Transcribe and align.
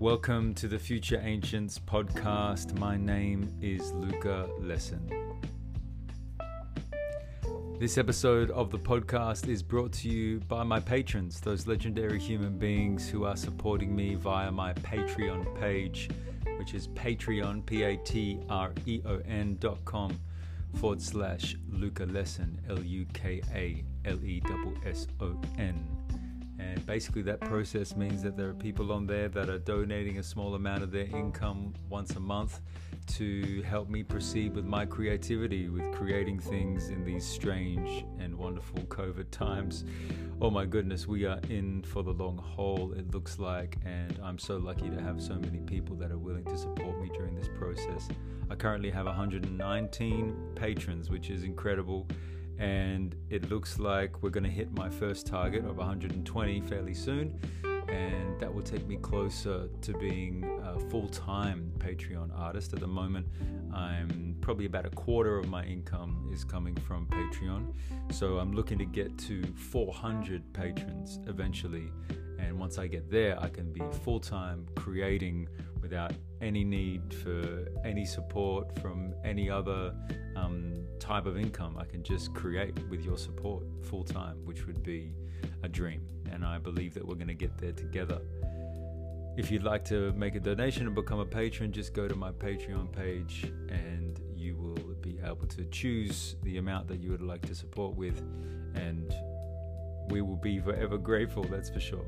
Welcome 0.00 0.54
to 0.54 0.68
the 0.68 0.78
Future 0.78 1.20
Ancients 1.24 1.76
podcast. 1.76 2.78
My 2.78 2.96
name 2.96 3.52
is 3.60 3.90
Luka 3.94 4.48
Lesson. 4.60 5.10
This 7.80 7.98
episode 7.98 8.52
of 8.52 8.70
the 8.70 8.78
podcast 8.78 9.48
is 9.48 9.60
brought 9.60 9.90
to 9.94 10.08
you 10.08 10.38
by 10.46 10.62
my 10.62 10.78
patrons, 10.78 11.40
those 11.40 11.66
legendary 11.66 12.20
human 12.20 12.58
beings 12.58 13.08
who 13.08 13.24
are 13.24 13.36
supporting 13.36 13.96
me 13.96 14.14
via 14.14 14.52
my 14.52 14.72
Patreon 14.72 15.58
page, 15.58 16.08
which 16.60 16.74
is 16.74 16.86
Patreon, 16.86 17.66
P 17.66 17.82
A 17.82 17.96
T 17.96 18.38
R 18.48 18.70
E 18.86 19.00
O 19.04 19.20
N 19.26 19.56
dot 19.58 19.84
com 19.84 20.16
forward 20.76 21.02
slash 21.02 21.56
Luka 21.72 22.04
Lesson, 22.04 22.60
L 22.70 22.80
U 22.84 23.04
K 23.14 23.42
A 23.52 23.82
L 24.04 24.24
E 24.24 24.40
S 24.46 24.86
S 24.86 25.06
O 25.20 25.34
N. 25.58 25.97
And 26.58 26.84
basically, 26.86 27.22
that 27.22 27.40
process 27.40 27.94
means 27.94 28.22
that 28.22 28.36
there 28.36 28.48
are 28.48 28.54
people 28.54 28.92
on 28.92 29.06
there 29.06 29.28
that 29.28 29.48
are 29.48 29.58
donating 29.58 30.18
a 30.18 30.22
small 30.22 30.54
amount 30.54 30.82
of 30.82 30.90
their 30.90 31.06
income 31.06 31.74
once 31.88 32.16
a 32.16 32.20
month 32.20 32.60
to 33.08 33.62
help 33.62 33.88
me 33.88 34.02
proceed 34.02 34.54
with 34.54 34.64
my 34.64 34.84
creativity, 34.84 35.68
with 35.68 35.90
creating 35.92 36.38
things 36.38 36.88
in 36.88 37.04
these 37.04 37.24
strange 37.24 38.04
and 38.18 38.36
wonderful 38.36 38.80
COVID 38.84 39.30
times. 39.30 39.84
Oh 40.40 40.50
my 40.50 40.66
goodness, 40.66 41.06
we 41.06 41.24
are 41.24 41.40
in 41.48 41.82
for 41.82 42.02
the 42.02 42.12
long 42.12 42.38
haul, 42.38 42.92
it 42.92 43.10
looks 43.12 43.38
like, 43.38 43.76
and 43.84 44.18
I'm 44.22 44.38
so 44.38 44.56
lucky 44.56 44.90
to 44.90 45.00
have 45.00 45.22
so 45.22 45.34
many 45.34 45.58
people 45.60 45.96
that 45.96 46.10
are 46.10 46.18
willing 46.18 46.44
to 46.44 46.58
support 46.58 47.00
me 47.00 47.08
during 47.08 47.34
this 47.34 47.48
process. 47.58 48.08
I 48.50 48.54
currently 48.54 48.90
have 48.90 49.06
119 49.06 50.36
patrons, 50.54 51.10
which 51.10 51.30
is 51.30 51.44
incredible 51.44 52.06
and 52.58 53.14
it 53.30 53.48
looks 53.50 53.78
like 53.78 54.22
we're 54.22 54.30
going 54.30 54.44
to 54.44 54.50
hit 54.50 54.72
my 54.72 54.90
first 54.90 55.26
target 55.26 55.64
of 55.64 55.76
120 55.76 56.60
fairly 56.62 56.94
soon 56.94 57.38
and 57.88 58.38
that 58.38 58.52
will 58.52 58.62
take 58.62 58.86
me 58.86 58.96
closer 58.96 59.68
to 59.80 59.92
being 59.94 60.60
a 60.64 60.78
full-time 60.90 61.72
patreon 61.78 62.30
artist. 62.38 62.72
At 62.72 62.80
the 62.80 62.86
moment 62.86 63.26
i'm 63.74 64.36
probably 64.40 64.66
about 64.66 64.86
a 64.86 64.90
quarter 64.90 65.38
of 65.38 65.48
my 65.48 65.64
income 65.64 66.28
is 66.32 66.42
coming 66.44 66.74
from 66.76 67.06
patreon 67.06 67.72
so 68.10 68.38
i'm 68.38 68.52
looking 68.52 68.78
to 68.78 68.84
get 68.86 69.16
to 69.18 69.42
400 69.54 70.52
patrons 70.52 71.20
eventually 71.26 71.90
and 72.38 72.58
once 72.58 72.78
i 72.78 72.86
get 72.86 73.10
there 73.10 73.38
i 73.40 73.48
can 73.48 73.72
be 73.72 73.82
full-time 74.04 74.66
creating 74.74 75.46
without 75.88 76.12
any 76.42 76.64
need 76.64 77.14
for 77.14 77.66
any 77.82 78.04
support 78.04 78.78
from 78.78 79.14
any 79.24 79.48
other 79.48 79.94
um, 80.36 80.74
type 81.00 81.24
of 81.24 81.38
income. 81.38 81.78
I 81.78 81.86
can 81.86 82.02
just 82.02 82.34
create 82.34 82.78
with 82.90 83.02
your 83.02 83.16
support 83.16 83.62
full 83.84 84.04
time, 84.04 84.44
which 84.44 84.66
would 84.66 84.82
be 84.82 85.14
a 85.62 85.68
dream. 85.68 86.02
And 86.30 86.44
I 86.44 86.58
believe 86.58 86.92
that 86.92 87.06
we're 87.06 87.14
going 87.14 87.28
to 87.28 87.34
get 87.46 87.56
there 87.56 87.72
together. 87.72 88.20
If 89.38 89.50
you'd 89.50 89.62
like 89.62 89.82
to 89.86 90.12
make 90.12 90.34
a 90.34 90.40
donation 90.40 90.86
and 90.86 90.94
become 90.94 91.20
a 91.20 91.24
patron, 91.24 91.72
just 91.72 91.94
go 91.94 92.06
to 92.06 92.14
my 92.14 92.32
Patreon 92.32 92.92
page 92.92 93.50
and 93.70 94.20
you 94.34 94.56
will 94.56 94.94
be 95.00 95.18
able 95.24 95.46
to 95.46 95.64
choose 95.66 96.36
the 96.42 96.58
amount 96.58 96.88
that 96.88 97.00
you 97.00 97.10
would 97.12 97.22
like 97.22 97.46
to 97.46 97.54
support 97.54 97.96
with. 97.96 98.18
And 98.74 99.14
we 100.10 100.20
will 100.20 100.36
be 100.36 100.58
forever 100.58 100.98
grateful, 100.98 101.44
that's 101.44 101.70
for 101.70 101.80
sure. 101.80 102.04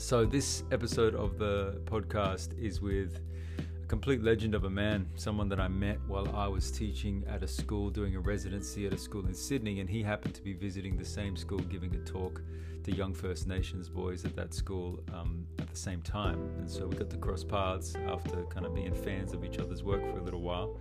So, 0.00 0.24
this 0.24 0.64
episode 0.72 1.14
of 1.14 1.36
the 1.38 1.78
podcast 1.84 2.58
is 2.58 2.80
with 2.80 3.20
a 3.58 3.86
complete 3.86 4.22
legend 4.22 4.54
of 4.54 4.64
a 4.64 4.70
man, 4.70 5.06
someone 5.14 5.46
that 5.50 5.60
I 5.60 5.68
met 5.68 5.98
while 6.08 6.34
I 6.34 6.48
was 6.48 6.70
teaching 6.70 7.22
at 7.28 7.42
a 7.42 7.46
school, 7.46 7.90
doing 7.90 8.16
a 8.16 8.18
residency 8.18 8.86
at 8.86 8.94
a 8.94 8.98
school 8.98 9.26
in 9.26 9.34
Sydney, 9.34 9.78
and 9.80 9.90
he 9.90 10.02
happened 10.02 10.34
to 10.36 10.42
be 10.42 10.54
visiting 10.54 10.96
the 10.96 11.04
same 11.04 11.36
school, 11.36 11.58
giving 11.58 11.94
a 11.94 11.98
talk 11.98 12.40
to 12.84 12.96
young 12.96 13.12
First 13.12 13.46
Nations 13.46 13.90
boys 13.90 14.24
at 14.24 14.34
that 14.36 14.54
school 14.54 15.00
um, 15.12 15.46
at 15.58 15.68
the 15.68 15.76
same 15.76 16.00
time. 16.00 16.38
And 16.58 16.68
so 16.68 16.86
we 16.86 16.96
got 16.96 17.10
to 17.10 17.18
cross 17.18 17.44
paths 17.44 17.94
after 18.08 18.42
kind 18.44 18.64
of 18.64 18.74
being 18.74 18.94
fans 18.94 19.34
of 19.34 19.44
each 19.44 19.58
other's 19.58 19.82
work 19.82 20.00
for 20.10 20.18
a 20.18 20.22
little 20.22 20.40
while. 20.40 20.80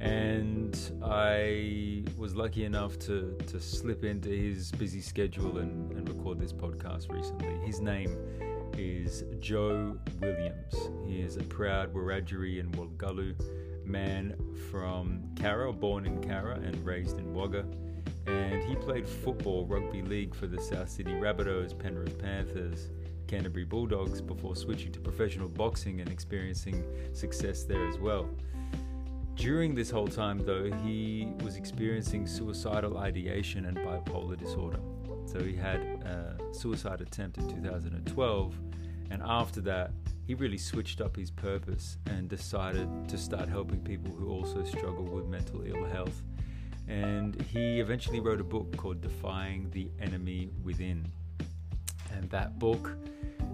And 0.00 0.78
I 1.02 2.04
was 2.16 2.36
lucky 2.36 2.64
enough 2.64 2.98
to, 3.00 3.36
to 3.48 3.60
slip 3.60 4.04
into 4.04 4.28
his 4.28 4.70
busy 4.72 5.00
schedule 5.00 5.58
and, 5.58 5.90
and 5.92 6.08
record 6.08 6.38
this 6.38 6.52
podcast 6.52 7.10
recently. 7.10 7.58
His 7.66 7.80
name 7.80 8.16
is 8.76 9.24
Joe 9.40 9.98
Williams. 10.20 10.74
He 11.04 11.20
is 11.20 11.36
a 11.36 11.42
proud 11.42 11.92
Wiradjuri 11.92 12.60
and 12.60 12.72
Wolgalu 12.76 13.34
man 13.84 14.36
from 14.70 15.24
Cowra, 15.34 15.72
born 15.72 16.06
in 16.06 16.20
Cowra 16.20 16.64
and 16.64 16.84
raised 16.86 17.18
in 17.18 17.34
Wagga. 17.34 17.64
And 18.26 18.62
he 18.62 18.76
played 18.76 19.08
football, 19.08 19.66
rugby 19.66 20.02
league 20.02 20.34
for 20.34 20.46
the 20.46 20.60
South 20.60 20.90
Sydney 20.90 21.14
Rabbitohs, 21.14 21.76
Penrith 21.76 22.18
Panthers, 22.18 22.90
Canterbury 23.26 23.64
Bulldogs 23.64 24.20
before 24.20 24.54
switching 24.54 24.92
to 24.92 25.00
professional 25.00 25.48
boxing 25.48 26.00
and 26.00 26.10
experiencing 26.10 26.84
success 27.12 27.64
there 27.64 27.88
as 27.88 27.98
well. 27.98 28.28
During 29.38 29.72
this 29.72 29.88
whole 29.88 30.08
time, 30.08 30.44
though, 30.44 30.68
he 30.82 31.28
was 31.44 31.54
experiencing 31.54 32.26
suicidal 32.26 32.98
ideation 32.98 33.66
and 33.66 33.78
bipolar 33.78 34.36
disorder. 34.36 34.80
So 35.26 35.38
he 35.38 35.54
had 35.54 35.80
a 35.80 36.36
suicide 36.50 37.00
attempt 37.00 37.38
in 37.38 37.48
2012, 37.48 38.54
and 39.10 39.22
after 39.24 39.60
that, 39.60 39.92
he 40.26 40.34
really 40.34 40.58
switched 40.58 41.00
up 41.00 41.14
his 41.14 41.30
purpose 41.30 41.98
and 42.06 42.28
decided 42.28 42.88
to 43.08 43.16
start 43.16 43.48
helping 43.48 43.80
people 43.80 44.12
who 44.12 44.28
also 44.28 44.64
struggle 44.64 45.04
with 45.04 45.26
mental 45.26 45.62
ill 45.64 45.84
health. 45.84 46.20
And 46.88 47.40
he 47.42 47.78
eventually 47.78 48.18
wrote 48.18 48.40
a 48.40 48.44
book 48.44 48.76
called 48.76 49.00
Defying 49.00 49.70
the 49.70 49.88
Enemy 50.00 50.50
Within. 50.64 51.06
And 52.12 52.28
that 52.30 52.58
book, 52.58 52.90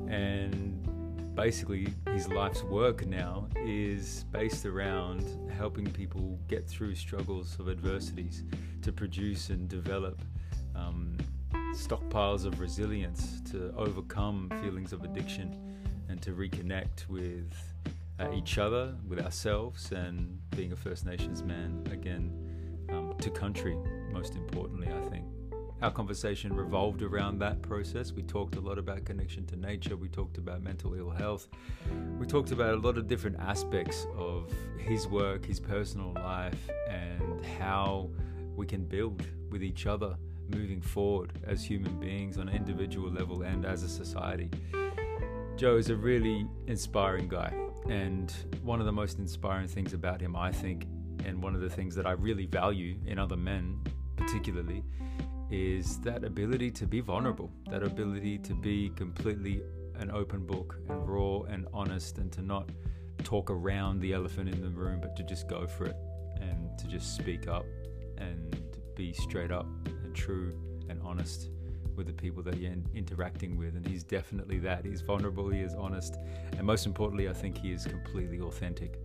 and 0.09 0.89
basically 1.35 1.89
his 2.13 2.29
life's 2.29 2.63
work 2.63 3.07
now, 3.07 3.49
is 3.57 4.25
based 4.31 4.67
around 4.67 5.51
helping 5.57 5.91
people 5.91 6.39
get 6.49 6.69
through 6.69 6.95
struggles 6.95 7.59
of 7.59 7.69
adversities 7.69 8.45
to 8.83 8.93
produce 8.93 9.51
and 9.51 9.69
develop 9.69 10.21
um, 10.77 11.17
stockpiles 11.73 12.45
of 12.45 12.61
resilience 12.61 13.41
to 13.51 13.73
overcome 13.77 14.51
feelings 14.63 14.93
of 14.93 15.03
addiction 15.03 15.57
and 16.09 16.21
to 16.23 16.33
reconnect 16.33 17.09
with 17.09 17.53
uh, 18.21 18.31
each 18.33 18.59
other, 18.59 18.95
with 19.09 19.21
ourselves, 19.21 19.91
and 19.91 20.39
being 20.51 20.73
a 20.73 20.77
First 20.77 21.05
Nations 21.05 21.43
man 21.43 21.85
again 21.91 22.31
um, 22.91 23.15
to 23.19 23.31
country, 23.31 23.77
most 24.13 24.37
importantly, 24.37 24.89
I 24.89 25.09
think. 25.09 25.25
Our 25.83 25.91
conversation 25.91 26.55
revolved 26.55 27.03
around 27.03 27.39
that 27.41 27.61
process. 27.61 28.13
We 28.13 28.23
talked 28.23 28.57
a 28.57 28.61
lot 28.61 28.79
about 28.79 29.05
connection 29.05 29.45
to 29.47 29.57
nature. 29.57 29.97
We 29.97 30.09
talked 30.09 30.39
about 30.39 30.63
mental 30.63 30.95
ill 30.95 31.11
health. 31.11 31.49
We 32.19 32.27
talked 32.27 32.53
about 32.53 32.75
a 32.75 32.79
lot 32.79 32.97
of 32.97 33.07
different 33.07 33.39
aspects 33.39 34.07
of 34.17 34.51
his 34.79 35.07
work, 35.07 35.45
his 35.45 35.61
personal 35.61 36.13
life, 36.15 36.71
and 36.89 37.45
how 37.59 38.09
we 38.57 38.67
can 38.67 38.85
build 38.85 39.27
with 39.51 39.63
each 39.63 39.87
other 39.87 40.17
moving 40.49 40.81
forward 40.81 41.33
as 41.45 41.65
human 41.65 41.99
beings 41.99 42.39
on 42.39 42.49
an 42.49 42.57
individual 42.57 43.11
level 43.11 43.43
and 43.43 43.67
as 43.67 43.83
a 43.83 43.89
society. 43.89 44.51
Joe 45.57 45.77
is 45.77 45.91
a 45.91 45.97
really 45.97 46.47
inspiring 46.67 47.29
guy, 47.29 47.53
and 47.89 48.33
one 48.63 48.81
of 48.81 48.87
the 48.87 48.93
most 48.93 49.19
inspiring 49.19 49.69
things 49.69 49.93
about 49.93 50.21
him, 50.21 50.35
I 50.35 50.51
think, 50.51 50.87
and 51.25 51.43
one 51.43 51.55
of 51.55 51.61
the 51.61 51.71
things 51.71 51.95
that 51.95 52.07
I 52.07 52.13
really 52.13 52.47
value 52.47 52.97
in 53.07 53.19
other 53.19 53.37
men, 53.37 53.81
particularly, 54.17 54.83
is 55.51 55.99
that 56.01 56.25
ability 56.25 56.71
to 56.73 56.87
be 56.87 57.01
vulnerable, 57.01 57.51
that 57.71 57.83
ability 57.83 58.39
to 58.39 58.55
be 58.55 58.91
completely 58.91 59.63
an 60.01 60.11
open 60.11 60.45
book 60.45 60.77
and 60.89 61.09
raw 61.09 61.41
and 61.43 61.67
honest, 61.73 62.19
and 62.19 62.33
to 62.33 62.43
not 62.43 62.69
talk 63.23 63.51
around 63.51 64.01
the 64.01 64.13
elephant 64.13 64.49
in 64.49 64.61
the 64.61 64.69
room, 64.69 65.01
but 65.01 65.15
to 65.17 65.23
just 65.23 65.49
go 65.49 65.67
for 65.67 65.87
it 65.87 65.97
and 66.41 66.77
to 66.79 66.87
just 66.89 67.15
speak 67.15 67.49
up 67.49 67.65
and 68.19 68.57
be 68.97 69.13
straight 69.13 69.51
up 69.51 69.67
and 69.87 70.15
true 70.15 70.53
and 70.89 71.01
honest 71.03 71.51
with 71.97 72.07
the 72.07 72.13
people 72.13 72.43
that 72.43 72.59
you're 72.59 72.73
interacting 72.95 73.57
with. 73.57 73.77
And 73.77 73.87
he's 73.87 74.03
definitely 74.03 74.59
that. 74.61 74.85
He's 74.85 75.01
vulnerable, 75.01 75.49
he 75.49 75.61
is 75.61 75.75
honest, 75.75 76.17
and 76.57 76.67
most 76.67 76.87
importantly, 76.87 77.29
I 77.29 77.33
think 77.33 77.57
he 77.57 77.73
is 77.73 77.85
completely 77.85 78.41
authentic. 78.41 78.99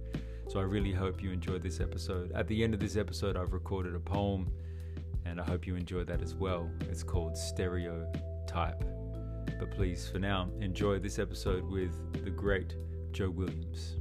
So 0.48 0.60
I 0.60 0.64
really 0.64 0.92
hope 0.92 1.22
you 1.22 1.32
enjoyed 1.32 1.62
this 1.62 1.80
episode. 1.80 2.32
At 2.32 2.48
the 2.48 2.64
end 2.64 2.74
of 2.74 2.80
this 2.80 2.98
episode, 2.98 3.38
I've 3.38 3.54
recorded 3.54 3.94
a 3.94 4.00
poem, 4.00 4.50
and 5.30 5.40
I 5.40 5.44
hope 5.44 5.68
you 5.68 5.76
enjoy 5.76 6.04
that 6.06 6.24
as 6.24 6.34
well. 6.34 6.72
It's 6.90 7.04
called 7.04 7.38
Stereotype. 7.38 8.84
But 9.60 9.70
please, 9.70 10.10
for 10.10 10.18
now, 10.18 10.50
enjoy 10.60 10.98
this 10.98 11.20
episode 11.20 11.70
with 11.70 11.92
the 12.24 12.32
great 12.32 12.76
Joe 13.12 13.30
Williams. 13.30 13.98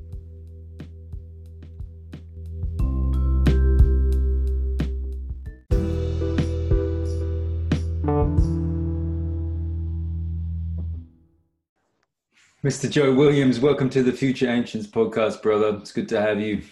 Mr. 12.65 12.91
Joe 12.91 13.13
Williams, 13.15 13.61
welcome 13.61 13.91
to 13.91 14.03
the 14.03 14.13
Future 14.13 14.49
Ancients 14.49 14.89
podcast, 14.89 15.43
brother. 15.43 15.77
It's 15.79 15.93
good 15.93 16.09
to 16.09 16.21
have 16.23 16.41
you. 16.41 16.63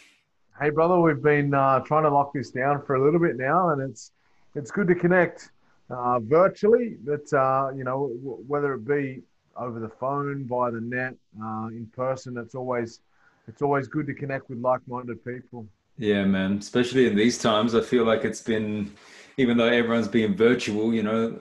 Hey, 0.58 0.70
brother. 0.70 0.98
We've 0.98 1.22
been 1.22 1.52
uh, 1.52 1.80
trying 1.80 2.04
to 2.04 2.10
lock 2.10 2.32
this 2.32 2.50
down 2.50 2.82
for 2.86 2.94
a 2.94 3.04
little 3.04 3.20
bit 3.20 3.36
now, 3.36 3.70
and 3.70 3.82
it's 3.82 4.12
it's 4.56 4.70
good 4.70 4.88
to 4.88 4.94
connect 4.94 5.50
uh, 5.90 6.18
virtually. 6.20 6.96
But 7.04 7.32
uh, 7.32 7.70
you 7.76 7.84
know, 7.84 8.08
w- 8.08 8.44
whether 8.46 8.74
it 8.74 8.86
be 8.86 9.22
over 9.56 9.80
the 9.80 9.88
phone, 9.88 10.44
by 10.44 10.70
the 10.70 10.80
net, 10.80 11.14
uh, 11.42 11.68
in 11.68 11.86
person. 11.94 12.36
It's 12.36 12.54
always 12.54 13.00
it's 13.48 13.62
always 13.62 13.88
good 13.88 14.06
to 14.06 14.14
connect 14.14 14.48
with 14.50 14.58
like-minded 14.58 15.24
people. 15.24 15.66
Yeah, 15.98 16.24
man. 16.24 16.58
Especially 16.58 17.06
in 17.06 17.16
these 17.16 17.38
times, 17.38 17.74
I 17.74 17.80
feel 17.80 18.04
like 18.04 18.24
it's 18.24 18.42
been, 18.42 18.92
even 19.38 19.56
though 19.56 19.68
everyone's 19.68 20.08
being 20.08 20.36
virtual, 20.36 20.92
you 20.92 21.02
know, 21.02 21.38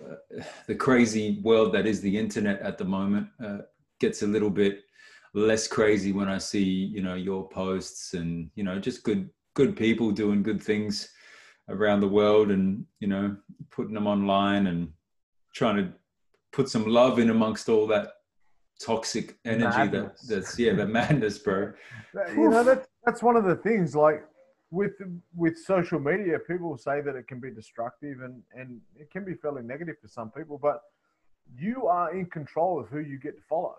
the 0.67 0.75
crazy 0.75 1.41
world 1.41 1.73
that 1.73 1.85
is 1.85 1.99
the 1.99 2.17
internet 2.17 2.61
at 2.61 2.77
the 2.77 2.85
moment 2.85 3.27
uh, 3.43 3.59
gets 3.99 4.21
a 4.21 4.27
little 4.27 4.49
bit 4.49 4.83
less 5.33 5.67
crazy 5.67 6.13
when 6.13 6.29
I 6.29 6.37
see, 6.37 6.63
you 6.63 7.01
know, 7.01 7.15
your 7.15 7.49
posts 7.49 8.13
and 8.13 8.49
you 8.55 8.63
know, 8.63 8.79
just 8.79 9.03
good 9.03 9.29
good 9.55 9.75
people 9.75 10.11
doing 10.11 10.43
good 10.43 10.61
things 10.61 11.09
around 11.69 12.01
the 12.01 12.07
world, 12.07 12.51
and 12.51 12.85
you 12.99 13.07
know, 13.07 13.35
putting 13.71 13.93
them 13.93 14.07
online 14.07 14.67
and 14.67 14.91
trying 15.53 15.77
to 15.77 15.93
put 16.51 16.69
some 16.69 16.85
love 16.85 17.19
in 17.19 17.29
amongst 17.29 17.69
all 17.69 17.87
that 17.87 18.11
toxic 18.79 19.37
energy 19.45 19.77
madness. 19.77 20.21
that 20.21 20.35
that's 20.35 20.59
yeah 20.59 20.73
the 20.73 20.85
madness 20.99 21.37
bro 21.37 21.71
you 22.35 22.49
know 22.49 22.63
that's 22.63 22.87
that's 23.05 23.23
one 23.23 23.37
of 23.37 23.45
the 23.45 23.55
things 23.55 23.95
like 23.95 24.25
with 24.69 24.93
with 25.33 25.57
social 25.57 25.99
media 25.99 26.37
people 26.39 26.77
say 26.77 26.99
that 26.99 27.15
it 27.15 27.27
can 27.27 27.39
be 27.39 27.49
destructive 27.49 28.21
and 28.21 28.41
and 28.53 28.81
it 28.97 29.09
can 29.11 29.23
be 29.23 29.33
fairly 29.33 29.63
negative 29.63 29.95
for 30.01 30.09
some 30.09 30.29
people 30.31 30.59
but 30.61 30.81
you 31.57 31.87
are 31.87 32.13
in 32.13 32.25
control 32.25 32.79
of 32.79 32.87
who 32.89 32.99
you 32.99 33.17
get 33.17 33.37
to 33.37 33.43
follow 33.47 33.75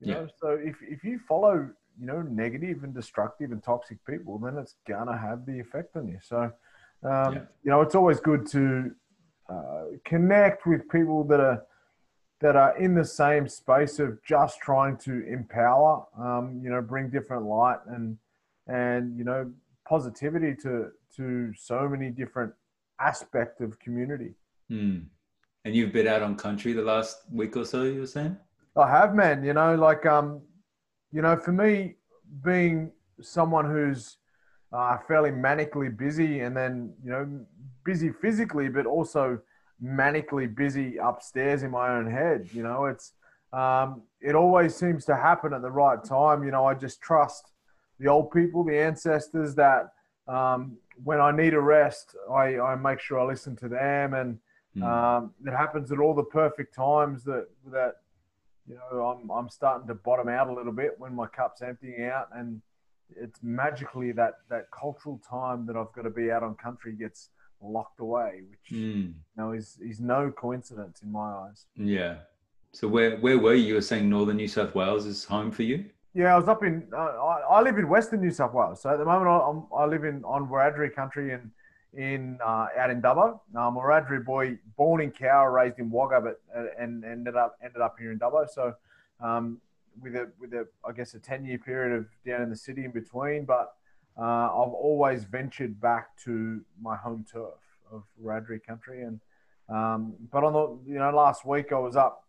you 0.00 0.12
yeah. 0.12 0.20
know 0.20 0.28
so 0.40 0.50
if 0.52 0.76
if 0.80 1.04
you 1.04 1.18
follow 1.28 1.68
you 1.98 2.06
know 2.06 2.22
negative 2.22 2.82
and 2.82 2.94
destructive 2.94 3.52
and 3.52 3.62
toxic 3.62 3.98
people 4.06 4.38
then 4.38 4.56
it's 4.56 4.76
gonna 4.88 5.16
have 5.16 5.44
the 5.44 5.60
effect 5.60 5.96
on 5.96 6.08
you 6.08 6.18
so 6.22 6.50
um, 7.04 7.34
yeah. 7.34 7.40
you 7.62 7.70
know 7.70 7.80
it's 7.80 7.94
always 7.94 8.20
good 8.20 8.46
to 8.48 8.90
uh, 9.48 9.84
connect 10.04 10.66
with 10.66 10.88
people 10.88 11.24
that 11.24 11.40
are 11.40 11.62
that 12.40 12.56
are 12.56 12.76
in 12.76 12.94
the 12.94 13.04
same 13.04 13.48
space 13.48 13.98
of 13.98 14.22
just 14.22 14.60
trying 14.60 14.96
to 14.98 15.24
empower, 15.26 16.04
um, 16.18 16.60
you 16.62 16.68
know, 16.70 16.82
bring 16.82 17.08
different 17.08 17.44
light 17.44 17.78
and 17.88 18.18
and 18.66 19.16
you 19.18 19.24
know 19.24 19.50
positivity 19.88 20.54
to 20.54 20.90
to 21.16 21.52
so 21.56 21.88
many 21.88 22.10
different 22.10 22.52
aspect 23.00 23.60
of 23.60 23.78
community. 23.78 24.34
Mm. 24.70 25.06
And 25.64 25.74
you've 25.74 25.92
been 25.92 26.06
out 26.06 26.22
on 26.22 26.36
country 26.36 26.74
the 26.74 26.82
last 26.82 27.22
week 27.32 27.56
or 27.56 27.64
so. 27.64 27.84
You 27.84 28.00
were 28.00 28.06
saying? 28.06 28.36
I 28.76 28.90
have, 28.90 29.14
man. 29.14 29.44
You 29.44 29.54
know, 29.54 29.74
like 29.74 30.04
um, 30.04 30.42
you 31.12 31.22
know, 31.22 31.36
for 31.36 31.52
me, 31.52 31.94
being 32.44 32.92
someone 33.20 33.64
who's 33.64 34.18
uh, 34.74 34.98
fairly 35.06 35.30
manically 35.30 35.96
busy, 35.96 36.40
and 36.40 36.56
then 36.56 36.92
you 37.04 37.10
know, 37.10 37.46
busy 37.84 38.10
physically, 38.10 38.68
but 38.68 38.86
also 38.86 39.38
manically 39.82 40.52
busy 40.52 40.96
upstairs 40.96 41.62
in 41.62 41.70
my 41.70 41.90
own 41.90 42.10
head. 42.10 42.48
You 42.52 42.64
know, 42.64 42.86
it's 42.86 43.12
um, 43.52 44.02
it 44.20 44.34
always 44.34 44.74
seems 44.74 45.04
to 45.04 45.14
happen 45.14 45.54
at 45.54 45.62
the 45.62 45.70
right 45.70 46.02
time. 46.02 46.42
You 46.42 46.50
know, 46.50 46.66
I 46.66 46.74
just 46.74 47.00
trust 47.00 47.52
the 48.00 48.08
old 48.08 48.32
people, 48.32 48.64
the 48.64 48.76
ancestors 48.76 49.54
that 49.54 49.92
um, 50.26 50.76
when 51.04 51.20
I 51.20 51.30
need 51.30 51.54
a 51.54 51.60
rest, 51.60 52.16
I, 52.30 52.58
I 52.58 52.74
make 52.74 52.98
sure 52.98 53.20
I 53.20 53.24
listen 53.24 53.54
to 53.56 53.68
them, 53.68 54.14
and 54.14 54.38
mm. 54.76 54.82
um, 54.82 55.34
it 55.46 55.52
happens 55.52 55.92
at 55.92 56.00
all 56.00 56.14
the 56.14 56.24
perfect 56.24 56.74
times 56.74 57.22
that 57.24 57.46
that 57.70 57.96
you 58.66 58.74
know 58.74 59.02
I'm 59.02 59.30
I'm 59.30 59.48
starting 59.48 59.86
to 59.86 59.94
bottom 59.94 60.28
out 60.28 60.48
a 60.48 60.52
little 60.52 60.72
bit 60.72 60.98
when 60.98 61.14
my 61.14 61.28
cup's 61.28 61.62
emptying 61.62 62.06
out, 62.06 62.28
and 62.34 62.60
it's 63.16 63.40
magically 63.42 64.12
that 64.12 64.34
that 64.50 64.70
cultural 64.70 65.20
time 65.28 65.66
that 65.66 65.76
I've 65.76 65.92
got 65.92 66.02
to 66.02 66.10
be 66.10 66.30
out 66.30 66.42
on 66.42 66.54
country 66.54 66.92
gets 66.92 67.30
locked 67.62 68.00
away, 68.00 68.42
which 68.50 68.78
mm. 68.78 69.06
you 69.08 69.14
know 69.36 69.52
is 69.52 69.78
is 69.82 70.00
no 70.00 70.30
coincidence 70.30 71.02
in 71.02 71.10
my 71.10 71.30
eyes. 71.30 71.66
Yeah. 71.76 72.16
So 72.72 72.88
where 72.88 73.16
where 73.18 73.38
were 73.38 73.54
you? 73.54 73.66
You 73.66 73.74
were 73.74 73.80
saying 73.80 74.08
Northern 74.08 74.36
New 74.36 74.48
South 74.48 74.74
Wales 74.74 75.06
is 75.06 75.24
home 75.24 75.50
for 75.50 75.62
you. 75.62 75.84
Yeah, 76.12 76.34
I 76.34 76.38
was 76.38 76.48
up 76.48 76.62
in. 76.62 76.86
Uh, 76.92 76.96
I, 76.96 77.40
I, 77.50 77.60
live 77.60 77.76
in 77.76 77.88
Western 77.88 78.20
New 78.20 78.30
South 78.30 78.52
Wales. 78.52 78.82
So 78.82 78.90
at 78.90 78.98
the 78.98 79.04
moment, 79.04 79.28
I'm, 79.28 79.66
I 79.76 79.84
live 79.84 80.04
in 80.04 80.24
on 80.24 80.48
Wiradjuri 80.48 80.94
country 80.94 81.32
and 81.32 81.50
in 81.92 82.38
uh, 82.44 82.68
out 82.78 82.90
in 82.90 83.02
Dubbo. 83.02 83.40
I'm 83.56 83.76
a 83.76 83.80
Wiradjuri 83.80 84.24
boy, 84.24 84.58
born 84.76 85.00
in 85.00 85.10
Cowra, 85.10 85.52
raised 85.52 85.78
in 85.78 85.90
Wagga, 85.90 86.20
but 86.20 86.40
uh, 86.56 86.66
and 86.78 87.04
ended 87.04 87.36
up 87.36 87.58
ended 87.62 87.80
up 87.80 87.96
here 87.98 88.12
in 88.12 88.18
Dubbo. 88.18 88.48
So 88.48 88.74
um, 89.20 89.60
with 90.00 90.14
a 90.14 90.30
with 90.38 90.52
a 90.52 90.66
I 90.86 90.92
guess 90.92 91.14
a 91.14 91.18
ten 91.18 91.44
year 91.44 91.58
period 91.58 91.96
of 91.96 92.06
down 92.26 92.42
in 92.42 92.50
the 92.50 92.56
city 92.56 92.84
in 92.84 92.90
between, 92.90 93.44
but 93.44 93.74
uh, 94.18 94.22
I've 94.22 94.72
always 94.72 95.24
ventured 95.24 95.80
back 95.80 96.16
to 96.24 96.60
my 96.80 96.96
home 96.96 97.24
turf 97.30 97.54
of 97.90 98.04
Wiradjuri 98.22 98.64
country. 98.64 99.02
And 99.02 99.20
um, 99.68 100.14
but 100.30 100.44
on 100.44 100.52
the 100.52 100.92
you 100.92 100.98
know 100.98 101.10
last 101.10 101.44
week 101.44 101.72
I 101.72 101.78
was 101.78 101.96
up, 101.96 102.24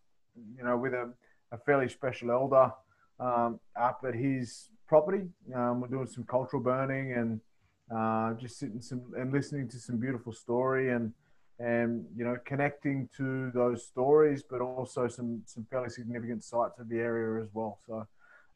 you 0.58 0.64
know, 0.64 0.78
with 0.78 0.94
a, 0.94 1.12
a 1.52 1.58
fairly 1.58 1.90
special 1.90 2.32
elder 2.32 2.72
um, 3.20 3.60
up 3.80 4.04
at 4.08 4.16
his 4.16 4.70
property. 4.88 5.24
Um, 5.54 5.82
we're 5.82 5.88
doing 5.88 6.08
some 6.08 6.24
cultural 6.24 6.62
burning 6.62 7.14
and 7.14 7.42
uh, 7.96 8.34
just 8.34 8.58
sitting 8.58 8.82
some 8.82 9.02
and 9.18 9.32
listening 9.32 9.68
to 9.70 9.78
some 9.78 9.98
beautiful 9.98 10.34
story 10.34 10.92
and 10.92 11.14
and 11.60 12.06
you 12.16 12.26
know 12.26 12.38
connecting 12.46 13.10
to 13.18 13.52
those 13.52 13.86
stories, 13.86 14.44
but 14.44 14.62
also 14.62 15.08
some 15.08 15.42
some 15.46 15.66
fairly 15.70 15.90
significant 15.90 16.44
sites 16.44 16.80
of 16.80 16.90
the 16.90 16.98
area 16.98 17.42
as 17.42 17.50
well. 17.54 17.80
So. 17.88 18.08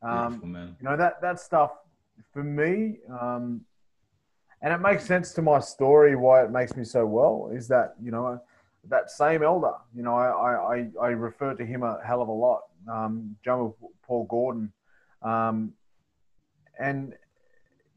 Um, 0.01 0.75
you 0.79 0.87
know 0.87 0.95
that 0.95 1.21
that 1.21 1.41
stuff 1.41 1.71
for 2.31 2.41
me, 2.41 2.99
um, 3.19 3.61
and 4.61 4.73
it 4.73 4.77
makes 4.77 5.05
sense 5.05 5.33
to 5.33 5.41
my 5.41 5.59
story 5.59 6.15
why 6.15 6.43
it 6.43 6.51
makes 6.51 6.75
me 6.75 6.85
so 6.85 7.05
well 7.05 7.51
is 7.53 7.67
that 7.67 7.95
you 8.01 8.11
know 8.11 8.41
that 8.87 9.11
same 9.11 9.43
elder. 9.43 9.73
You 9.95 10.03
know, 10.03 10.15
I 10.15 10.77
I, 10.77 10.87
I 11.01 11.07
refer 11.09 11.53
to 11.53 11.65
him 11.65 11.83
a 11.83 11.99
hell 12.05 12.21
of 12.21 12.27
a 12.27 12.33
lot. 12.33 12.61
Um, 12.89 13.35
John 13.43 13.73
Paul 14.05 14.25
Gordon, 14.25 14.71
um, 15.21 15.73
and 16.79 17.13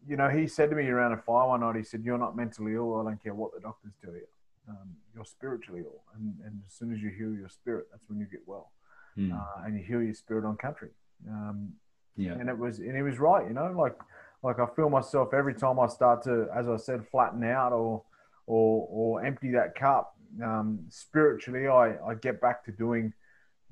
you 0.06 0.16
know 0.16 0.28
he 0.28 0.46
said 0.46 0.70
to 0.70 0.76
me 0.76 0.88
around 0.88 1.12
a 1.12 1.18
fire 1.18 1.48
one 1.48 1.60
night. 1.60 1.76
He 1.76 1.84
said, 1.84 2.02
"You're 2.04 2.18
not 2.18 2.36
mentally 2.36 2.74
ill. 2.74 3.00
I 3.00 3.04
don't 3.04 3.22
care 3.22 3.34
what 3.34 3.54
the 3.54 3.60
doctors 3.60 3.92
do. 4.02 4.12
you. 4.12 4.26
Um, 4.68 4.96
you're 5.14 5.24
spiritually 5.24 5.82
ill, 5.84 6.02
and, 6.16 6.34
and 6.44 6.60
as 6.66 6.72
soon 6.72 6.92
as 6.92 7.00
you 7.00 7.10
heal 7.10 7.32
your 7.32 7.48
spirit, 7.48 7.86
that's 7.90 8.04
when 8.08 8.18
you 8.18 8.26
get 8.26 8.40
well, 8.46 8.70
mm. 9.18 9.32
uh, 9.32 9.64
and 9.64 9.76
you 9.76 9.84
heal 9.84 10.02
your 10.02 10.14
spirit 10.14 10.44
on 10.44 10.56
country." 10.56 10.90
Um, 11.28 11.72
yeah, 12.16 12.32
and 12.32 12.48
it 12.48 12.56
was 12.56 12.78
and 12.78 12.94
he 12.94 13.02
was 13.02 13.18
right. 13.18 13.46
You 13.46 13.54
know, 13.54 13.72
like 13.76 13.96
like 14.42 14.58
I 14.58 14.66
feel 14.74 14.88
myself 14.88 15.34
every 15.34 15.54
time 15.54 15.78
I 15.78 15.86
start 15.86 16.22
to, 16.24 16.48
as 16.54 16.68
I 16.68 16.76
said, 16.76 17.06
flatten 17.10 17.42
out 17.44 17.72
or 17.72 18.02
or 18.46 18.86
or 18.90 19.24
empty 19.24 19.50
that 19.52 19.74
cup. 19.74 20.16
Um, 20.42 20.80
spiritually, 20.88 21.66
I 21.68 21.96
I 22.06 22.14
get 22.14 22.40
back 22.40 22.64
to 22.66 22.72
doing 22.72 23.12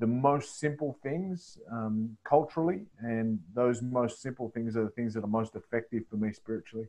the 0.00 0.06
most 0.06 0.59
simple 0.59 0.99
things 1.02 1.59
um, 1.70 2.16
culturally, 2.25 2.87
and 3.00 3.38
those 3.54 3.82
most 3.82 4.23
simple 4.23 4.50
things 4.50 4.76
are 4.76 4.85
the 4.85 4.90
things 4.90 5.14
that 5.14 5.23
are 5.23 5.28
most 5.28 5.54
effective 5.54 6.02
for 6.09 6.16
me 6.16 6.32
spiritually. 6.32 6.87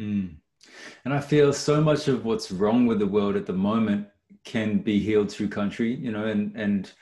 Mm. 0.00 0.36
And 1.04 1.12
I 1.12 1.20
feel 1.20 1.52
so 1.52 1.80
much 1.80 2.08
of 2.08 2.24
what's 2.24 2.50
wrong 2.50 2.86
with 2.86 2.98
the 2.98 3.06
world 3.06 3.36
at 3.36 3.46
the 3.46 3.52
moment 3.52 4.06
can 4.44 4.78
be 4.78 4.98
healed 4.98 5.30
through 5.30 5.48
country, 5.48 5.94
you 5.94 6.10
know, 6.12 6.26
and 6.26 6.54
and 6.56 6.92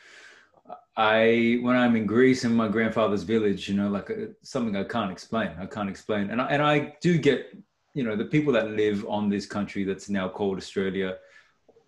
I 0.97 1.59
when 1.63 1.77
I'm 1.77 1.97
in 1.97 2.07
Greece 2.07 2.45
in 2.45 2.55
my 2.55 2.69
grandfather's 2.69 3.23
village, 3.23 3.69
you 3.69 3.77
know, 3.77 3.89
like 3.89 4.11
uh, 4.11 4.33
something 4.43 4.77
I 4.77 4.85
can't 4.85 5.13
explain. 5.13 5.51
I 5.59 5.67
can't 5.67 5.89
explain, 5.89 6.31
and 6.31 6.41
I, 6.41 6.47
and 6.47 6.63
I 6.63 6.95
do 7.01 7.19
get, 7.19 7.57
you 7.95 8.05
know, 8.05 8.17
the 8.17 8.25
people 8.25 8.53
that 8.55 8.71
live 8.71 9.07
on 9.09 9.29
this 9.29 9.47
country 9.47 9.85
that's 9.85 10.09
now 10.09 10.29
called 10.29 10.59
Australia. 10.59 11.17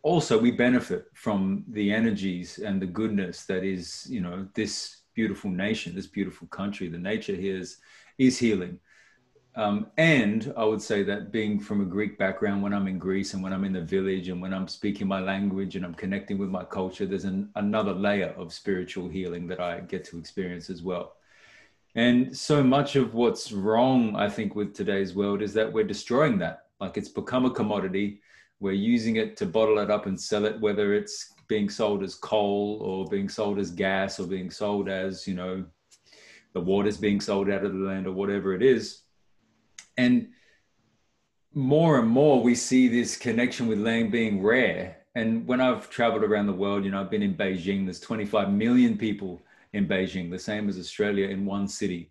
Also, 0.02 0.38
we 0.38 0.50
benefit 0.50 1.06
from 1.14 1.64
the 1.68 1.92
energies 1.92 2.58
and 2.58 2.82
the 2.82 2.86
goodness 2.86 3.44
that 3.44 3.62
is, 3.62 4.06
you 4.10 4.20
know, 4.20 4.48
this 4.54 5.02
beautiful 5.14 5.50
nation, 5.50 5.94
this 5.94 6.08
beautiful 6.08 6.48
country. 6.48 6.88
The 6.88 6.98
nature 6.98 7.36
here 7.36 7.56
is 7.56 7.78
is 8.18 8.38
healing. 8.38 8.78
Um, 9.54 9.88
and 9.98 10.52
I 10.56 10.64
would 10.64 10.80
say 10.80 11.02
that 11.02 11.30
being 11.30 11.60
from 11.60 11.82
a 11.82 11.84
Greek 11.84 12.16
background, 12.16 12.62
when 12.62 12.72
I'm 12.72 12.88
in 12.88 12.98
Greece 12.98 13.34
and 13.34 13.42
when 13.42 13.52
I'm 13.52 13.64
in 13.64 13.74
the 13.74 13.82
village 13.82 14.28
and 14.28 14.40
when 14.40 14.54
I'm 14.54 14.66
speaking 14.66 15.06
my 15.06 15.20
language 15.20 15.76
and 15.76 15.84
I'm 15.84 15.94
connecting 15.94 16.38
with 16.38 16.48
my 16.48 16.64
culture, 16.64 17.04
there's 17.04 17.24
an, 17.24 17.50
another 17.56 17.92
layer 17.92 18.34
of 18.38 18.52
spiritual 18.52 19.08
healing 19.08 19.46
that 19.48 19.60
I 19.60 19.80
get 19.80 20.04
to 20.06 20.18
experience 20.18 20.70
as 20.70 20.82
well. 20.82 21.16
And 21.94 22.34
so 22.34 22.64
much 22.64 22.96
of 22.96 23.12
what's 23.12 23.52
wrong, 23.52 24.16
I 24.16 24.30
think, 24.30 24.54
with 24.54 24.74
today's 24.74 25.14
world 25.14 25.42
is 25.42 25.52
that 25.52 25.70
we're 25.70 25.84
destroying 25.84 26.38
that. 26.38 26.68
Like 26.80 26.96
it's 26.96 27.10
become 27.10 27.44
a 27.44 27.50
commodity. 27.50 28.22
We're 28.58 28.72
using 28.72 29.16
it 29.16 29.36
to 29.36 29.46
bottle 29.46 29.78
it 29.80 29.90
up 29.90 30.06
and 30.06 30.18
sell 30.18 30.46
it, 30.46 30.58
whether 30.60 30.94
it's 30.94 31.34
being 31.48 31.68
sold 31.68 32.02
as 32.02 32.14
coal 32.14 32.78
or 32.80 33.04
being 33.10 33.28
sold 33.28 33.58
as 33.58 33.70
gas 33.70 34.18
or 34.18 34.26
being 34.26 34.50
sold 34.50 34.88
as, 34.88 35.28
you 35.28 35.34
know, 35.34 35.62
the 36.54 36.60
water's 36.60 36.96
being 36.96 37.20
sold 37.20 37.50
out 37.50 37.64
of 37.64 37.74
the 37.74 37.78
land 37.78 38.06
or 38.06 38.12
whatever 38.12 38.54
it 38.54 38.62
is 38.62 39.01
and 39.96 40.28
more 41.54 41.98
and 41.98 42.08
more 42.08 42.42
we 42.42 42.54
see 42.54 42.88
this 42.88 43.16
connection 43.16 43.66
with 43.66 43.78
land 43.78 44.10
being 44.10 44.42
rare. 44.42 44.98
And 45.14 45.46
when 45.46 45.60
i've 45.60 45.90
traveled 45.90 46.24
around 46.24 46.46
the 46.46 46.52
world 46.52 46.84
you 46.84 46.90
know 46.90 47.00
i've 47.00 47.10
been 47.10 47.22
in 47.22 47.34
beijing. 47.34 47.84
There's 47.84 48.00
25 48.00 48.50
million 48.50 48.96
people 48.96 49.42
in 49.72 49.86
beijing 49.86 50.30
the 50.30 50.38
same 50.38 50.68
as 50.68 50.78
australia 50.78 51.28
in 51.28 51.44
one 51.44 51.68
city. 51.68 52.10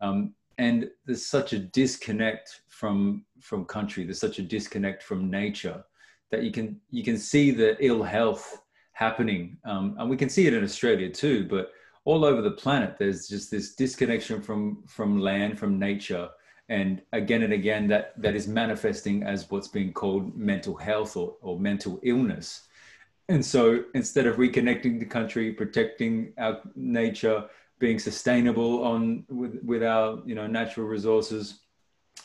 Um, 0.00 0.34
and 0.58 0.90
there's 1.06 1.26
such 1.26 1.52
a 1.52 1.58
disconnect 1.58 2.60
from 2.68 3.24
from 3.40 3.64
country. 3.64 4.04
There's 4.04 4.20
such 4.20 4.38
a 4.38 4.42
disconnect 4.42 5.02
from 5.02 5.30
nature 5.30 5.84
that 6.30 6.42
you 6.42 6.52
can 6.52 6.80
you 6.90 7.02
can 7.02 7.18
see 7.18 7.50
the 7.50 7.76
ill 7.84 8.02
health 8.02 8.60
happening. 8.92 9.56
Um, 9.64 9.96
and 9.98 10.08
we 10.08 10.16
can 10.16 10.28
see 10.28 10.46
it 10.46 10.54
in 10.54 10.62
australia 10.62 11.10
too 11.10 11.48
but 11.48 11.72
all 12.04 12.24
over 12.24 12.42
the 12.42 12.50
planet, 12.50 12.96
there's 12.98 13.28
just 13.28 13.50
this 13.50 13.74
disconnection 13.74 14.42
from 14.42 14.84
from 14.86 15.18
land, 15.18 15.58
from 15.58 15.78
nature, 15.78 16.28
and 16.68 17.02
again 17.12 17.42
and 17.42 17.52
again 17.52 17.86
that 17.88 18.14
that 18.20 18.34
is 18.34 18.48
manifesting 18.48 19.22
as 19.22 19.50
what's 19.50 19.68
being 19.68 19.92
called 19.92 20.36
mental 20.36 20.74
health 20.74 21.16
or, 21.16 21.36
or 21.42 21.58
mental 21.58 22.00
illness. 22.02 22.68
And 23.28 23.44
so 23.44 23.84
instead 23.94 24.26
of 24.26 24.36
reconnecting 24.36 24.98
the 24.98 25.06
country, 25.06 25.52
protecting 25.52 26.32
our 26.38 26.60
nature, 26.74 27.44
being 27.78 27.98
sustainable 27.98 28.84
on 28.84 29.24
with, 29.28 29.58
with 29.62 29.82
our 29.82 30.22
you 30.24 30.34
know 30.34 30.46
natural 30.46 30.86
resources, 30.86 31.60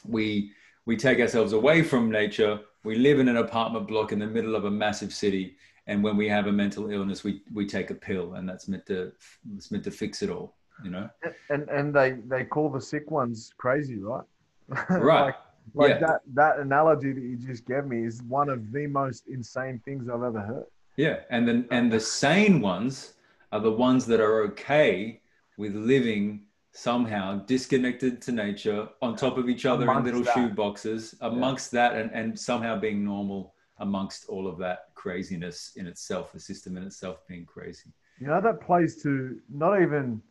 we 0.06 0.52
we 0.86 0.96
take 0.96 1.20
ourselves 1.20 1.54
away 1.54 1.84
from 1.84 2.12
nature. 2.12 2.60
We 2.84 2.96
live 2.96 3.20
in 3.20 3.28
an 3.28 3.38
apartment 3.38 3.88
block 3.88 4.12
in 4.14 4.20
the 4.20 4.28
middle 4.28 4.56
of 4.56 4.66
a 4.66 4.72
massive 4.72 5.14
city, 5.14 5.58
and 5.88 6.02
when 6.02 6.16
we 6.16 6.30
have 6.30 6.48
a 6.48 6.52
mental 6.52 6.90
illness, 6.90 7.24
we 7.24 7.42
we 7.54 7.66
take 7.66 7.90
a 7.90 7.96
pill, 7.96 8.36
and 8.36 8.48
that's 8.48 8.68
meant 8.68 8.86
to 8.88 9.12
it's 9.56 9.72
meant 9.72 9.84
to 9.84 9.92
fix 9.92 10.22
it 10.22 10.30
all. 10.30 10.59
You 10.84 10.92
know. 10.92 11.10
And 11.50 11.70
and 11.70 11.94
they 11.94 12.18
they 12.28 12.44
call 12.46 12.70
the 12.70 12.82
sick 12.82 13.12
ones 13.12 13.54
crazy, 13.58 13.98
right? 13.98 14.24
Right. 14.90 15.26
like, 15.26 15.36
like 15.74 15.90
Yeah. 15.92 16.08
that 16.08 16.22
that 16.34 16.60
analogy 16.60 17.12
that 17.12 17.22
you 17.22 17.36
just 17.38 17.66
gave 17.66 17.86
me 17.86 18.06
is 18.06 18.22
one 18.24 18.50
of 18.50 18.72
the 18.72 18.88
most 18.88 19.28
insane 19.28 19.82
things 19.86 20.08
I've 20.10 20.24
ever 20.24 20.40
heard. 20.40 20.66
Yeah, 20.98 21.22
and 21.30 21.48
then 21.48 21.68
and 21.72 21.92
the 21.92 22.00
sane 22.00 22.62
ones 22.62 23.14
are 23.52 23.60
the 23.60 23.72
ones 23.72 24.06
that 24.08 24.20
are 24.20 24.44
okay 24.50 25.22
with 25.58 25.74
living 25.76 26.46
somehow 26.72 27.40
disconnected 27.46 28.22
to 28.22 28.32
nature 28.32 28.88
on 29.02 29.16
top 29.16 29.38
of 29.38 29.50
each 29.50 29.66
other 29.66 29.84
Amongst 29.84 30.00
in 30.00 30.06
little 30.06 30.24
that. 30.24 30.34
shoe 30.34 30.50
boxes 30.54 31.16
amongst 31.22 31.72
that 31.72 31.96
and, 31.96 32.12
and 32.12 32.40
somehow 32.40 32.80
being 32.80 33.04
normal 33.04 33.56
amongst 33.80 34.26
all 34.30 34.48
of 34.48 34.58
that 34.60 34.80
craziness 34.94 35.72
in 35.78 35.88
itself 35.88 36.32
the 36.32 36.40
system 36.40 36.78
in 36.78 36.84
itself 36.84 37.26
being 37.28 37.44
crazy 37.46 37.92
You 38.20 38.28
know 38.28 38.40
that 38.40 38.62
plays 38.62 39.02
to 39.04 39.40
not 39.50 39.82
even 39.82 40.22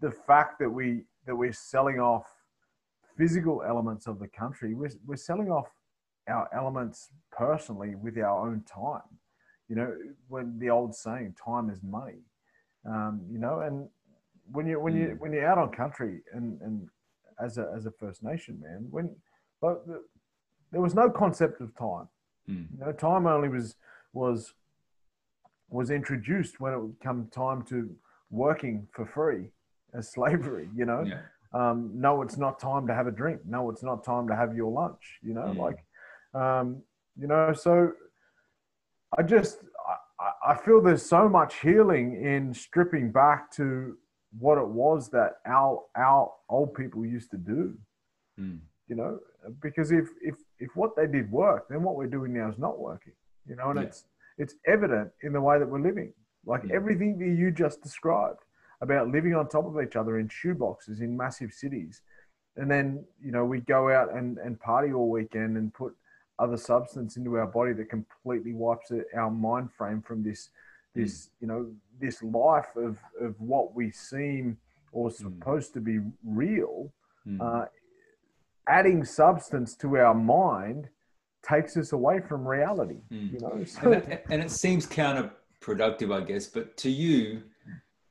the 0.00 0.10
fact 0.10 0.58
that 0.58 0.70
we 0.70 1.04
that 1.26 1.36
we're 1.36 1.52
selling 1.52 2.00
off 2.00 2.26
physical 3.16 3.62
elements 3.62 4.06
of 4.06 4.18
the 4.18 4.28
country. 4.28 4.74
We're 4.74 4.90
we're 5.06 5.16
selling 5.16 5.50
off 5.50 5.68
our 6.28 6.48
elements 6.54 7.10
personally 7.30 7.94
with 7.94 8.16
our 8.18 8.48
own 8.48 8.62
time. 8.62 9.18
You 9.68 9.76
know, 9.76 9.96
when 10.28 10.58
the 10.58 10.70
old 10.70 10.94
saying, 10.94 11.34
"Time 11.44 11.70
is 11.70 11.82
money." 11.82 12.22
Um, 12.84 13.20
you 13.30 13.38
know, 13.38 13.60
and 13.60 13.88
when 14.50 14.66
you 14.66 14.80
when 14.80 14.96
you 14.96 15.08
Mm. 15.08 15.18
when 15.20 15.32
you're 15.32 15.46
out 15.46 15.58
on 15.58 15.70
country 15.70 16.22
and 16.32 16.60
and 16.62 16.88
as 17.38 17.58
a 17.58 17.70
as 17.76 17.86
a 17.86 17.90
First 17.90 18.22
Nation 18.22 18.60
man, 18.60 18.86
when 18.90 19.14
but 19.60 19.86
the, 19.86 20.02
there 20.72 20.80
was 20.80 20.94
no 20.94 21.10
concept 21.10 21.60
of 21.60 21.74
time. 21.76 22.08
Mm. 22.48 22.70
You 22.72 22.78
know, 22.78 22.92
time 22.92 23.26
only 23.26 23.48
was 23.48 23.76
was 24.12 24.54
was 25.68 25.90
introduced 25.90 26.58
when 26.58 26.72
it 26.72 26.80
would 26.80 26.98
come 27.00 27.28
time 27.28 27.62
to 27.62 27.94
working 28.30 28.88
for 28.92 29.06
free 29.06 29.50
as 29.94 30.10
slavery. 30.12 30.68
You 30.74 30.84
know, 30.86 31.02
yeah 31.06 31.20
um, 31.52 31.90
no, 31.94 32.22
it's 32.22 32.36
not 32.38 32.60
time 32.60 32.86
to 32.86 32.94
have 32.94 33.06
a 33.06 33.10
drink. 33.10 33.40
No, 33.44 33.70
it's 33.70 33.82
not 33.82 34.04
time 34.04 34.28
to 34.28 34.36
have 34.36 34.54
your 34.54 34.70
lunch. 34.70 35.18
You 35.22 35.34
know, 35.34 35.52
Mm. 35.52 35.56
like, 35.56 35.84
um, 36.32 36.82
you 37.16 37.26
know, 37.26 37.52
so 37.52 37.92
I 39.18 39.22
just, 39.22 39.64
I- 40.20 40.52
I, 40.52 40.54
feel 40.54 40.80
there's 40.80 41.04
so 41.04 41.28
much 41.28 41.56
healing 41.60 42.22
in 42.24 42.54
stripping 42.54 43.10
back 43.10 43.50
to 43.52 43.98
what 44.38 44.58
it 44.58 44.68
was 44.68 45.10
that 45.10 45.38
our, 45.44 45.82
our 45.96 46.32
old 46.48 46.74
people 46.74 47.04
used 47.04 47.30
to 47.32 47.36
do, 47.36 47.76
Mm. 48.38 48.60
you 48.86 48.94
know, 48.94 49.18
because 49.60 49.90
if, 49.90 50.08
if, 50.22 50.36
if 50.60 50.76
what 50.76 50.94
they 50.94 51.08
did 51.08 51.32
worked, 51.32 51.70
then 51.70 51.82
what 51.82 51.96
we're 51.96 52.06
doing 52.06 52.32
now 52.32 52.48
is 52.48 52.58
not 52.58 52.78
working, 52.78 53.14
you 53.44 53.56
know, 53.56 53.70
and 53.70 53.80
Yeah. 53.80 53.86
it's, 53.86 54.04
it's 54.38 54.54
evident 54.66 55.10
in 55.22 55.32
the 55.32 55.40
way 55.40 55.58
that 55.58 55.68
we're 55.68 55.80
living. 55.80 56.12
Like 56.46 56.62
Mm. 56.62 56.70
everything 56.70 57.18
that 57.18 57.26
you 57.40 57.50
just 57.50 57.82
described 57.82 58.38
about 58.80 59.08
living 59.08 59.34
on 59.34 59.48
top 59.48 59.66
of 59.66 59.82
each 59.82 59.96
other 59.96 60.18
in 60.18 60.28
shoeboxes 60.28 61.00
in 61.00 61.16
massive 61.16 61.52
cities. 61.52 62.02
And 62.56 62.70
then, 62.70 63.04
you 63.22 63.30
know, 63.32 63.44
we 63.44 63.60
go 63.60 63.90
out 63.90 64.14
and, 64.14 64.38
and 64.38 64.58
party 64.58 64.92
all 64.92 65.10
weekend 65.10 65.56
and 65.56 65.72
put 65.72 65.94
other 66.38 66.56
substance 66.56 67.16
into 67.16 67.36
our 67.36 67.46
body 67.46 67.72
that 67.74 67.90
completely 67.90 68.52
wipes 68.52 68.90
it, 68.90 69.06
our 69.14 69.30
mind 69.30 69.70
frame 69.76 70.02
from 70.02 70.22
this, 70.22 70.50
this, 70.94 71.30
you 71.40 71.46
know, 71.46 71.70
this 72.00 72.22
life 72.22 72.74
of, 72.76 72.98
of 73.20 73.38
what 73.38 73.74
we 73.74 73.90
seem 73.90 74.56
or 74.92 75.10
supposed 75.10 75.72
to 75.74 75.80
be 75.80 76.00
real. 76.24 76.90
Mm. 77.28 77.40
Uh, 77.40 77.66
adding 78.66 79.04
substance 79.04 79.76
to 79.76 79.98
our 79.98 80.14
mind 80.14 80.88
takes 81.42 81.76
us 81.76 81.92
away 81.92 82.20
from 82.20 82.46
reality, 82.46 83.00
Mm. 83.12 83.32
you 83.32 83.38
know? 83.40 83.52
and, 83.92 84.02
that, 84.02 84.24
and 84.30 84.42
it 84.42 84.50
seems 84.50 84.86
counterproductive, 84.86 86.14
I 86.14 86.24
guess. 86.24 86.46
But 86.46 86.76
to 86.78 86.90
you, 86.90 87.42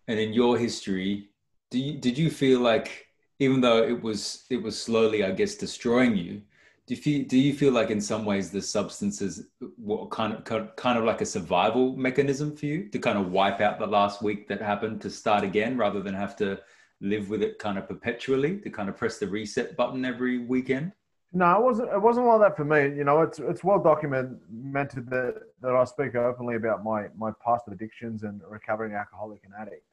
and 0.10 0.20
in 0.20 0.34
your 0.34 0.58
history, 0.58 1.30
do 1.72 1.78
you, 1.78 1.94
did 2.06 2.18
you 2.18 2.30
feel 2.32 2.60
like, 2.60 2.89
even 3.38 3.62
though 3.62 3.82
it 3.84 4.04
was 4.08 4.22
it 4.50 4.62
was 4.62 4.75
slowly, 4.88 5.24
I 5.24 5.32
guess, 5.32 5.56
destroying 5.56 6.18
you, 6.18 6.42
do 6.88 6.96
you 6.96 7.01
feel 7.06 7.28
do 7.28 7.38
you 7.38 7.54
feel 7.54 7.74
like 7.80 7.92
in 7.92 8.01
some 8.01 8.25
ways 8.25 8.50
the 8.50 8.62
substances 8.62 9.48
were 9.78 10.08
kind 10.08 10.34
of 10.34 10.75
kind 10.75 10.98
of 11.00 11.06
like 11.06 11.22
a 11.22 11.25
survival 11.25 11.96
mechanism 11.96 12.58
for 12.58 12.66
you 12.66 12.89
to 12.89 13.00
kind 13.08 13.20
of 13.20 13.32
wipe 13.32 13.62
out 13.62 13.78
the 13.78 13.86
last 14.00 14.24
week 14.24 14.48
that 14.50 14.62
happened 14.62 15.00
to 15.01 15.10
start 15.12 15.44
again, 15.44 15.78
rather 15.78 16.01
than 16.01 16.16
have 16.16 16.36
to 16.38 16.60
live 17.00 17.30
with 17.30 17.42
it 17.44 17.60
kind 17.60 17.78
of 17.78 17.88
perpetually 17.88 18.58
to 18.63 18.70
kind 18.72 18.89
of 18.89 18.98
press 18.98 19.20
the 19.20 19.28
reset 19.28 19.78
button 19.78 20.04
every 20.04 20.39
weekend? 20.54 20.92
No, 21.32 21.56
it 21.60 21.63
wasn't. 21.63 21.89
It 21.94 22.01
wasn't 22.01 22.25
like 22.25 22.42
that 22.42 22.58
for 22.58 22.66
me. 22.66 22.82
You 22.98 23.04
know, 23.04 23.22
it's 23.22 23.38
it's 23.38 23.63
well 23.63 23.82
documented 23.92 25.10
that 25.12 25.36
that 25.62 25.75
I 25.75 25.84
speak 25.84 26.16
openly 26.16 26.56
about 26.56 26.84
my 26.84 27.00
my 27.16 27.32
past 27.46 27.66
addictions 27.72 28.24
and 28.24 28.42
recovering 28.50 28.94
alcoholic 28.96 29.42
and 29.46 29.54
addict, 29.62 29.86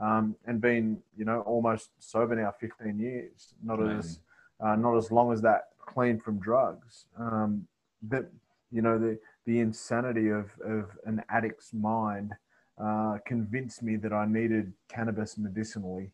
um, 0.00 0.36
and 0.46 0.60
been 0.60 0.98
you 1.16 1.24
know 1.24 1.40
almost 1.42 1.90
sober 1.98 2.36
now 2.36 2.52
15 2.58 2.98
years. 2.98 3.54
Not 3.62 3.82
as 3.86 4.20
uh, 4.60 4.76
not 4.76 4.96
as 4.96 5.10
long 5.10 5.32
as 5.32 5.42
that 5.42 5.68
clean 5.84 6.18
from 6.20 6.38
drugs. 6.38 7.06
Um, 7.18 7.66
but 8.02 8.30
you 8.70 8.82
know 8.82 8.98
the 8.98 9.18
the 9.46 9.60
insanity 9.60 10.28
of 10.28 10.50
of 10.64 10.90
an 11.04 11.22
addict's 11.28 11.72
mind 11.72 12.32
uh, 12.82 13.18
convinced 13.26 13.82
me 13.82 13.96
that 13.96 14.12
I 14.12 14.26
needed 14.26 14.72
cannabis 14.88 15.38
medicinally. 15.38 16.10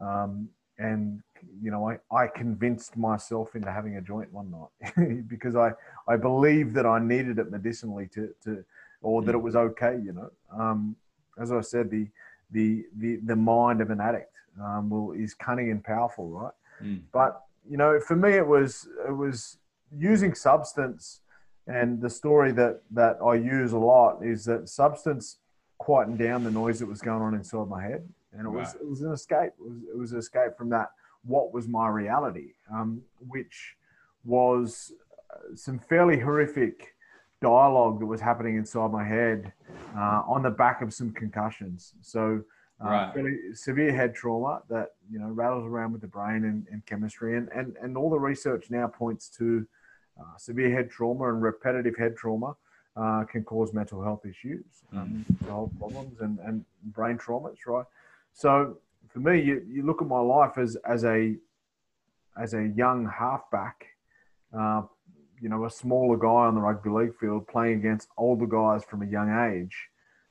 Um, 0.00 0.48
and 0.78 1.22
you 1.60 1.70
know, 1.70 1.88
I, 1.88 1.98
I 2.14 2.26
convinced 2.26 2.96
myself 2.96 3.54
into 3.54 3.70
having 3.70 3.96
a 3.96 4.00
joint 4.00 4.32
one 4.32 4.50
night 4.50 5.26
because 5.28 5.56
I, 5.56 5.72
I 6.08 6.16
believed 6.16 6.74
that 6.74 6.86
I 6.86 6.98
needed 6.98 7.38
it 7.38 7.50
medicinally 7.50 8.08
to, 8.14 8.34
to 8.44 8.64
or 9.00 9.22
that 9.22 9.34
it 9.34 9.38
was 9.38 9.56
okay, 9.56 9.98
you 10.04 10.12
know. 10.12 10.30
Um, 10.52 10.96
as 11.40 11.50
I 11.50 11.60
said, 11.60 11.90
the, 11.90 12.08
the, 12.52 12.84
the, 12.96 13.16
the 13.24 13.36
mind 13.36 13.80
of 13.80 13.90
an 13.90 14.00
addict 14.00 14.34
um, 14.62 14.90
will, 14.90 15.12
is 15.12 15.34
cunning 15.34 15.70
and 15.70 15.82
powerful, 15.82 16.28
right? 16.28 16.52
Mm. 16.82 17.02
But, 17.12 17.42
you 17.68 17.76
know, 17.76 17.98
for 18.00 18.16
me, 18.16 18.32
it 18.32 18.46
was, 18.46 18.88
it 19.08 19.12
was 19.12 19.58
using 19.96 20.34
substance 20.34 21.20
and 21.66 22.00
the 22.00 22.10
story 22.10 22.52
that, 22.52 22.80
that 22.90 23.18
I 23.24 23.34
use 23.34 23.72
a 23.72 23.78
lot 23.78 24.22
is 24.22 24.44
that 24.46 24.68
substance 24.68 25.38
quietened 25.78 26.18
down 26.18 26.44
the 26.44 26.50
noise 26.50 26.80
that 26.80 26.86
was 26.86 27.00
going 27.00 27.22
on 27.22 27.34
inside 27.34 27.68
my 27.68 27.82
head. 27.82 28.08
And 28.32 28.46
it 28.46 28.50
was, 28.50 28.74
it 28.74 28.88
was 28.88 29.02
an 29.02 29.12
escape. 29.12 29.52
It 29.58 29.68
was, 29.68 29.78
it 29.94 29.98
was 29.98 30.12
an 30.12 30.18
escape 30.18 30.56
from 30.56 30.70
that 30.70 30.90
what 31.24 31.52
was 31.52 31.68
my 31.68 31.88
reality, 31.88 32.52
um, 32.72 33.02
which 33.28 33.76
was 34.24 34.92
uh, 35.32 35.54
some 35.54 35.78
fairly 35.78 36.18
horrific 36.18 36.94
dialogue 37.42 38.00
that 38.00 38.06
was 38.06 38.20
happening 38.20 38.56
inside 38.56 38.90
my 38.90 39.04
head 39.04 39.52
uh, 39.96 40.22
on 40.26 40.42
the 40.42 40.50
back 40.50 40.80
of 40.80 40.94
some 40.94 41.10
concussions. 41.12 41.94
So, 42.00 42.42
uh, 42.80 42.88
Right. 42.88 43.14
fairly 43.14 43.36
severe 43.54 43.92
head 43.92 44.14
trauma 44.14 44.62
that 44.68 44.88
you 45.10 45.18
know 45.20 45.28
rattles 45.28 45.66
around 45.66 45.92
with 45.92 46.00
the 46.00 46.08
brain 46.08 46.44
and, 46.44 46.66
and 46.72 46.84
chemistry, 46.86 47.36
and, 47.36 47.48
and 47.54 47.76
and 47.82 47.96
all 47.96 48.10
the 48.10 48.18
research 48.18 48.70
now 48.70 48.86
points 48.88 49.28
to 49.38 49.66
uh, 50.20 50.36
severe 50.38 50.70
head 50.76 50.90
trauma 50.90 51.24
and 51.32 51.42
repetitive 51.42 51.96
head 51.96 52.16
trauma. 52.16 52.56
Uh, 52.94 53.24
can 53.24 53.42
cause 53.42 53.72
mental 53.72 54.02
health 54.02 54.26
issues, 54.26 54.64
um, 54.92 55.24
health 55.46 55.70
problems, 55.78 56.20
and, 56.20 56.38
and 56.40 56.62
brain 56.92 57.16
traumas, 57.16 57.56
right? 57.66 57.86
So 58.34 58.76
for 59.08 59.20
me, 59.20 59.40
you, 59.40 59.64
you 59.66 59.82
look 59.82 60.02
at 60.02 60.08
my 60.08 60.20
life 60.20 60.58
as 60.58 60.76
as 60.84 61.02
a 61.04 61.36
as 62.36 62.52
a 62.54 62.64
young 62.68 63.06
halfback, 63.06 63.86
uh, 64.58 64.82
you 65.42 65.48
know, 65.48 65.64
a 65.64 65.70
smaller 65.70 66.16
guy 66.16 66.46
on 66.46 66.54
the 66.54 66.60
rugby 66.60 66.88
league 66.88 67.16
field 67.18 67.48
playing 67.48 67.80
against 67.80 68.08
older 68.16 68.46
guys 68.46 68.84
from 68.84 69.02
a 69.02 69.06
young 69.06 69.28
age. 69.50 69.76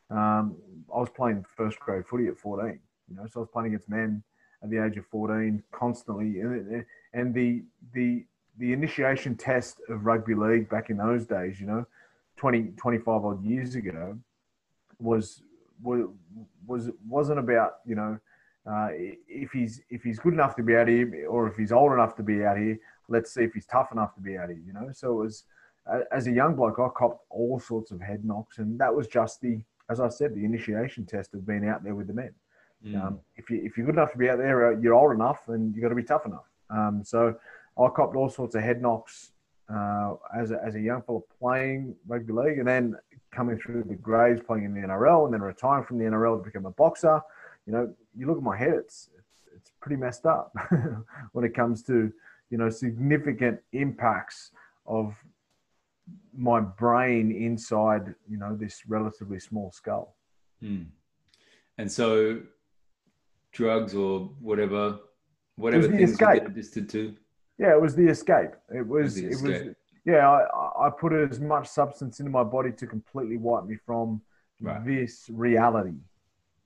Um, 0.09 0.55
I 0.93 0.99
was 0.99 1.09
playing 1.09 1.45
first 1.55 1.79
grade 1.79 2.05
footy 2.07 2.27
at 2.27 2.37
14, 2.37 2.79
you 3.09 3.15
know, 3.17 3.25
so 3.25 3.39
I 3.39 3.39
was 3.41 3.49
playing 3.51 3.67
against 3.67 3.89
men 3.89 4.23
at 4.63 4.69
the 4.69 4.83
age 4.83 4.95
of 4.95 5.05
14 5.07 5.61
constantly, 5.71 6.39
and 6.39 6.85
and 7.13 7.33
the 7.33 7.63
the 7.93 8.25
the 8.57 8.71
initiation 8.71 9.35
test 9.35 9.81
of 9.89 10.05
rugby 10.05 10.33
league 10.33 10.69
back 10.69 10.89
in 10.89 10.97
those 10.97 11.25
days, 11.25 11.59
you 11.59 11.67
know, 11.67 11.85
20 12.37 12.71
25 12.77 13.25
odd 13.25 13.43
years 13.43 13.75
ago, 13.75 14.17
was 14.99 15.43
was 15.83 16.05
was 16.65 16.89
wasn't 17.07 17.39
about 17.39 17.75
you 17.85 17.95
know 17.95 18.17
uh, 18.69 18.89
if 18.91 19.51
he's 19.51 19.81
if 19.89 20.03
he's 20.03 20.19
good 20.19 20.33
enough 20.33 20.55
to 20.55 20.63
be 20.63 20.75
out 20.75 20.87
here 20.87 21.27
or 21.27 21.47
if 21.47 21.55
he's 21.57 21.71
old 21.71 21.91
enough 21.91 22.15
to 22.15 22.23
be 22.23 22.45
out 22.45 22.57
here 22.57 22.79
let's 23.11 23.33
see 23.33 23.43
if 23.43 23.53
he's 23.53 23.65
tough 23.65 23.91
enough 23.91 24.13
to 24.15 24.21
be 24.21 24.37
out 24.37 24.49
here 24.49 24.61
you 24.65 24.73
know 24.73 24.89
so 24.91 25.11
it 25.11 25.23
was 25.23 25.43
as 26.11 26.27
a 26.27 26.31
young 26.31 26.55
bloke 26.55 26.79
i 26.79 26.87
copped 26.95 27.25
all 27.29 27.59
sorts 27.59 27.91
of 27.91 27.99
head 28.01 28.23
knocks 28.23 28.59
and 28.59 28.79
that 28.79 28.93
was 28.93 29.07
just 29.07 29.41
the 29.41 29.61
as 29.89 29.99
i 29.99 30.07
said 30.07 30.33
the 30.33 30.45
initiation 30.45 31.05
test 31.05 31.33
of 31.33 31.45
being 31.45 31.67
out 31.67 31.83
there 31.83 31.95
with 31.95 32.07
the 32.07 32.13
men 32.13 32.33
Mm. 32.85 33.01
Um, 33.01 33.19
if 33.35 33.49
you 33.49 33.61
if 33.63 33.77
you're 33.77 33.85
good 33.85 33.95
enough 33.95 34.11
to 34.13 34.17
be 34.17 34.29
out 34.29 34.39
there, 34.39 34.73
uh, 34.73 34.79
you're 34.79 34.93
old 34.93 35.13
enough, 35.13 35.47
and 35.47 35.73
you've 35.75 35.83
got 35.83 35.89
to 35.89 35.95
be 35.95 36.03
tough 36.03 36.25
enough. 36.25 36.45
Um, 36.69 37.01
so 37.03 37.35
I 37.77 37.87
copped 37.89 38.15
all 38.15 38.29
sorts 38.29 38.55
of 38.55 38.63
head 38.63 38.81
knocks 38.81 39.31
uh, 39.73 40.15
as 40.35 40.51
a, 40.51 40.59
as 40.63 40.75
a 40.75 40.79
young 40.79 41.01
fella 41.03 41.19
playing 41.39 41.95
rugby 42.07 42.33
league, 42.33 42.57
and 42.57 42.67
then 42.67 42.95
coming 43.31 43.57
through 43.57 43.83
the 43.83 43.95
grades, 43.95 44.41
playing 44.45 44.65
in 44.65 44.73
the 44.73 44.81
NRL, 44.81 45.25
and 45.25 45.33
then 45.33 45.41
retiring 45.41 45.85
from 45.85 45.99
the 45.99 46.05
NRL 46.05 46.39
to 46.39 46.43
become 46.43 46.65
a 46.65 46.71
boxer. 46.71 47.21
You 47.67 47.73
know, 47.73 47.93
you 48.15 48.25
look 48.25 48.37
at 48.37 48.43
my 48.43 48.57
head; 48.57 48.73
it's 48.73 49.09
it's, 49.17 49.43
it's 49.55 49.71
pretty 49.79 49.97
messed 49.97 50.25
up 50.25 50.55
when 51.33 51.45
it 51.45 51.53
comes 51.53 51.83
to 51.83 52.11
you 52.51 52.57
know 52.57 52.69
significant 52.69 53.59
impacts 53.73 54.51
of 54.85 55.15
my 56.37 56.59
brain 56.59 57.31
inside 57.31 58.13
you 58.29 58.37
know 58.37 58.55
this 58.55 58.83
relatively 58.87 59.39
small 59.39 59.71
skull. 59.71 60.15
Hmm. 60.59 60.83
And 61.77 61.91
so, 61.91 62.41
drugs 63.51 63.95
or 63.95 64.29
whatever, 64.39 64.99
whatever 65.55 65.87
things 65.87 66.11
escape. 66.11 66.27
you 66.35 66.39
get 66.41 66.49
addicted 66.51 66.89
to. 66.89 67.15
Yeah, 67.57 67.73
it 67.73 67.81
was 67.81 67.95
the 67.95 68.07
escape. 68.07 68.51
It 68.69 68.85
was. 68.85 69.17
It 69.17 69.29
was. 69.29 69.43
It 69.43 69.65
was 69.65 69.75
yeah, 70.03 70.27
I, 70.29 70.87
I 70.87 70.89
put 70.89 71.13
as 71.13 71.39
much 71.39 71.67
substance 71.67 72.19
into 72.19 72.31
my 72.31 72.43
body 72.43 72.71
to 72.71 72.87
completely 72.87 73.37
wipe 73.37 73.65
me 73.65 73.77
from 73.85 74.21
right. 74.59 74.83
this 74.85 75.29
reality. 75.31 75.97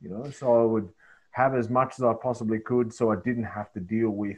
You 0.01 0.09
know, 0.09 0.29
so 0.29 0.61
I 0.61 0.65
would 0.65 0.89
have 1.31 1.53
as 1.53 1.69
much 1.69 1.95
as 1.97 2.03
I 2.03 2.13
possibly 2.13 2.59
could, 2.59 2.93
so 2.93 3.11
I 3.11 3.17
didn't 3.17 3.43
have 3.43 3.73
to 3.73 3.79
deal 3.81 4.09
with 4.09 4.37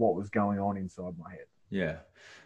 what 0.00 0.16
was 0.16 0.30
going 0.30 0.58
on 0.58 0.76
inside 0.76 1.14
my 1.18 1.30
head. 1.30 1.46
Yeah. 1.68 1.96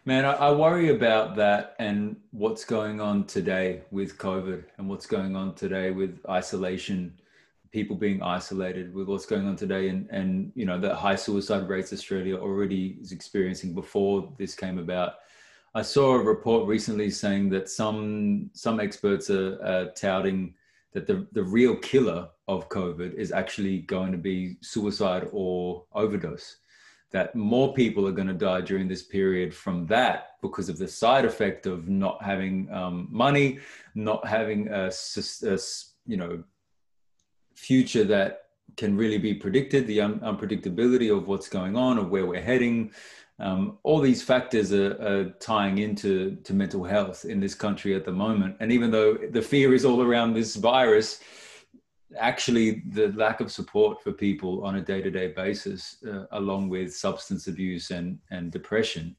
Man, 0.05 0.27
I, 0.27 0.53
worry 0.53 0.91
about 0.91 1.35
that 1.37 1.77
and 1.79 2.17
what's 2.31 2.65
going 2.65 3.01
on 3.01 3.25
today 3.25 3.83
with 3.91 4.19
COVID 4.19 4.65
and 4.77 4.87
what's 4.87 5.07
going 5.07 5.35
on 5.35 5.55
today 5.55 5.93
with 5.93 6.21
isolation, 6.29 7.19
people 7.71 7.97
being 7.97 8.23
isolated, 8.23 8.93
with 8.93 9.09
what's 9.09 9.25
going 9.25 9.47
on 9.47 9.57
today 9.57 9.89
and, 9.89 10.07
and 10.11 10.53
you 10.55 10.67
know, 10.67 10.79
the 10.79 10.95
high 10.95 11.17
suicide 11.17 11.67
rates 11.71 11.91
Australia 11.91 12.37
already 12.37 12.99
is 13.01 13.13
experiencing 13.13 13.73
before 13.73 14.31
this 14.37 14.55
came 14.55 14.79
about. 14.79 15.15
I 15.75 15.81
saw 15.81 16.17
a 16.17 16.23
report 16.23 16.69
recently 16.69 17.11
saying 17.11 17.49
that 17.51 17.71
some 17.71 18.51
some 18.53 18.79
experts 18.79 19.31
are, 19.31 19.59
are 19.65 19.87
touting 19.93 20.55
that 20.93 21.07
the, 21.07 21.27
the 21.33 21.43
real 21.43 21.77
killer 21.77 22.29
of 22.47 22.69
COVID 22.69 23.15
is 23.15 23.33
actually 23.33 23.79
going 23.79 24.13
to 24.13 24.19
be 24.19 24.57
suicide 24.61 25.29
or 25.33 25.85
overdose 25.95 26.59
that 27.15 27.33
more 27.37 27.73
people 27.73 28.09
are 28.09 28.13
going 28.13 28.27
to 28.27 28.35
die 28.35 28.61
during 28.61 28.89
this 28.89 29.05
period 29.05 29.55
from 29.55 29.87
that 29.87 30.31
because 30.43 30.69
of 30.69 30.79
the 30.79 30.89
side 30.89 31.25
effect 31.25 31.65
of 31.65 31.89
not 31.89 32.21
having 32.21 32.69
um, 32.73 33.07
money, 33.09 33.61
not 33.95 34.27
having 34.27 34.67
a, 34.67 34.91
a, 35.47 35.59
you 36.07 36.17
know 36.17 36.43
future 37.55 38.03
that 38.03 38.47
can 38.77 38.97
really 38.97 39.19
be 39.19 39.33
predicted, 39.33 39.87
the 39.87 40.01
un- 40.01 40.19
unpredictability 40.31 41.17
of 41.17 41.29
what's 41.29 41.49
going 41.49 41.77
on, 41.77 41.99
of 41.99 42.11
where 42.11 42.27
we're 42.27 42.43
heading. 42.43 42.91
Um, 43.39 43.79
all 43.85 44.01
these 44.01 44.25
factors 44.25 44.73
are, 44.73 44.95
are, 45.01 45.25
tying 45.39 45.79
into 45.79 46.35
to 46.43 46.53
mental 46.53 46.83
health 46.83 47.25
in 47.25 47.39
this 47.39 47.55
country 47.55 47.95
at 47.95 48.05
the 48.05 48.13
moment. 48.13 48.57
And 48.59 48.73
even 48.73 48.91
though 48.91 49.15
the 49.15 49.43
fear 49.43 49.73
is 49.73 49.85
all 49.85 50.03
around 50.03 50.35
this 50.35 50.57
virus, 50.57 51.21
actually 52.19 52.83
the 52.91 53.09
lack 53.13 53.41
of 53.41 53.51
support 53.51 54.03
for 54.03 54.13
people 54.13 54.65
on 54.65 54.77
a 54.77 54.81
day-to-day 54.81 55.29
basis 55.29 56.03
uh, 56.07 56.25
along 56.33 56.69
with 56.69 56.95
substance 56.95 57.47
abuse 57.47 57.91
and, 57.91 58.19
and 58.31 58.51
depression 58.51 59.17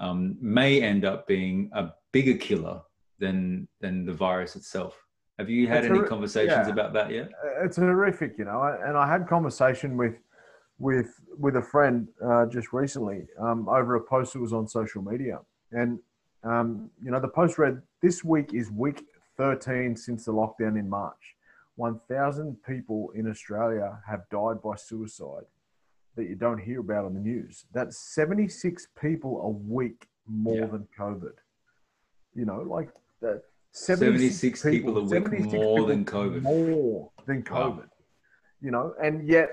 um, 0.00 0.36
may 0.40 0.82
end 0.82 1.04
up 1.04 1.26
being 1.26 1.70
a 1.72 1.90
bigger 2.12 2.36
killer 2.36 2.80
than 3.18 3.68
than 3.80 4.04
the 4.04 4.12
virus 4.12 4.56
itself. 4.56 5.00
Have 5.38 5.48
you 5.48 5.66
had 5.66 5.84
it's 5.84 5.94
any 5.94 6.06
conversations 6.06 6.66
yeah, 6.66 6.72
about 6.72 6.92
that 6.92 7.10
yet? 7.10 7.30
It's 7.62 7.76
horrific 7.76 8.34
you 8.38 8.44
know 8.44 8.62
and 8.84 8.96
i 8.96 9.06
had 9.06 9.26
conversation 9.28 9.96
with 9.96 10.16
with 10.78 11.20
with 11.38 11.56
a 11.56 11.62
friend 11.62 12.08
uh, 12.24 12.46
just 12.46 12.72
recently 12.72 13.26
um, 13.40 13.68
over 13.68 13.94
a 13.96 14.00
post 14.00 14.32
that 14.32 14.40
was 14.40 14.52
on 14.52 14.66
social 14.66 15.02
media. 15.02 15.38
And 15.72 15.98
um, 16.42 16.90
you 17.02 17.10
know 17.10 17.20
the 17.20 17.28
post 17.28 17.58
read 17.58 17.80
this 18.02 18.24
week 18.24 18.52
is 18.52 18.70
week 18.70 19.02
13 19.36 19.96
since 19.96 20.24
the 20.26 20.32
lockdown 20.32 20.78
in 20.78 20.88
march 20.88 21.34
1,000 21.76 22.56
people 22.66 23.10
in 23.14 23.28
Australia 23.28 23.98
have 24.06 24.28
died 24.30 24.62
by 24.62 24.76
suicide 24.76 25.44
that 26.16 26.28
you 26.28 26.36
don't 26.36 26.58
hear 26.58 26.80
about 26.80 27.04
on 27.04 27.14
the 27.14 27.20
news. 27.20 27.64
That's 27.72 27.98
76 28.14 28.86
people 29.00 29.42
a 29.42 29.48
week 29.48 30.06
more 30.28 30.56
yeah. 30.56 30.66
than 30.66 30.88
COVID. 30.98 31.32
You 32.34 32.44
know, 32.44 32.60
like 32.60 32.90
that. 33.20 33.42
76, 33.76 34.38
76 34.40 34.62
people, 34.62 34.94
people, 34.94 34.98
a 34.98 35.02
week 35.02 35.10
76 35.10 35.52
more 35.52 35.86
than 35.86 36.04
COVID. 36.04 36.42
More 36.42 37.10
than 37.26 37.42
COVID. 37.42 37.76
Wow. 37.76 37.84
You 38.60 38.70
know, 38.70 38.94
and 39.02 39.28
yet 39.28 39.50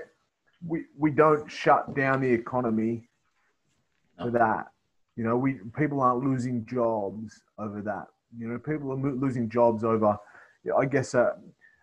we 0.64 0.84
we 0.96 1.10
don't 1.10 1.50
shut 1.50 1.94
down 1.96 2.20
the 2.20 2.30
economy 2.30 3.08
no. 4.18 4.26
for 4.26 4.30
that. 4.30 4.68
You 5.16 5.24
know, 5.24 5.36
we 5.36 5.54
people 5.76 6.00
aren't 6.00 6.24
losing 6.24 6.64
jobs 6.66 7.42
over 7.58 7.82
that. 7.82 8.06
You 8.38 8.48
know, 8.48 8.58
people 8.58 8.92
are 8.92 9.12
losing 9.12 9.50
jobs 9.50 9.84
over, 9.84 10.16
I 10.78 10.84
guess, 10.86 11.14
uh, 11.14 11.32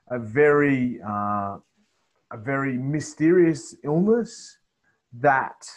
a 0.09 0.19
very 0.19 0.99
uh, 1.01 1.57
a 2.31 2.37
very 2.37 2.77
mysterious 2.77 3.75
illness 3.83 4.57
that 5.13 5.67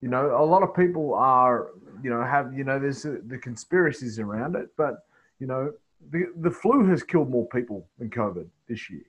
you 0.00 0.08
know 0.08 0.36
a 0.42 0.44
lot 0.44 0.62
of 0.62 0.74
people 0.74 1.14
are 1.14 1.70
you 2.02 2.10
know 2.10 2.22
have 2.22 2.52
you 2.52 2.64
know 2.64 2.78
there's 2.78 3.04
uh, 3.06 3.16
the 3.26 3.38
conspiracies 3.38 4.18
around 4.18 4.54
it 4.56 4.68
but 4.76 5.06
you 5.38 5.46
know 5.46 5.72
the 6.10 6.26
the 6.40 6.50
flu 6.50 6.86
has 6.86 7.02
killed 7.02 7.30
more 7.30 7.46
people 7.48 7.88
than 7.98 8.10
covid 8.10 8.46
this 8.68 8.90
year 8.90 9.06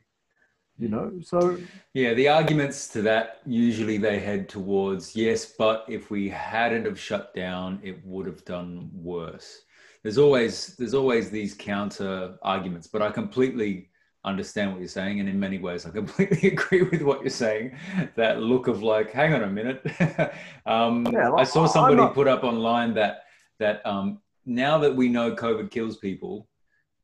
you 0.80 0.90
know? 0.90 1.12
So 1.24 1.58
yeah 1.94 2.14
the 2.14 2.28
arguments 2.28 2.88
to 2.90 3.02
that 3.04 3.42
usually 3.46 3.98
they 3.98 4.20
head 4.20 4.48
towards 4.48 5.16
yes 5.16 5.46
but 5.46 5.86
if 5.88 6.12
we 6.12 6.30
hadn't 6.30 6.86
have 6.86 7.00
shut 7.00 7.34
down 7.34 7.80
it 7.84 8.06
would 8.06 8.26
have 8.28 8.46
done 8.46 8.90
worse. 8.94 9.64
There's 10.04 10.18
always 10.18 10.76
there's 10.78 10.94
always 10.94 11.30
these 11.30 11.54
counter 11.54 12.38
arguments 12.42 12.88
but 12.88 13.02
i 13.02 13.10
completely 13.10 13.90
understand 14.30 14.72
what 14.72 14.80
you're 14.80 14.88
saying 14.88 15.20
and 15.20 15.30
in 15.30 15.40
many 15.40 15.58
ways 15.58 15.86
i 15.86 15.90
completely 15.90 16.50
agree 16.56 16.84
with 16.84 17.02
what 17.02 17.22
you're 17.22 17.30
saying. 17.30 17.76
That 18.16 18.42
look 18.42 18.68
of 18.68 18.84
like 18.84 19.12
hang 19.12 19.34
on 19.34 19.44
a 19.44 19.50
minute. 19.50 19.86
Um, 20.66 21.08
yeah, 21.14 21.32
i 21.32 21.46
saw 21.46 21.66
somebody 21.66 21.96
not... 21.96 22.14
put 22.14 22.28
up 22.28 22.44
online 22.44 22.94
that 22.96 23.24
that 23.58 23.86
um, 23.86 24.20
now 24.46 24.78
that 24.78 24.94
we 24.94 25.08
know 25.08 25.34
covid 25.34 25.72
kills 25.72 25.96
people 25.96 26.50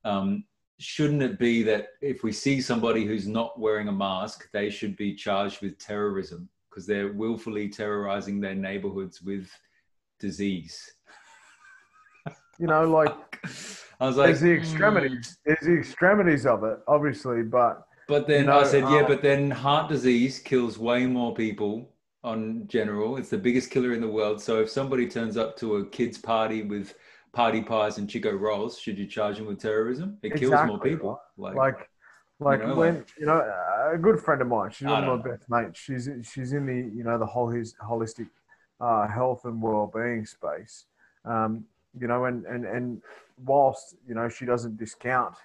um, 0.04 0.44
shouldn't 0.80 1.22
it 1.22 1.40
be 1.40 1.64
that 1.64 1.90
if 2.02 2.24
we 2.24 2.32
see 2.32 2.60
somebody 2.60 3.06
who's 3.06 3.28
not 3.28 3.60
wearing 3.60 3.88
a 3.88 3.92
mask 3.92 4.50
they 4.52 4.70
should 4.70 4.96
be 4.98 5.16
charged 5.16 5.62
with 5.62 5.78
terrorism? 5.78 6.50
Because 6.70 6.86
they're 6.86 7.14
willfully 7.14 7.70
terrorizing 7.70 8.42
their 8.42 8.56
neighborhoods 8.56 9.22
with 9.22 9.50
disease. 10.20 10.94
You 12.60 12.68
know 12.68 12.84
like 12.86 13.33
I 14.04 14.08
was 14.08 14.18
like, 14.18 14.28
there's 14.28 14.42
the 14.42 14.52
extremities. 14.52 15.12
Mm. 15.12 15.38
There's 15.46 15.66
the 15.66 15.74
extremities 15.78 16.46
of 16.46 16.66
it, 16.66 16.80
obviously, 16.90 17.42
but. 17.44 17.88
But 18.10 18.28
then 18.28 18.42
you 18.42 18.48
know, 18.48 18.60
I 18.60 18.66
said, 18.66 18.84
yeah, 18.84 18.98
um, 18.98 19.08
but 19.08 19.22
then 19.22 19.50
heart 19.50 19.88
disease 19.88 20.40
kills 20.40 20.78
way 20.78 21.06
more 21.06 21.34
people 21.34 21.90
on 22.22 22.68
general. 22.68 23.16
It's 23.16 23.30
the 23.30 23.38
biggest 23.38 23.72
killer 23.72 23.94
in 23.94 24.02
the 24.02 24.10
world. 24.10 24.42
So 24.42 24.60
if 24.60 24.70
somebody 24.70 25.08
turns 25.08 25.38
up 25.38 25.56
to 25.60 25.78
a 25.78 25.86
kid's 25.86 26.18
party 26.18 26.64
with 26.64 26.96
party 27.32 27.62
pies 27.62 27.98
and 27.98 28.10
Chiko 28.10 28.38
rolls, 28.38 28.78
should 28.78 28.98
you 28.98 29.08
charge 29.08 29.38
them 29.38 29.46
with 29.46 29.62
terrorism? 29.62 30.18
It 30.22 30.34
exactly. 30.34 30.50
kills 30.50 30.68
more 30.68 30.80
people. 30.80 31.22
Like, 31.38 31.56
like, 31.56 31.90
like 32.42 32.60
you 32.60 32.68
know, 32.68 32.76
when 32.76 32.96
like, 32.96 33.08
you 33.18 33.26
know 33.26 33.40
a 33.94 33.98
good 33.98 34.20
friend 34.20 34.42
of 34.42 34.50
mine. 34.50 34.72
She's 34.72 34.86
one 34.86 35.06
of 35.06 35.24
my 35.24 35.32
best 35.32 35.50
mates. 35.50 35.80
She's 35.80 36.10
she's 36.30 36.52
in 36.52 36.66
the 36.66 36.94
you 36.94 37.06
know 37.06 37.18
the 37.18 37.26
whole 37.26 37.48
his 37.48 37.74
holistic 37.76 38.28
uh, 38.82 39.08
health 39.08 39.46
and 39.46 39.62
well 39.62 39.90
being 39.96 40.26
space. 40.26 40.88
Um, 41.24 41.64
you 42.00 42.08
know, 42.08 42.26
and 42.26 42.46
and 42.46 42.66
and 42.66 43.02
whilst 43.46 43.96
you 44.08 44.16
know 44.16 44.30
she 44.30 44.46
doesn't 44.46 44.78
discount 44.78 45.36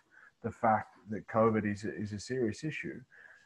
the 0.42 0.50
fact 0.50 0.94
that 1.10 1.26
COVID 1.28 1.70
is 1.70 1.84
is 1.84 2.12
a 2.12 2.20
serious 2.20 2.64
issue, 2.64 3.00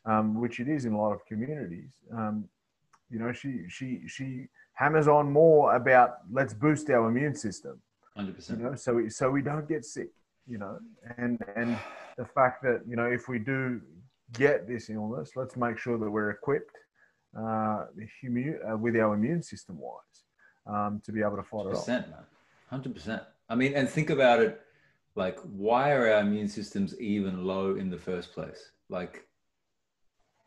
um, 0.05 0.41
which 0.41 0.61
it 0.61 0.69
is 0.69 0.85
in 0.85 0.93
a 0.93 1.01
lot 1.01 1.13
of 1.13 1.25
communities. 1.27 1.93
Um, 2.13 2.49
you 3.11 3.19
know, 3.19 3.33
she 3.33 3.65
she 3.69 4.01
she 4.07 4.47
hammers 4.75 5.09
on 5.09 5.31
more 5.31 5.75
about 5.75 6.19
let's 6.31 6.55
boost 6.55 6.91
our 6.91 7.09
immune 7.09 7.35
system. 7.35 7.81
Hundred 8.17 8.37
percent. 8.37 8.61
You 8.61 8.67
know, 8.67 8.75
so 8.75 8.95
we 8.95 9.11
so 9.11 9.31
we 9.31 9.43
don't 9.43 9.69
get 9.69 9.85
sick. 9.85 10.09
You 10.47 10.59
know, 10.59 10.79
and 11.19 11.43
and 11.57 11.79
the 12.17 12.25
fact 12.25 12.63
that 12.63 12.83
you 12.89 12.97
know 12.97 13.07
if 13.07 13.29
we 13.29 13.39
do 13.39 13.81
get 14.33 14.67
this 14.67 14.91
illness, 14.91 15.33
let's 15.37 15.57
make 15.57 15.79
sure 15.79 15.99
that 15.99 16.11
we're 16.11 16.31
equipped 16.31 16.77
uh, 17.39 17.85
uh, 17.85 18.77
with 18.77 18.97
our 18.97 19.15
immune 19.15 19.43
system 19.43 19.79
wise 19.79 20.25
um, 20.67 21.01
to 21.05 21.13
be 21.13 21.21
able 21.21 21.37
to 21.37 21.43
fight 21.43 21.67
it 21.67 21.75
off. 21.75 21.87
Man. 21.89 22.05
Hundred 22.73 22.95
percent. 22.95 23.23
I 23.51 23.55
mean, 23.55 23.75
and 23.75 23.87
think 23.87 24.09
about 24.09 24.41
it 24.41 24.59
like, 25.15 25.39
why 25.41 25.93
are 25.93 26.11
our 26.11 26.21
immune 26.21 26.49
systems 26.49 26.99
even 26.99 27.45
low 27.45 27.75
in 27.77 27.91
the 27.91 27.99
first 27.99 28.33
place? 28.33 28.71
Like, 28.89 29.27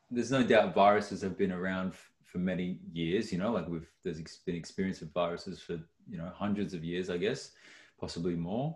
there's 0.10 0.32
no 0.32 0.42
doubt 0.42 0.74
viruses 0.74 1.22
have 1.22 1.38
been 1.38 1.52
around 1.52 1.90
f- 1.90 2.12
for 2.24 2.40
many 2.40 2.80
years, 2.92 3.32
you 3.32 3.38
know, 3.38 3.52
like 3.52 3.68
we've, 3.70 3.88
there's 4.04 4.20
ex- 4.20 4.38
been 4.38 4.56
experience 4.56 5.04
of 5.04 5.14
viruses 5.14 5.62
for, 5.62 5.74
you 6.10 6.18
know, 6.18 6.32
hundreds 6.34 6.74
of 6.74 6.84
years, 6.84 7.12
I 7.12 7.18
guess, 7.18 7.52
possibly 8.00 8.34
more. 8.34 8.76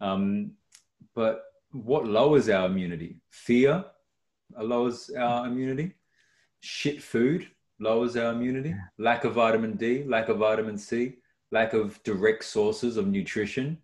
Um, 0.00 0.52
but 1.14 1.44
what 1.70 2.08
lowers 2.08 2.48
our 2.48 2.66
immunity? 2.66 3.20
Fear 3.30 3.84
lowers 4.60 5.08
our 5.16 5.46
immunity. 5.46 5.94
shit 6.58 7.00
food 7.00 7.48
lowers 7.78 8.16
our 8.16 8.32
immunity. 8.32 8.74
Lack 8.98 9.22
of 9.22 9.34
vitamin 9.34 9.76
D, 9.76 10.02
lack 10.04 10.28
of 10.28 10.38
vitamin 10.38 10.78
C, 10.78 11.18
lack 11.52 11.74
of 11.74 12.02
direct 12.02 12.44
sources 12.44 12.96
of 12.96 13.06
nutrition. 13.06 13.78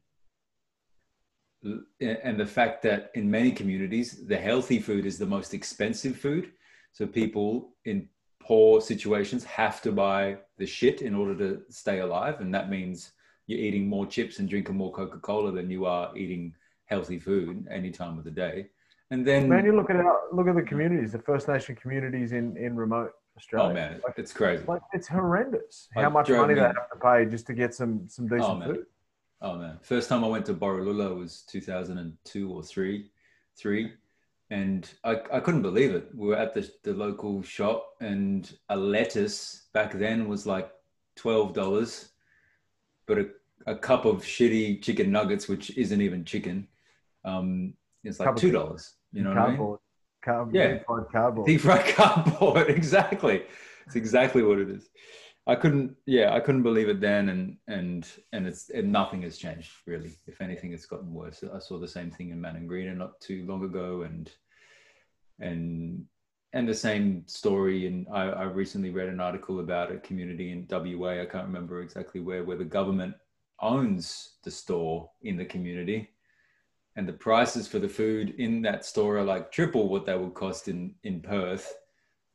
And 2.00 2.40
the 2.40 2.46
fact 2.46 2.83
that 2.83 3.11
in 3.14 3.31
many 3.31 3.52
communities, 3.52 4.26
the 4.26 4.37
healthy 4.37 4.78
food 4.81 5.07
is 5.07 5.18
the 5.18 5.26
most 5.26 5.54
expensive 5.54 6.16
food. 6.16 6.52
So 6.92 7.07
people 7.07 7.74
in 7.85 8.09
poor 8.40 8.81
situations 8.81 9.44
have 9.44 9.83
to 9.83 9.92
buy 9.92 10.38
the 10.57 10.66
shit 10.66 11.02
in 11.02 11.14
order 11.14 11.35
to 11.37 11.62
stay 11.68 12.00
alive. 12.00 12.40
And 12.40 12.54
that 12.54 12.70
means 12.70 13.12
you're 13.46 13.59
eating 13.59 13.88
more 13.88 14.07
chips 14.07 14.38
and 14.38 14.48
drinking 14.48 14.76
more 14.76 14.92
Coca 14.92 15.18
Cola 15.18 15.52
than 15.52 15.70
you 15.70 15.85
are 15.85 16.16
eating 16.16 16.54
healthy 16.87 17.18
food 17.18 17.66
any 17.70 17.90
time 17.90 18.18
of 18.18 18.24
the 18.24 18.31
day. 18.31 18.68
And 19.11 19.26
then, 19.26 19.48
man, 19.48 19.64
you 19.64 19.74
look 19.74 19.90
at 19.90 19.96
our, 19.96 20.20
look 20.33 20.48
at 20.48 20.54
the 20.54 20.62
communities, 20.62 21.12
the 21.12 21.18
First 21.18 21.48
Nation 21.48 21.74
communities 21.76 22.33
in 22.33 22.57
in 22.59 22.76
remote 22.76 23.12
Australia. 23.38 23.70
Oh 23.70 23.74
man, 23.74 24.01
like, 24.05 24.18
it's 24.18 24.33
crazy. 24.33 24.64
Like 24.66 24.83
it's 24.92 25.09
horrendous 25.09 25.88
how 25.94 26.11
much 26.11 26.29
money 26.29 26.55
they 26.55 26.61
have 26.61 26.90
to 26.92 26.98
pay 27.01 27.24
just 27.24 27.46
to 27.46 27.55
get 27.55 27.74
some 27.74 28.09
some 28.09 28.27
decent 28.27 28.62
oh, 28.62 28.66
food. 28.66 28.87
Oh 29.40 29.57
man, 29.57 29.79
first 29.83 30.09
time 30.09 30.24
I 30.24 30.29
went 30.29 30.44
to 30.46 30.55
Borroloola 30.55 31.16
was 31.16 31.42
2002 31.42 32.53
or 32.53 32.62
three, 32.62 33.11
three, 33.57 33.92
and 34.51 34.90
I, 35.05 35.20
I 35.33 35.40
couldn't 35.40 35.62
believe 35.62 35.94
it. 35.94 36.09
We 36.14 36.29
were 36.29 36.37
at 36.37 36.53
the 36.55 36.68
the 36.83 36.94
local 36.94 37.42
shop, 37.42 37.94
and 38.01 38.53
a 38.68 38.77
lettuce 38.77 39.68
back 39.72 39.92
then 39.92 40.29
was 40.29 40.44
like 40.46 40.70
twelve 41.14 41.55
dollars, 41.55 42.11
but 43.07 43.18
a 43.18 43.27
a 43.66 43.77
cup 43.77 44.05
of 44.05 44.22
shitty 44.22 44.83
chicken 44.83 45.12
nuggets, 45.12 45.48
which 45.48 45.77
isn't 45.77 46.01
even 46.01 46.24
chicken, 46.24 46.66
um, 47.24 47.74
it's 48.03 48.18
like 48.18 48.37
two 48.37 48.51
dollars. 48.51 48.94
You 49.12 49.22
know 49.22 49.31
what 49.31 49.38
I 49.38 49.57
mean? 49.57 49.77
Cardboard, 50.28 50.54
yeah. 50.54 50.72
Deep 50.72 50.84
fried 50.86 51.08
cardboard. 51.10 51.46
Deep 51.46 51.60
fried 51.60 51.94
cardboard. 51.94 52.68
exactly. 52.80 53.44
It's 53.86 53.96
exactly 53.96 54.42
what 54.42 54.58
it 54.58 54.68
is. 54.68 54.90
I 55.46 55.54
couldn't, 55.54 55.96
yeah, 56.04 56.34
I 56.34 56.40
couldn't 56.40 56.62
believe 56.62 56.90
it 56.90 57.00
then, 57.00 57.30
and 57.30 57.56
and 57.68 58.06
and 58.34 58.46
it's 58.46 58.68
and 58.68 58.92
nothing 58.92 59.22
has 59.22 59.38
changed 59.38 59.70
really. 59.86 60.12
If 60.26 60.42
anything, 60.42 60.74
it's 60.74 60.84
gotten 60.84 61.14
worse. 61.14 61.42
I 61.42 61.58
saw 61.58 61.78
the 61.78 61.88
same 61.88 62.10
thing 62.10 62.28
in 62.28 62.42
Maningrida 62.42 62.94
not 62.94 63.18
too 63.22 63.46
long 63.46 63.64
ago, 63.64 64.02
and 64.02 64.30
and 65.40 66.04
and 66.52 66.68
the 66.68 66.74
same 66.74 67.26
story. 67.26 67.86
And 67.86 68.06
I, 68.12 68.24
I 68.24 68.42
recently 68.42 68.90
read 68.90 69.08
an 69.08 69.20
article 69.20 69.60
about 69.60 69.90
a 69.90 69.96
community 69.96 70.52
in 70.52 70.66
WA. 70.68 71.22
I 71.22 71.26
can't 71.26 71.46
remember 71.46 71.80
exactly 71.80 72.20
where, 72.20 72.44
where 72.44 72.58
the 72.58 72.64
government 72.64 73.14
owns 73.60 74.34
the 74.44 74.50
store 74.50 75.10
in 75.22 75.38
the 75.38 75.46
community, 75.46 76.10
and 76.98 77.06
the 77.08 77.12
prices 77.12 77.68
for 77.68 77.78
the 77.78 77.88
food 77.88 78.34
in 78.38 78.61
that 78.61 78.84
store 78.84 79.18
are 79.18 79.24
like 79.24 79.52
triple 79.52 79.88
what 79.88 80.04
they 80.04 80.16
would 80.16 80.34
cost 80.34 80.66
in 80.66 80.92
in 81.04 81.20
Perth. 81.20 81.78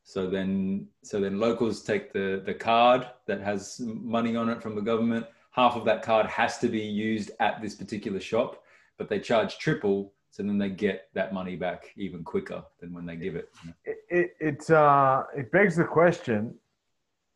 So 0.06 0.30
then, 0.30 0.88
so 1.04 1.20
then 1.20 1.38
locals 1.38 1.84
take 1.84 2.14
the 2.14 2.42
the 2.46 2.54
card 2.54 3.06
that 3.28 3.42
has 3.42 3.82
money 3.82 4.38
on 4.38 4.48
it 4.50 4.62
from 4.64 4.76
the 4.76 4.82
government. 4.82 5.26
Half 5.52 5.76
of 5.76 5.84
that 5.86 6.02
card 6.02 6.28
has 6.28 6.60
to 6.60 6.70
be 6.70 6.80
used 6.80 7.32
at 7.42 7.62
this 7.62 7.76
particular 7.76 8.22
shop, 8.22 8.64
but 8.98 9.10
they 9.10 9.20
charge 9.20 9.58
triple. 9.58 10.14
So 10.32 10.44
then 10.44 10.58
they 10.58 10.70
get 10.70 11.10
that 11.14 11.34
money 11.34 11.58
back 11.58 11.92
even 11.98 12.24
quicker 12.24 12.64
than 12.80 12.94
when 12.94 13.06
they 13.06 13.18
give 13.18 13.36
it. 13.36 13.50
It 13.84 13.98
it, 14.10 14.36
it, 14.40 14.70
uh, 14.72 15.24
it 15.36 15.52
begs 15.52 15.76
the 15.76 15.84
question: 15.84 16.56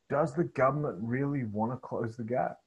Does 0.10 0.34
the 0.34 0.46
government 0.46 0.98
really 1.02 1.44
want 1.44 1.74
to 1.74 1.78
close 1.78 2.16
the 2.16 2.24
gap? 2.24 2.58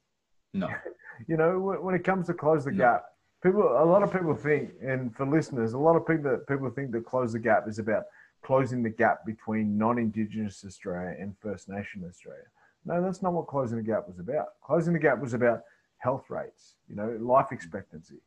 No. 0.53 0.69
you 1.27 1.35
know, 1.35 1.79
when 1.81 1.95
it 1.95 2.03
comes 2.03 2.27
to 2.27 2.35
close 2.35 2.65
the 2.65 2.71
no. 2.71 2.77
gap, 2.77 3.05
people 3.41 3.63
a 3.63 3.85
lot 3.85 4.03
of 4.03 4.11
people 4.11 4.35
think 4.35 4.71
and 4.81 5.15
for 5.15 5.25
listeners 5.25 5.73
a 5.73 5.77
lot 5.77 5.95
of 5.95 6.05
people 6.05 6.37
people 6.47 6.69
think 6.69 6.91
that 6.91 7.05
close 7.05 7.33
the 7.33 7.39
gap 7.39 7.67
is 7.67 7.79
about 7.79 8.03
closing 8.43 8.81
the 8.83 8.89
gap 8.89 9.25
between 9.25 9.77
non-indigenous 9.77 10.63
australia 10.65 11.15
and 11.19 11.35
first 11.39 11.69
nation 11.69 12.03
australia. 12.07 12.43
No 12.85 13.01
that's 13.01 13.21
not 13.21 13.33
what 13.33 13.47
closing 13.47 13.77
the 13.77 13.83
gap 13.83 14.07
was 14.07 14.19
about. 14.19 14.59
Closing 14.63 14.93
the 14.93 14.99
gap 14.99 15.19
was 15.19 15.33
about 15.33 15.61
health 15.99 16.29
rates 16.29 16.75
you 16.89 16.95
know 16.95 17.17
life 17.19 17.51
expectancy. 17.51 18.19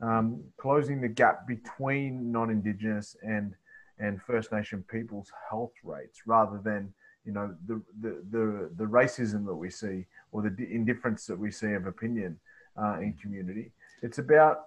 Um, 0.00 0.42
closing 0.56 1.00
the 1.00 1.08
gap 1.08 1.46
between 1.46 2.32
non-indigenous 2.32 3.16
and 3.22 3.54
and 3.98 4.20
first 4.22 4.52
nation 4.52 4.84
people's 4.90 5.30
health 5.48 5.74
rates 5.84 6.22
rather 6.26 6.58
than 6.58 6.92
you 7.24 7.32
know 7.32 7.54
the 7.66 7.80
the 8.00 8.22
the, 8.30 8.70
the 8.76 8.84
racism 8.84 9.46
that 9.46 9.54
we 9.54 9.70
see 9.70 10.06
or 10.32 10.42
the 10.42 10.66
indifference 10.70 11.26
that 11.26 11.38
we 11.38 11.50
see 11.50 11.72
of 11.72 11.86
opinion 11.86 12.38
uh, 12.76 12.98
in 13.00 13.12
community 13.14 13.70
it's 14.02 14.18
about 14.18 14.64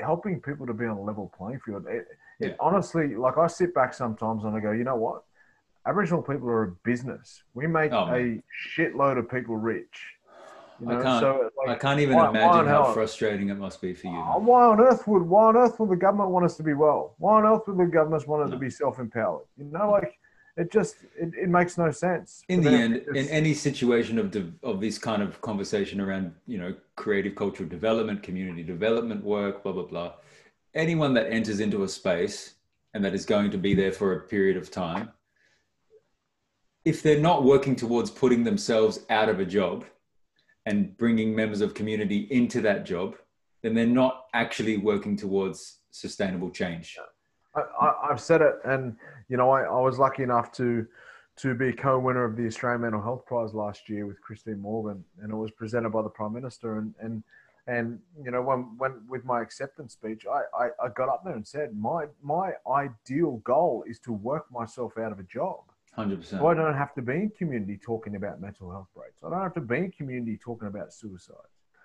helping 0.00 0.40
people 0.40 0.66
to 0.66 0.72
be 0.72 0.86
on 0.86 0.96
a 0.96 1.02
level 1.02 1.32
playing 1.36 1.60
field. 1.60 1.84
It, 1.88 2.06
yeah. 2.38 2.48
it 2.48 2.56
honestly, 2.60 3.14
like 3.14 3.36
I 3.36 3.46
sit 3.46 3.74
back 3.74 3.92
sometimes 3.92 4.44
and 4.44 4.56
I 4.56 4.60
go, 4.60 4.70
you 4.70 4.84
know 4.84 4.96
what? 4.96 5.24
Aboriginal 5.86 6.22
people 6.22 6.48
are 6.48 6.62
a 6.62 6.70
business. 6.84 7.42
We 7.54 7.66
make 7.66 7.92
oh, 7.92 8.08
a 8.14 8.42
shitload 8.76 9.18
of 9.18 9.30
people 9.30 9.56
rich. 9.56 10.14
You 10.80 10.86
know? 10.86 10.98
I 10.98 11.02
can't. 11.02 11.20
So, 11.20 11.50
like, 11.58 11.76
I 11.76 11.78
can't 11.78 12.00
even 12.00 12.16
why, 12.16 12.28
imagine 12.30 12.66
why 12.66 12.70
how 12.70 12.92
frustrating 12.92 13.48
it 13.48 13.56
must 13.58 13.80
be 13.80 13.92
for 13.94 14.06
you. 14.06 14.18
Why 14.18 14.66
on 14.66 14.80
earth 14.80 15.06
would 15.06 15.22
Why 15.22 15.46
on 15.46 15.56
earth 15.56 15.78
would 15.80 15.90
the 15.90 15.96
government 15.96 16.30
want 16.30 16.44
us 16.44 16.56
to 16.58 16.62
be 16.62 16.74
well? 16.74 17.14
Why 17.18 17.38
on 17.38 17.44
earth 17.44 17.62
would 17.66 17.78
the 17.78 17.90
government 17.90 18.26
want 18.28 18.44
us 18.44 18.50
no. 18.50 18.56
to 18.56 18.60
be 18.60 18.70
self-empowered? 18.70 19.46
You 19.56 19.64
know, 19.64 19.90
like 19.90 20.18
it 20.60 20.70
just 20.70 20.96
it, 21.18 21.32
it 21.34 21.48
makes 21.48 21.78
no 21.78 21.90
sense 21.90 22.42
in 22.48 22.60
the 22.62 22.70
end 22.70 22.96
in 23.14 23.28
any 23.28 23.54
situation 23.54 24.18
of 24.18 24.30
de- 24.30 24.52
of 24.62 24.80
this 24.80 24.98
kind 24.98 25.22
of 25.22 25.40
conversation 25.40 26.00
around 26.00 26.34
you 26.46 26.58
know 26.58 26.74
creative 26.96 27.34
cultural 27.34 27.68
development 27.68 28.22
community 28.22 28.62
development 28.62 29.24
work 29.24 29.62
blah 29.62 29.72
blah 29.72 29.88
blah 29.92 30.12
anyone 30.74 31.14
that 31.14 31.32
enters 31.32 31.60
into 31.60 31.82
a 31.82 31.88
space 31.88 32.54
and 32.92 33.04
that 33.04 33.14
is 33.14 33.24
going 33.24 33.50
to 33.50 33.58
be 33.58 33.74
there 33.74 33.92
for 33.92 34.12
a 34.12 34.20
period 34.20 34.56
of 34.56 34.70
time 34.70 35.10
if 36.84 37.02
they're 37.02 37.20
not 37.20 37.44
working 37.44 37.74
towards 37.74 38.10
putting 38.10 38.44
themselves 38.44 39.00
out 39.08 39.28
of 39.28 39.40
a 39.40 39.44
job 39.44 39.84
and 40.66 40.96
bringing 40.98 41.34
members 41.34 41.62
of 41.62 41.74
community 41.74 42.28
into 42.30 42.60
that 42.60 42.84
job 42.84 43.16
then 43.62 43.74
they're 43.74 43.86
not 44.02 44.26
actually 44.34 44.76
working 44.76 45.16
towards 45.16 45.78
sustainable 45.90 46.50
change 46.50 46.98
I, 47.54 48.08
have 48.08 48.20
said 48.20 48.42
it, 48.42 48.56
and 48.64 48.96
you 49.28 49.36
know, 49.36 49.50
I, 49.50 49.62
I 49.62 49.80
was 49.80 49.98
lucky 49.98 50.22
enough 50.22 50.52
to 50.52 50.86
to 51.36 51.54
be 51.54 51.72
co-winner 51.72 52.24
of 52.24 52.36
the 52.36 52.46
Australian 52.46 52.82
Mental 52.82 53.00
Health 53.00 53.24
Prize 53.24 53.54
last 53.54 53.88
year 53.88 54.06
with 54.06 54.20
Christine 54.20 54.60
Morgan, 54.60 55.02
and 55.22 55.32
it 55.32 55.36
was 55.36 55.50
presented 55.50 55.90
by 55.90 56.02
the 56.02 56.08
Prime 56.08 56.32
Minister. 56.32 56.78
And 56.78 56.94
and 57.00 57.22
and 57.66 57.98
you 58.22 58.30
know, 58.30 58.42
when 58.42 58.76
when 58.78 59.02
with 59.08 59.24
my 59.24 59.40
acceptance 59.40 59.94
speech, 59.94 60.24
I, 60.30 60.42
I, 60.56 60.68
I 60.84 60.88
got 60.94 61.08
up 61.08 61.22
there 61.24 61.34
and 61.34 61.46
said, 61.46 61.76
my 61.76 62.06
my 62.22 62.52
ideal 62.70 63.38
goal 63.44 63.84
is 63.88 63.98
to 64.00 64.12
work 64.12 64.46
myself 64.52 64.98
out 64.98 65.12
of 65.12 65.18
a 65.18 65.24
job. 65.24 65.60
Hundred 65.92 66.20
percent. 66.20 66.40
So 66.40 66.46
I 66.46 66.54
don't 66.54 66.74
have 66.74 66.94
to 66.94 67.02
be 67.02 67.14
in 67.14 67.30
community 67.30 67.78
talking 67.82 68.16
about 68.16 68.40
mental 68.40 68.70
health 68.70 68.88
breaks. 68.94 69.16
I 69.24 69.30
don't 69.30 69.42
have 69.42 69.54
to 69.54 69.60
be 69.60 69.78
in 69.78 69.92
community 69.92 70.38
talking 70.42 70.68
about 70.68 70.92
suicide. 70.92 71.36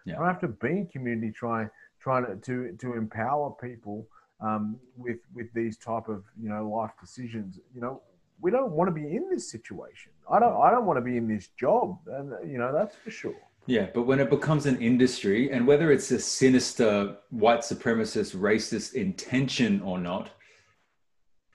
Yeah. 0.05 0.15
I 0.15 0.17
don't 0.17 0.27
have 0.27 0.41
to 0.41 0.47
be 0.47 0.69
in 0.69 0.87
community 0.87 1.31
trying 1.31 1.69
trying 1.99 2.25
to 2.25 2.35
to, 2.35 2.75
to 2.77 2.93
empower 2.93 3.51
people 3.51 4.07
um, 4.39 4.77
with 4.97 5.19
with 5.33 5.47
these 5.53 5.77
type 5.77 6.07
of 6.07 6.23
you 6.41 6.49
know 6.49 6.67
life 6.69 6.91
decisions. 6.99 7.59
You 7.73 7.81
know, 7.81 8.01
we 8.41 8.51
don't 8.51 8.71
want 8.71 8.87
to 8.87 8.91
be 8.91 9.15
in 9.15 9.29
this 9.29 9.49
situation. 9.49 10.11
I 10.29 10.39
don't. 10.39 10.61
I 10.61 10.71
don't 10.71 10.85
want 10.85 10.97
to 10.97 11.01
be 11.01 11.17
in 11.17 11.27
this 11.27 11.49
job, 11.59 11.97
and 12.07 12.33
you 12.49 12.57
know 12.57 12.73
that's 12.73 12.95
for 12.95 13.11
sure. 13.11 13.35
Yeah, 13.67 13.87
but 13.93 14.03
when 14.03 14.19
it 14.19 14.29
becomes 14.29 14.67
an 14.67 14.79
industry, 14.79 15.51
and 15.51 15.65
whether 15.65 15.91
it's 15.91 16.11
a 16.11 16.19
sinister 16.19 17.17
white 17.31 17.61
supremacist 17.61 18.35
racist 18.35 18.93
intention 18.93 19.81
or 19.81 19.97
not, 19.97 20.29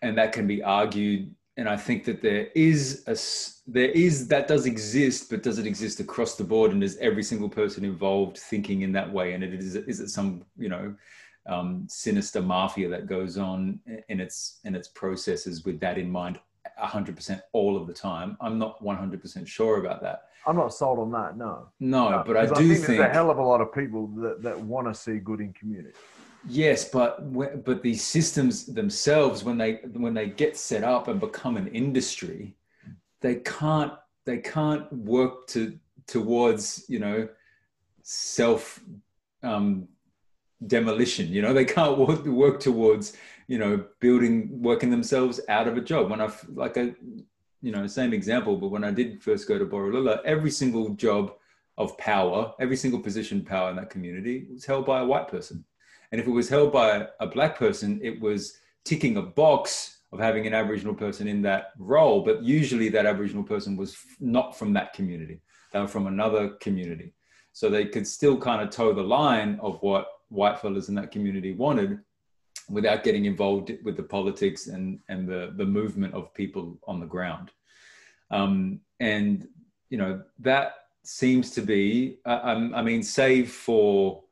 and 0.03 0.16
that 0.19 0.33
can 0.33 0.47
be 0.47 0.62
argued. 0.62 1.35
And 1.57 1.69
I 1.69 1.77
think 1.77 2.05
that 2.07 2.23
there 2.23 2.49
is 2.55 3.05
a 3.07 3.16
there 3.71 3.90
is 3.90 4.29
that 4.29 4.49
does 4.49 4.64
exist, 4.66 5.29
but 5.29 5.43
does 5.43 5.59
it 5.59 5.66
exist 5.66 6.01
across 6.01 6.37
the 6.37 6.45
board? 6.45 6.73
And 6.73 6.83
is 6.83 6.97
every 7.01 7.23
single 7.23 7.51
person 7.51 7.85
involved 7.85 8.38
thinking 8.38 8.81
in 8.83 8.93
that 8.93 9.12
way? 9.12 9.35
And 9.35 9.45
it 9.45 9.53
is 9.53 9.77
is 9.77 10.01
it 10.01 10.09
some 10.09 10.45
you 10.57 10.71
know 10.71 10.95
um, 11.46 11.87
sinister 11.88 12.42
mafia 12.42 12.88
that 12.88 13.07
goes 13.07 13.38
on 13.38 13.81
in 14.09 14.20
its 14.20 14.61
in 14.64 14.74
its 14.74 14.88
processes 14.88 15.64
with 15.64 15.81
that 15.81 15.98
in 15.98 16.11
mind 16.11 16.38
100% 16.83 17.40
all 17.53 17.76
of 17.76 17.87
the 17.87 17.92
time. 17.92 18.37
I'm 18.40 18.59
not 18.59 18.83
100% 18.83 19.46
sure 19.46 19.81
about 19.81 20.00
that. 20.03 20.24
I'm 20.46 20.57
not 20.57 20.72
sold 20.72 20.98
on 20.98 21.11
that 21.12 21.37
no. 21.37 21.68
No, 21.81 22.11
no 22.11 22.24
but 22.26 22.37
i 22.37 22.46
do 22.46 22.53
I 22.53 22.57
think, 22.57 22.70
think 22.70 22.87
there's 22.87 23.00
a 23.00 23.12
hell 23.12 23.31
of 23.31 23.38
a 23.38 23.42
lot 23.42 23.61
of 23.61 23.74
people 23.74 24.07
that, 24.22 24.42
that 24.42 24.59
want 24.59 24.87
to 24.87 24.94
see 24.94 25.18
good 25.18 25.40
in 25.40 25.53
community. 25.53 25.94
Yes 26.48 26.88
but 26.88 27.33
but 27.64 27.83
these 27.83 28.03
systems 28.03 28.64
themselves 28.64 29.44
when 29.44 29.59
they 29.59 29.81
when 29.92 30.14
they 30.14 30.29
get 30.29 30.57
set 30.57 30.83
up 30.83 31.09
and 31.09 31.20
become 31.20 31.59
an 31.59 31.68
industry 31.68 32.55
they 33.20 33.37
can't 33.37 33.92
they 34.24 34.38
can't 34.38 34.90
work 34.92 35.46
to 35.48 35.79
towards 36.07 36.87
you 36.88 36.98
know 36.98 37.29
self 38.03 38.81
um, 39.42 39.87
demolition 40.66 41.29
you 41.29 41.40
know 41.40 41.55
they 41.55 41.64
can't 41.64 41.99
work, 41.99 42.25
work 42.25 42.61
towards 42.61 43.16
you 43.49 43.59
know 43.59 43.85
building 44.01 44.62
working 44.62 44.90
themselves 44.90 45.40
out 45.49 45.66
of 45.66 45.77
a 45.77 45.81
job 45.81 46.11
when 46.11 46.20
i 46.20 46.31
like 46.55 46.77
a 46.77 46.94
you 47.62 47.73
know 47.73 47.87
same 47.87 48.12
example 48.12 48.57
but 48.57 48.68
when 48.68 48.85
i 48.85 48.90
did 48.90 49.23
first 49.23 49.49
go 49.49 49.59
to 49.59 49.64
borroloola 49.64 50.20
every 50.25 50.51
single 50.51 50.90
job 50.90 51.33
of 51.79 51.96
power 51.96 52.53
every 52.61 52.77
single 52.77 53.01
position 53.01 53.42
power 53.42 53.70
in 53.70 53.77
that 53.77 53.90
community 53.90 54.46
was 54.53 54.64
held 54.66 54.85
by 54.85 55.01
a 55.01 55.05
white 55.05 55.29
person 55.29 55.64
and 56.12 56.20
if 56.20 56.27
it 56.27 56.31
was 56.31 56.49
held 56.49 56.73
by 56.73 57.07
a 57.20 57.27
black 57.27 57.59
person 57.59 57.99
it 58.03 58.20
was 58.20 58.59
ticking 58.85 59.16
a 59.16 59.23
box 59.23 60.01
of 60.12 60.18
having 60.18 60.46
an 60.46 60.55
Aboriginal 60.55 60.94
person 60.94 61.29
in 61.29 61.40
that 61.42 61.68
role, 61.79 62.23
but 62.25 62.42
usually 62.42 62.88
that 62.88 63.07
Aboriginal 63.07 63.44
person 63.44 63.77
was 63.77 63.96
not 64.18 64.57
from 64.57 64.73
that 64.73 64.92
community. 64.92 65.40
They 65.73 65.81
were 65.81 65.88
from 65.88 66.09
another 66.09 66.51
community. 66.61 67.14
So 67.53 67.68
they 67.68 67.87
could 67.87 68.07
still 68.07 68.37
kind 68.37 68.61
of 68.62 68.70
toe 68.70 68.92
the 68.92 69.03
line 69.03 69.59
of 69.62 69.79
what 69.83 70.09
white 70.31 70.59
fellas 70.59 70.88
in 70.88 70.95
that 70.95 71.11
community 71.11 71.53
wanted 71.53 72.01
without 72.69 73.05
getting 73.05 73.25
involved 73.27 73.73
with 73.85 73.97
the 73.97 74.03
politics 74.03 74.69
and, 74.69 75.01
and 75.09 75.29
the, 75.29 75.53
the 75.57 75.64
movement 75.64 76.14
of 76.14 76.33
people 76.35 76.79
on 76.87 77.01
the 77.01 77.07
ground. 77.07 77.51
Um, 78.31 78.81
and, 79.01 79.49
you 79.90 79.99
know, 79.99 80.23
that 80.38 80.75
seems 81.03 81.51
to 81.51 81.62
be, 81.62 82.19
I, 82.25 82.53
I 82.53 82.83
mean, 82.83 83.03
save 83.03 83.51
for 83.51 84.23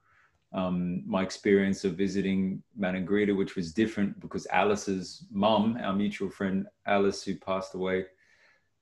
um, 0.52 1.02
my 1.06 1.22
experience 1.22 1.84
of 1.84 1.94
visiting 1.94 2.62
Maningrida, 2.78 3.36
which 3.36 3.56
was 3.56 3.72
different 3.72 4.18
because 4.20 4.46
Alice's 4.52 5.24
mum, 5.30 5.78
our 5.82 5.92
mutual 5.92 6.30
friend 6.30 6.66
Alice, 6.86 7.22
who 7.22 7.34
passed 7.34 7.74
away, 7.74 8.06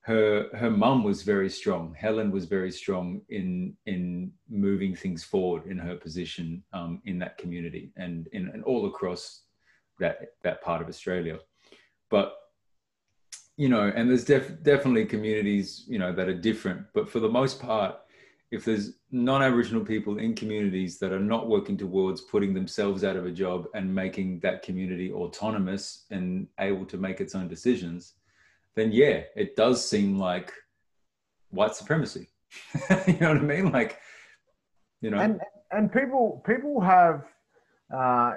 her 0.07 0.49
her 0.55 0.71
mum 0.71 1.03
was 1.03 1.23
very 1.23 1.51
strong. 1.51 1.93
Helen 1.99 2.31
was 2.31 2.45
very 2.45 2.71
strong 2.71 3.23
in 3.29 3.77
in 3.87 4.31
moving 4.49 4.95
things 4.95 5.25
forward 5.25 5.67
in 5.67 5.79
her 5.79 5.97
position 5.97 6.63
um, 6.73 7.03
in 7.07 7.19
that 7.19 7.39
community 7.39 7.91
and 7.97 8.29
in 8.29 8.49
and 8.51 8.63
all 8.63 8.87
across 8.87 9.43
that 9.99 10.35
that 10.45 10.63
part 10.63 10.81
of 10.81 10.89
Australia. 10.89 11.41
But 12.09 12.37
you 13.57 13.69
know, 13.69 13.93
and 13.97 14.09
there's 14.09 14.25
def- 14.25 14.63
definitely 14.63 15.07
communities 15.07 15.85
you 15.89 15.99
know 15.99 16.13
that 16.13 16.29
are 16.29 16.41
different. 16.41 16.87
But 16.95 17.09
for 17.09 17.19
the 17.19 17.29
most 17.29 17.61
part, 17.61 17.97
if 18.53 18.65
there's 18.65 18.93
non-aboriginal 19.11 19.85
people 19.85 20.19
in 20.19 20.37
communities 20.37 21.01
that 21.01 21.11
are 21.11 21.27
not 21.35 21.49
working 21.49 21.77
towards 21.77 22.21
putting 22.21 22.55
themselves 22.55 23.03
out 23.03 23.17
of 23.17 23.27
a 23.27 23.33
job 23.33 23.67
and 23.75 23.93
making 23.93 24.39
that 24.41 24.63
community 24.63 25.11
autonomous 25.13 26.05
and 26.13 26.47
able 26.61 26.87
to 26.87 26.97
make 26.97 27.21
its 27.21 27.35
own 27.35 27.49
decisions 27.49 28.13
then 28.77 28.93
yeah 28.93 29.23
it 29.35 29.57
does 29.57 29.87
seem 29.89 30.19
like 30.19 30.53
white 31.51 31.75
supremacy 31.75 32.29
you 33.07 33.19
know 33.19 33.29
what 33.29 33.39
i 33.39 33.41
mean 33.41 33.73
like 33.73 33.99
you 35.01 35.11
know 35.11 35.19
and 35.19 35.41
and 35.73 35.93
people 35.93 36.43
people 36.47 36.81
have 36.81 37.25
uh, 37.93 38.33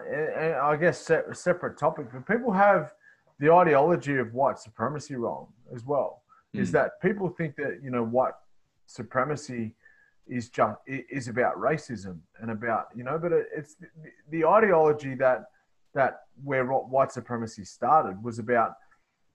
I 0.61 0.77
guess 0.79 0.99
se- 0.99 1.23
separate 1.33 1.77
topic, 1.77 2.07
but 2.13 2.27
people 2.27 2.51
have 2.51 2.93
the 3.39 3.51
ideology 3.51 4.17
of 4.17 4.33
white 4.33 4.59
supremacy 4.59 5.15
wrong 5.15 5.47
as 5.73 5.85
well. 5.85 6.23
Mm. 6.55 6.61
Is 6.61 6.69
hmm. 6.69 6.73
that 6.73 7.01
people 7.01 7.29
think 7.29 7.55
that 7.55 7.79
you 7.83 7.89
know 7.89 8.03
white 8.03 8.33
supremacy 8.85 9.75
is 10.27 10.49
just 10.49 10.77
is 10.87 11.27
about 11.27 11.55
racism 11.57 12.19
and 12.39 12.51
about 12.51 12.87
you 12.95 13.03
know 13.03 13.17
but 13.17 13.31
it's 13.33 13.75
the, 13.75 13.87
the 14.29 14.45
ideology 14.45 15.15
that 15.15 15.45
that 15.95 16.21
where 16.43 16.65
white 16.65 17.11
supremacy 17.11 17.63
started 17.63 18.23
was 18.23 18.37
about 18.37 18.73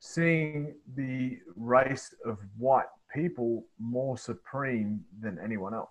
seeing 0.06 0.74
the 0.96 1.38
race 1.56 2.14
of 2.26 2.38
white 2.58 2.92
people 3.12 3.64
more 3.78 4.18
supreme 4.18 5.02
than 5.22 5.38
anyone 5.42 5.72
else 5.72 5.88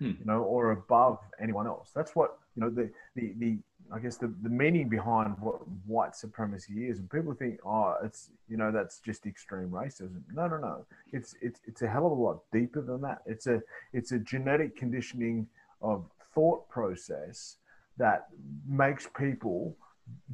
hmm. 0.00 0.06
you 0.18 0.24
know 0.24 0.42
or 0.42 0.72
above 0.72 1.18
anyone 1.40 1.66
else 1.66 1.90
that's 1.94 2.16
what 2.16 2.38
you 2.56 2.60
know 2.62 2.70
the 2.70 2.90
the, 3.14 3.34
the 3.38 3.58
I 3.92 4.00
guess 4.00 4.16
the, 4.16 4.32
the 4.42 4.48
meaning 4.48 4.88
behind 4.88 5.36
what 5.38 5.60
white 5.86 6.16
supremacy 6.16 6.88
is, 6.88 6.98
and 6.98 7.08
people 7.08 7.34
think, 7.34 7.60
oh, 7.64 7.94
it's 8.02 8.30
you 8.48 8.56
know 8.56 8.72
that's 8.72 8.98
just 8.98 9.26
extreme 9.26 9.68
racism. 9.68 10.22
No, 10.32 10.48
no, 10.48 10.56
no. 10.56 10.84
It's 11.12 11.36
it's 11.40 11.60
it's 11.66 11.82
a 11.82 11.88
hell 11.88 12.06
of 12.06 12.12
a 12.12 12.20
lot 12.20 12.40
deeper 12.52 12.82
than 12.82 13.00
that. 13.02 13.22
It's 13.26 13.46
a 13.46 13.62
it's 13.92 14.10
a 14.10 14.18
genetic 14.18 14.76
conditioning 14.76 15.46
of 15.82 16.04
thought 16.34 16.68
process 16.68 17.58
that 17.96 18.26
makes 18.68 19.08
people 19.16 19.76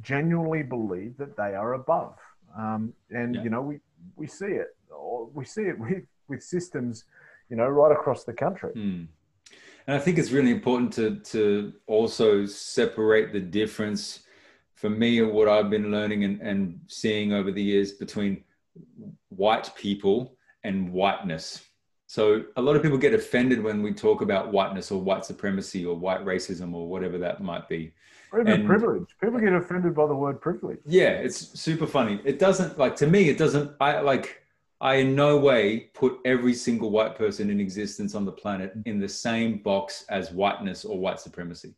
genuinely 0.01 0.63
believe 0.63 1.17
that 1.17 1.37
they 1.37 1.53
are 1.55 1.73
above. 1.73 2.17
Um, 2.57 2.93
and 3.09 3.35
yeah. 3.35 3.43
you 3.43 3.49
know 3.49 3.61
we 3.61 3.79
we 4.15 4.27
see 4.27 4.45
it, 4.45 4.67
we 5.33 5.45
see 5.45 5.63
it 5.63 5.77
with 5.79 6.03
with 6.27 6.43
systems, 6.43 7.05
you 7.49 7.55
know, 7.55 7.67
right 7.67 7.91
across 7.91 8.23
the 8.23 8.33
country. 8.33 8.71
Hmm. 8.73 9.03
And 9.85 9.97
I 9.97 9.99
think 9.99 10.17
it's 10.17 10.31
really 10.31 10.51
important 10.51 10.93
to 10.93 11.17
to 11.31 11.73
also 11.87 12.45
separate 12.45 13.33
the 13.33 13.39
difference 13.39 14.21
for 14.75 14.89
me 14.89 15.19
and 15.19 15.31
what 15.31 15.47
I've 15.47 15.69
been 15.69 15.91
learning 15.91 16.23
and, 16.23 16.41
and 16.41 16.79
seeing 16.87 17.33
over 17.33 17.51
the 17.51 17.63
years 17.63 17.93
between 17.93 18.43
white 19.29 19.71
people 19.75 20.35
and 20.63 20.91
whiteness. 20.91 21.65
So 22.13 22.43
a 22.57 22.61
lot 22.61 22.75
of 22.75 22.83
people 22.83 22.99
get 22.99 23.15
offended 23.15 23.63
when 23.63 23.81
we 23.81 23.91
talk 23.91 24.21
about 24.21 24.51
whiteness 24.51 24.91
or 24.91 25.01
white 25.01 25.25
supremacy 25.25 25.83
or 25.83 25.95
white 25.95 26.23
racism 26.23 26.71
or 26.75 26.87
whatever 26.87 27.17
that 27.17 27.41
might 27.41 27.67
be. 27.67 27.91
Or 28.31 28.41
even 28.41 28.53
and, 28.53 28.67
privilege. 28.67 29.07
People 29.19 29.39
get 29.39 29.51
offended 29.51 29.95
by 29.95 30.05
the 30.05 30.13
word 30.13 30.39
privilege. 30.39 30.77
Yeah, 30.85 31.09
it's 31.09 31.59
super 31.59 31.87
funny. 31.87 32.21
It 32.23 32.37
doesn't 32.37 32.77
like 32.77 32.95
to 32.97 33.07
me. 33.07 33.29
It 33.29 33.39
doesn't. 33.39 33.71
I 33.81 34.01
like 34.01 34.43
I 34.79 34.97
in 34.97 35.15
no 35.15 35.39
way 35.39 35.89
put 35.95 36.19
every 36.23 36.53
single 36.53 36.91
white 36.91 37.15
person 37.15 37.49
in 37.49 37.59
existence 37.59 38.13
on 38.13 38.25
the 38.25 38.31
planet 38.31 38.73
in 38.85 38.99
the 38.99 39.09
same 39.09 39.57
box 39.63 40.05
as 40.09 40.31
whiteness 40.31 40.85
or 40.85 40.99
white 40.99 41.19
supremacy. 41.19 41.73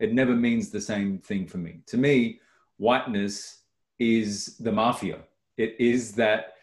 It 0.00 0.14
never 0.14 0.34
means 0.34 0.70
the 0.70 0.80
same 0.80 1.18
thing 1.18 1.46
for 1.46 1.58
me. 1.58 1.80
To 1.88 1.98
me, 1.98 2.40
whiteness 2.78 3.64
is 3.98 4.56
the 4.56 4.72
mafia. 4.72 5.18
It 5.58 5.76
is 5.78 6.12
that 6.12 6.53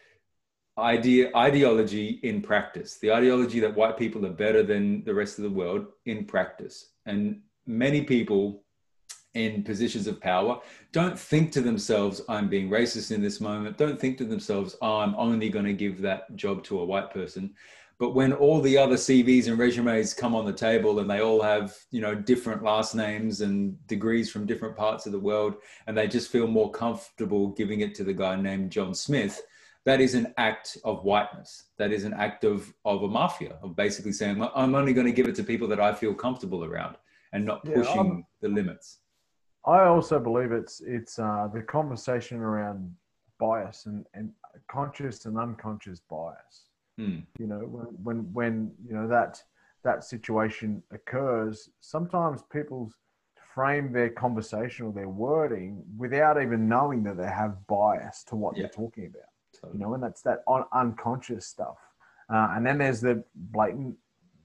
idea 0.78 1.30
ideology 1.36 2.20
in 2.22 2.40
practice. 2.40 2.98
The 2.98 3.12
ideology 3.12 3.60
that 3.60 3.74
white 3.74 3.98
people 3.98 4.24
are 4.26 4.32
better 4.32 4.62
than 4.62 5.04
the 5.04 5.14
rest 5.14 5.38
of 5.38 5.44
the 5.44 5.50
world 5.50 5.86
in 6.06 6.24
practice. 6.24 6.92
And 7.06 7.40
many 7.66 8.02
people 8.02 8.62
in 9.34 9.62
positions 9.62 10.06
of 10.06 10.20
power 10.20 10.60
don't 10.92 11.18
think 11.18 11.52
to 11.52 11.60
themselves, 11.60 12.20
I'm 12.28 12.48
being 12.48 12.68
racist 12.68 13.12
in 13.12 13.22
this 13.22 13.40
moment. 13.40 13.78
Don't 13.78 13.98
think 13.98 14.18
to 14.18 14.24
themselves, 14.24 14.76
oh, 14.82 14.98
I'm 14.98 15.14
only 15.16 15.48
going 15.48 15.64
to 15.64 15.72
give 15.72 16.00
that 16.02 16.34
job 16.36 16.62
to 16.64 16.80
a 16.80 16.84
white 16.84 17.10
person. 17.10 17.54
But 17.98 18.14
when 18.14 18.32
all 18.32 18.60
the 18.60 18.76
other 18.76 18.96
CVs 18.96 19.46
and 19.46 19.58
resumes 19.58 20.12
come 20.12 20.34
on 20.34 20.44
the 20.44 20.52
table 20.52 20.98
and 20.98 21.08
they 21.08 21.20
all 21.20 21.40
have, 21.40 21.76
you 21.90 22.00
know, 22.00 22.14
different 22.14 22.62
last 22.62 22.94
names 22.94 23.42
and 23.42 23.76
degrees 23.86 24.30
from 24.30 24.44
different 24.44 24.76
parts 24.76 25.06
of 25.06 25.12
the 25.12 25.20
world, 25.20 25.54
and 25.86 25.96
they 25.96 26.08
just 26.08 26.30
feel 26.30 26.48
more 26.48 26.70
comfortable 26.70 27.48
giving 27.50 27.80
it 27.80 27.94
to 27.94 28.04
the 28.04 28.12
guy 28.12 28.34
named 28.34 28.72
John 28.72 28.92
Smith, 28.92 29.40
that 29.84 30.00
is 30.00 30.14
an 30.14 30.32
act 30.36 30.78
of 30.84 31.04
whiteness. 31.04 31.64
That 31.78 31.92
is 31.92 32.04
an 32.04 32.14
act 32.14 32.44
of, 32.44 32.72
of 32.84 33.02
a 33.02 33.08
mafia, 33.08 33.56
of 33.62 33.74
basically 33.74 34.12
saying, 34.12 34.38
well, 34.38 34.52
I'm 34.54 34.74
only 34.74 34.92
going 34.92 35.06
to 35.06 35.12
give 35.12 35.26
it 35.26 35.34
to 35.36 35.44
people 35.44 35.68
that 35.68 35.80
I 35.80 35.92
feel 35.92 36.14
comfortable 36.14 36.64
around 36.64 36.96
and 37.32 37.44
not 37.44 37.64
pushing 37.64 38.24
yeah, 38.42 38.48
the 38.48 38.54
limits. 38.54 38.98
I 39.64 39.84
also 39.84 40.18
believe 40.18 40.50
it's 40.52 40.80
it's 40.80 41.18
uh, 41.18 41.48
the 41.52 41.62
conversation 41.62 42.38
around 42.38 42.94
bias 43.38 43.86
and, 43.86 44.04
and 44.14 44.32
conscious 44.68 45.24
and 45.24 45.38
unconscious 45.38 46.00
bias. 46.10 46.68
Hmm. 46.98 47.20
You 47.38 47.46
know, 47.46 47.58
when, 47.58 47.86
when 48.02 48.32
when 48.32 48.72
you 48.84 48.94
know 48.94 49.06
that 49.08 49.42
that 49.84 50.04
situation 50.04 50.82
occurs, 50.90 51.70
sometimes 51.80 52.42
people 52.52 52.92
frame 53.54 53.92
their 53.92 54.10
conversation 54.10 54.86
or 54.86 54.92
their 54.92 55.08
wording 55.08 55.82
without 55.96 56.40
even 56.40 56.68
knowing 56.68 57.02
that 57.04 57.16
they 57.16 57.26
have 57.26 57.66
bias 57.66 58.24
to 58.24 58.36
what 58.36 58.56
yeah. 58.56 58.62
they're 58.62 58.70
talking 58.70 59.06
about. 59.06 59.31
You 59.72 59.78
know, 59.78 59.94
and 59.94 60.02
that's 60.02 60.22
that 60.22 60.42
un- 60.48 60.64
unconscious 60.72 61.46
stuff. 61.46 61.76
Uh, 62.32 62.54
and 62.56 62.66
then 62.66 62.78
there's 62.78 63.00
the 63.00 63.22
blatant, 63.34 63.96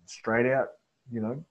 straight 0.06 0.52
out, 0.52 0.70
you 1.12 1.22
know, 1.22 1.44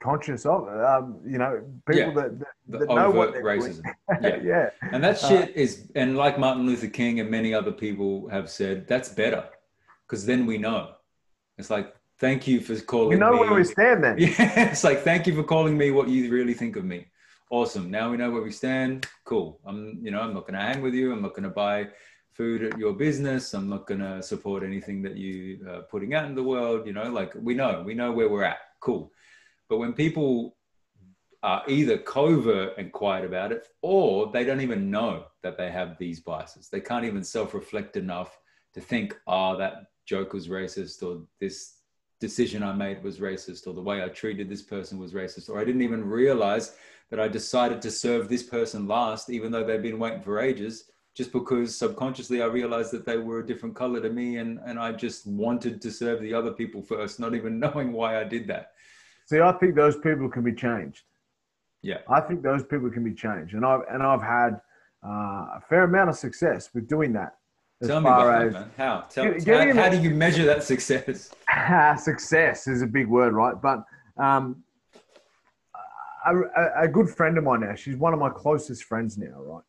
conscious 0.00 0.46
of 0.46 0.68
um, 0.68 1.20
you 1.26 1.38
know 1.38 1.62
people 1.88 2.12
yeah. 2.12 2.14
that, 2.14 2.38
that, 2.68 2.78
that 2.80 2.88
know 2.88 3.10
what 3.10 3.34
racism. 3.34 3.82
Yeah. 4.22 4.36
yeah. 4.42 4.70
And 4.80 5.02
that 5.02 5.22
uh, 5.22 5.28
shit 5.28 5.56
is 5.56 5.90
and 5.94 6.16
like 6.16 6.38
martin 6.38 6.66
luther 6.66 6.88
king 6.88 7.20
and 7.20 7.30
many 7.30 7.52
other 7.52 7.72
people 7.72 8.28
have 8.28 8.50
said 8.50 8.86
that's 8.86 9.08
better 9.08 9.44
because 10.06 10.24
then 10.24 10.46
we 10.46 10.58
know. 10.58 10.92
It's 11.56 11.70
like 11.70 11.94
thank 12.18 12.46
you 12.46 12.60
for 12.60 12.78
calling 12.80 13.10
we 13.10 13.16
know 13.16 13.32
me. 13.32 13.40
where 13.40 13.54
we 13.54 13.64
stand 13.64 14.04
then. 14.04 14.18
Yeah 14.18 14.70
it's 14.70 14.84
like 14.84 15.02
thank 15.02 15.26
you 15.26 15.34
for 15.34 15.42
calling 15.42 15.76
me 15.76 15.90
what 15.90 16.08
you 16.08 16.30
really 16.30 16.54
think 16.54 16.76
of 16.76 16.84
me. 16.84 17.06
Awesome. 17.50 17.90
Now 17.90 18.10
we 18.10 18.18
know 18.18 18.30
where 18.30 18.42
we 18.42 18.52
stand. 18.52 19.06
Cool. 19.24 19.60
I'm 19.66 19.98
you 20.02 20.10
know 20.10 20.20
i'm 20.20 20.34
not 20.34 20.42
going 20.42 20.54
to 20.54 20.60
hang 20.60 20.80
with 20.80 20.94
you. 20.94 21.12
I'm 21.12 21.22
not 21.22 21.30
going 21.30 21.44
to 21.44 21.50
buy 21.50 21.88
food 22.38 22.62
at 22.62 22.78
your 22.78 22.94
business. 22.94 23.52
I'm 23.52 23.68
not 23.68 23.86
going 23.86 24.00
to 24.00 24.22
support 24.22 24.62
anything 24.62 25.02
that 25.02 25.16
you 25.16 25.66
are 25.68 25.82
putting 25.82 26.14
out 26.14 26.24
in 26.26 26.36
the 26.36 26.42
world 26.42 26.86
you 26.86 26.92
know 26.92 27.10
like 27.10 27.32
we 27.34 27.52
know 27.52 27.82
we 27.84 27.94
know 27.94 28.12
where 28.12 28.28
we're 28.28 28.44
at. 28.44 28.60
Cool. 28.80 29.12
But 29.68 29.78
when 29.78 29.92
people 29.92 30.56
are 31.42 31.62
either 31.68 31.98
covert 31.98 32.76
and 32.78 32.92
quiet 32.92 33.24
about 33.24 33.52
it, 33.52 33.68
or 33.82 34.30
they 34.32 34.44
don't 34.44 34.60
even 34.60 34.90
know 34.90 35.24
that 35.42 35.56
they 35.56 35.70
have 35.70 35.96
these 35.98 36.20
biases. 36.20 36.68
They 36.68 36.80
can't 36.80 37.04
even 37.04 37.22
self 37.22 37.54
reflect 37.54 37.96
enough 37.96 38.38
to 38.74 38.80
think, 38.80 39.16
oh, 39.26 39.56
that 39.56 39.86
joke 40.04 40.32
was 40.32 40.48
racist, 40.48 41.02
or 41.02 41.22
this 41.38 41.76
decision 42.20 42.62
I 42.62 42.72
made 42.72 43.02
was 43.04 43.18
racist, 43.18 43.66
or 43.66 43.74
the 43.74 43.82
way 43.82 44.02
I 44.02 44.08
treated 44.08 44.48
this 44.48 44.62
person 44.62 44.98
was 44.98 45.12
racist, 45.12 45.48
or 45.48 45.60
I 45.60 45.64
didn't 45.64 45.82
even 45.82 46.04
realize 46.04 46.74
that 47.10 47.20
I 47.20 47.28
decided 47.28 47.80
to 47.82 47.90
serve 47.90 48.28
this 48.28 48.42
person 48.42 48.88
last, 48.88 49.30
even 49.30 49.52
though 49.52 49.64
they've 49.64 49.80
been 49.80 49.98
waiting 49.98 50.22
for 50.22 50.40
ages, 50.40 50.90
just 51.18 51.32
because 51.32 51.76
subconsciously 51.76 52.42
I 52.42 52.46
realized 52.46 52.92
that 52.92 53.04
they 53.04 53.16
were 53.16 53.40
a 53.40 53.46
different 53.46 53.74
color 53.74 54.00
to 54.00 54.08
me 54.08 54.36
and, 54.36 54.60
and 54.64 54.78
I 54.78 54.92
just 54.92 55.26
wanted 55.26 55.82
to 55.82 55.90
serve 55.90 56.20
the 56.22 56.32
other 56.32 56.52
people 56.52 56.80
first, 56.80 57.18
not 57.18 57.34
even 57.34 57.58
knowing 57.64 57.92
why 57.92 58.20
I 58.20 58.24
did 58.24 58.46
that. 58.46 58.70
See, 59.26 59.40
I 59.40 59.50
think 59.50 59.74
those 59.74 59.96
people 59.96 60.28
can 60.28 60.44
be 60.44 60.52
changed. 60.52 61.02
Yeah, 61.82 61.98
I 62.08 62.20
think 62.20 62.42
those 62.42 62.62
people 62.62 62.88
can 62.90 63.04
be 63.04 63.14
changed, 63.14 63.54
and 63.54 63.64
I've 63.64 63.82
and 63.88 64.02
I've 64.02 64.22
had 64.22 64.60
uh, 65.06 65.58
a 65.58 65.62
fair 65.68 65.84
amount 65.84 66.10
of 66.10 66.16
success 66.16 66.70
with 66.74 66.88
doing 66.88 67.12
that. 67.12 67.36
Tell 67.84 68.00
me 68.00 68.08
about 68.08 68.24
that, 68.24 68.52
man. 68.52 68.70
How? 68.76 69.04
Tell, 69.08 69.24
how, 69.24 69.74
how 69.74 69.88
do 69.88 70.00
you 70.00 70.10
measure 70.10 70.44
that 70.44 70.64
success? 70.64 71.30
success 72.02 72.66
is 72.66 72.82
a 72.82 72.86
big 72.86 73.06
word, 73.06 73.32
right? 73.32 73.54
But 73.62 73.84
um, 74.16 74.64
a, 76.26 76.82
a, 76.82 76.88
good 76.88 77.08
friend 77.08 77.38
of 77.38 77.44
mine 77.44 77.60
now, 77.60 77.76
she's 77.76 77.96
one 77.96 78.12
of 78.12 78.18
my 78.18 78.30
closest 78.30 78.82
friends 78.82 79.16
now, 79.16 79.40
right? 79.40 79.62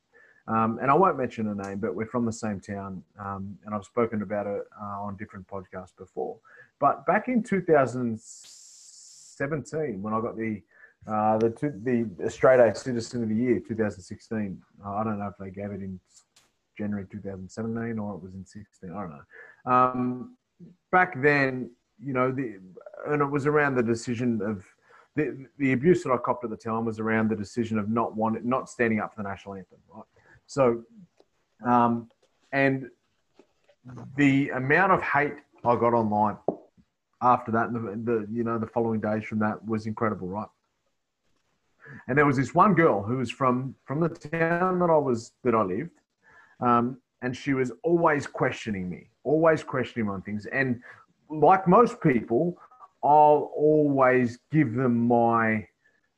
Um, 0.49 0.79
and 0.81 0.89
I 0.89 0.95
won't 0.95 1.17
mention 1.17 1.47
a 1.47 1.55
name, 1.55 1.77
but 1.77 1.93
we're 1.93 2.07
from 2.07 2.25
the 2.25 2.33
same 2.33 2.59
town, 2.59 3.03
um, 3.19 3.55
and 3.65 3.75
I've 3.75 3.85
spoken 3.85 4.23
about 4.23 4.47
it 4.47 4.63
uh, 4.81 5.03
on 5.03 5.15
different 5.15 5.47
podcasts 5.47 5.95
before. 5.95 6.37
But 6.79 7.05
back 7.05 7.27
in 7.27 7.43
2017, 7.43 10.01
when 10.01 10.13
I 10.13 10.21
got 10.21 10.35
the 10.35 10.63
uh, 11.07 11.37
the 11.37 11.49
the 11.83 12.09
Australian 12.25 12.69
A 12.69 12.75
Citizen 12.75 13.23
of 13.23 13.29
the 13.29 13.35
Year 13.35 13.59
2016, 13.59 14.59
uh, 14.83 14.89
I 14.89 15.03
don't 15.03 15.19
know 15.19 15.27
if 15.27 15.37
they 15.39 15.51
gave 15.51 15.69
it 15.71 15.81
in 15.81 15.99
January 16.77 17.05
2017 17.11 17.99
or 17.99 18.15
it 18.15 18.21
was 18.21 18.33
in 18.33 18.45
16. 18.45 18.91
I 18.91 18.93
don't 18.93 19.11
know. 19.11 19.23
Um, 19.71 20.35
back 20.91 21.21
then, 21.21 21.69
you 22.03 22.13
know, 22.13 22.31
the 22.31 22.59
and 23.07 23.21
it 23.21 23.29
was 23.29 23.45
around 23.45 23.75
the 23.75 23.83
decision 23.83 24.41
of 24.41 24.65
the, 25.15 25.47
the 25.57 25.73
abuse 25.73 26.03
that 26.03 26.11
I 26.11 26.17
copped 26.17 26.43
at 26.43 26.49
the 26.49 26.57
time 26.57 26.85
was 26.85 26.99
around 26.99 27.29
the 27.29 27.35
decision 27.35 27.77
of 27.77 27.89
not 27.89 28.15
wanting, 28.15 28.47
not 28.47 28.69
standing 28.69 28.99
up 28.99 29.13
for 29.13 29.21
the 29.21 29.29
national 29.29 29.55
anthem, 29.55 29.77
right? 29.93 30.05
So, 30.49 30.81
um, 31.63 32.09
and 32.51 32.89
the 34.17 34.49
amount 34.49 34.91
of 34.91 35.01
hate 35.03 35.35
I 35.63 35.75
got 35.75 35.93
online 35.93 36.37
after 37.21 37.51
that, 37.51 37.71
the, 37.71 37.79
the 37.79 38.27
you 38.31 38.43
know 38.43 38.57
the 38.57 38.65
following 38.65 38.99
days 38.99 39.23
from 39.25 39.37
that 39.39 39.63
was 39.63 39.85
incredible, 39.85 40.27
right? 40.27 40.47
And 42.07 42.17
there 42.17 42.25
was 42.25 42.35
this 42.35 42.55
one 42.55 42.73
girl 42.73 43.03
who 43.03 43.17
was 43.17 43.29
from 43.29 43.75
from 43.85 43.99
the 43.99 44.09
town 44.09 44.79
that 44.79 44.89
I 44.89 44.97
was 44.97 45.33
that 45.43 45.53
I 45.53 45.61
lived, 45.61 45.91
um, 46.61 46.97
and 47.21 47.37
she 47.37 47.53
was 47.53 47.71
always 47.83 48.25
questioning 48.25 48.89
me, 48.89 49.11
always 49.23 49.61
questioning 49.61 50.09
on 50.09 50.23
things. 50.23 50.47
And 50.47 50.81
like 51.29 51.67
most 51.67 52.01
people, 52.01 52.57
I'll 53.03 53.51
always 53.55 54.39
give 54.51 54.73
them 54.73 54.97
my 55.07 55.67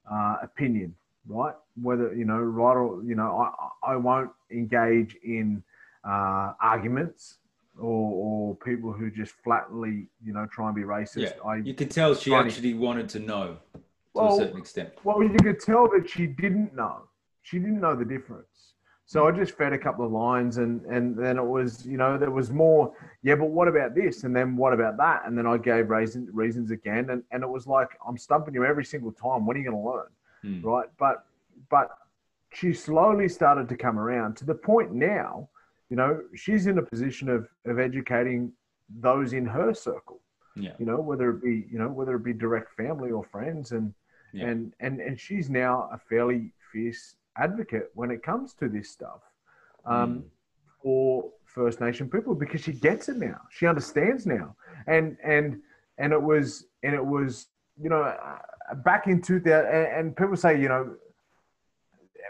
uh, 0.10 0.38
opinion, 0.42 0.96
right? 1.28 1.56
Whether 1.82 2.14
you 2.14 2.26
know, 2.26 2.40
right 2.40 2.76
or 2.76 3.04
you 3.04 3.16
know, 3.16 3.50
I 3.84 3.94
I 3.94 3.96
won't 3.96 4.32
engage 4.52 5.16
in 5.24 5.64
uh, 6.04 6.54
arguments 6.62 7.38
or, 7.80 7.86
or 7.86 8.56
people 8.58 8.92
who 8.92 9.10
just 9.10 9.34
flatly 9.44 10.08
you 10.24 10.34
know 10.34 10.46
try 10.52 10.68
and 10.68 10.76
be 10.76 10.84
racist. 10.84 11.22
Yeah. 11.22 11.32
I, 11.46 11.58
you 11.58 11.74
could 11.74 11.92
tell 11.92 12.16
she 12.16 12.34
actually 12.34 12.74
to, 12.74 12.80
wanted 12.80 13.10
to 13.10 13.20
know 13.20 13.58
to 13.74 13.80
well, 14.14 14.34
a 14.34 14.38
certain 14.38 14.58
extent. 14.58 14.94
Well, 15.04 15.24
you 15.24 15.30
could 15.30 15.60
tell 15.60 15.88
that 15.90 16.10
she 16.10 16.28
didn't 16.28 16.76
know. 16.76 17.04
She 17.44 17.60
didn't 17.60 17.80
know 17.80 17.96
the 17.96 18.06
difference. 18.06 18.46
So 19.06 19.28
I 19.28 19.32
just 19.32 19.58
fed 19.58 19.74
a 19.74 19.78
couple 19.78 20.06
of 20.06 20.12
lines, 20.14 20.56
and 20.56 20.86
and 20.86 21.18
then 21.18 21.38
it 21.38 21.46
was, 21.46 21.86
you 21.86 21.98
know, 21.98 22.18
there 22.18 22.32
was 22.32 22.50
more. 22.50 22.94
Yeah, 23.24 23.36
but 23.36 23.50
what 23.50 23.68
about 23.68 23.94
this? 23.94 24.24
And 24.24 24.34
then 24.34 24.56
what 24.56 24.72
about 24.72 24.96
that? 24.98 25.24
And 25.26 25.38
then 25.38 25.46
I 25.46 25.58
gave 25.58 25.90
reasons 25.90 26.30
reasons 26.34 26.72
again, 26.72 27.10
and 27.10 27.22
and 27.32 27.44
it 27.44 27.50
was 27.50 27.68
like 27.68 27.90
I'm 28.08 28.18
stumping 28.18 28.54
you 28.54 28.64
every 28.64 28.86
single 28.86 29.12
time. 29.12 29.46
When 29.46 29.58
are 29.58 29.60
you 29.60 29.70
going 29.70 29.84
to 29.84 29.90
learn, 29.90 30.08
hmm. 30.42 30.62
right? 30.62 30.88
But 30.98 31.26
but 31.70 31.90
she 32.54 32.74
slowly 32.74 33.30
started 33.30 33.70
to 33.70 33.78
come 33.78 33.98
around 33.98 34.36
to 34.38 34.46
the 34.46 34.56
point 34.56 34.94
now. 34.94 35.50
You 35.90 35.98
know, 35.98 36.22
she's 36.36 36.68
in 36.68 36.78
a 36.78 36.82
position 36.82 37.30
of 37.30 37.48
of 37.66 37.80
educating 37.80 38.52
those 39.00 39.34
in 39.34 39.46
her 39.46 39.74
circle. 39.74 40.20
Yeah. 40.56 40.74
You 40.80 40.86
know, 40.86 41.00
whether 41.00 41.30
it 41.30 41.44
be 41.44 41.66
you 41.72 41.80
know 41.80 41.90
whether 41.90 42.16
it 42.16 42.24
be 42.24 42.34
direct 42.34 42.76
family 42.76 43.12
or 43.12 43.24
friends, 43.24 43.72
and 43.72 43.94
yeah. 44.34 44.48
and 44.48 44.74
and 44.80 45.00
and 45.00 45.20
she's 45.20 45.50
now 45.50 45.90
a 45.92 45.98
fairly 45.98 46.52
fierce 46.72 47.16
advocate 47.38 47.90
when 47.94 48.12
it 48.12 48.22
comes 48.22 48.54
to 48.54 48.68
this 48.68 48.90
stuff 48.90 49.22
um, 49.86 50.16
mm. 50.16 50.24
for 50.82 51.32
First 51.46 51.82
Nation 51.82 52.10
people 52.10 52.36
because 52.36 52.62
she 52.62 52.74
gets 52.74 53.10
it 53.10 53.18
now. 53.18 53.40
She 53.50 53.66
understands 53.66 54.26
now, 54.26 54.56
and 54.88 55.18
and 55.24 55.62
and 55.98 56.14
it 56.14 56.22
was 56.22 56.66
and 56.84 56.94
it 56.94 57.06
was 57.06 57.48
you 57.82 57.90
know 57.90 58.16
back 58.76 59.08
in 59.08 59.22
2000 59.22 59.54
and, 59.54 59.88
and 59.88 60.16
people 60.16 60.36
say 60.36 60.60
you 60.60 60.68
know 60.68 60.96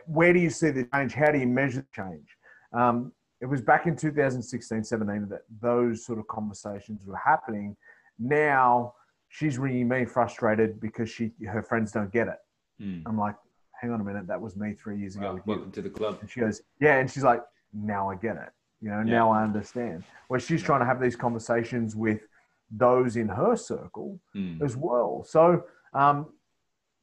where 0.06 0.34
do 0.34 0.40
you 0.40 0.50
see 0.50 0.72
the 0.72 0.88
change? 0.94 1.14
How 1.14 1.32
do 1.32 1.40
you 1.40 1.48
measure 1.48 1.82
the 1.82 2.04
change? 2.04 2.28
Um, 2.74 3.12
it 3.40 3.46
was 3.46 3.62
back 3.62 3.88
in 3.88 3.96
2016, 3.96 4.84
17 4.84 5.28
that 5.30 5.42
those 5.62 6.06
sort 6.06 6.20
of 6.20 6.28
conversations 6.28 7.06
were 7.06 7.18
happening. 7.18 7.76
Now 8.20 8.94
she's 9.30 9.58
ringing 9.58 9.88
me 9.88 10.06
frustrated 10.06 10.80
because 10.80 11.10
she 11.10 11.32
her 11.48 11.64
friends 11.64 11.92
don't 11.92 12.12
get 12.12 12.28
it. 12.28 12.38
Mm. 12.82 13.04
I'm 13.06 13.18
like, 13.18 13.36
hang 13.80 13.92
on 13.92 14.02
a 14.02 14.04
minute, 14.04 14.28
that 14.28 14.40
was 14.40 14.56
me 14.56 14.74
three 14.74 15.00
years 15.00 15.16
ago. 15.16 15.34
Wow, 15.34 15.42
welcome 15.46 15.68
you. 15.68 15.72
to 15.74 15.82
the 15.82 15.90
club. 15.90 16.18
And 16.22 16.30
she 16.30 16.40
goes, 16.40 16.62
yeah. 16.80 17.00
And 17.00 17.10
she's 17.10 17.24
like, 17.24 17.42
now 17.74 18.10
I 18.10 18.16
get 18.16 18.36
it. 18.36 18.50
You 18.82 18.90
know, 18.90 18.98
yeah. 18.98 19.12
now 19.12 19.32
I 19.32 19.44
understand. 19.44 20.04
Where 20.28 20.40
she's 20.40 20.62
yeah. 20.62 20.68
trying 20.68 20.80
to 20.82 20.86
have 20.86 21.02
these 21.02 21.16
conversations 21.16 21.96
with 21.96 22.22
those 22.70 23.16
in 23.18 23.28
her 23.28 23.56
circle 23.56 24.20
mm. 24.36 24.62
as 24.62 24.78
well. 24.78 25.26
So 25.28 25.64
um, 25.94 26.28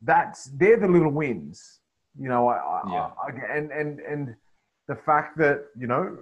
that's 0.03 0.47
they're 0.55 0.79
the 0.79 0.89
little 0.89 1.13
wins. 1.13 1.81
You 2.19 2.29
know, 2.29 2.49
I, 2.49 2.57
I, 2.57 3.11
I, 3.27 3.57
and 3.57 3.71
and 3.71 4.01
and 4.01 4.35
the 4.87 4.97
fact 4.97 5.39
that 5.39 5.67
you 5.79 5.87
know 5.87 6.19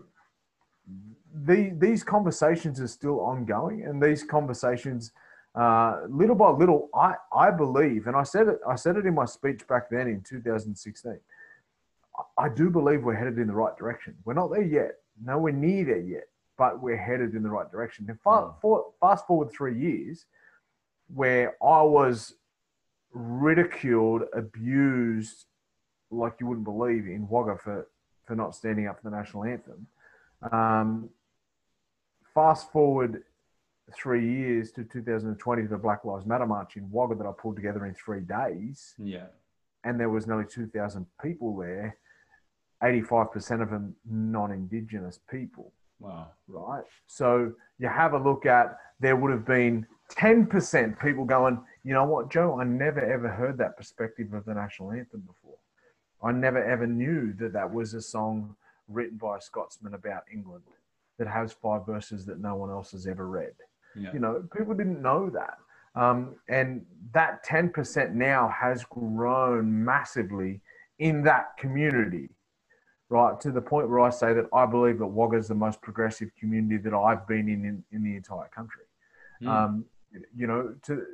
the 1.45 1.73
these 1.79 2.03
conversations 2.03 2.81
are 2.81 2.89
still 2.89 3.21
ongoing, 3.21 3.85
and 3.85 4.03
these 4.03 4.23
conversations 4.25 5.13
uh, 5.57 6.03
little 6.11 6.35
by 6.35 6.51
little, 6.51 6.91
I, 6.95 7.15
I 7.35 7.51
believe, 7.51 8.07
and 8.07 8.15
I 8.15 8.25
said 8.25 8.47
it, 8.47 8.61
I 8.69 8.75
said 8.75 8.97
it 8.97 9.07
in 9.07 9.15
my 9.15 9.25
speech 9.25 9.67
back 9.67 9.89
then 9.89 10.07
in 10.07 10.21
2016. 10.21 11.19
I 12.37 12.49
do 12.51 12.69
believe 12.69 13.05
we're 13.05 13.15
headed 13.15 13.39
in 13.39 13.47
the 13.47 13.55
right 13.55 13.75
direction. 13.77 14.15
We're 14.27 14.35
not 14.35 14.51
there 14.51 14.63
yet, 14.63 14.97
nowhere 15.23 15.53
near 15.53 15.85
there 15.85 16.01
yet, 16.01 16.25
but 16.59 16.83
we're 16.83 16.99
headed 16.99 17.35
in 17.35 17.43
the 17.43 17.49
right 17.49 17.71
direction. 17.71 18.05
And 18.09 18.19
mm. 18.23 18.55
for, 18.61 18.93
fast 19.01 19.27
forward 19.27 19.51
three 19.51 19.79
years, 19.79 20.27
where 21.15 21.57
I 21.63 21.81
was 21.81 22.35
ridiculed, 23.17 24.23
abused, 24.35 25.47
like 26.11 26.35
you 26.39 26.47
wouldn't 26.47 26.65
believe 26.65 27.07
in 27.07 27.27
Wagga 27.29 27.57
for, 27.57 27.89
for 28.27 28.37
not 28.37 28.55
standing 28.55 28.87
up 28.87 29.01
for 29.01 29.09
the 29.09 29.17
national 29.17 29.45
anthem. 29.45 29.87
Um, 30.53 31.09
fast 32.35 32.71
forward 32.71 33.23
three 33.95 34.29
years 34.29 34.71
to 34.73 34.85
2020 34.85 35.63
the 35.63 35.79
Black 35.79 36.05
Lives 36.05 36.27
Matter 36.27 36.47
march 36.47 36.77
in 36.77 36.91
Wagga 36.91 37.15
that 37.15 37.27
I 37.27 37.33
pulled 37.33 37.57
together 37.57 37.87
in 37.87 37.95
three 37.95 38.21
days. 38.21 38.95
Yeah. 38.99 39.27
And 39.85 39.99
there 39.99 40.11
was 40.11 40.27
nearly 40.27 40.45
2,000 40.45 41.07
people 41.23 41.57
there, 41.57 41.97
85% 42.83 43.63
of 43.63 43.71
them 43.71 43.97
non 44.05 44.53
Indigenous 44.53 45.21
people. 45.31 45.73
Wow. 46.01 46.29
Right. 46.49 46.85
So 47.07 47.53
you 47.79 47.89
have 47.89 48.13
a 48.13 48.19
look 48.19 48.45
at, 48.45 48.77
there 49.01 49.17
would 49.17 49.31
have 49.31 49.47
been 49.47 49.87
10% 50.13 51.01
people 51.01 51.25
going, 51.25 51.61
you 51.85 51.93
know 51.93 52.05
what, 52.05 52.31
Joe, 52.31 52.59
I 52.61 52.65
never 52.65 53.01
ever 53.01 53.29
heard 53.29 53.59
that 53.59 53.77
perspective 53.77 54.33
of 54.33 54.45
the 54.45 54.55
national 54.55 54.93
anthem 54.93 55.21
before. 55.21 55.59
I 56.23 56.33
never 56.33 56.63
ever 56.63 56.87
knew 56.87 57.33
that 57.35 57.53
that 57.53 57.73
was 57.73 57.95
a 57.95 58.01
song 58.01 58.57
written 58.89 59.17
by 59.17 59.39
a 59.39 59.41
Scotsman 59.41 59.95
about 59.95 60.23
England 60.33 60.65
that 61.19 61.29
has 61.29 61.53
five 61.53 61.87
verses 61.87 62.27
that 62.27 62.41
no 62.41 62.55
one 62.55 62.71
else 62.71 62.93
has 62.93 63.07
ever 63.07 63.29
read. 63.29 63.55
Yeah. 63.99 64.13
You 64.13 64.19
know, 64.19 64.45
people 64.57 64.75
didn't 64.75 65.03
know 65.03 65.31
that. 65.31 65.59
Um, 65.95 66.37
and 66.49 66.85
that 67.15 67.45
10% 67.47 68.13
now 68.13 68.49
has 68.49 68.85
grown 68.85 69.85
massively 69.85 70.61
in 70.99 71.23
that 71.23 71.57
community, 71.57 72.29
right? 73.09 73.41
To 73.41 73.51
the 73.51 73.63
point 73.63 73.89
where 73.89 74.01
I 74.01 74.11
say 74.11 74.35
that 74.35 74.45
I 74.53 74.67
believe 74.67 74.99
that 74.99 75.07
Wagga 75.07 75.39
is 75.39 75.49
the 75.49 75.55
most 75.55 75.81
progressive 75.81 76.31
community 76.39 76.77
that 76.83 76.95
I've 76.95 77.27
been 77.27 77.49
in 77.49 77.65
in, 77.65 77.85
in 77.93 78.03
the 78.03 78.15
entire 78.15 78.49
country. 78.55 78.85
Mm. 79.43 79.49
Um, 79.49 79.85
you 80.35 80.47
know, 80.47 80.75
to 80.83 81.05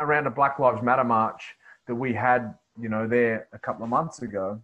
around 0.00 0.26
a 0.26 0.30
Black 0.30 0.58
Lives 0.58 0.82
Matter 0.82 1.04
march 1.04 1.54
that 1.86 1.94
we 1.94 2.12
had, 2.12 2.54
you 2.80 2.88
know, 2.88 3.06
there 3.06 3.48
a 3.52 3.58
couple 3.58 3.84
of 3.84 3.90
months 3.90 4.22
ago, 4.22 4.60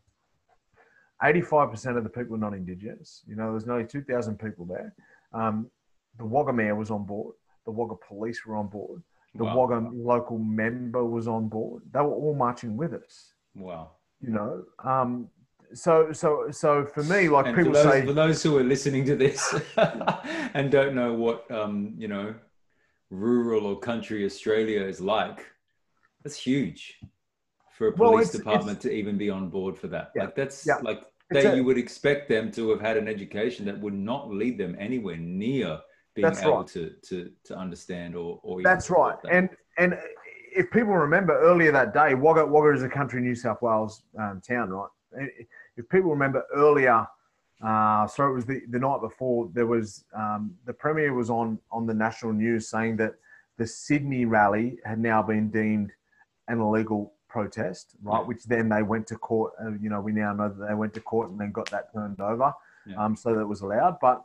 85% 1.22 1.96
of 1.96 2.04
the 2.04 2.10
people 2.10 2.32
were 2.32 2.38
not 2.38 2.54
Indigenous. 2.54 3.22
You 3.26 3.36
know, 3.36 3.50
there's 3.50 3.66
nearly 3.66 3.86
2,000 3.86 4.38
people 4.38 4.64
there. 4.64 4.94
Um, 5.32 5.70
the 6.18 6.24
Wagga 6.24 6.52
mayor 6.52 6.74
was 6.74 6.90
on 6.90 7.04
board. 7.04 7.34
The 7.66 7.70
Wagga 7.70 7.94
police 8.08 8.44
were 8.46 8.56
on 8.56 8.68
board. 8.68 9.02
The 9.34 9.44
wow. 9.44 9.66
Wagga 9.66 9.90
local 9.92 10.38
member 10.38 11.04
was 11.04 11.28
on 11.28 11.48
board. 11.48 11.82
They 11.92 12.00
were 12.00 12.14
all 12.14 12.34
marching 12.34 12.76
with 12.76 12.94
us. 12.94 13.34
Wow. 13.54 13.92
You 14.20 14.30
know, 14.30 14.64
um, 14.82 15.28
so 15.72 16.12
so 16.12 16.50
so 16.50 16.84
for 16.84 17.02
me, 17.04 17.28
like 17.28 17.46
and 17.46 17.56
people 17.56 17.72
for 17.72 17.82
those, 17.82 17.92
say, 17.92 18.06
for 18.06 18.12
those 18.12 18.42
who 18.42 18.58
are 18.58 18.64
listening 18.64 19.04
to 19.06 19.16
this 19.16 19.54
and 20.54 20.70
don't 20.70 20.94
know 20.94 21.14
what 21.14 21.50
um, 21.50 21.94
you 21.96 22.08
know, 22.08 22.34
rural 23.10 23.66
or 23.66 23.78
country 23.78 24.24
Australia 24.24 24.82
is 24.82 25.00
like, 25.00 25.44
that's 26.22 26.36
huge 26.36 26.98
for 27.80 27.88
a 27.88 27.92
police 27.92 28.10
well, 28.10 28.18
it's, 28.20 28.30
department 28.30 28.76
it's, 28.76 28.82
to 28.82 28.92
even 28.92 29.16
be 29.16 29.30
on 29.30 29.48
board 29.48 29.74
for 29.76 29.86
that. 29.88 30.12
Yeah, 30.14 30.24
like 30.24 30.34
that's 30.36 30.66
yeah. 30.66 30.76
like 30.82 31.02
that 31.30 31.56
you 31.56 31.64
would 31.64 31.78
expect 31.78 32.28
them 32.28 32.52
to 32.52 32.68
have 32.70 32.80
had 32.80 32.98
an 32.98 33.08
education 33.08 33.64
that 33.64 33.80
would 33.80 33.94
not 33.94 34.30
lead 34.30 34.58
them 34.58 34.76
anywhere 34.78 35.16
near 35.16 35.80
being 36.14 36.26
able 36.26 36.58
right. 36.58 36.66
to, 36.66 36.90
to 37.02 37.30
to 37.44 37.56
understand 37.56 38.14
or 38.14 38.38
or 38.42 38.62
That's 38.62 38.90
right. 38.90 39.16
That. 39.22 39.32
And 39.32 39.48
and 39.78 39.98
if 40.54 40.70
people 40.70 40.92
remember 40.92 41.40
earlier 41.40 41.72
that 41.72 41.94
day, 41.94 42.14
Wagga 42.14 42.44
Wagga 42.44 42.74
is 42.74 42.82
a 42.82 42.88
country 42.88 43.22
New 43.22 43.34
South 43.34 43.62
Wales 43.62 44.02
um, 44.18 44.42
town, 44.46 44.68
right? 44.68 44.88
if 45.76 45.88
people 45.88 46.10
remember 46.10 46.44
earlier, 46.54 47.06
uh, 47.62 48.06
so 48.06 48.26
it 48.26 48.32
was 48.32 48.46
the, 48.46 48.62
the 48.70 48.78
night 48.78 49.00
before, 49.00 49.50
there 49.52 49.66
was 49.66 50.04
um, 50.14 50.54
the 50.64 50.72
Premier 50.72 51.12
was 51.12 51.28
on, 51.28 51.58
on 51.70 51.86
the 51.86 51.94
national 51.94 52.32
news 52.32 52.68
saying 52.68 52.96
that 52.96 53.14
the 53.58 53.66
Sydney 53.66 54.24
rally 54.24 54.78
had 54.84 54.98
now 54.98 55.22
been 55.22 55.50
deemed 55.50 55.92
an 56.48 56.60
illegal 56.60 57.12
protest, 57.28 57.94
right? 58.02 58.20
Yeah. 58.20 58.26
Which 58.26 58.44
then 58.44 58.68
they 58.70 58.82
went 58.82 59.06
to 59.08 59.16
court. 59.16 59.52
Uh, 59.62 59.72
you 59.80 59.90
know, 59.90 60.00
we 60.00 60.12
now 60.12 60.32
know 60.32 60.48
that 60.48 60.68
they 60.68 60.74
went 60.74 60.94
to 60.94 61.00
court 61.00 61.30
and 61.30 61.38
then 61.38 61.52
got 61.52 61.70
that 61.70 61.92
turned 61.92 62.20
over, 62.20 62.52
yeah. 62.86 62.96
um, 62.96 63.14
so 63.14 63.34
that 63.34 63.46
was 63.46 63.60
allowed. 63.60 63.98
But 64.00 64.22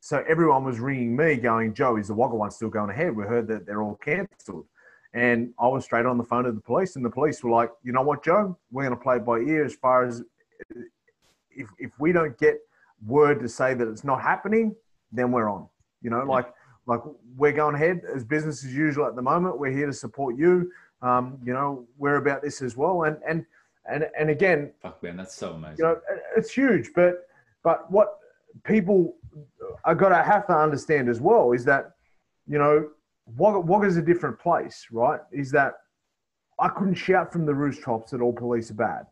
so 0.00 0.24
everyone 0.28 0.64
was 0.64 0.78
ringing 0.78 1.16
me, 1.16 1.36
going, 1.36 1.74
"Joe, 1.74 1.96
is 1.96 2.08
the 2.08 2.14
Wagga 2.14 2.36
one 2.36 2.52
still 2.52 2.70
going 2.70 2.90
ahead?" 2.90 3.14
We 3.14 3.24
heard 3.24 3.48
that 3.48 3.66
they're 3.66 3.82
all 3.82 3.96
cancelled, 3.96 4.66
and 5.12 5.52
I 5.58 5.66
was 5.66 5.84
straight 5.84 6.06
on 6.06 6.16
the 6.16 6.24
phone 6.24 6.44
to 6.44 6.52
the 6.52 6.60
police, 6.60 6.94
and 6.94 7.04
the 7.04 7.10
police 7.10 7.42
were 7.42 7.50
like, 7.50 7.70
"You 7.82 7.92
know 7.92 8.02
what, 8.02 8.24
Joe? 8.24 8.56
We're 8.70 8.84
going 8.84 8.96
to 8.96 9.02
play 9.02 9.18
by 9.18 9.38
ear 9.38 9.64
as 9.64 9.74
far 9.74 10.04
as 10.04 10.22
if 11.50 11.68
if 11.78 11.90
we 11.98 12.12
don't 12.12 12.38
get 12.38 12.58
word 13.06 13.40
to 13.40 13.48
say 13.48 13.74
that 13.74 13.88
it's 13.88 14.04
not 14.04 14.22
happening, 14.22 14.74
then 15.12 15.32
we're 15.32 15.48
on. 15.48 15.68
You 16.02 16.10
know, 16.10 16.18
yeah. 16.18 16.24
like 16.24 16.52
like 16.86 17.00
we're 17.36 17.52
going 17.52 17.74
ahead 17.74 18.02
as 18.14 18.24
business 18.24 18.64
as 18.64 18.74
usual 18.74 19.06
at 19.06 19.16
the 19.16 19.22
moment. 19.22 19.58
We're 19.58 19.72
here 19.72 19.86
to 19.86 19.92
support 19.92 20.36
you." 20.36 20.70
Um, 21.00 21.38
you 21.44 21.52
know, 21.52 21.86
we're 21.96 22.16
about 22.16 22.42
this 22.42 22.62
as 22.62 22.76
well. 22.76 23.04
And 23.04 23.16
and 23.26 23.44
and 23.90 24.06
and 24.18 24.30
again, 24.30 24.72
fuck 24.82 25.02
man, 25.02 25.16
that's 25.16 25.34
so 25.34 25.52
amazing. 25.52 25.76
You 25.78 25.84
know, 25.84 26.00
it's 26.36 26.52
huge. 26.52 26.90
But 26.94 27.26
but 27.62 27.90
what 27.90 28.18
people 28.64 29.16
are 29.84 29.94
got 29.94 30.10
to 30.10 30.22
have 30.22 30.46
to 30.48 30.56
understand 30.56 31.08
as 31.08 31.20
well 31.20 31.52
is 31.52 31.64
that 31.64 31.92
you 32.46 32.58
know 32.58 32.88
Wagga, 33.36 33.60
Wagga's 33.60 33.96
a 33.96 34.02
different 34.02 34.38
place, 34.38 34.86
right? 34.90 35.20
Is 35.32 35.50
that 35.52 35.74
I 36.58 36.68
couldn't 36.68 36.94
shout 36.94 37.32
from 37.32 37.46
the 37.46 37.54
rooftops 37.54 38.10
that 38.10 38.20
all 38.20 38.32
police 38.32 38.70
are 38.70 38.74
bad. 38.74 39.06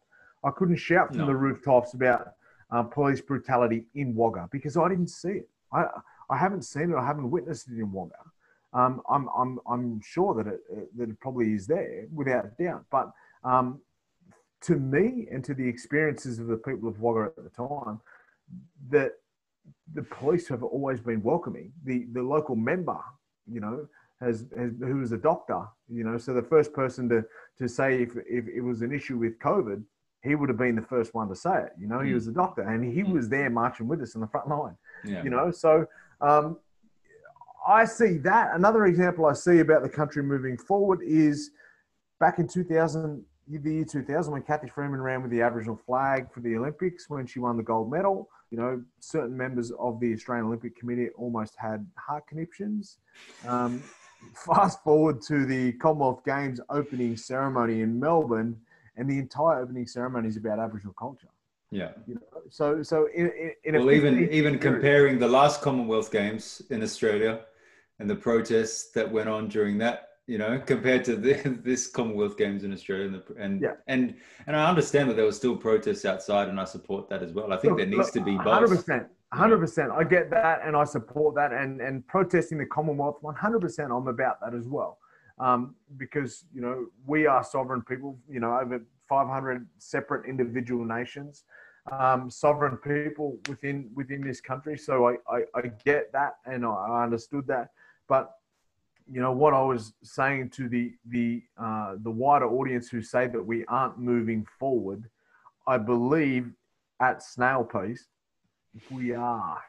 I 0.45 0.51
couldn't 0.51 0.77
shout 0.77 1.09
from 1.09 1.19
no. 1.19 1.27
the 1.27 1.35
rooftops 1.35 1.95
about 1.95 2.33
um, 2.71 2.91
police 2.91 3.21
brutality 3.21 3.87
in 3.95 4.15
Wagga 4.15 4.49
because 4.51 4.77
I 4.77 4.89
didn't 4.89 5.09
see 5.09 5.29
it. 5.29 5.49
I 5.73 5.87
I 6.29 6.37
haven't 6.37 6.63
seen 6.63 6.91
it. 6.91 6.97
I 6.97 7.07
haven't 7.07 7.31
witnessed 7.31 7.69
it 7.69 7.79
in 7.79 7.93
Wagga 7.93 8.17
um, 8.77 9.01
I'm, 9.09 9.29
I'm, 9.37 9.59
I'm 9.69 10.01
sure 10.03 10.35
that 10.35 10.47
it, 10.47 10.61
that 10.99 11.09
it 11.09 11.21
probably 11.21 11.53
is 11.55 11.67
there 11.67 12.07
without 12.13 12.57
doubt. 12.59 12.85
But 12.91 13.11
um, 13.43 13.81
to 14.63 14.77
me 14.77 15.27
and 15.31 15.43
to 15.45 15.55
the 15.55 15.67
experiences 15.67 16.39
of 16.39 16.47
the 16.47 16.59
people 16.59 16.89
of 16.89 17.01
Wagga 17.01 17.33
at 17.37 17.43
the 17.43 17.51
time, 17.51 18.01
that 18.91 19.13
the 19.95 20.03
police 20.03 20.47
have 20.49 20.63
always 20.63 21.01
been 21.01 21.23
welcoming. 21.23 21.73
The, 21.85 22.07
the 22.13 22.23
local 22.23 22.55
member, 22.55 22.99
you 23.51 23.61
know, 23.61 23.89
has, 24.21 24.45
has 24.57 24.73
who 24.79 24.97
was 24.97 25.13
a 25.13 25.19
doctor, 25.19 25.63
you 25.89 26.05
know, 26.05 26.19
so 26.19 26.35
the 26.35 26.43
first 26.43 26.73
person 26.73 27.09
to, 27.09 27.25
to 27.59 27.69
say 27.69 28.03
if, 28.03 28.11
if 28.29 28.47
it 28.47 28.61
was 28.61 28.83
an 28.83 28.93
issue 28.93 29.17
with 29.17 29.39
COVID, 29.39 29.83
he 30.27 30.35
would 30.35 30.49
have 30.49 30.59
been 30.59 30.77
the 30.77 30.83
first 30.83 31.15
one 31.15 31.29
to 31.29 31.37
say 31.37 31.63
it. 31.65 31.73
You 31.79 31.87
know, 31.87 31.99
mm. 31.99 32.07
he 32.07 32.15
was 32.15 32.27
a 32.27 32.33
doctor 32.33 32.63
and 32.63 32.85
he 32.85 33.03
mm. 33.03 33.13
was 33.13 33.29
there 33.29 33.51
marching 33.51 33.89
with 33.89 34.01
us 34.03 34.15
in 34.15 34.21
the 34.21 34.27
front 34.27 34.49
line. 34.49 34.77
Yeah. 35.05 35.23
You 35.23 35.31
know, 35.31 35.51
so 35.51 35.87
um, 36.21 36.59
I 37.67 37.85
see 37.85 38.19
that. 38.19 38.55
Another 38.55 38.87
example 38.87 39.27
I 39.27 39.33
see 39.33 39.59
about 39.59 39.83
the 39.83 39.89
country 39.89 40.23
moving 40.23 40.57
forward 40.57 41.01
is 41.03 41.51
back 42.21 42.39
in 42.39 42.49
2000, 42.49 43.25
the 43.49 43.75
year 43.75 43.85
2000, 43.85 44.33
when 44.33 44.43
Cathy 44.43 44.69
Freeman 44.69 45.01
ran 45.01 45.23
with 45.23 45.31
the 45.31 45.43
Aboriginal 45.43 45.77
flag 45.77 46.33
for 46.33 46.41
the 46.41 46.57
Olympics, 46.57 47.09
when 47.09 47.27
she 47.27 47.39
won 47.39 47.57
the 47.57 47.63
gold 47.63 47.91
medal. 47.91 48.29
You 48.51 48.59
know, 48.59 48.83
certain 49.01 49.37
members 49.37 49.73
of 49.73 49.99
the 49.99 50.13
Australian 50.13 50.47
Olympic 50.47 50.79
Committee 50.79 51.09
almost 51.17 51.55
had 51.59 51.85
heart 51.97 52.27
conniptions. 52.29 52.99
Um, 53.47 53.83
fast 54.35 54.83
forward 54.85 55.21
to 55.23 55.45
the 55.45 55.73
Commonwealth 55.73 56.25
Games 56.25 56.61
opening 56.71 57.17
ceremony 57.17 57.81
in 57.81 57.99
Melbourne, 57.99 58.57
and 58.97 59.09
the 59.09 59.19
entire 59.19 59.61
opening 59.61 59.87
ceremony 59.87 60.29
is 60.29 60.37
about 60.37 60.59
Aboriginal 60.59 60.95
culture. 60.95 61.29
Yeah. 61.71 61.91
You 62.07 62.15
know, 62.15 62.21
so 62.49 62.83
so 62.83 63.09
in, 63.15 63.53
in, 63.65 63.75
well, 63.75 63.91
even 63.91 64.31
even 64.31 64.59
comparing 64.59 65.19
the 65.19 65.29
last 65.29 65.63
Commonwealth 65.63 66.13
Games 66.13 66.63
in 66.71 66.83
Australia 66.83 67.41
and 67.99 68.09
the 68.09 68.15
protests 68.15 68.93
that 68.93 69.11
went 69.11 69.29
on 69.29 69.49
during 69.49 69.79
that 69.79 70.07
you 70.27 70.39
know 70.39 70.61
compared 70.65 71.05
to 71.05 71.17
the, 71.17 71.35
this 71.65 71.87
commonwealth 71.87 72.37
games 72.37 72.65
in 72.65 72.73
australia 72.73 73.07
and 73.07 73.15
the, 73.15 73.25
and, 73.39 73.61
yeah. 73.63 73.73
and 73.87 74.15
and 74.47 74.57
i 74.57 74.69
understand 74.69 75.09
that 75.09 75.15
there 75.15 75.25
were 75.25 75.33
still 75.33 75.57
protests 75.57 76.05
outside 76.05 76.49
and 76.49 76.61
i 76.61 76.65
support 76.65 77.09
that 77.09 77.23
as 77.23 77.33
well 77.33 77.53
i 77.53 77.57
think 77.57 77.73
look, 77.73 77.79
there 77.79 77.87
needs 77.87 77.99
look, 77.99 78.13
to 78.13 78.21
be 78.21 78.37
both 78.37 78.71
100% 78.71 79.07
100% 79.35 79.91
i 79.93 80.05
get 80.05 80.31
that 80.31 80.61
and 80.65 80.77
i 80.77 80.85
support 80.85 81.35
that 81.35 81.53
and 81.53 81.81
and 81.81 82.07
protesting 82.07 82.59
the 82.59 82.67
commonwealth 82.67 83.19
100% 83.23 83.97
i'm 83.97 84.09
about 84.09 84.41
that 84.41 84.55
as 84.55 84.67
well 84.67 84.99
um, 85.39 85.75
because 85.97 86.45
you 86.55 86.61
know 86.61 86.87
we 87.07 87.27
are 87.27 87.45
sovereign 87.45 87.83
people 87.83 88.19
you 88.29 88.41
know 88.41 88.59
over 88.59 88.81
500 89.09 89.67
separate 89.79 90.29
individual 90.29 90.85
nations 90.85 91.45
um, 91.93 92.31
sovereign 92.31 92.77
people 92.79 93.39
within 93.49 93.91
within 93.95 94.21
this 94.21 94.41
country 94.41 94.77
so 94.77 95.09
I, 95.09 95.17
I, 95.31 95.43
I 95.55 95.63
get 95.85 96.13
that 96.13 96.37
and 96.47 96.65
I, 96.65 97.03
understood 97.05 97.47
that 97.47 97.71
but 98.09 98.33
you 99.11 99.21
know 99.21 99.33
what 99.33 99.55
I 99.55 99.63
was 99.63 99.93
saying 100.03 100.51
to 100.51 100.69
the 100.69 100.93
the 101.07 101.43
uh, 101.59 101.95
the 102.03 102.11
wider 102.11 102.47
audience 102.47 102.89
who 102.89 103.03
say 103.03 103.29
that 103.29 103.43
we 103.43 103.65
aren't 103.67 103.99
moving 103.99 104.47
forward, 104.59 105.09
I 105.67 105.79
believe 105.79 106.53
at 107.01 107.23
snail 107.23 107.65
pace 107.65 108.07
we 108.91 109.13
are. 109.15 109.63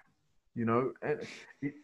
You 0.58 0.66
know, 0.66 0.91
it, 1.01 1.28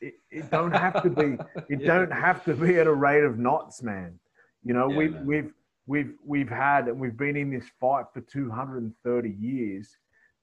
it, 0.01 0.13
it 0.32 0.51
don't 0.51 0.71
have 0.71 1.01
to 1.03 1.09
be 1.09 1.38
it 1.69 1.82
yeah. 1.82 1.88
don't 1.88 2.11
have 2.11 2.43
to 2.45 2.53
be 2.55 2.80
at 2.80 2.88
a 2.88 2.93
rate 2.93 3.24
of 3.24 3.38
knots, 3.38 3.84
man. 3.84 4.19
You 4.63 4.74
know, 4.74 4.89
yeah, 4.89 4.97
we've 4.97 5.13
man. 5.13 5.26
we've 5.26 5.53
we've 5.86 6.13
we've 6.26 6.49
had 6.49 6.88
and 6.88 6.99
we've 6.99 7.17
been 7.17 7.38
in 7.38 7.51
this 7.51 7.69
fight 7.80 8.05
for 8.13 8.21
230 8.21 9.30
years. 9.30 9.97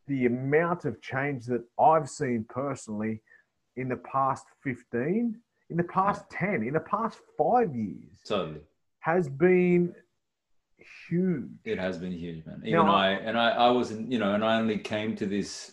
The 0.06 0.26
amount 0.26 0.84
of 0.86 1.00
change 1.02 1.46
that 1.46 1.64
I've 1.78 2.08
seen 2.08 2.46
personally 2.48 3.22
in 3.76 3.88
the 3.88 3.96
past 3.96 4.44
15 4.64 5.40
in 5.70 5.76
the 5.76 5.84
past 5.84 6.28
10, 6.30 6.64
in 6.64 6.74
the 6.74 6.80
past 6.80 7.18
five 7.38 7.74
years, 7.74 8.18
totally 8.26 8.60
has 9.00 9.28
been 9.28 9.94
huge. 11.08 11.48
It 11.64 11.78
has 11.78 11.96
been 11.96 12.12
huge, 12.12 12.44
man. 12.44 12.60
Even 12.64 12.86
now, 12.86 12.94
I, 12.94 13.10
and 13.10 13.38
I, 13.38 13.50
I 13.50 13.70
wasn't, 13.70 14.10
you 14.10 14.18
know, 14.18 14.34
and 14.34 14.44
I 14.44 14.58
only 14.58 14.78
came 14.78 15.16
to 15.16 15.26
this 15.26 15.72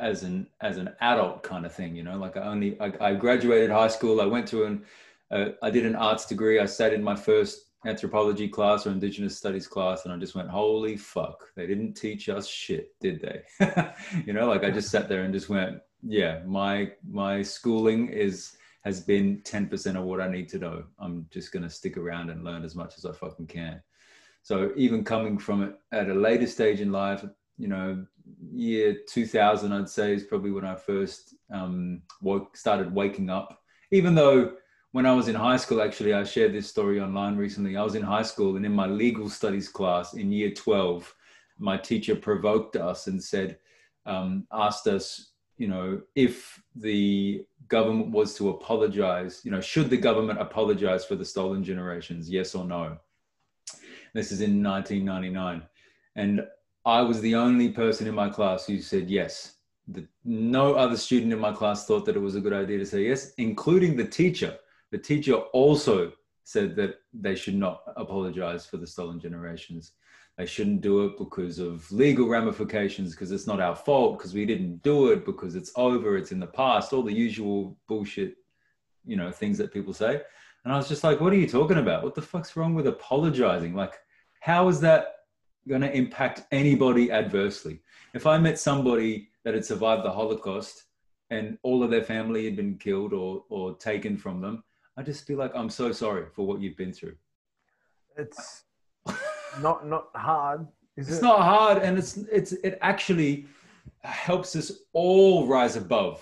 as 0.00 0.22
an 0.22 0.46
as 0.60 0.78
an 0.78 0.90
adult 1.00 1.42
kind 1.42 1.66
of 1.66 1.74
thing, 1.74 1.94
you 1.94 2.02
know, 2.02 2.16
like 2.18 2.36
I 2.36 2.42
only 2.42 2.80
I, 2.80 2.92
I 3.00 3.14
graduated 3.14 3.70
high 3.70 3.88
school. 3.88 4.20
I 4.20 4.26
went 4.26 4.48
to 4.48 4.64
an 4.64 4.84
uh, 5.30 5.48
I 5.62 5.70
did 5.70 5.86
an 5.86 5.96
arts 5.96 6.26
degree. 6.26 6.58
I 6.60 6.66
sat 6.66 6.92
in 6.92 7.02
my 7.02 7.16
first 7.16 7.70
anthropology 7.84 8.48
class 8.48 8.86
or 8.86 8.90
indigenous 8.90 9.36
studies 9.36 9.66
class 9.66 10.04
and 10.04 10.14
i 10.14 10.16
just 10.16 10.36
went 10.36 10.48
holy 10.48 10.96
fuck 10.96 11.48
they 11.56 11.66
didn't 11.66 11.94
teach 11.94 12.28
us 12.28 12.46
shit 12.46 12.94
did 13.00 13.20
they 13.20 13.92
you 14.24 14.32
know 14.32 14.46
like 14.46 14.62
i 14.62 14.70
just 14.70 14.88
sat 14.88 15.08
there 15.08 15.24
and 15.24 15.34
just 15.34 15.48
went 15.48 15.80
yeah 16.00 16.38
my 16.46 16.88
my 17.10 17.42
schooling 17.42 18.06
is 18.06 18.56
has 18.84 19.00
been 19.00 19.40
10% 19.42 19.96
of 19.96 20.04
what 20.04 20.20
I 20.20 20.28
need 20.28 20.48
to 20.50 20.58
know. 20.58 20.84
I'm 20.98 21.26
just 21.30 21.52
going 21.52 21.62
to 21.62 21.70
stick 21.70 21.96
around 21.96 22.30
and 22.30 22.44
learn 22.44 22.64
as 22.64 22.74
much 22.74 22.94
as 22.98 23.04
I 23.04 23.12
fucking 23.12 23.46
can. 23.46 23.80
So 24.42 24.72
even 24.76 25.04
coming 25.04 25.38
from 25.38 25.62
it 25.62 25.74
at 25.92 26.08
a 26.08 26.14
later 26.14 26.48
stage 26.48 26.80
in 26.80 26.90
life, 26.90 27.24
you 27.58 27.68
know, 27.68 28.04
year 28.52 28.96
2000, 29.08 29.72
I'd 29.72 29.88
say 29.88 30.14
is 30.14 30.24
probably 30.24 30.50
when 30.50 30.64
I 30.64 30.74
first 30.74 31.34
um, 31.52 32.02
woke, 32.20 32.56
started 32.56 32.94
waking 32.94 33.30
up. 33.30 33.60
Even 33.90 34.14
though 34.14 34.54
when 34.92 35.06
I 35.06 35.12
was 35.14 35.28
in 35.28 35.34
high 35.34 35.56
school, 35.56 35.82
actually, 35.82 36.12
I 36.12 36.24
shared 36.24 36.52
this 36.52 36.68
story 36.68 37.00
online 37.00 37.36
recently. 37.36 37.76
I 37.76 37.82
was 37.82 37.94
in 37.94 38.02
high 38.02 38.22
school 38.22 38.56
and 38.56 38.66
in 38.66 38.72
my 38.72 38.86
legal 38.86 39.28
studies 39.28 39.68
class 39.68 40.14
in 40.14 40.30
year 40.30 40.50
12, 40.50 41.14
my 41.58 41.76
teacher 41.76 42.14
provoked 42.14 42.76
us 42.76 43.06
and 43.06 43.22
said, 43.22 43.58
um, 44.04 44.46
asked 44.52 44.86
us, 44.86 45.30
you 45.56 45.68
know, 45.68 46.00
if 46.14 46.60
the 46.74 47.44
government 47.68 48.10
was 48.10 48.34
to 48.34 48.50
apologize, 48.50 49.40
you 49.44 49.50
know, 49.50 49.60
should 49.60 49.90
the 49.90 49.96
government 49.96 50.40
apologize 50.40 51.04
for 51.04 51.14
the 51.14 51.24
stolen 51.24 51.62
generations? 51.62 52.28
Yes 52.28 52.54
or 52.54 52.64
no? 52.64 52.98
This 54.14 54.32
is 54.32 54.40
in 54.40 54.62
1999. 54.62 55.62
And 56.16 56.46
I 56.84 57.02
was 57.02 57.20
the 57.20 57.34
only 57.34 57.70
person 57.70 58.06
in 58.06 58.14
my 58.14 58.28
class 58.28 58.66
who 58.66 58.80
said 58.80 59.08
yes. 59.10 59.54
The, 59.88 60.06
no 60.24 60.74
other 60.74 60.96
student 60.96 61.32
in 61.32 61.38
my 61.38 61.52
class 61.52 61.86
thought 61.86 62.04
that 62.06 62.16
it 62.16 62.20
was 62.20 62.36
a 62.36 62.40
good 62.40 62.52
idea 62.52 62.78
to 62.78 62.86
say 62.86 63.06
yes, 63.06 63.32
including 63.38 63.96
the 63.96 64.04
teacher. 64.04 64.56
The 64.90 64.98
teacher 64.98 65.34
also 65.34 66.12
said 66.44 66.76
that 66.76 66.96
they 67.12 67.34
should 67.34 67.54
not 67.54 67.82
apologize 67.96 68.66
for 68.66 68.76
the 68.76 68.86
stolen 68.86 69.20
generations 69.20 69.92
they 70.36 70.46
shouldn't 70.46 70.80
do 70.80 71.04
it 71.04 71.18
because 71.18 71.58
of 71.58 71.90
legal 71.92 72.28
ramifications 72.28 73.12
because 73.12 73.32
it's 73.32 73.46
not 73.46 73.60
our 73.60 73.76
fault 73.76 74.18
because 74.18 74.34
we 74.34 74.46
didn't 74.46 74.82
do 74.82 75.12
it 75.12 75.24
because 75.26 75.54
it's 75.54 75.72
over 75.76 76.16
it's 76.16 76.32
in 76.32 76.40
the 76.40 76.46
past 76.46 76.92
all 76.92 77.02
the 77.02 77.12
usual 77.12 77.76
bullshit 77.86 78.36
you 79.04 79.16
know 79.16 79.30
things 79.30 79.58
that 79.58 79.72
people 79.72 79.92
say 79.92 80.20
and 80.64 80.72
i 80.72 80.76
was 80.76 80.88
just 80.88 81.04
like 81.04 81.20
what 81.20 81.32
are 81.32 81.36
you 81.36 81.48
talking 81.48 81.78
about 81.78 82.02
what 82.02 82.14
the 82.14 82.22
fuck's 82.22 82.56
wrong 82.56 82.74
with 82.74 82.86
apologizing 82.86 83.74
like 83.74 83.94
how 84.40 84.68
is 84.68 84.80
that 84.80 85.16
going 85.68 85.80
to 85.80 85.96
impact 85.96 86.42
anybody 86.50 87.10
adversely 87.12 87.80
if 88.14 88.26
i 88.26 88.36
met 88.38 88.58
somebody 88.58 89.28
that 89.44 89.54
had 89.54 89.64
survived 89.64 90.04
the 90.04 90.10
holocaust 90.10 90.84
and 91.30 91.56
all 91.62 91.82
of 91.82 91.90
their 91.90 92.02
family 92.04 92.44
had 92.44 92.56
been 92.56 92.76
killed 92.78 93.12
or 93.12 93.44
or 93.48 93.74
taken 93.76 94.16
from 94.16 94.40
them 94.40 94.62
I'd 94.96 95.06
just 95.06 95.26
feel 95.26 95.38
like 95.38 95.52
i'm 95.54 95.70
so 95.70 95.92
sorry 95.92 96.26
for 96.34 96.46
what 96.46 96.60
you've 96.60 96.76
been 96.76 96.92
through 96.92 97.16
it's 98.16 98.64
not 99.60 99.86
not 99.86 100.08
hard 100.14 100.66
Is 100.96 101.08
it's 101.08 101.18
it? 101.18 101.22
not 101.22 101.40
hard, 101.40 101.82
and 101.82 101.96
it's 101.98 102.16
it's 102.38 102.52
it 102.52 102.78
actually 102.82 103.46
helps 104.02 104.54
us 104.56 104.70
all 104.92 105.46
rise 105.46 105.76
above 105.76 106.16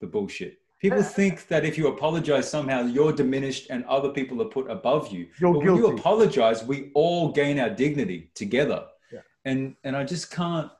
the 0.00 0.06
bullshit. 0.06 0.58
People 0.80 1.02
think 1.02 1.48
that 1.48 1.64
if 1.64 1.78
you 1.78 1.88
apologize 1.88 2.50
somehow 2.50 2.82
you're 2.82 3.12
diminished 3.12 3.68
and 3.70 3.84
other 3.86 4.10
people 4.10 4.42
are 4.42 4.48
put 4.48 4.70
above 4.70 5.08
you. 5.08 5.26
You're 5.40 5.54
but 5.54 5.64
when 5.64 5.76
you 5.76 5.86
apologize, 5.96 6.64
we 6.64 6.90
all 6.94 7.32
gain 7.32 7.58
our 7.58 7.70
dignity 7.70 8.30
together. 8.34 8.84
Yeah. 9.12 9.20
And 9.46 9.74
and 9.84 9.96
I 9.96 10.04
just 10.04 10.30
can't 10.30 10.70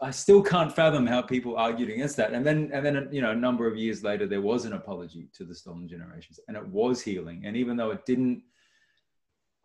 I 0.00 0.10
still 0.10 0.42
can't 0.42 0.74
fathom 0.74 1.06
how 1.06 1.22
people 1.22 1.56
argued 1.56 1.90
against 1.90 2.16
that. 2.16 2.32
And 2.32 2.44
then 2.44 2.70
and 2.72 2.84
then 2.84 3.08
you 3.12 3.20
know 3.20 3.32
a 3.32 3.36
number 3.36 3.66
of 3.66 3.76
years 3.76 4.02
later 4.02 4.26
there 4.26 4.40
was 4.40 4.64
an 4.64 4.72
apology 4.72 5.28
to 5.34 5.44
the 5.44 5.54
stolen 5.54 5.88
generations 5.88 6.40
and 6.48 6.56
it 6.56 6.66
was 6.66 7.02
healing. 7.02 7.42
And 7.44 7.56
even 7.56 7.76
though 7.76 7.90
it 7.90 8.06
didn't 8.06 8.42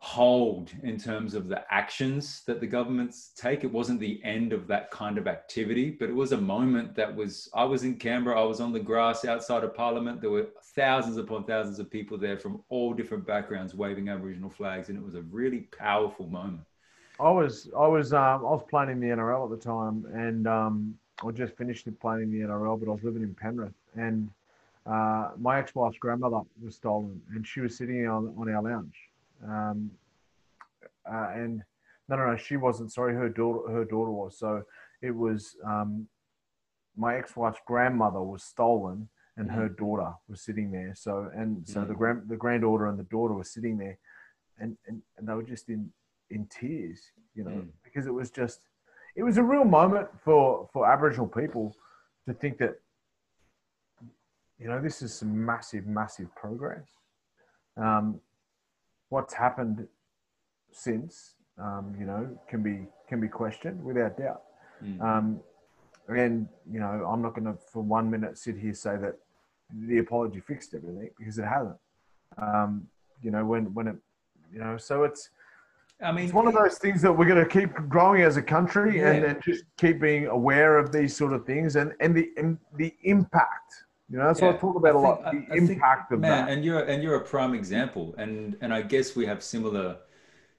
hold 0.02 0.72
in 0.82 0.96
terms 0.96 1.34
of 1.34 1.46
the 1.46 1.62
actions 1.72 2.42
that 2.46 2.58
the 2.58 2.66
governments 2.66 3.32
take. 3.36 3.64
It 3.64 3.70
wasn't 3.70 4.00
the 4.00 4.18
end 4.24 4.54
of 4.54 4.66
that 4.66 4.90
kind 4.90 5.18
of 5.18 5.28
activity, 5.28 5.90
but 5.90 6.08
it 6.08 6.14
was 6.14 6.32
a 6.32 6.40
moment 6.40 6.94
that 6.94 7.14
was. 7.14 7.50
I 7.54 7.64
was 7.64 7.84
in 7.84 7.96
Canberra, 7.96 8.40
I 8.40 8.44
was 8.44 8.60
on 8.60 8.72
the 8.72 8.80
grass 8.80 9.26
outside 9.26 9.62
of 9.62 9.74
Parliament. 9.74 10.22
There 10.22 10.30
were 10.30 10.48
thousands 10.74 11.18
upon 11.18 11.44
thousands 11.44 11.78
of 11.78 11.90
people 11.90 12.16
there 12.16 12.38
from 12.38 12.62
all 12.70 12.94
different 12.94 13.26
backgrounds 13.26 13.74
waving 13.74 14.08
Aboriginal 14.08 14.48
flags, 14.48 14.88
and 14.88 14.96
it 14.96 15.04
was 15.04 15.14
a 15.14 15.22
really 15.22 15.68
powerful 15.78 16.26
moment. 16.26 16.62
I 17.20 17.30
was 17.30 17.68
I 17.76 17.86
was 17.86 18.14
um, 18.14 18.40
I 18.46 18.50
was 18.50 18.64
playing 18.70 18.90
in 18.90 19.00
the 19.00 19.08
NRL 19.08 19.44
at 19.44 19.50
the 19.50 19.62
time, 19.62 20.06
and 20.14 20.46
um, 20.46 20.98
I 21.22 21.30
just 21.32 21.54
finished 21.58 21.86
playing 22.00 22.22
in 22.22 22.30
the 22.32 22.46
NRL, 22.46 22.80
but 22.80 22.88
I 22.88 22.92
was 22.92 23.04
living 23.04 23.22
in 23.22 23.34
Penrith, 23.34 23.74
and 23.96 24.30
uh, 24.86 25.32
my 25.38 25.58
ex-wife's 25.58 25.98
grandmother 25.98 26.40
was 26.64 26.76
stolen, 26.76 27.20
and 27.34 27.46
she 27.46 27.60
was 27.60 27.76
sitting 27.76 28.08
on 28.08 28.34
on 28.38 28.50
our 28.50 28.62
lounge, 28.62 29.09
um, 29.46 29.90
uh, 31.10 31.30
and 31.34 31.62
no, 32.08 32.16
no, 32.16 32.30
no, 32.30 32.36
she 32.36 32.56
wasn't. 32.56 32.92
Sorry, 32.92 33.14
her 33.14 33.28
daughter 33.28 33.70
her 33.72 33.84
daughter 33.84 34.10
was. 34.10 34.38
So 34.38 34.62
it 35.02 35.12
was 35.14 35.56
um, 35.64 36.08
my 36.96 37.16
ex-wife's 37.16 37.60
grandmother 37.66 38.20
was 38.22 38.42
stolen, 38.42 39.08
and 39.36 39.50
her 39.50 39.68
daughter 39.68 40.12
was 40.28 40.42
sitting 40.42 40.70
there. 40.72 40.92
So 40.94 41.30
and 41.34 41.66
so 41.66 41.84
the 41.84 41.94
Mm. 41.94 41.98
grand 41.98 42.28
the 42.28 42.36
granddaughter 42.36 42.86
and 42.86 42.98
the 42.98 43.04
daughter 43.04 43.34
were 43.34 43.44
sitting 43.44 43.78
there, 43.78 43.98
and 44.58 44.76
and, 44.86 45.02
and 45.16 45.28
they 45.28 45.32
were 45.34 45.42
just 45.42 45.68
in 45.68 45.92
in 46.30 46.46
tears, 46.46 47.00
you 47.34 47.44
know, 47.44 47.50
Mm. 47.50 47.68
because 47.82 48.06
it 48.06 48.14
was 48.14 48.30
just, 48.30 48.60
it 49.16 49.24
was 49.24 49.36
a 49.36 49.42
real 49.42 49.64
moment 49.64 50.08
for 50.24 50.68
for 50.72 50.86
Aboriginal 50.90 51.26
people 51.26 51.74
to 52.26 52.32
think 52.34 52.58
that, 52.58 52.80
you 54.58 54.68
know, 54.68 54.80
this 54.80 55.02
is 55.02 55.12
some 55.12 55.44
massive, 55.44 55.86
massive 55.86 56.32
progress. 56.36 56.86
Um, 57.76 58.20
what's 59.10 59.34
happened 59.34 59.86
since, 60.72 61.34
um, 61.58 61.94
you 61.98 62.06
know, 62.06 62.28
can 62.48 62.62
be 62.62 62.86
can 63.08 63.20
be 63.20 63.28
questioned 63.28 63.82
without 63.84 64.16
doubt. 64.16 64.42
Mm. 64.82 65.00
Um, 65.02 65.40
and 66.08 66.48
you 66.70 66.80
know, 66.80 67.06
I'm 67.12 67.20
not 67.22 67.34
going 67.34 67.44
to 67.44 67.60
for 67.72 67.82
one 67.82 68.10
minute 68.10 68.38
sit 68.38 68.56
here 68.56 68.74
say 68.74 68.96
that 68.96 69.16
the 69.88 69.98
apology 69.98 70.40
fixed 70.40 70.74
everything 70.74 71.10
because 71.18 71.38
it 71.38 71.44
hasn't. 71.44 71.76
Um, 72.38 72.88
you 73.22 73.30
know, 73.30 73.44
when 73.44 73.74
when 73.74 73.86
it, 73.88 73.96
you 74.52 74.58
know, 74.58 74.76
so 74.76 75.04
it's 75.04 75.30
I 76.02 76.12
mean, 76.12 76.24
it's 76.24 76.34
one 76.34 76.46
of 76.46 76.54
those 76.54 76.78
things 76.78 77.02
that 77.02 77.12
we're 77.12 77.26
going 77.26 77.44
to 77.44 77.48
keep 77.48 77.74
growing 77.88 78.22
as 78.22 78.36
a 78.36 78.42
country 78.42 79.00
and, 79.02 79.22
Yeah. 79.22 79.30
and 79.30 79.42
just 79.42 79.64
keep 79.76 80.00
being 80.00 80.26
aware 80.28 80.78
of 80.78 80.92
these 80.92 81.14
sort 81.14 81.32
of 81.32 81.44
things 81.44 81.76
and 81.76 81.92
and 82.00 82.14
the 82.14 82.30
and 82.36 82.58
the 82.76 82.94
impact. 83.02 83.84
You 84.10 84.18
know, 84.18 84.26
that's 84.26 84.40
what 84.40 84.56
I 84.56 84.58
talk 84.58 84.76
about 84.76 84.96
I 84.96 84.98
a 84.98 85.02
lot. 85.02 85.30
think- 85.30 85.46
The 85.46 85.52
I- 85.52 85.56
I 85.56 85.58
think, 85.60 85.70
impact 85.70 86.12
of 86.12 86.20
man, 86.20 86.46
that. 86.46 86.52
and 86.52 86.64
you're 86.64 86.80
and 86.80 87.02
you're 87.02 87.14
a 87.14 87.24
prime 87.24 87.54
example, 87.54 88.14
and 88.18 88.56
and 88.60 88.74
I 88.74 88.82
guess 88.82 89.14
we 89.14 89.24
have 89.26 89.42
similar 89.42 89.98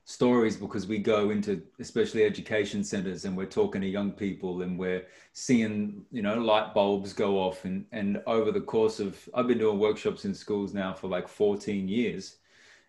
stories 0.06 0.58
because 0.58 0.88
we 0.88 0.98
go 0.98 1.30
into 1.30 1.62
especially 1.80 2.24
education 2.24 2.84
centers 2.84 3.24
and 3.26 3.38
we're 3.38 3.46
talking 3.46 3.82
to 3.82 3.88
young 3.88 4.12
people 4.12 4.64
and 4.64 4.78
we're 4.80 5.06
seeing 5.34 6.04
you 6.12 6.22
know 6.24 6.36
light 6.36 6.74
bulbs 6.74 7.14
go 7.14 7.38
off. 7.40 7.66
And 7.66 7.86
and 7.92 8.22
over 8.26 8.52
the 8.52 8.62
course 8.62 9.00
of 9.02 9.18
I've 9.34 9.48
been 9.48 9.60
doing 9.60 9.80
workshops 9.80 10.24
in 10.26 10.34
schools 10.34 10.74
now 10.74 10.94
for 10.94 11.08
like 11.08 11.28
14 11.28 11.88
years. 11.90 12.38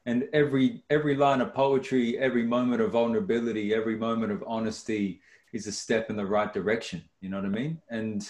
And 0.06 0.28
every 0.32 0.82
every 0.90 1.14
line 1.16 1.40
of 1.40 1.52
poetry 1.54 2.18
every 2.18 2.44
moment 2.44 2.80
of 2.82 2.92
vulnerability 2.92 3.74
every 3.74 3.96
moment 3.96 4.32
of 4.32 4.42
honesty 4.46 5.20
is 5.52 5.66
a 5.66 5.72
step 5.72 6.08
in 6.08 6.16
the 6.16 6.26
right 6.26 6.52
direction. 6.52 7.02
You 7.20 7.28
know 7.30 7.36
what 7.38 7.46
i 7.46 7.50
mean? 7.50 7.80
And 7.90 8.28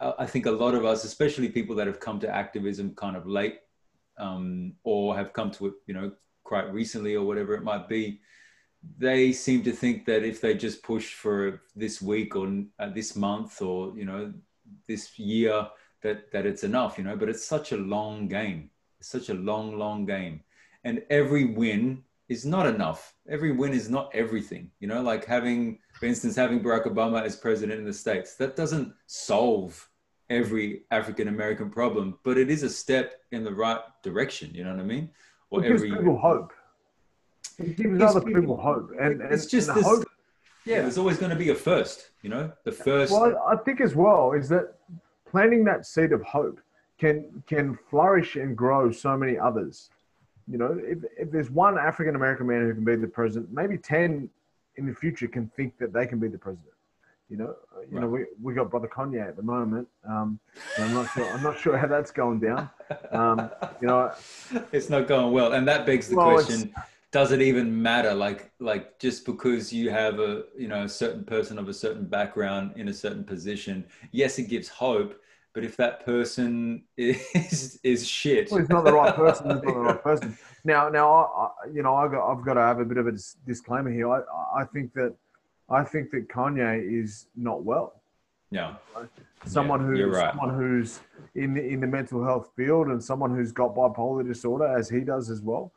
I 0.00 0.26
think 0.26 0.46
a 0.46 0.50
lot 0.50 0.74
of 0.74 0.84
us, 0.84 1.04
especially 1.04 1.48
people 1.48 1.74
that 1.76 1.86
have 1.86 2.00
come 2.00 2.20
to 2.20 2.28
activism 2.28 2.94
kind 2.94 3.16
of 3.16 3.26
late, 3.26 3.58
um, 4.18 4.74
or 4.84 5.16
have 5.16 5.32
come 5.32 5.50
to 5.52 5.66
it, 5.66 5.74
you 5.86 5.94
know, 5.94 6.12
quite 6.44 6.72
recently 6.72 7.14
or 7.14 7.26
whatever 7.26 7.54
it 7.54 7.62
might 7.62 7.88
be, 7.88 8.20
they 8.98 9.32
seem 9.32 9.62
to 9.64 9.72
think 9.72 10.04
that 10.06 10.22
if 10.24 10.40
they 10.40 10.54
just 10.54 10.82
push 10.82 11.14
for 11.14 11.62
this 11.74 12.00
week 12.00 12.36
or 12.36 12.64
uh, 12.78 12.90
this 12.90 13.16
month 13.16 13.60
or 13.60 13.92
you 13.96 14.04
know 14.04 14.32
this 14.86 15.18
year, 15.18 15.66
that 16.02 16.30
that 16.32 16.46
it's 16.46 16.64
enough, 16.64 16.98
you 16.98 17.04
know. 17.04 17.16
But 17.16 17.28
it's 17.28 17.44
such 17.44 17.72
a 17.72 17.76
long 17.76 18.28
game. 18.28 18.70
It's 19.00 19.08
such 19.08 19.28
a 19.28 19.34
long, 19.34 19.78
long 19.78 20.06
game, 20.06 20.42
and 20.84 21.02
every 21.10 21.44
win 21.44 22.04
is 22.28 22.44
not 22.44 22.66
enough. 22.66 23.14
Every 23.28 23.52
win 23.52 23.72
is 23.72 23.88
not 23.88 24.10
everything, 24.14 24.70
you 24.80 24.88
know. 24.88 25.02
Like 25.02 25.24
having, 25.24 25.78
for 25.98 26.06
instance, 26.06 26.36
having 26.36 26.60
Barack 26.62 26.84
Obama 26.86 27.22
as 27.22 27.34
president 27.34 27.80
in 27.80 27.84
the 27.84 27.92
states, 27.92 28.36
that 28.36 28.54
doesn't 28.54 28.94
solve 29.06 29.88
every 30.30 30.82
African 30.92 31.26
American 31.26 31.70
problem, 31.70 32.18
but 32.22 32.38
it 32.38 32.50
is 32.50 32.62
a 32.62 32.70
step 32.70 33.20
in 33.32 33.42
the 33.42 33.52
right 33.52 33.80
direction. 34.04 34.54
You 34.54 34.62
know 34.64 34.70
what 34.70 34.80
I 34.80 34.84
mean? 34.84 35.10
Or 35.50 35.64
It 35.64 35.68
gives 35.68 35.82
every 35.82 35.96
people 35.96 36.16
hope. 36.18 36.52
It 37.58 37.76
gives 37.76 38.00
other 38.00 38.20
people- 38.20 38.42
people 38.42 38.56
hope, 38.56 38.92
and, 39.00 39.20
and 39.22 39.32
it's 39.32 39.46
just 39.46 39.68
and 39.68 39.78
this. 39.78 39.84
hope. 39.86 40.04
Yeah, 40.64 40.82
there's 40.82 40.98
always 40.98 41.16
going 41.18 41.30
to 41.30 41.36
be 41.36 41.48
a 41.48 41.54
first. 41.54 42.10
You 42.22 42.30
know, 42.30 42.52
the 42.64 42.72
first. 42.72 43.12
Well, 43.12 43.36
I 43.48 43.56
think 43.56 43.80
as 43.80 43.96
well 43.96 44.32
is 44.32 44.48
that 44.50 44.74
planting 45.28 45.64
that 45.64 45.84
seed 45.84 46.12
of 46.12 46.22
hope 46.22 46.60
can 46.98 47.42
can 47.48 47.76
flourish 47.90 48.36
and 48.36 48.56
grow 48.56 48.92
so 48.92 49.16
many 49.16 49.36
others. 49.36 49.90
You 50.46 50.58
know, 50.58 50.78
if, 50.80 50.98
if 51.18 51.30
there's 51.32 51.50
one 51.50 51.76
African 51.76 52.14
American 52.14 52.46
man 52.46 52.60
who 52.62 52.74
can 52.74 52.84
be 52.84 52.94
the 52.94 53.08
president, 53.08 53.52
maybe 53.52 53.76
ten 53.78 54.30
in 54.78 54.86
the 54.86 54.94
future 54.94 55.28
can 55.28 55.50
think 55.56 55.76
that 55.78 55.92
they 55.92 56.06
can 56.06 56.18
be 56.18 56.28
the 56.28 56.38
president. 56.38 56.72
You 57.28 57.36
know, 57.36 57.56
Uh, 57.76 57.80
you 57.92 58.00
know, 58.00 58.08
we, 58.08 58.24
we 58.42 58.54
got 58.54 58.70
brother 58.70 58.88
Kanye 58.88 59.26
at 59.28 59.36
the 59.36 59.42
moment. 59.42 59.86
Um, 60.08 60.38
I'm 60.78 60.94
not 60.94 61.10
sure. 61.12 61.26
I'm 61.34 61.42
not 61.42 61.58
sure 61.58 61.76
how 61.76 61.86
that's 61.86 62.10
going 62.10 62.40
down. 62.40 62.70
Um, 63.12 63.50
you 63.82 63.88
know, 63.88 64.12
it's 64.72 64.88
not 64.88 65.08
going 65.08 65.32
well, 65.32 65.52
and 65.52 65.68
that 65.68 65.84
begs 65.84 66.08
the 66.08 66.16
Well, 66.16 66.36
question: 66.36 66.72
Does 67.12 67.32
it 67.32 67.42
even 67.42 67.82
matter? 67.82 68.14
Like, 68.14 68.50
like 68.60 68.98
just 68.98 69.26
because 69.26 69.72
you 69.72 69.90
have 69.90 70.20
a 70.20 70.44
you 70.56 70.68
know 70.68 70.84
a 70.84 70.88
certain 70.88 71.24
person 71.24 71.58
of 71.58 71.68
a 71.68 71.74
certain 71.74 72.06
background 72.06 72.72
in 72.76 72.88
a 72.88 72.94
certain 72.94 73.24
position, 73.24 73.84
yes, 74.10 74.38
it 74.38 74.48
gives 74.48 74.68
hope. 74.68 75.20
But 75.54 75.64
if 75.64 75.76
that 75.76 76.04
person 76.04 76.84
is 76.96 77.78
is 77.82 78.06
shit, 78.08 78.50
well, 78.50 78.60
he's 78.60 78.68
not 78.70 78.84
the 78.84 78.92
right 78.92 79.14
person. 79.14 79.50
He's 79.50 79.62
not 79.62 79.74
the 79.74 79.80
right 79.80 80.02
person. 80.10 80.38
Now, 80.68 80.90
now, 80.90 81.08
I, 81.64 81.70
you 81.72 81.82
know, 81.82 81.94
I 81.94 82.08
got, 82.08 82.30
I've 82.30 82.44
got 82.44 82.54
to 82.54 82.60
have 82.60 82.78
a 82.78 82.84
bit 82.84 82.98
of 82.98 83.06
a 83.06 83.12
dis- 83.12 83.36
disclaimer 83.46 83.90
here. 83.90 84.12
I, 84.12 84.20
I 84.60 84.64
think 84.64 84.92
that, 84.92 85.14
I 85.70 85.82
think 85.82 86.10
that 86.10 86.28
Kanye 86.28 87.02
is 87.02 87.26
not 87.34 87.62
well. 87.64 88.02
yeah, 88.50 88.74
Someone 89.46 89.80
Yeah, 89.80 89.86
who's 90.04 90.16
right. 90.16 90.30
someone 90.30 90.54
who's 90.54 91.00
in 91.34 91.54
the, 91.54 91.62
in 91.66 91.80
the 91.80 91.86
mental 91.86 92.22
health 92.22 92.50
field 92.54 92.88
and 92.88 93.02
someone 93.02 93.34
who's 93.34 93.50
got 93.50 93.74
bipolar 93.74 94.26
disorder, 94.26 94.66
as 94.66 94.90
he 94.90 95.00
does 95.00 95.30
as 95.30 95.40
well. 95.40 95.72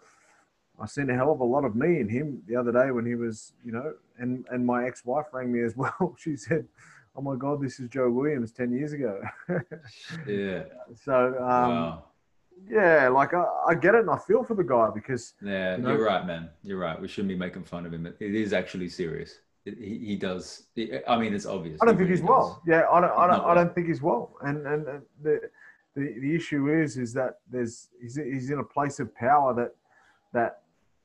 I 0.78 0.88
seen 0.88 1.10
a 1.10 1.16
hell 1.16 1.32
of 1.32 1.40
a 1.40 1.46
lot 1.46 1.64
of 1.64 1.74
me 1.74 2.00
in 2.02 2.10
him 2.10 2.42
the 2.48 2.58
other 2.58 2.74
day 2.74 2.92
when 2.92 3.06
he 3.06 3.16
was, 3.16 3.54
you 3.64 3.72
know, 3.72 3.94
and 4.18 4.46
and 4.50 4.66
my 4.66 4.86
ex-wife 4.88 5.28
rang 5.32 5.54
me 5.54 5.62
as 5.64 5.78
well. 5.82 6.16
She 6.18 6.36
said, 6.36 6.68
"Oh 7.16 7.22
my 7.22 7.36
God, 7.38 7.62
this 7.62 7.80
is 7.80 7.88
Joe 7.88 8.10
Williams 8.10 8.52
ten 8.52 8.74
years 8.74 8.92
ago." 8.92 9.22
yeah, 10.28 10.64
so 11.06 11.16
um, 11.38 11.70
wow. 11.70 12.04
Yeah, 12.70 13.08
like 13.10 13.34
I, 13.34 13.46
I 13.70 13.76
get 13.76 13.96
it 13.96 14.02
and 14.02 14.10
I 14.10 14.18
feel 14.18 14.44
for 14.44 14.56
the 14.56 14.64
guy 14.64 14.90
because 14.94 15.34
Yeah, 15.42 15.76
You 15.78 15.84
know? 15.84 15.90
you're 15.92 16.06
right, 16.06 16.26
man. 16.26 16.50
You're 16.64 16.80
right. 16.80 17.00
We 17.00 17.08
shouldn't 17.08 17.30
be 17.30 17.36
making 17.36 17.64
fun 17.64 17.86
of 17.86 17.94
him. 17.94 18.06
It 18.06 18.36
is 18.36 18.54
actually 18.54 18.90
serious. 18.90 19.40
It, 19.66 19.78
he, 19.78 20.00
he 20.00 20.16
does. 20.16 20.64
I 21.08 21.18
mean, 21.18 21.34
it's 21.34 21.46
obvious. 21.46 21.80
I 21.82 21.86
don't 21.86 21.96
He 21.96 22.00
think 22.00 22.10
really 22.10 22.22
he's 22.22 22.28
well. 22.28 22.62
Yeah, 22.66 22.84
I 22.92 23.00
don't. 23.02 23.12
I 23.12 23.28
don't. 23.28 23.46
I 23.46 23.54
don't 23.54 23.76
think 23.76 23.88
he's 23.88 24.02
well. 24.02 24.36
And 24.42 24.66
and 24.66 24.86
the 25.22 25.40
the 25.96 26.16
the 26.20 26.36
issue 26.36 26.70
is 26.82 26.98
is 26.98 27.14
that 27.14 27.40
there's 27.52 27.90
he's 28.02 28.16
he's 28.16 28.50
in 28.50 28.60
a 28.60 28.64
place 28.64 29.00
of 29.00 29.14
power 29.14 29.54
that 29.54 29.76
that 30.34 30.61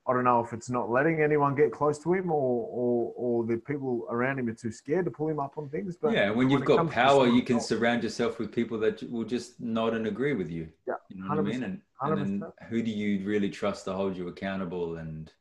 I 0.08 0.12
don't 0.12 0.24
know 0.24 0.44
if 0.44 0.52
it's 0.52 0.70
not 0.70 0.88
letting 0.88 1.20
anyone 1.20 1.54
get 1.56 1.72
close 1.72 1.98
to 2.00 2.12
him 2.12 2.30
or 2.30 2.68
or 2.70 3.12
or 3.16 3.44
the 3.44 3.56
people 3.56 4.06
around 4.08 4.38
him 4.38 4.48
are 4.48 4.54
too 4.54 4.70
scared 4.70 5.04
to 5.06 5.10
pull 5.10 5.28
him 5.28 5.40
up 5.40 5.58
on 5.58 5.68
things. 5.68 5.96
But 5.96 6.12
yeah, 6.12 6.30
when 6.30 6.48
you've 6.48 6.64
got 6.64 6.90
power, 6.90 7.26
you 7.26 7.42
can 7.42 7.60
surround 7.60 8.02
yourself 8.04 8.38
with 8.38 8.52
people 8.52 8.78
that 8.80 9.02
will 9.10 9.24
just 9.24 9.60
nod 9.60 9.94
and 9.94 10.06
agree 10.06 10.34
with 10.34 10.50
you. 10.50 10.68
Yeah, 10.86 10.94
You 11.08 11.22
know 11.22 11.28
what 11.28 11.38
I 11.38 11.42
mean? 11.42 11.60
100%, 11.60 11.64
And, 11.64 11.80
and 12.02 12.18
then 12.18 12.40
100%. 12.40 12.68
who 12.68 12.82
do 12.82 12.90
you 12.90 13.26
really 13.26 13.50
trust 13.50 13.84
to 13.86 13.92
hold 13.94 14.16
you 14.16 14.28
accountable? 14.28 14.96
And 14.96 15.32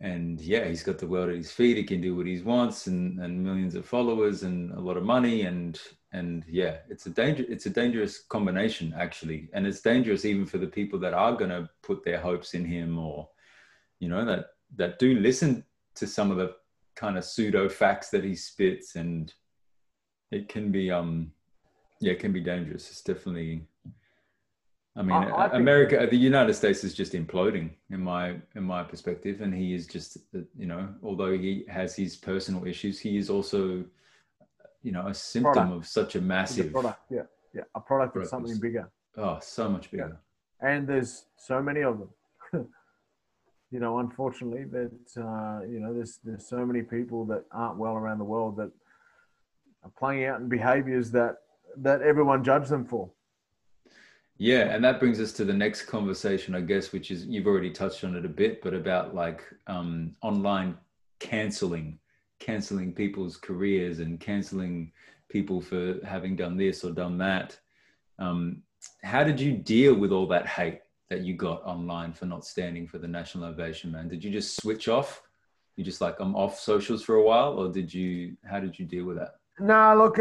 and 0.00 0.40
yeah, 0.40 0.64
he's 0.66 0.82
got 0.82 0.98
the 0.98 1.06
world 1.06 1.30
at 1.30 1.36
his 1.36 1.52
feet. 1.52 1.76
He 1.76 1.84
can 1.84 2.00
do 2.00 2.16
what 2.16 2.26
he 2.26 2.40
wants, 2.40 2.88
and 2.88 3.20
and 3.20 3.42
millions 3.42 3.74
of 3.76 3.86
followers 3.86 4.42
and 4.42 4.72
a 4.72 4.80
lot 4.80 4.96
of 4.96 5.04
money. 5.04 5.42
And 5.42 5.80
and 6.12 6.44
yeah, 6.48 6.78
it's 6.88 7.06
a 7.06 7.10
danger. 7.10 7.44
It's 7.48 7.66
a 7.66 7.70
dangerous 7.70 8.18
combination 8.18 8.92
actually, 8.96 9.48
and 9.52 9.66
it's 9.66 9.80
dangerous 9.80 10.24
even 10.24 10.46
for 10.46 10.58
the 10.58 10.66
people 10.66 10.98
that 11.00 11.14
are 11.14 11.36
going 11.36 11.50
to 11.50 11.70
put 11.82 12.04
their 12.04 12.18
hopes 12.20 12.54
in 12.54 12.64
him, 12.64 12.98
or 12.98 13.28
you 14.04 14.10
know 14.10 14.24
that 14.26 14.46
that 14.76 14.98
do 14.98 15.18
listen 15.18 15.64
to 15.94 16.06
some 16.06 16.30
of 16.30 16.36
the 16.36 16.52
kind 16.94 17.16
of 17.16 17.24
pseudo 17.24 17.68
facts 17.70 18.10
that 18.10 18.22
he 18.22 18.34
spits, 18.36 18.96
and 18.96 19.32
it 20.30 20.48
can 20.48 20.70
be 20.70 20.90
um 20.90 21.32
yeah, 22.00 22.12
it 22.12 22.18
can 22.18 22.32
be 22.32 22.40
dangerous. 22.40 22.90
It's 22.90 23.00
definitely. 23.00 23.66
I 24.96 25.02
mean, 25.02 25.16
I, 25.16 25.46
I 25.46 25.56
America, 25.56 26.06
the 26.08 26.16
United 26.16 26.54
States 26.54 26.84
is 26.84 26.94
just 26.94 27.14
imploding 27.14 27.70
in 27.90 28.00
my 28.00 28.36
in 28.54 28.62
my 28.62 28.82
perspective, 28.84 29.40
and 29.40 29.54
he 29.54 29.74
is 29.74 29.86
just 29.86 30.18
you 30.56 30.66
know, 30.66 30.82
although 31.02 31.32
he 31.36 31.64
has 31.68 31.96
his 31.96 32.14
personal 32.14 32.66
issues, 32.66 33.00
he 33.00 33.16
is 33.16 33.30
also, 33.30 33.84
you 34.82 34.92
know, 34.92 35.06
a 35.06 35.14
symptom 35.14 35.52
product. 35.52 35.76
of 35.76 35.86
such 35.86 36.14
a 36.14 36.20
massive 36.20 36.66
a 36.66 36.70
product. 36.70 37.00
Yeah, 37.10 37.22
yeah, 37.54 37.62
a 37.74 37.80
product 37.80 38.16
of 38.16 38.26
something 38.28 38.60
bigger. 38.60 38.88
Oh, 39.16 39.38
so 39.40 39.68
much 39.70 39.90
bigger. 39.90 40.10
Yeah. 40.62 40.68
And 40.68 40.86
there's 40.86 41.24
so 41.36 41.62
many 41.62 41.82
of 41.82 41.98
them. 41.98 42.10
You 43.74 43.80
know, 43.80 43.98
unfortunately, 43.98 44.62
that 44.70 45.20
uh, 45.20 45.66
you 45.66 45.80
know, 45.80 45.92
there's 45.92 46.20
there's 46.22 46.46
so 46.46 46.64
many 46.64 46.82
people 46.82 47.24
that 47.24 47.42
aren't 47.50 47.76
well 47.76 47.94
around 47.94 48.18
the 48.18 48.24
world 48.24 48.56
that 48.56 48.70
are 49.82 49.90
playing 49.98 50.26
out 50.26 50.38
in 50.40 50.48
behaviors 50.48 51.10
that 51.10 51.38
that 51.78 52.00
everyone 52.00 52.44
judged 52.44 52.68
them 52.68 52.84
for. 52.84 53.10
Yeah, 54.38 54.72
and 54.72 54.84
that 54.84 55.00
brings 55.00 55.20
us 55.20 55.32
to 55.32 55.44
the 55.44 55.52
next 55.52 55.86
conversation, 55.86 56.54
I 56.54 56.60
guess, 56.60 56.92
which 56.92 57.10
is 57.10 57.26
you've 57.26 57.48
already 57.48 57.72
touched 57.72 58.04
on 58.04 58.14
it 58.14 58.24
a 58.24 58.28
bit, 58.28 58.62
but 58.62 58.74
about 58.74 59.12
like 59.12 59.42
um, 59.66 60.14
online 60.22 60.78
canceling, 61.18 61.98
canceling 62.38 62.92
people's 62.92 63.36
careers 63.36 63.98
and 63.98 64.20
canceling 64.20 64.92
people 65.28 65.60
for 65.60 65.98
having 66.06 66.36
done 66.36 66.56
this 66.56 66.84
or 66.84 66.92
done 66.92 67.18
that. 67.18 67.58
Um, 68.20 68.62
how 69.02 69.24
did 69.24 69.40
you 69.40 69.50
deal 69.50 69.94
with 69.94 70.12
all 70.12 70.28
that 70.28 70.46
hate 70.46 70.78
that 71.10 71.20
you 71.20 71.34
got 71.34 71.62
online 71.64 72.12
for 72.12 72.26
not 72.26 72.44
standing 72.44 72.86
for 72.86 72.98
the 72.98 73.08
national 73.08 73.44
ovation, 73.44 73.92
man? 73.92 74.08
Did 74.08 74.24
you 74.24 74.30
just 74.30 74.60
switch 74.60 74.88
off? 74.88 75.22
You 75.76 75.84
just 75.84 76.00
like 76.00 76.20
I'm 76.20 76.34
off 76.36 76.58
socials 76.58 77.02
for 77.02 77.16
a 77.16 77.22
while, 77.22 77.58
or 77.58 77.68
did 77.68 77.92
you? 77.92 78.36
How 78.44 78.60
did 78.60 78.78
you 78.78 78.86
deal 78.86 79.04
with 79.04 79.18
that? 79.18 79.36
No, 79.58 79.94
look 79.96 80.18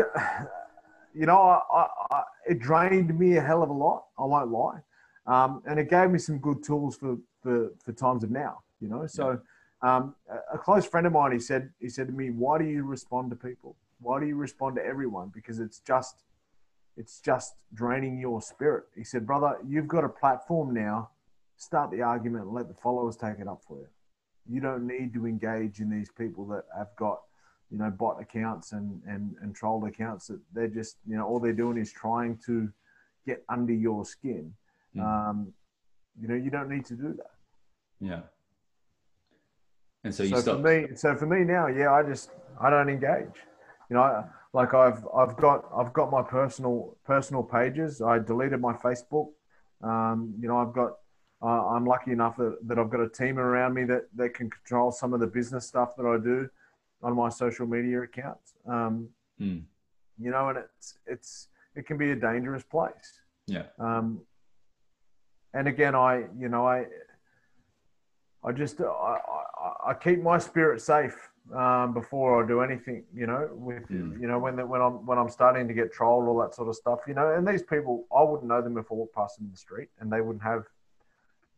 you 1.13 1.25
know, 1.25 1.39
I, 1.39 1.59
I, 1.71 1.87
I, 2.11 2.23
it 2.47 2.59
drained 2.59 3.17
me 3.17 3.37
a 3.37 3.41
hell 3.41 3.61
of 3.63 3.69
a 3.69 3.73
lot. 3.73 4.05
I 4.17 4.25
won't 4.25 4.51
lie, 4.51 4.79
um, 5.27 5.61
and 5.67 5.79
it 5.79 5.89
gave 5.89 6.09
me 6.09 6.19
some 6.19 6.39
good 6.39 6.63
tools 6.63 6.97
for 6.97 7.17
for, 7.41 7.69
for 7.83 7.93
times 7.93 8.23
of 8.23 8.31
now. 8.31 8.61
You 8.81 8.89
know, 8.89 9.05
so 9.07 9.39
um, 9.81 10.15
a 10.51 10.57
close 10.57 10.85
friend 10.85 11.07
of 11.07 11.13
mine, 11.13 11.31
he 11.31 11.39
said, 11.39 11.69
he 11.79 11.89
said 11.89 12.07
to 12.07 12.13
me, 12.13 12.31
"Why 12.31 12.57
do 12.57 12.65
you 12.65 12.83
respond 12.83 13.29
to 13.29 13.35
people? 13.35 13.75
Why 13.99 14.19
do 14.19 14.25
you 14.25 14.35
respond 14.35 14.75
to 14.77 14.85
everyone? 14.85 15.31
Because 15.33 15.59
it's 15.59 15.79
just, 15.79 16.23
it's 16.97 17.19
just 17.19 17.55
draining 17.73 18.17
your 18.19 18.41
spirit." 18.41 18.85
He 18.95 19.03
said, 19.03 19.25
"Brother, 19.25 19.57
you've 19.65 19.87
got 19.87 20.03
a 20.03 20.09
platform 20.09 20.73
now. 20.73 21.09
Start 21.57 21.91
the 21.91 22.01
argument 22.01 22.45
and 22.45 22.53
let 22.53 22.67
the 22.67 22.73
followers 22.73 23.15
take 23.15 23.39
it 23.39 23.47
up 23.47 23.61
for 23.67 23.77
you. 23.77 23.87
You 24.49 24.59
don't 24.59 24.85
need 24.85 25.13
to 25.13 25.25
engage 25.25 25.79
in 25.79 25.89
these 25.89 26.09
people 26.11 26.45
that 26.47 26.65
have 26.75 26.95
got." 26.95 27.21
you 27.73 27.79
know, 27.79 27.89
bot 27.89 28.21
accounts 28.21 28.71
and, 28.71 29.01
and, 29.07 29.35
and 29.41 29.55
trolled 29.55 29.87
accounts 29.87 30.27
that 30.27 30.39
they're 30.53 30.67
just, 30.67 30.97
you 31.07 31.17
know, 31.17 31.25
all 31.25 31.39
they're 31.39 31.53
doing 31.53 31.75
is 31.75 31.91
trying 31.91 32.37
to 32.45 32.71
get 33.25 33.43
under 33.49 33.73
your 33.73 34.05
skin. 34.05 34.53
Mm. 34.95 35.01
Um, 35.01 35.53
you 36.21 36.27
know, 36.27 36.35
you 36.35 36.51
don't 36.51 36.69
need 36.69 36.85
to 36.85 36.93
do 36.93 37.15
that. 37.17 37.31
Yeah. 37.99 38.21
And 40.03 40.13
so 40.13 40.21
you 40.21 40.29
so 40.35 40.41
stopped. 40.41 40.61
for 40.61 40.67
me, 40.67 40.95
so 40.95 41.15
for 41.15 41.25
me 41.25 41.43
now, 41.43 41.65
yeah, 41.65 41.91
I 41.91 42.03
just, 42.03 42.29
I 42.61 42.69
don't 42.69 42.89
engage, 42.89 43.33
you 43.89 43.95
know, 43.95 44.25
like 44.53 44.73
I've, 44.73 45.05
I've 45.15 45.35
got, 45.35 45.65
I've 45.75 45.93
got 45.93 46.11
my 46.11 46.21
personal, 46.21 46.95
personal 47.05 47.43
pages. 47.43 48.01
I 48.01 48.19
deleted 48.19 48.61
my 48.61 48.73
Facebook. 48.73 49.29
Um, 49.81 50.33
you 50.39 50.47
know, 50.47 50.57
I've 50.57 50.73
got, 50.73 50.97
uh, 51.41 51.67
I'm 51.67 51.85
lucky 51.85 52.11
enough 52.11 52.37
that, 52.37 52.57
that 52.67 52.79
I've 52.79 52.89
got 52.89 53.01
a 53.01 53.09
team 53.09 53.37
around 53.37 53.73
me 53.73 53.83
that, 53.85 54.03
that 54.15 54.33
can 54.33 54.49
control 54.49 54.91
some 54.91 55.13
of 55.13 55.19
the 55.19 55.27
business 55.27 55.67
stuff 55.67 55.95
that 55.97 56.05
I 56.05 56.17
do 56.17 56.49
on 57.03 57.15
my 57.15 57.29
social 57.29 57.67
media 57.67 58.01
accounts. 58.01 58.53
Um, 58.65 59.09
mm. 59.39 59.61
You 60.19 60.31
know, 60.31 60.49
and 60.49 60.59
it's 60.59 60.99
it's 61.05 61.47
it 61.75 61.85
can 61.85 61.97
be 61.97 62.11
a 62.11 62.15
dangerous 62.15 62.63
place. 62.63 63.21
Yeah. 63.47 63.63
Um, 63.79 64.21
and 65.53 65.67
again, 65.67 65.95
I 65.95 66.25
you 66.37 66.49
know 66.49 66.65
I 66.65 66.85
I 68.43 68.51
just 68.51 68.79
I, 68.79 68.85
I, 68.85 69.89
I 69.89 69.93
keep 69.95 70.21
my 70.21 70.37
spirit 70.37 70.81
safe 70.81 71.29
um, 71.53 71.93
before 71.93 72.43
I 72.43 72.47
do 72.47 72.61
anything. 72.61 73.03
You 73.13 73.27
know, 73.27 73.49
with 73.51 73.87
mm. 73.89 74.19
you 74.19 74.27
know 74.27 74.39
when 74.39 74.55
the, 74.55 74.65
when 74.65 74.81
I'm 74.81 75.05
when 75.05 75.17
I'm 75.17 75.29
starting 75.29 75.67
to 75.67 75.73
get 75.73 75.91
trolled, 75.91 76.27
all 76.27 76.39
that 76.39 76.55
sort 76.55 76.69
of 76.69 76.75
stuff. 76.75 76.99
You 77.07 77.13
know, 77.13 77.33
and 77.33 77.47
these 77.47 77.63
people, 77.63 78.05
I 78.15 78.23
wouldn't 78.23 78.47
know 78.47 78.61
them 78.61 78.77
if 78.77 78.85
I 78.91 78.95
walked 78.95 79.15
past 79.15 79.37
them 79.37 79.45
in 79.45 79.51
the 79.51 79.57
street, 79.57 79.89
and 79.99 80.11
they 80.11 80.21
wouldn't 80.21 80.43
have, 80.43 80.63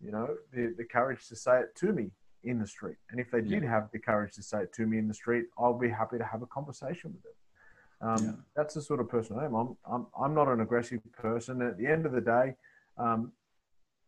you 0.03 0.11
know, 0.11 0.35
the, 0.53 0.73
the 0.77 0.83
courage 0.83 1.27
to 1.27 1.35
say 1.35 1.59
it 1.59 1.75
to 1.77 1.93
me 1.93 2.11
in 2.43 2.59
the 2.59 2.67
street. 2.67 2.97
And 3.09 3.19
if 3.19 3.31
they 3.31 3.41
did 3.41 3.63
yeah. 3.63 3.69
have 3.69 3.89
the 3.91 3.99
courage 3.99 4.33
to 4.35 4.43
say 4.43 4.61
it 4.61 4.73
to 4.73 4.85
me 4.85 4.97
in 4.97 5.07
the 5.07 5.13
street, 5.13 5.45
I'll 5.57 5.77
be 5.77 5.89
happy 5.89 6.17
to 6.17 6.23
have 6.23 6.41
a 6.41 6.47
conversation 6.47 7.13
with 7.13 7.23
them. 7.23 7.33
Um, 8.01 8.25
yeah. 8.25 8.41
That's 8.55 8.73
the 8.75 8.81
sort 8.81 8.99
of 8.99 9.09
person 9.09 9.39
I 9.39 9.45
am. 9.45 9.55
I'm, 9.55 9.77
I'm, 9.89 10.07
I'm 10.19 10.33
not 10.35 10.47
an 10.47 10.61
aggressive 10.61 10.99
person. 11.13 11.61
At 11.61 11.77
the 11.77 11.87
end 11.87 12.05
of 12.05 12.11
the 12.11 12.21
day, 12.21 12.55
um, 12.97 13.31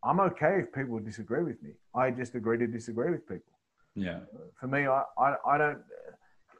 I'm 0.03 0.19
okay 0.19 0.59
if 0.59 0.71
people 0.71 0.99
disagree 0.99 1.43
with 1.43 1.61
me. 1.63 1.71
I 1.95 2.11
just 2.11 2.35
agree 2.35 2.57
to 2.59 2.67
disagree 2.67 3.09
with 3.09 3.27
people. 3.27 3.53
Yeah. 3.97 4.19
For 4.59 4.67
me, 4.67 4.87
I, 4.87 5.03
I, 5.17 5.35
I 5.45 5.57
don't. 5.57 5.79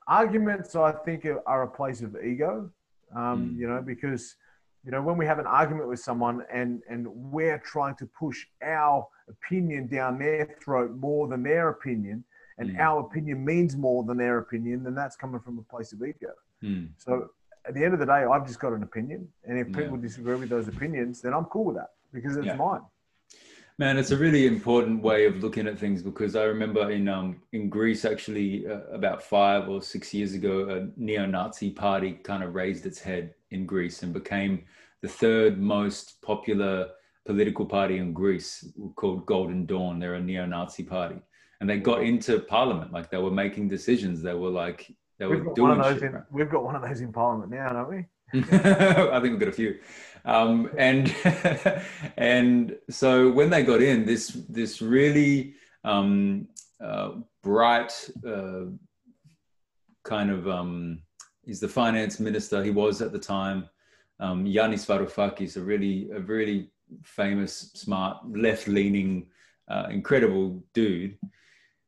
Arguments, 0.08 0.76
I 0.76 0.92
think, 0.92 1.28
are 1.46 1.64
a 1.64 1.68
place 1.68 2.02
of 2.02 2.16
ego. 2.24 2.70
Um, 3.16 3.52
mm. 3.56 3.60
You 3.60 3.68
know, 3.70 3.82
because 3.82 4.36
you 4.84 4.92
know 4.92 5.02
when 5.02 5.18
we 5.18 5.26
have 5.26 5.40
an 5.40 5.46
argument 5.46 5.88
with 5.88 6.00
someone 6.00 6.44
and 6.52 6.82
and 6.90 7.08
we're 7.08 7.60
trying 7.60 7.96
to 7.98 8.06
push 8.06 8.46
our 8.64 9.08
opinion 9.30 9.88
down 9.88 10.18
their 10.18 10.56
throat 10.62 10.92
more 10.96 11.28
than 11.28 11.44
their 11.44 11.70
opinion, 11.70 12.24
and 12.58 12.72
mm. 12.72 12.80
our 12.80 13.02
opinion 13.02 13.46
means 13.46 13.78
more 13.78 14.04
than 14.04 14.18
their 14.18 14.40
opinion, 14.40 14.84
then 14.84 14.96
that's 14.96 15.16
coming 15.16 15.40
from 15.40 15.60
a 15.60 15.64
place 15.64 15.94
of 15.94 16.02
ego. 16.02 16.34
Mm. 16.64 16.90
So 16.98 17.30
at 17.68 17.74
the 17.76 17.84
end 17.84 17.94
of 17.94 18.00
the 18.00 18.06
day, 18.06 18.24
I've 18.24 18.48
just 18.48 18.60
got 18.60 18.74
an 18.74 18.84
opinion, 18.84 19.28
and 19.44 19.60
if 19.60 19.68
people 19.68 19.98
yeah. 19.98 20.02
disagree 20.02 20.36
with 20.36 20.50
those 20.50 20.68
opinions, 20.68 21.22
then 21.22 21.34
I'm 21.34 21.46
cool 21.46 21.66
with 21.66 21.76
that 21.76 21.92
because 22.14 22.36
it's 22.38 22.48
yeah. 22.48 22.56
mine. 22.56 22.82
Man, 23.80 24.00
it's 24.00 24.10
a 24.10 24.18
really 24.18 24.48
important 24.48 25.04
way 25.04 25.26
of 25.26 25.44
looking 25.44 25.68
at 25.68 25.78
things 25.78 26.02
because 26.02 26.36
I 26.36 26.46
remember 26.46 26.90
in 26.90 27.08
um, 27.08 27.42
in 27.52 27.70
Greece 27.70 28.06
actually 28.06 28.66
uh, 28.66 28.80
about 28.92 29.22
five 29.22 29.70
or 29.70 29.84
six 29.84 30.16
years 30.16 30.34
ago, 30.34 30.68
a 30.70 31.00
neo-Nazi 31.00 31.70
party 31.70 32.14
kind 32.14 32.42
of 32.44 32.56
raised 32.56 32.88
its 32.88 33.00
head 33.00 33.36
in 33.52 33.68
Greece 33.68 34.02
and 34.02 34.12
became 34.12 34.64
the 35.04 35.08
third 35.08 35.60
most 35.60 36.20
popular 36.24 36.90
political 37.24 37.68
party 37.68 38.00
in 38.00 38.14
Greece 38.14 38.68
called 38.96 39.28
Golden 39.28 39.68
Dawn. 39.68 40.00
They're 40.00 40.16
a 40.16 40.22
neo-Nazi 40.22 40.82
party, 40.82 41.22
and 41.62 41.70
they 41.70 41.78
got 41.78 42.02
into 42.02 42.40
parliament. 42.40 42.92
Like 42.92 43.12
they 43.12 43.20
were 43.20 43.30
making 43.30 43.68
decisions. 43.68 44.24
They 44.24 44.34
were 44.34 44.50
like 44.50 44.92
they 45.20 45.28
we've 45.28 45.46
were 45.46 45.54
doing 45.54 45.84
shit. 45.84 46.02
In, 46.02 46.14
right? 46.14 46.24
We've 46.32 46.50
got 46.50 46.64
one 46.64 46.76
of 46.76 46.82
those 46.82 47.02
in 47.02 47.14
parliament 47.14 47.52
now, 47.52 47.74
don't 47.74 47.90
we? 47.92 48.06
I 48.34 49.20
think 49.22 49.32
we've 49.32 49.40
got 49.40 49.50
a 49.50 49.54
few. 49.54 49.80
Um, 50.26 50.70
and 50.78 51.16
and 52.18 52.76
so 52.90 53.32
when 53.32 53.50
they 53.50 53.64
got 53.64 53.82
in, 53.82 54.06
this 54.06 54.30
this 54.50 54.82
really 54.82 55.54
um, 55.84 56.48
uh, 56.82 57.12
bright 57.44 57.94
uh, 58.28 58.66
kind 60.04 60.30
of 60.30 60.48
um, 60.50 61.02
he's 61.46 61.62
the 61.62 61.68
finance 61.70 62.20
minister. 62.20 62.64
He 62.64 62.72
was 62.72 63.02
at 63.02 63.14
the 63.14 63.20
time. 63.20 63.70
Um, 64.20 64.46
Yanis 64.46 64.86
Varoufakis, 64.86 65.56
a 65.56 65.62
really 65.62 66.10
a 66.12 66.20
really 66.20 66.72
famous, 67.04 67.72
smart, 67.76 68.18
left-leaning, 68.30 69.28
uh, 69.70 69.88
incredible 69.90 70.64
dude. 70.74 71.18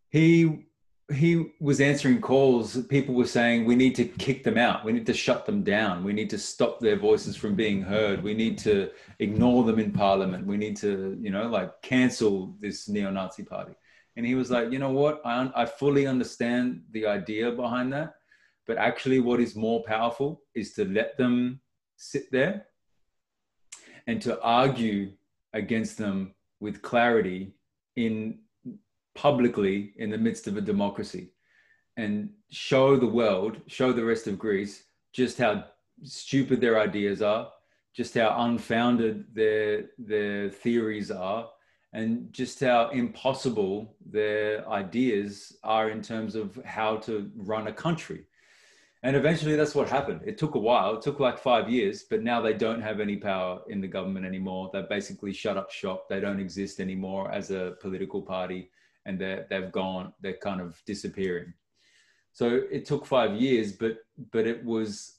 He 0.09 0.68
he 1.11 1.51
was 1.59 1.81
answering 1.81 2.21
calls. 2.21 2.77
People 2.87 3.15
were 3.15 3.25
saying 3.25 3.65
we 3.65 3.75
need 3.75 3.95
to 3.95 4.05
kick 4.05 4.43
them 4.43 4.57
out. 4.57 4.85
We 4.85 4.91
need 4.91 5.07
to 5.07 5.13
shut 5.13 5.45
them 5.45 5.63
down. 5.63 6.03
We 6.03 6.13
need 6.13 6.29
to 6.29 6.37
stop 6.37 6.79
their 6.79 6.97
voices 6.97 7.35
from 7.35 7.55
being 7.55 7.81
heard. 7.81 8.23
We 8.23 8.33
need 8.33 8.57
to 8.59 8.91
ignore 9.19 9.63
them 9.63 9.79
in 9.79 9.91
parliament. 9.91 10.45
We 10.45 10.57
need 10.57 10.77
to, 10.77 11.17
you 11.19 11.31
know, 11.31 11.47
like 11.47 11.81
cancel 11.81 12.55
this 12.59 12.87
neo-Nazi 12.87 13.43
party. 13.43 13.73
And 14.17 14.25
he 14.25 14.35
was 14.35 14.51
like, 14.51 14.71
you 14.71 14.79
know 14.79 14.91
what? 14.91 15.21
I, 15.25 15.49
I 15.55 15.65
fully 15.65 16.05
understand 16.05 16.81
the 16.91 17.07
idea 17.07 17.51
behind 17.51 17.91
that. 17.93 18.15
But 18.67 18.77
actually, 18.77 19.19
what 19.19 19.39
is 19.39 19.55
more 19.55 19.83
powerful 19.83 20.43
is 20.53 20.73
to 20.73 20.85
let 20.85 21.17
them 21.17 21.59
sit 21.97 22.31
there 22.31 22.67
and 24.05 24.21
to 24.21 24.39
argue 24.41 25.13
against 25.53 25.97
them 25.97 26.35
with 26.59 26.81
clarity 26.81 27.53
in 27.95 28.39
publicly 29.19 29.91
in 29.97 30.09
the 30.09 30.17
midst 30.17 30.47
of 30.47 30.55
a 30.55 30.61
democracy 30.61 31.33
and 31.97 32.29
show 32.49 32.95
the 32.95 33.13
world, 33.21 33.59
show 33.67 33.91
the 33.91 34.09
rest 34.11 34.27
of 34.27 34.39
Greece 34.39 34.83
just 35.11 35.37
how 35.37 35.65
stupid 36.03 36.61
their 36.61 36.79
ideas 36.79 37.21
are, 37.21 37.51
just 37.93 38.13
how 38.13 38.29
unfounded 38.45 39.25
their 39.33 39.89
their 39.97 40.49
theories 40.49 41.11
are, 41.11 41.49
and 41.91 42.31
just 42.31 42.61
how 42.61 42.89
impossible 42.91 43.97
their 44.17 44.67
ideas 44.69 45.57
are 45.63 45.89
in 45.89 46.01
terms 46.01 46.35
of 46.35 46.57
how 46.63 46.95
to 47.07 47.29
run 47.35 47.67
a 47.67 47.73
country. 47.73 48.21
And 49.03 49.15
eventually 49.15 49.55
that's 49.57 49.75
what 49.75 49.89
happened. 49.89 50.21
It 50.25 50.37
took 50.37 50.55
a 50.55 50.65
while, 50.69 50.95
it 50.95 51.01
took 51.01 51.19
like 51.19 51.37
five 51.51 51.69
years, 51.69 52.03
but 52.11 52.23
now 52.23 52.39
they 52.41 52.53
don't 52.53 52.81
have 52.89 52.99
any 53.01 53.17
power 53.17 53.61
in 53.67 53.81
the 53.81 53.93
government 53.97 54.25
anymore. 54.25 54.69
They 54.71 54.83
basically 54.97 55.33
shut 55.33 55.57
up 55.57 55.71
shop. 55.71 56.07
They 56.07 56.21
don't 56.21 56.39
exist 56.39 56.79
anymore 56.79 57.25
as 57.39 57.51
a 57.51 57.75
political 57.81 58.21
party 58.21 58.69
and 59.09 59.47
they've 59.49 59.71
gone, 59.71 60.13
they're 60.21 60.33
kind 60.33 60.61
of 60.61 60.79
disappearing. 60.85 61.51
So 62.31 62.61
it 62.71 62.85
took 62.85 63.05
five 63.05 63.33
years, 63.35 63.73
but 63.73 63.97
but 64.31 64.45
it 64.45 64.63
was 64.63 65.17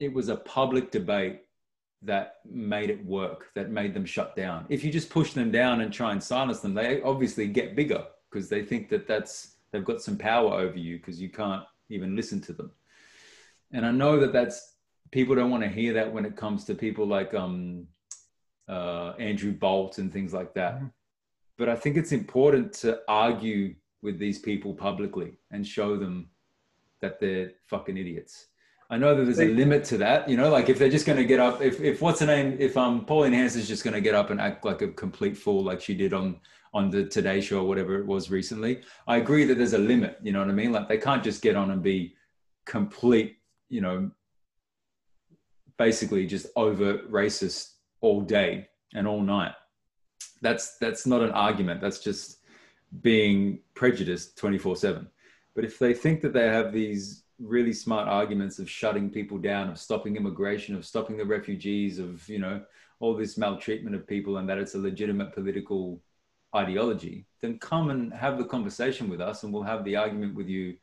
it 0.00 0.12
was 0.12 0.28
a 0.28 0.36
public 0.36 0.90
debate 0.90 1.42
that 2.02 2.34
made 2.44 2.90
it 2.90 3.04
work, 3.06 3.50
that 3.54 3.70
made 3.70 3.94
them 3.94 4.04
shut 4.04 4.36
down. 4.36 4.66
If 4.68 4.84
you 4.84 4.92
just 4.92 5.08
push 5.08 5.32
them 5.32 5.50
down 5.50 5.80
and 5.80 5.92
try 5.92 6.12
and 6.12 6.22
silence 6.22 6.60
them, 6.60 6.74
they 6.74 7.00
obviously 7.02 7.46
get 7.46 7.76
bigger 7.76 8.04
because 8.30 8.48
they 8.48 8.62
think 8.62 8.88
that 8.90 9.06
that's 9.06 9.54
they've 9.70 9.84
got 9.84 10.02
some 10.02 10.18
power 10.18 10.52
over 10.52 10.76
you 10.76 10.96
because 10.96 11.20
you 11.20 11.28
can't 11.30 11.62
even 11.88 12.16
listen 12.16 12.40
to 12.42 12.52
them. 12.52 12.72
And 13.72 13.86
I 13.86 13.92
know 13.92 14.18
that 14.20 14.32
that's 14.32 14.74
people 15.12 15.36
don't 15.36 15.50
want 15.50 15.62
to 15.62 15.68
hear 15.68 15.92
that 15.94 16.12
when 16.12 16.24
it 16.24 16.36
comes 16.36 16.64
to 16.64 16.74
people 16.74 17.06
like 17.06 17.32
um, 17.32 17.86
uh, 18.68 19.12
Andrew 19.18 19.52
Bolt 19.52 19.98
and 19.98 20.12
things 20.12 20.32
like 20.34 20.52
that. 20.54 20.74
Mm-hmm. 20.74 20.86
But 21.56 21.68
I 21.68 21.76
think 21.76 21.96
it's 21.96 22.12
important 22.12 22.72
to 22.74 23.00
argue 23.08 23.74
with 24.02 24.18
these 24.18 24.38
people 24.38 24.74
publicly 24.74 25.38
and 25.50 25.66
show 25.66 25.96
them 25.96 26.28
that 27.00 27.20
they're 27.20 27.52
fucking 27.66 27.96
idiots. 27.96 28.46
I 28.90 28.98
know 28.98 29.14
that 29.14 29.24
there's 29.24 29.40
a 29.40 29.46
limit 29.46 29.82
to 29.84 29.98
that, 29.98 30.28
you 30.28 30.36
know, 30.36 30.50
like 30.50 30.68
if 30.68 30.78
they're 30.78 30.90
just 30.90 31.06
going 31.06 31.16
to 31.16 31.24
get 31.24 31.40
up, 31.40 31.62
if, 31.62 31.80
if 31.80 32.02
what's 32.02 32.20
her 32.20 32.26
name, 32.26 32.56
if 32.60 32.76
um 32.76 33.06
Pauline 33.06 33.32
Hanson's 33.32 33.66
just 33.66 33.82
going 33.82 33.94
to 33.94 34.00
get 34.00 34.14
up 34.14 34.30
and 34.30 34.40
act 34.40 34.64
like 34.64 34.82
a 34.82 34.88
complete 34.88 35.36
fool, 35.36 35.64
like 35.64 35.80
she 35.80 35.94
did 35.94 36.12
on 36.12 36.38
on 36.74 36.90
the 36.90 37.04
Today 37.04 37.40
Show 37.40 37.60
or 37.60 37.68
whatever 37.68 37.98
it 37.98 38.06
was 38.06 38.30
recently, 38.30 38.82
I 39.06 39.16
agree 39.16 39.44
that 39.44 39.56
there's 39.56 39.72
a 39.72 39.78
limit. 39.78 40.18
You 40.22 40.32
know 40.32 40.40
what 40.40 40.48
I 40.48 40.52
mean? 40.52 40.72
Like 40.72 40.88
they 40.88 40.98
can't 40.98 41.24
just 41.24 41.40
get 41.40 41.56
on 41.56 41.70
and 41.70 41.82
be 41.82 42.14
complete, 42.66 43.38
you 43.68 43.80
know, 43.80 44.10
basically 45.78 46.26
just 46.26 46.46
over 46.54 46.98
racist 46.98 47.74
all 48.00 48.20
day 48.20 48.68
and 48.94 49.08
all 49.08 49.22
night. 49.22 49.52
That's 50.44 50.76
that's 50.76 51.06
not 51.06 51.22
an 51.22 51.30
argument. 51.30 51.80
That's 51.80 51.98
just 51.98 52.38
being 53.00 53.60
prejudiced 53.74 54.36
24 54.36 54.76
7. 54.76 55.08
But 55.54 55.64
if 55.64 55.78
they 55.78 55.94
think 55.94 56.20
that 56.20 56.34
they 56.34 56.46
have 56.46 56.72
these 56.72 57.24
really 57.38 57.72
smart 57.72 58.08
arguments 58.08 58.58
of 58.58 58.68
shutting 58.68 59.10
people 59.10 59.38
down, 59.38 59.70
of 59.70 59.78
stopping 59.78 60.16
immigration, 60.16 60.76
of 60.76 60.84
stopping 60.84 61.16
the 61.16 61.24
refugees, 61.24 61.98
of, 61.98 62.28
you 62.28 62.38
know, 62.38 62.62
all 63.00 63.16
this 63.16 63.38
maltreatment 63.38 63.96
of 63.96 64.06
people 64.06 64.36
and 64.36 64.48
that 64.48 64.58
it's 64.58 64.74
a 64.74 64.78
legitimate 64.78 65.32
political 65.32 66.00
ideology, 66.54 67.26
then 67.40 67.58
come 67.58 67.90
and 67.90 68.12
have 68.12 68.38
the 68.38 68.44
conversation 68.44 69.08
with 69.08 69.20
us 69.20 69.42
and 69.42 69.52
we'll 69.52 69.62
have 69.62 69.84
the 69.84 69.96
argument 69.96 70.34
with 70.34 70.48
you 70.48 70.76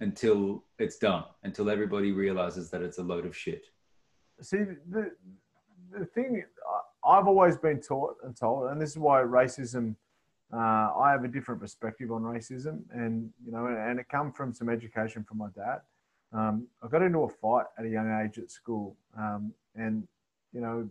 until 0.00 0.64
it's 0.78 0.96
done, 0.96 1.24
until 1.42 1.68
everybody 1.68 2.12
realizes 2.12 2.70
that 2.70 2.80
it's 2.80 2.98
a 2.98 3.02
load 3.02 3.26
of 3.26 3.36
shit. 3.36 3.66
See, 4.40 4.64
the, 4.88 5.10
the 5.92 6.06
thing 6.06 6.42
I've 7.04 7.26
always 7.26 7.56
been 7.56 7.80
taught 7.80 8.16
and 8.24 8.36
told, 8.36 8.70
and 8.70 8.80
this 8.80 8.90
is 8.90 8.98
why 8.98 9.20
racism– 9.22 9.96
uh, 10.52 10.90
I 10.98 11.12
have 11.12 11.22
a 11.22 11.28
different 11.28 11.60
perspective 11.60 12.10
on 12.10 12.22
racism, 12.22 12.80
and 12.92 13.30
you 13.44 13.52
know, 13.52 13.66
and 13.66 14.00
it 14.00 14.08
come 14.08 14.32
from 14.32 14.52
some 14.52 14.68
education 14.68 15.22
from 15.22 15.38
my 15.38 15.48
dad. 15.54 15.80
Um, 16.32 16.66
I 16.82 16.88
got 16.88 17.02
into 17.02 17.20
a 17.20 17.28
fight 17.28 17.66
at 17.78 17.84
a 17.84 17.88
young 17.88 18.10
age 18.24 18.36
at 18.38 18.50
school, 18.50 18.96
um, 19.16 19.52
and 19.76 20.08
you 20.52 20.60
know, 20.60 20.88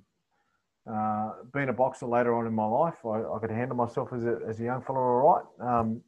uh, 0.89 1.43
being 1.53 1.67
a 1.67 1.73
boxer 1.73 2.05
later 2.05 2.33
on 2.35 2.47
in 2.47 2.53
my 2.53 2.65
life, 2.65 3.05
I, 3.05 3.21
I 3.21 3.39
could 3.39 3.51
handle 3.51 3.75
myself 3.75 4.13
as 4.13 4.23
a, 4.23 4.39
as 4.47 4.61
a 4.61 4.63
young 4.63 4.81
fellow 4.81 4.99
all 4.99 5.43
right. 5.59 5.79
Um, 5.79 6.01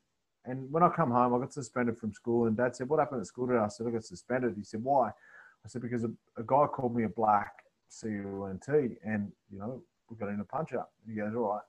and 0.45 0.71
when 0.71 0.81
I 0.81 0.89
come 0.89 1.11
home, 1.11 1.35
I 1.35 1.39
got 1.39 1.51
suspended 1.51 1.97
from 1.97 2.13
school, 2.13 2.47
and 2.47 2.55
Dad 2.55 2.73
said, 2.73 2.87
"What 2.87 2.99
happened 2.99 3.19
at 3.19 3.27
school 3.27 3.47
today?" 3.47 3.59
I 3.59 3.67
said, 3.67 3.85
"I 3.85 3.89
got 3.91 4.05
suspended." 4.05 4.53
He 4.55 4.63
said, 4.63 4.81
"Why?" 4.81 5.09
I 5.09 5.67
said, 5.67 5.81
"Because 5.81 6.05
a, 6.05 6.11
a 6.37 6.43
guy 6.43 6.67
called 6.67 6.95
me 6.95 7.03
a 7.03 7.09
black 7.09 7.65
C 7.89 8.07
U 8.07 8.45
N 8.49 8.61
T, 8.65 8.95
and 9.03 9.29
you 9.51 9.59
know, 9.59 9.83
we 10.11 10.17
got 10.17 10.29
in 10.29 10.39
a 10.39 10.45
punch 10.45 10.73
up." 10.73 10.91
And 11.05 11.15
he 11.15 11.21
goes, 11.21 11.33
"All 11.35 11.53
right." 11.53 11.61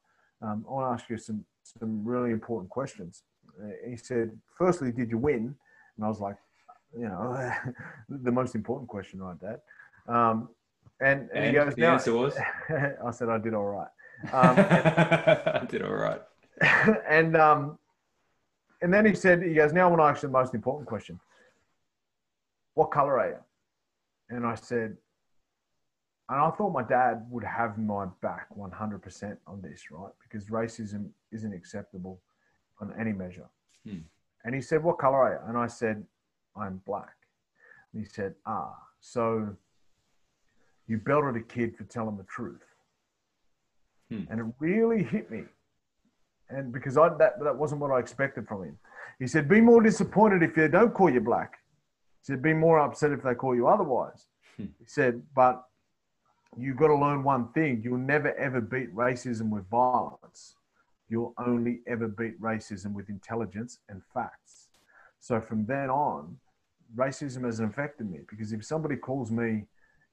Um, 0.43 0.65
I 0.69 0.73
want 0.73 0.89
to 0.89 1.03
ask 1.03 1.09
you 1.09 1.17
some 1.17 1.45
some 1.63 2.05
really 2.05 2.31
important 2.31 2.71
questions. 2.71 3.23
Uh, 3.61 3.69
he 3.89 3.97
said, 3.97 4.37
firstly, 4.57 4.93
did 4.93 5.11
you 5.11 5.19
win? 5.19 5.55
And 5.97 6.05
I 6.05 6.09
was 6.09 6.21
like, 6.21 6.37
you 6.97 7.09
know, 7.09 7.53
the 8.09 8.33
most 8.33 8.55
important 8.55 8.89
question, 8.89 9.23
right, 9.23 9.39
Dad? 9.41 9.61
Um, 10.09 10.49
and, 11.01 11.21
and, 11.21 11.31
and, 11.33 11.47
he 11.47 11.53
goes, 11.53 11.75
the 11.75 11.87
answer 11.87 12.15
was? 12.15 12.37
I 12.69 13.11
said, 13.11 13.29
I 13.29 13.39
did 13.39 13.55
all 13.55 13.67
right. 13.67 13.89
Um, 14.33 14.55
I 14.57 15.67
did 15.69 15.83
all 15.83 15.95
right. 15.95 16.23
and, 17.09 17.37
um, 17.37 17.77
and 18.81 18.95
then 18.95 19.05
he 19.05 19.17
said, 19.17 19.43
he 19.43 19.53
goes, 19.53 19.73
now 19.73 19.89
I 19.89 19.91
want 19.91 19.99
to 20.01 20.05
ask 20.05 20.23
you 20.23 20.29
the 20.29 20.33
most 20.33 20.55
important 20.55 20.87
question. 20.87 21.19
What 22.75 22.93
color 22.93 23.19
are 23.19 23.29
you? 23.31 23.39
And 24.29 24.47
I 24.47 24.55
said, 24.55 24.97
and 26.29 26.41
I 26.41 26.51
thought 26.51 26.71
my 26.71 26.83
dad 26.83 27.27
would 27.31 27.45
have 27.45 27.79
my 27.79 28.07
back 28.23 28.47
100% 28.57 29.37
on 29.47 29.61
this, 29.61 29.91
right? 29.91 30.13
Because 30.23 30.47
racism 30.47 31.09
isn't 31.33 31.53
acceptable 31.53 32.21
on 32.81 32.93
any 32.99 33.13
measure. 33.13 33.49
Hmm. 33.87 33.99
And 34.45 34.55
he 34.55 34.61
said, 34.61 34.83
What 34.83 34.99
color 34.99 35.19
are 35.19 35.33
you? 35.33 35.49
And 35.49 35.59
I 35.59 35.67
said, 35.67 36.05
I'm 36.57 36.81
black. 36.87 37.15
And 37.93 38.03
he 38.03 38.09
said, 38.09 38.35
Ah, 38.47 38.75
so 39.01 39.57
you 40.87 40.99
belted 40.99 41.37
a 41.37 41.45
kid 41.45 41.77
for 41.77 41.85
telling 41.85 42.17
the 42.17 42.25
truth. 42.25 42.63
Hmm. 44.11 44.23
And 44.31 44.41
it 44.41 44.47
really 44.59 45.03
hit 45.03 45.31
me. 45.31 45.45
And 46.49 46.73
because 46.73 46.97
I, 46.99 47.09
that, 47.19 47.43
that 47.43 47.57
wasn't 47.57 47.81
what 47.81 47.91
I 47.91 47.99
expected 47.99 48.47
from 48.47 48.65
him. 48.65 48.79
He 49.19 49.27
said, 49.27 49.49
Be 49.49 49.61
more 49.61 49.83
disappointed 49.83 50.43
if 50.43 50.55
they 50.55 50.69
don't 50.69 50.95
call 50.95 51.11
you 51.11 51.21
black. 51.21 51.59
He 52.21 52.33
said, 52.33 52.43
Be 52.43 52.55
more 52.55 52.79
upset 52.79 53.13
if 53.13 53.23
they 53.23 53.35
call 53.35 53.55
you 53.55 53.69
otherwise. 53.69 54.27
Hmm. 54.57 54.67
He 54.79 54.87
said, 54.87 55.23
But 55.35 55.65
you've 56.59 56.77
got 56.77 56.89
to 56.89 56.97
learn 56.97 57.23
one 57.23 57.49
thing. 57.53 57.81
You'll 57.85 57.99
never 57.99 58.35
ever 58.35 58.61
beat 58.61 58.95
racism 58.95 59.51
with 59.51 59.69
violence. 59.69 60.55
You'll 61.09 61.35
only 61.39 61.81
ever 61.87 62.09
beat 62.09 62.41
racism 62.41 62.93
with 62.93 63.09
intelligence 63.09 63.79
and 63.89 64.03
facts. 64.15 64.69
So 65.21 65.41
from 65.41 65.67
then 65.67 65.91
on 65.91 66.39
racism 66.97 67.45
has 67.45 67.61
affected 67.61 68.11
me 68.11 68.21
because 68.29 68.53
if 68.53 68.65
somebody 68.65 68.97
calls 68.97 69.31
me 69.31 69.65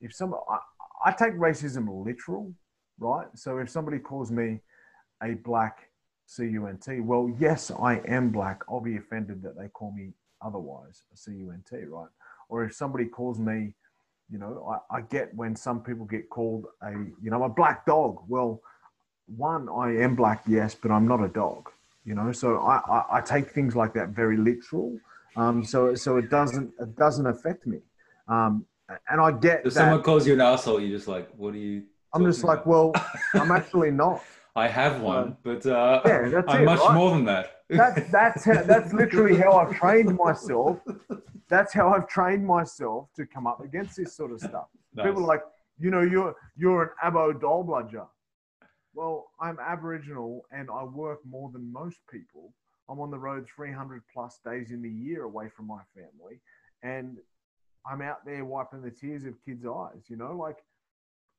if 0.01 0.13
some 0.13 0.33
I, 0.49 1.09
I 1.09 1.11
take 1.11 1.33
racism 1.33 1.87
literal 2.05 2.53
right? 2.99 3.27
So 3.35 3.57
if 3.57 3.69
somebody 3.69 3.99
calls 3.99 4.31
me 4.31 4.61
a 5.23 5.33
black 5.33 5.89
c-u-n-t 6.25 6.99
well 6.99 7.29
yes 7.39 7.71
i 7.71 7.95
am 8.07 8.29
black. 8.29 8.61
I'll 8.69 8.79
be 8.79 8.97
offended 8.97 9.41
that 9.43 9.57
they 9.57 9.67
call 9.69 9.91
me 9.91 10.13
otherwise 10.41 11.01
a 11.13 11.17
c-u-n-t 11.17 11.75
right? 11.85 12.09
Or 12.49 12.63
if 12.63 12.73
somebody 12.73 13.05
calls 13.05 13.39
me 13.39 13.73
you 14.31 14.37
know, 14.37 14.79
I, 14.91 14.97
I 14.97 15.01
get 15.01 15.33
when 15.35 15.55
some 15.55 15.81
people 15.81 16.05
get 16.05 16.29
called 16.29 16.65
a, 16.81 16.91
you 16.91 17.31
know, 17.31 17.43
a 17.43 17.49
black 17.49 17.85
dog. 17.85 18.21
Well, 18.27 18.61
one, 19.37 19.67
I 19.69 19.97
am 19.97 20.15
black, 20.15 20.43
yes, 20.47 20.75
but 20.75 20.91
I'm 20.91 21.07
not 21.07 21.23
a 21.23 21.27
dog. 21.27 21.69
You 22.05 22.15
know, 22.15 22.31
so 22.31 22.57
I, 22.57 22.81
I, 22.89 23.17
I 23.17 23.21
take 23.21 23.51
things 23.51 23.75
like 23.75 23.93
that 23.93 24.09
very 24.09 24.37
literal. 24.37 24.97
Um, 25.35 25.63
so 25.63 25.93
so 25.95 26.17
it 26.17 26.29
doesn't 26.29 26.73
it 26.79 26.95
doesn't 26.95 27.27
affect 27.27 27.67
me. 27.67 27.79
Um, 28.27 28.65
and 29.09 29.21
I 29.21 29.31
get. 29.31 29.59
If 29.59 29.65
that, 29.65 29.71
someone 29.73 30.01
calls 30.01 30.25
you 30.25 30.33
an 30.33 30.41
asshole, 30.41 30.79
you're 30.79 30.97
just 30.97 31.07
like, 31.07 31.29
what 31.35 31.53
are 31.53 31.57
you? 31.57 31.83
I'm 32.13 32.25
just 32.25 32.43
like, 32.43 32.65
well, 32.65 32.91
I'm 33.35 33.51
actually 33.51 33.91
not. 33.91 34.23
I 34.59 34.67
have 34.67 35.01
one, 35.01 35.37
but 35.43 35.65
uh, 35.65 36.01
yeah, 36.05 36.41
I'm 36.47 36.61
it, 36.61 36.65
much 36.65 36.79
right? 36.79 36.93
more 36.93 37.11
than 37.11 37.25
that. 37.25 37.45
That's 37.69 38.11
that's 38.11 38.45
how, 38.45 38.61
that's 38.63 38.91
literally 38.93 39.37
how 39.37 39.53
I've 39.53 39.75
trained 39.75 40.15
myself 40.15 40.79
that's 41.49 41.73
how 41.73 41.89
I've 41.89 42.07
trained 42.07 42.45
myself 42.45 43.09
to 43.15 43.25
come 43.25 43.47
up 43.47 43.59
against 43.61 43.97
this 43.97 44.15
sort 44.15 44.31
of 44.31 44.39
stuff. 44.39 44.67
Nice. 44.93 45.07
People 45.07 45.23
are 45.23 45.27
like, 45.27 45.41
you 45.79 45.89
know, 45.91 46.01
you're 46.01 46.35
you're 46.55 46.83
an 46.83 46.89
abo 47.03 47.39
doll 47.39 47.63
bludger. 47.63 48.05
Well, 48.93 49.31
I'm 49.41 49.57
Aboriginal 49.59 50.45
and 50.51 50.69
I 50.71 50.83
work 50.83 51.19
more 51.27 51.49
than 51.51 51.71
most 51.71 51.97
people. 52.11 52.53
I'm 52.89 52.99
on 52.99 53.11
the 53.11 53.19
road 53.19 53.45
300 53.55 54.01
plus 54.11 54.39
days 54.43 54.71
in 54.71 54.81
the 54.81 54.89
year 54.89 55.23
away 55.23 55.49
from 55.55 55.67
my 55.67 55.81
family, 55.93 56.41
and 56.83 57.17
I'm 57.89 58.01
out 58.01 58.25
there 58.25 58.45
wiping 58.45 58.81
the 58.81 58.91
tears 58.91 59.25
of 59.25 59.33
kids' 59.45 59.65
eyes. 59.65 60.03
You 60.07 60.17
know, 60.17 60.35
like 60.35 60.57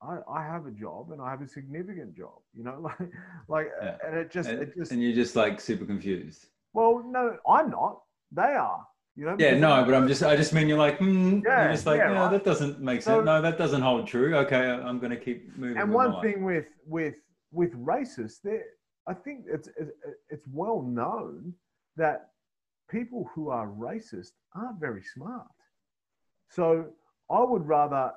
I, 0.03 0.19
I 0.33 0.43
have 0.43 0.67
a 0.67 0.71
job 0.71 1.11
and 1.13 1.21
I 1.21 1.31
have 1.31 1.43
a 1.43 1.49
significant 1.49 2.17
job. 2.17 2.39
You 2.57 2.65
know, 2.65 2.81
like 2.99 3.11
like, 3.49 3.67
yeah. 3.83 3.97
and 4.07 4.17
it 4.17 4.31
just 4.31 4.49
and, 4.49 4.63
it 4.63 4.75
just 4.77 4.93
and 4.93 5.03
you're 5.03 5.15
just 5.15 5.37
like 5.37 5.61
super 5.61 5.85
confused. 5.85 6.47
Well, 6.73 7.03
no, 7.07 7.37
I'm 7.49 7.71
not. 7.71 8.01
They 8.33 8.43
are. 8.43 8.87
You 9.17 9.27
know? 9.27 9.37
Yeah, 9.39 9.59
no, 9.59 9.85
but 9.85 9.93
I'm 9.93 10.07
just, 10.07 10.23
I 10.23 10.37
just 10.37 10.55
mean 10.55 10.69
you're 10.69 10.79
like, 10.79 10.99
mm, 10.99 11.43
yeah, 11.45 11.65
you're 11.65 11.73
just 11.73 11.85
like, 11.85 11.99
yeah, 11.99 12.13
no, 12.13 12.23
right. 12.23 12.31
that 12.31 12.45
doesn't 12.45 12.81
make 12.81 13.03
so, 13.03 13.17
sense. 13.17 13.27
No, 13.27 13.43
that 13.43 13.59
doesn't 13.59 13.83
hold 13.83 14.07
true. 14.07 14.35
Okay, 14.37 14.71
I'm 14.71 14.99
going 14.99 15.11
to 15.11 15.17
keep 15.17 15.57
moving. 15.59 15.77
And 15.77 15.93
one 15.93 16.23
thing 16.23 16.45
with 16.45 16.67
with 16.87 17.17
with 17.51 17.75
racists, 17.75 18.41
there, 18.43 18.65
I 19.07 19.15
think 19.15 19.45
it's 19.49 19.69
it's 20.31 20.47
well 20.51 20.83
known 20.83 21.53
that 21.97 22.31
people 22.89 23.29
who 23.35 23.51
are 23.51 23.69
racist 23.69 24.33
aren't 24.55 24.81
very 24.81 25.03
smart. 25.03 25.49
So 26.49 26.87
I 27.31 27.43
would 27.43 27.67
rather, 27.67 28.13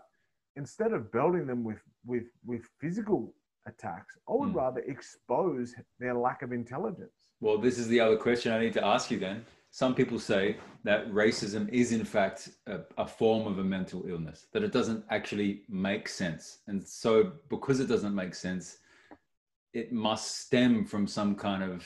instead 0.55 0.93
of 0.93 1.11
belting 1.11 1.47
them 1.47 1.63
with 1.63 1.81
with 2.05 2.27
with 2.45 2.63
physical 2.79 3.33
attacks, 3.67 4.17
I 4.29 4.33
would 4.33 4.49
mm. 4.49 4.55
rather 4.55 4.81
expose 4.81 5.73
their 5.99 6.13
lack 6.13 6.41
of 6.41 6.51
intelligence. 6.51 7.11
Well, 7.39 7.57
this 7.57 7.77
is 7.77 7.87
the 7.87 7.99
other 7.99 8.17
question 8.17 8.51
I 8.51 8.59
need 8.59 8.73
to 8.73 8.85
ask 8.85 9.11
you 9.11 9.19
then 9.19 9.45
some 9.73 9.95
people 9.95 10.19
say 10.19 10.55
that 10.83 11.11
racism 11.11 11.67
is 11.69 11.93
in 11.93 12.05
fact 12.05 12.49
a, 12.67 12.81
a, 12.99 13.07
form 13.07 13.47
of 13.47 13.57
a 13.57 13.63
mental 13.63 14.05
illness 14.07 14.45
that 14.53 14.61
it 14.61 14.71
doesn't 14.71 15.03
actually 15.09 15.63
make 15.67 16.07
sense 16.07 16.59
and 16.67 16.87
so 16.87 17.31
because 17.49 17.79
it 17.79 17.87
doesn't 17.87 18.13
make 18.13 18.35
sense 18.35 18.77
it 19.73 19.91
must 19.91 20.41
stem 20.41 20.85
from 20.85 21.07
some 21.07 21.33
kind 21.33 21.63
of 21.63 21.83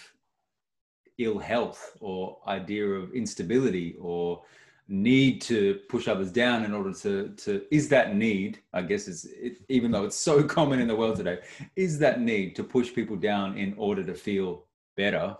ill 1.17 1.39
health 1.39 1.95
or 2.01 2.37
idea 2.45 2.85
of 2.85 3.13
instability 3.13 3.95
or 4.01 4.43
need 4.89 5.41
to 5.41 5.79
push 5.89 6.07
others 6.07 6.31
down 6.31 6.63
in 6.63 6.73
order 6.73 6.93
to 6.93 7.29
to 7.35 7.61
is 7.71 7.89
that 7.89 8.15
need 8.15 8.59
i 8.73 8.81
guess 8.81 9.07
is 9.07 9.25
it, 9.25 9.57
even 9.67 9.91
though 9.91 10.05
it's 10.05 10.15
so 10.15 10.41
common 10.57 10.79
in 10.79 10.87
the 10.87 10.95
world 10.95 11.17
today 11.17 11.39
is 11.75 11.99
that 11.99 12.21
need 12.21 12.55
to 12.55 12.63
push 12.63 12.93
people 12.93 13.17
down 13.17 13.57
in 13.57 13.73
order 13.77 14.03
to 14.03 14.13
feel 14.13 14.65
better 14.95 15.35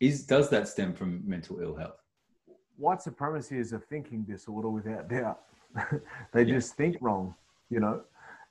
is 0.00 0.24
does 0.26 0.50
that 0.50 0.68
stem 0.68 0.92
from 0.92 1.22
mental 1.26 1.60
ill 1.60 1.74
health? 1.74 2.00
White 2.76 3.02
supremacy 3.02 3.58
is 3.58 3.72
a 3.72 3.78
thinking 3.78 4.22
disorder 4.22 4.68
without 4.68 5.08
doubt. 5.08 5.40
They 6.32 6.42
yeah. 6.42 6.54
just 6.54 6.76
think 6.76 6.96
wrong 7.00 7.34
you 7.70 7.80
know? 7.80 8.02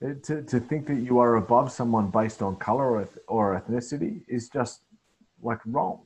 To, 0.01 0.41
to 0.41 0.59
think 0.59 0.87
that 0.87 0.99
you 1.07 1.19
are 1.19 1.35
above 1.35 1.71
someone 1.71 2.09
based 2.09 2.41
on 2.41 2.57
color 2.57 2.97
or, 2.97 3.09
or 3.27 3.61
ethnicity 3.61 4.21
is 4.27 4.49
just 4.49 4.81
like 5.41 5.59
wrong 5.65 5.99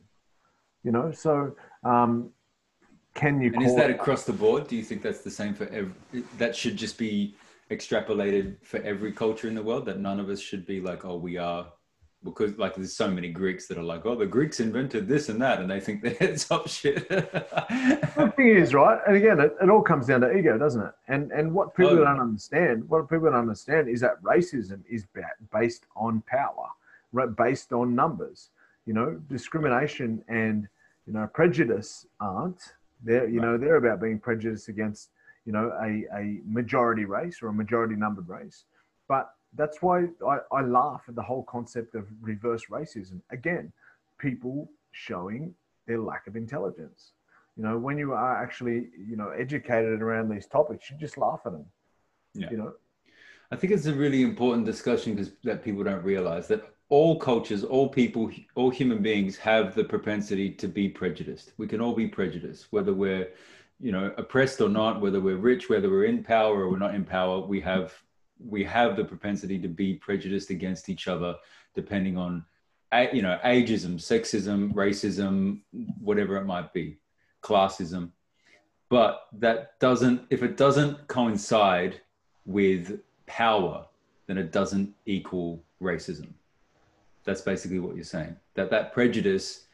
you 0.83 0.91
know? 0.91 1.11
So 1.11 1.55
um, 1.83 2.31
can 3.17 3.41
you 3.41 3.51
and 3.53 3.63
is 3.63 3.75
that 3.75 3.89
across 3.89 4.23
the 4.23 4.31
board? 4.31 4.67
Do 4.67 4.75
you 4.75 4.83
think 4.83 5.01
that's 5.01 5.21
the 5.21 5.31
same 5.31 5.53
for 5.55 5.67
every 5.69 5.91
that 6.37 6.55
should 6.55 6.77
just 6.77 6.97
be 6.97 7.35
extrapolated 7.71 8.55
for 8.63 8.77
every 8.83 9.11
culture 9.11 9.47
in 9.47 9.55
the 9.55 9.63
world 9.63 9.85
that 9.87 9.99
none 9.99 10.19
of 10.19 10.29
us 10.29 10.39
should 10.39 10.65
be 10.65 10.79
like 10.79 11.03
oh 11.03 11.17
we 11.17 11.35
are 11.35 11.67
because 12.23 12.57
like 12.57 12.75
there's 12.75 12.95
so 12.95 13.09
many 13.09 13.29
greeks 13.29 13.67
that 13.67 13.77
are 13.77 13.83
like 13.83 14.05
oh 14.05 14.15
the 14.15 14.25
greeks 14.25 14.59
invented 14.59 15.07
this 15.07 15.29
and 15.29 15.41
that 15.41 15.59
and 15.59 15.69
they 15.69 15.79
think 15.79 16.01
they're 16.19 16.35
top 16.37 16.67
shit. 16.67 17.09
The 17.09 18.33
thing 18.37 18.49
is 18.55 18.75
right 18.75 18.99
and 19.07 19.17
again 19.17 19.39
it, 19.39 19.55
it 19.61 19.69
all 19.69 19.81
comes 19.81 20.05
down 20.05 20.21
to 20.21 20.31
ego 20.31 20.57
doesn't 20.59 20.81
it? 20.81 20.93
And 21.07 21.31
and 21.31 21.51
what 21.51 21.75
people 21.75 21.99
oh. 21.99 22.03
don't 22.05 22.19
understand 22.19 22.87
what 22.87 23.09
people 23.09 23.25
don't 23.25 23.35
understand 23.35 23.89
is 23.89 23.99
that 24.01 24.21
racism 24.21 24.81
is 24.87 25.05
based 25.51 25.87
on 25.95 26.21
power 26.27 26.67
right 27.11 27.35
based 27.35 27.73
on 27.73 27.95
numbers. 27.95 28.51
You 28.85 28.93
know 28.93 29.19
discrimination 29.27 30.23
and 30.27 30.67
you 31.07 31.13
know 31.13 31.27
prejudice 31.33 32.05
aren't 32.21 32.73
they're, 33.03 33.27
you 33.27 33.39
right. 33.39 33.47
know, 33.47 33.57
they're 33.57 33.75
about 33.75 34.01
being 34.01 34.19
prejudiced 34.19 34.69
against, 34.69 35.09
you 35.45 35.53
know, 35.53 35.71
a, 35.81 36.05
a 36.17 36.41
majority 36.45 37.05
race 37.05 37.41
or 37.41 37.49
a 37.49 37.53
majority 37.53 37.95
numbered 37.95 38.27
race. 38.27 38.65
But 39.07 39.31
that's 39.55 39.81
why 39.81 40.07
I, 40.27 40.39
I 40.51 40.61
laugh 40.61 41.03
at 41.07 41.15
the 41.15 41.21
whole 41.21 41.43
concept 41.43 41.95
of 41.95 42.07
reverse 42.21 42.65
racism. 42.69 43.21
Again, 43.31 43.71
people 44.17 44.69
showing 44.91 45.53
their 45.87 45.99
lack 45.99 46.27
of 46.27 46.35
intelligence. 46.35 47.11
You 47.55 47.63
know, 47.63 47.77
when 47.77 47.97
you 47.97 48.13
are 48.13 48.43
actually, 48.43 48.89
you 48.97 49.15
know, 49.15 49.29
educated 49.29 50.01
around 50.01 50.29
these 50.29 50.45
topics, 50.45 50.91
you 50.91 50.97
just 50.97 51.17
laugh 51.17 51.41
at 51.45 51.53
them. 51.53 51.65
Yeah. 52.33 52.51
You 52.51 52.57
know, 52.57 52.73
I 53.49 53.55
think 53.55 53.73
it's 53.73 53.85
a 53.85 53.93
really 53.93 54.21
important 54.21 54.65
discussion 54.65 55.15
because 55.15 55.31
that 55.43 55.63
people 55.63 55.83
don't 55.83 56.03
realize 56.03 56.47
that 56.49 56.63
all 56.89 57.19
cultures, 57.19 57.63
all 57.63 57.89
people, 57.89 58.31
all 58.55 58.69
human 58.69 59.01
beings 59.01 59.35
have 59.37 59.75
the 59.75 59.83
propensity 59.83 60.49
to 60.51 60.67
be 60.67 60.87
prejudiced. 60.87 61.51
We 61.57 61.67
can 61.67 61.81
all 61.81 61.93
be 61.93 62.07
prejudiced, 62.07 62.67
whether 62.71 62.93
we're, 62.93 63.29
you 63.79 63.91
know, 63.91 64.13
oppressed 64.17 64.61
or 64.61 64.69
not, 64.69 65.01
whether 65.01 65.19
we're 65.19 65.37
rich, 65.37 65.69
whether 65.69 65.89
we're 65.89 66.05
in 66.05 66.23
power 66.23 66.61
or 66.61 66.69
we're 66.69 66.77
not 66.77 66.95
in 66.95 67.03
power. 67.03 67.39
We 67.39 67.59
have 67.61 67.93
we 68.39 68.63
have 68.63 68.95
the 68.95 69.03
propensity 69.03 69.57
to 69.59 69.67
be 69.67 69.95
prejudiced 69.95 70.51
against 70.51 70.89
each 70.89 71.07
other, 71.07 71.35
depending 71.73 72.17
on, 72.17 72.45
you 73.11 73.23
know, 73.23 73.39
ageism, 73.43 73.95
sexism, 73.95 74.73
racism, 74.73 75.61
whatever 75.99 76.37
it 76.37 76.45
might 76.45 76.71
be, 76.71 76.99
classism. 77.41 78.11
But 78.89 79.23
that 79.39 79.79
doesn't, 79.79 80.21
if 80.29 80.43
it 80.43 80.55
doesn't 80.55 81.07
coincide 81.07 81.99
with 82.45 82.99
power, 83.25 83.87
then 84.27 84.37
it 84.37 84.51
doesn't 84.51 84.93
equal 85.07 85.63
racism 85.81 86.27
that's 87.27 87.41
basically 87.41 87.77
what 87.77 87.95
you're 87.95 88.05
saying. 88.05 88.35
That 88.55 88.71
that 88.71 88.93
prejudice, 88.93 89.67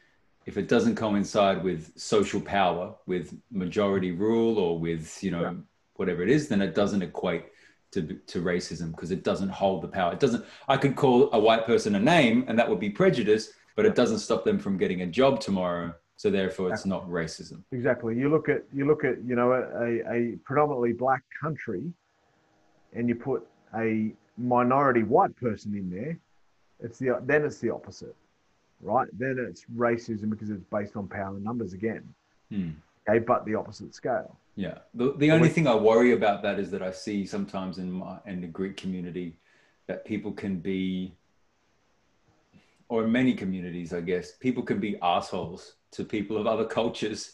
if 0.46 0.58
it 0.58 0.68
doesn't 0.68 0.96
coincide 0.96 1.64
with 1.64 1.94
social 1.96 2.42
power, 2.42 2.96
with 3.06 3.38
majority 3.52 4.12
rule, 4.12 4.58
or 4.58 4.78
with 4.78 5.24
you 5.24 5.32
know 5.32 5.42
yeah. 5.44 5.54
whatever 5.96 6.24
it 6.24 6.30
is, 6.30 6.50
then 6.50 6.62
it 6.62 6.76
doesn't 6.76 7.04
equate 7.04 7.46
to 7.92 8.02
to 8.02 8.42
racism 8.42 8.92
because 8.92 9.12
it 9.12 9.24
doesn't 9.24 9.50
hold 9.50 9.84
the 9.84 9.88
power. 9.88 10.12
It 10.12 10.20
doesn't. 10.20 10.44
I 10.68 10.76
could 10.76 10.96
call 10.98 11.30
a 11.32 11.40
white 11.40 11.66
person 11.66 11.96
a 11.96 12.00
name, 12.00 12.44
and 12.48 12.60
that 12.60 12.68
would 12.70 12.80
be 12.80 12.90
prejudice, 12.90 13.54
but 13.78 13.86
it 13.86 13.96
doesn't 13.96 14.20
stop 14.20 14.44
them 14.44 14.60
from 14.60 14.78
getting 14.78 15.04
a 15.04 15.08
job 15.08 15.40
tomorrow. 15.40 15.94
So 16.18 16.30
therefore, 16.30 16.74
it's 16.74 16.86
not 16.86 17.08
racism. 17.10 17.64
Exactly. 17.72 18.18
You 18.18 18.30
look 18.30 18.50
at 18.50 18.64
you 18.74 18.86
look 18.86 19.04
at 19.04 19.24
you 19.24 19.36
know 19.36 19.52
a, 19.54 20.12
a 20.12 20.38
predominantly 20.44 20.94
black 20.94 21.22
country, 21.40 21.84
and 22.94 23.08
you 23.08 23.16
put 23.16 23.46
a 23.78 24.14
minority 24.38 25.04
white 25.04 25.36
person 25.36 25.76
in 25.76 25.90
there, 25.90 26.18
it's 26.84 27.00
the 27.00 27.20
then 27.24 27.44
it's 27.46 27.58
the 27.60 27.72
opposite, 27.72 28.16
right? 28.82 29.08
Then 29.18 29.44
it's 29.50 29.66
racism 29.76 30.30
because 30.30 30.50
it's 30.50 30.64
based 30.72 30.96
on 30.96 31.08
power 31.08 31.36
and 31.36 31.44
numbers 31.44 31.74
again. 31.74 32.04
Hmm. 32.50 32.72
Okay, 33.08 33.20
but 33.20 33.46
the 33.46 33.56
opposite 33.56 33.96
scale. 33.96 34.38
Yeah. 34.56 34.80
The, 34.94 35.14
the 35.18 35.32
only 35.32 35.50
thing 35.50 35.68
I 35.68 35.76
worry 35.76 36.14
about 36.14 36.44
that 36.44 36.60
is 36.60 36.70
that 36.72 36.84
I 36.84 36.92
see 36.92 37.26
sometimes 37.26 37.80
in 37.80 37.92
my 37.92 38.18
in 38.28 38.42
the 38.42 38.48
Greek 38.48 38.78
community 38.78 39.36
that 39.88 40.06
people 40.06 40.32
can 40.32 40.60
be 40.60 41.16
or 42.90 43.04
in 43.04 43.12
many 43.12 43.34
communities, 43.34 43.92
I 43.92 44.02
guess, 44.02 44.34
people 44.34 44.62
can 44.62 44.80
be 44.80 44.98
assholes 45.02 45.74
to 45.92 46.04
people 46.04 46.38
of 46.38 46.46
other 46.46 46.66
cultures 46.66 47.34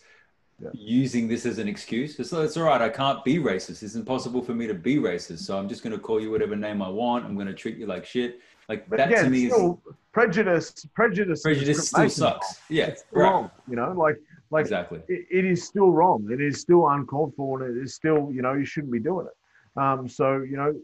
yeah. 0.62 0.70
using 0.74 1.28
this 1.28 1.46
as 1.46 1.58
an 1.58 1.68
excuse. 1.68 2.18
It's, 2.18 2.32
it's 2.32 2.56
all 2.56 2.64
right. 2.64 2.82
I 2.82 2.88
can't 2.88 3.24
be 3.26 3.40
racist. 3.40 3.84
It's 3.84 3.96
impossible 3.96 4.42
for 4.42 4.54
me 4.54 4.68
to 4.68 4.74
be 4.74 4.98
racist. 4.98 5.40
So 5.40 5.58
I'm 5.58 5.68
just 5.68 5.84
going 5.84 5.94
to 5.94 6.00
call 6.00 6.22
you 6.22 6.32
whatever 6.32 6.56
name 6.56 6.82
I 6.82 6.90
want. 6.90 7.26
I'm 7.26 7.36
going 7.36 7.48
to 7.48 7.54
treat 7.54 7.78
you 7.78 7.88
like 7.88 8.06
shit. 8.06 8.40
Like 8.70 8.88
but 8.88 8.98
that 8.98 9.10
again, 9.10 9.24
to 9.26 9.30
me 9.32 9.50
still, 9.50 9.82
is 9.90 9.96
prejudice. 10.14 10.86
Prejudice. 10.94 11.42
Prejudice 11.42 11.90
still 11.90 12.10
sucks. 12.10 12.62
Yeah, 12.70 12.86
it's 12.86 13.04
wrong. 13.12 13.50
You 13.68 13.76
know, 13.76 13.92
like 13.94 14.18
like 14.52 14.62
exactly. 14.62 15.02
It, 15.08 15.26
it 15.32 15.46
is 15.46 15.64
still 15.64 15.92
wrong. 15.92 16.30
It 16.32 16.40
is 16.40 16.62
still 16.62 16.88
uncalled 16.88 17.34
for, 17.36 17.64
and 17.64 17.76
it 17.76 17.82
is 17.82 17.96
still 17.96 18.30
you 18.32 18.44
know 18.44 18.54
you 18.54 18.66
shouldn't 18.66 18.94
be 18.94 19.00
doing 19.00 19.26
it. 19.26 19.80
Um, 19.82 20.08
so 20.08 20.44
you 20.44 20.56
know, 20.56 20.76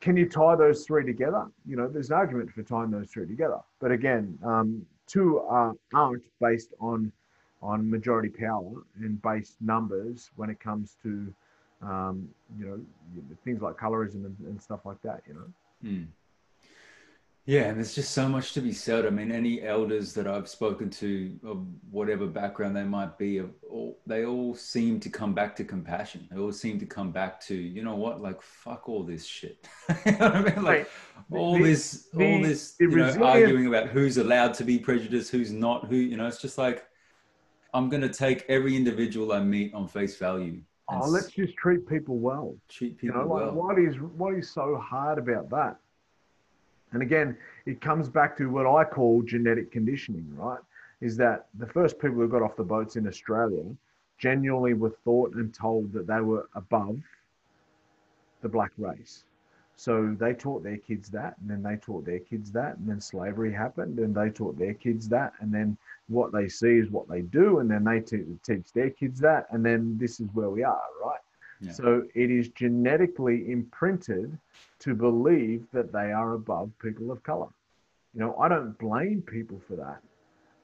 can 0.00 0.16
you 0.16 0.28
tie 0.28 0.54
those 0.54 0.86
three 0.86 1.04
together? 1.04 1.48
You 1.66 1.74
know, 1.74 1.88
there's 1.88 2.10
an 2.10 2.16
argument 2.16 2.52
for 2.52 2.62
tying 2.62 2.92
those 2.92 3.10
three 3.10 3.26
together. 3.26 3.58
But 3.80 3.90
again, 3.90 4.38
um, 4.44 4.86
two 5.08 5.40
are, 5.40 5.74
aren't 5.92 6.24
based 6.40 6.72
on 6.80 7.10
on 7.62 7.88
majority 7.90 8.28
power 8.28 8.72
and 9.00 9.20
based 9.22 9.56
numbers 9.60 10.30
when 10.36 10.50
it 10.50 10.60
comes 10.60 10.96
to 11.02 11.32
um, 11.82 12.28
you 12.56 12.66
know 12.66 12.80
things 13.44 13.60
like 13.60 13.76
colorism 13.76 14.24
and, 14.24 14.36
and, 14.46 14.62
stuff 14.62 14.80
like 14.84 15.02
that. 15.02 15.22
You 15.26 15.34
know. 15.34 15.90
Mm. 15.90 16.06
Yeah, 17.44 17.62
and 17.62 17.76
there's 17.76 17.94
just 17.94 18.12
so 18.12 18.28
much 18.28 18.52
to 18.52 18.60
be 18.60 18.72
said. 18.72 19.04
I 19.04 19.10
mean, 19.10 19.32
any 19.32 19.62
elders 19.62 20.12
that 20.12 20.28
I've 20.28 20.48
spoken 20.48 20.88
to, 20.90 21.38
of 21.44 21.66
whatever 21.90 22.26
background 22.26 22.76
they 22.76 22.84
might 22.84 23.18
be, 23.18 23.42
all, 23.68 23.98
they 24.06 24.24
all 24.24 24.54
seem 24.54 25.00
to 25.00 25.10
come 25.10 25.34
back 25.34 25.56
to 25.56 25.64
compassion. 25.64 26.28
They 26.30 26.38
all 26.38 26.52
seem 26.52 26.78
to 26.78 26.86
come 26.86 27.10
back 27.10 27.40
to, 27.46 27.54
you 27.56 27.82
know 27.82 27.96
what, 27.96 28.20
like 28.20 28.40
fuck 28.40 28.88
all 28.88 29.02
this 29.02 29.26
shit. 29.26 29.66
you 30.06 30.12
know 30.12 30.18
what 30.18 30.36
I 30.36 30.42
mean? 30.42 30.62
Like 30.62 30.90
all 31.32 31.58
the, 31.58 31.64
this, 31.64 32.08
the, 32.12 32.32
all 32.32 32.42
this, 32.42 32.76
you 32.78 32.88
know, 32.88 33.24
arguing 33.24 33.66
about 33.66 33.88
who's 33.88 34.18
allowed 34.18 34.54
to 34.54 34.64
be 34.64 34.78
prejudiced, 34.78 35.32
who's 35.32 35.50
not, 35.50 35.88
who, 35.88 35.96
you 35.96 36.16
know, 36.16 36.28
it's 36.28 36.40
just 36.40 36.58
like 36.58 36.84
I'm 37.74 37.88
going 37.88 38.02
to 38.02 38.08
take 38.08 38.44
every 38.48 38.76
individual 38.76 39.32
I 39.32 39.40
meet 39.40 39.74
on 39.74 39.88
face 39.88 40.16
value. 40.16 40.60
Oh, 40.88 41.08
let's 41.08 41.30
just 41.30 41.56
treat 41.56 41.88
people 41.88 42.18
well. 42.18 42.54
Treat 42.68 42.98
people 42.98 43.16
you 43.16 43.22
know, 43.22 43.28
well. 43.28 43.52
What 43.52 43.78
is 43.78 43.96
what 43.96 44.34
is 44.34 44.50
so 44.50 44.76
hard 44.76 45.18
about 45.18 45.48
that? 45.50 45.76
And 46.92 47.02
again, 47.02 47.36
it 47.66 47.80
comes 47.80 48.08
back 48.08 48.36
to 48.36 48.50
what 48.50 48.66
I 48.66 48.84
call 48.84 49.22
genetic 49.22 49.70
conditioning, 49.72 50.26
right? 50.36 50.60
Is 51.00 51.16
that 51.16 51.46
the 51.58 51.66
first 51.66 51.98
people 51.98 52.16
who 52.18 52.28
got 52.28 52.42
off 52.42 52.56
the 52.56 52.64
boats 52.64 52.96
in 52.96 53.06
Australia 53.06 53.64
genuinely 54.18 54.74
were 54.74 54.94
thought 55.04 55.34
and 55.34 55.52
told 55.52 55.92
that 55.92 56.06
they 56.06 56.20
were 56.20 56.48
above 56.54 57.00
the 58.40 58.48
black 58.48 58.72
race. 58.78 59.24
So 59.76 60.14
they 60.20 60.34
taught 60.34 60.62
their 60.62 60.76
kids 60.76 61.08
that, 61.10 61.36
and 61.40 61.50
then 61.50 61.62
they 61.62 61.76
taught 61.76 62.04
their 62.04 62.20
kids 62.20 62.52
that, 62.52 62.76
and 62.76 62.88
then 62.88 63.00
slavery 63.00 63.52
happened, 63.52 63.98
and 63.98 64.14
they 64.14 64.30
taught 64.30 64.56
their 64.58 64.74
kids 64.74 65.08
that, 65.08 65.32
and 65.40 65.52
then 65.52 65.76
what 66.08 66.30
they 66.30 66.48
see 66.48 66.78
is 66.78 66.90
what 66.90 67.08
they 67.08 67.22
do, 67.22 67.58
and 67.58 67.70
then 67.70 67.82
they 67.82 68.00
teach 68.00 68.72
their 68.74 68.90
kids 68.90 69.18
that, 69.20 69.46
and 69.50 69.64
then 69.64 69.96
this 69.98 70.20
is 70.20 70.28
where 70.34 70.50
we 70.50 70.62
are, 70.62 70.82
right? 71.04 71.20
So 71.70 72.04
it 72.14 72.30
is 72.30 72.48
genetically 72.48 73.50
imprinted 73.50 74.36
to 74.80 74.94
believe 74.94 75.64
that 75.72 75.92
they 75.92 76.10
are 76.12 76.34
above 76.34 76.70
people 76.80 77.12
of 77.12 77.22
color. 77.22 77.48
You 78.14 78.20
know, 78.20 78.36
I 78.36 78.48
don't 78.48 78.76
blame 78.78 79.22
people 79.22 79.60
for 79.68 79.76
that. 79.76 80.02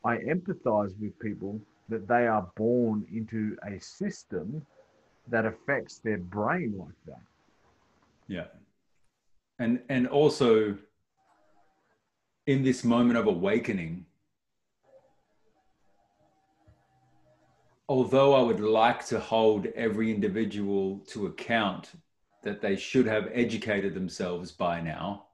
I 0.05 0.17
empathize 0.19 0.99
with 1.01 1.19
people 1.19 1.61
that 1.89 2.09
they 2.09 2.27
are 2.27 2.51
born 2.57 3.07
into 3.13 3.57
a 3.67 3.81
system 3.81 4.65
that 5.29 5.47
affects 5.47 5.99
their 5.99 6.19
brain 6.19 6.75
like 6.77 6.95
that. 7.07 7.23
Yeah. 8.27 8.47
And 9.59 9.81
and 9.89 10.07
also 10.07 10.77
in 12.47 12.63
this 12.63 12.85
moment 12.85 13.19
of 13.19 13.27
awakening, 13.27 14.07
although 17.89 18.35
I 18.35 18.43
would 18.43 18.61
like 18.61 19.05
to 19.07 19.19
hold 19.19 19.67
every 19.75 20.11
individual 20.11 20.99
to 21.09 21.27
account 21.27 21.93
that 22.45 22.61
they 22.61 22.77
should 22.77 23.07
have 23.07 23.31
educated 23.33 23.95
themselves 23.95 24.53
by 24.53 24.81
now, 24.81 25.27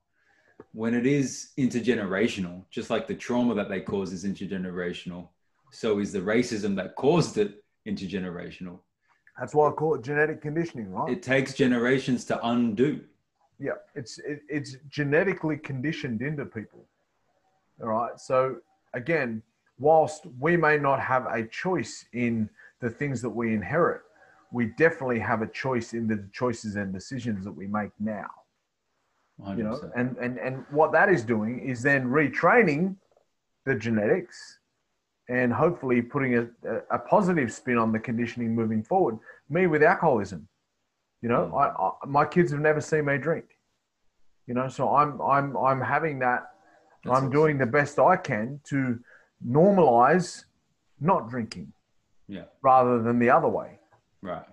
when 0.72 0.94
it 0.94 1.06
is 1.06 1.50
intergenerational, 1.58 2.64
just 2.70 2.90
like 2.90 3.06
the 3.06 3.14
trauma 3.14 3.54
that 3.54 3.68
they 3.68 3.80
cause 3.80 4.12
is 4.12 4.24
intergenerational, 4.24 5.28
so 5.70 5.98
is 5.98 6.12
the 6.12 6.20
racism 6.20 6.76
that 6.76 6.94
caused 6.94 7.38
it 7.38 7.64
intergenerational. 7.86 8.78
That's 9.38 9.54
why 9.54 9.68
I 9.68 9.72
call 9.72 9.96
it 9.96 10.04
genetic 10.04 10.40
conditioning, 10.40 10.90
right? 10.92 11.12
It 11.12 11.22
takes 11.22 11.54
generations 11.54 12.24
to 12.26 12.46
undo. 12.46 13.00
Yeah, 13.58 13.72
it's 13.96 14.18
it, 14.18 14.40
it's 14.48 14.76
genetically 14.88 15.56
conditioned 15.56 16.22
into 16.22 16.44
people. 16.44 16.86
All 17.82 17.88
right. 17.88 18.18
So 18.18 18.56
again, 18.94 19.42
whilst 19.84 20.26
we 20.40 20.56
may 20.56 20.78
not 20.78 20.98
have 20.98 21.26
a 21.26 21.44
choice 21.44 22.06
in 22.14 22.48
the 22.80 22.88
things 22.88 23.20
that 23.20 23.28
we 23.40 23.52
inherit, 23.52 24.00
we 24.50 24.64
definitely 24.78 25.18
have 25.18 25.42
a 25.42 25.46
choice 25.46 25.92
in 25.92 26.06
the 26.06 26.26
choices 26.32 26.76
and 26.76 26.92
decisions 26.92 27.44
that 27.44 27.52
we 27.52 27.66
make 27.66 27.90
now. 28.00 28.30
100%. 29.40 29.58
You 29.58 29.64
know, 29.64 29.90
and 29.94 30.16
and 30.16 30.38
and 30.38 30.64
what 30.70 30.90
that 30.92 31.08
is 31.10 31.22
doing 31.22 31.60
is 31.70 31.82
then 31.82 32.02
retraining 32.06 32.96
the 33.66 33.74
genetics 33.74 34.38
and 35.28 35.52
hopefully 35.52 36.00
putting 36.00 36.32
a, 36.38 36.46
a 36.90 36.98
positive 36.98 37.52
spin 37.52 37.76
on 37.76 37.92
the 37.92 37.98
conditioning 37.98 38.54
moving 38.54 38.82
forward. 38.82 39.18
Me 39.50 39.66
with 39.66 39.82
alcoholism, 39.82 40.48
you 41.22 41.28
know, 41.28 41.42
Mm. 41.52 41.60
I, 41.62 41.64
I 41.84 41.90
my 42.18 42.24
kids 42.34 42.50
have 42.52 42.60
never 42.60 42.80
seen 42.80 43.04
me 43.10 43.18
drink. 43.18 43.46
You 44.46 44.54
know, 44.54 44.68
so 44.68 44.82
I'm 45.00 45.20
I'm 45.20 45.56
I'm 45.68 45.80
having 45.94 46.20
that. 46.20 46.42
That's 46.42 47.16
I'm 47.16 47.24
awesome. 47.24 47.38
doing 47.38 47.58
the 47.58 47.70
best 47.78 47.98
I 47.98 48.16
can 48.30 48.60
to 48.70 48.98
normalize 49.46 50.44
not 51.00 51.28
drinking 51.28 51.72
Yeah. 52.28 52.44
rather 52.62 53.02
than 53.02 53.18
the 53.18 53.30
other 53.30 53.48
way. 53.48 53.78
Right. 54.22 54.46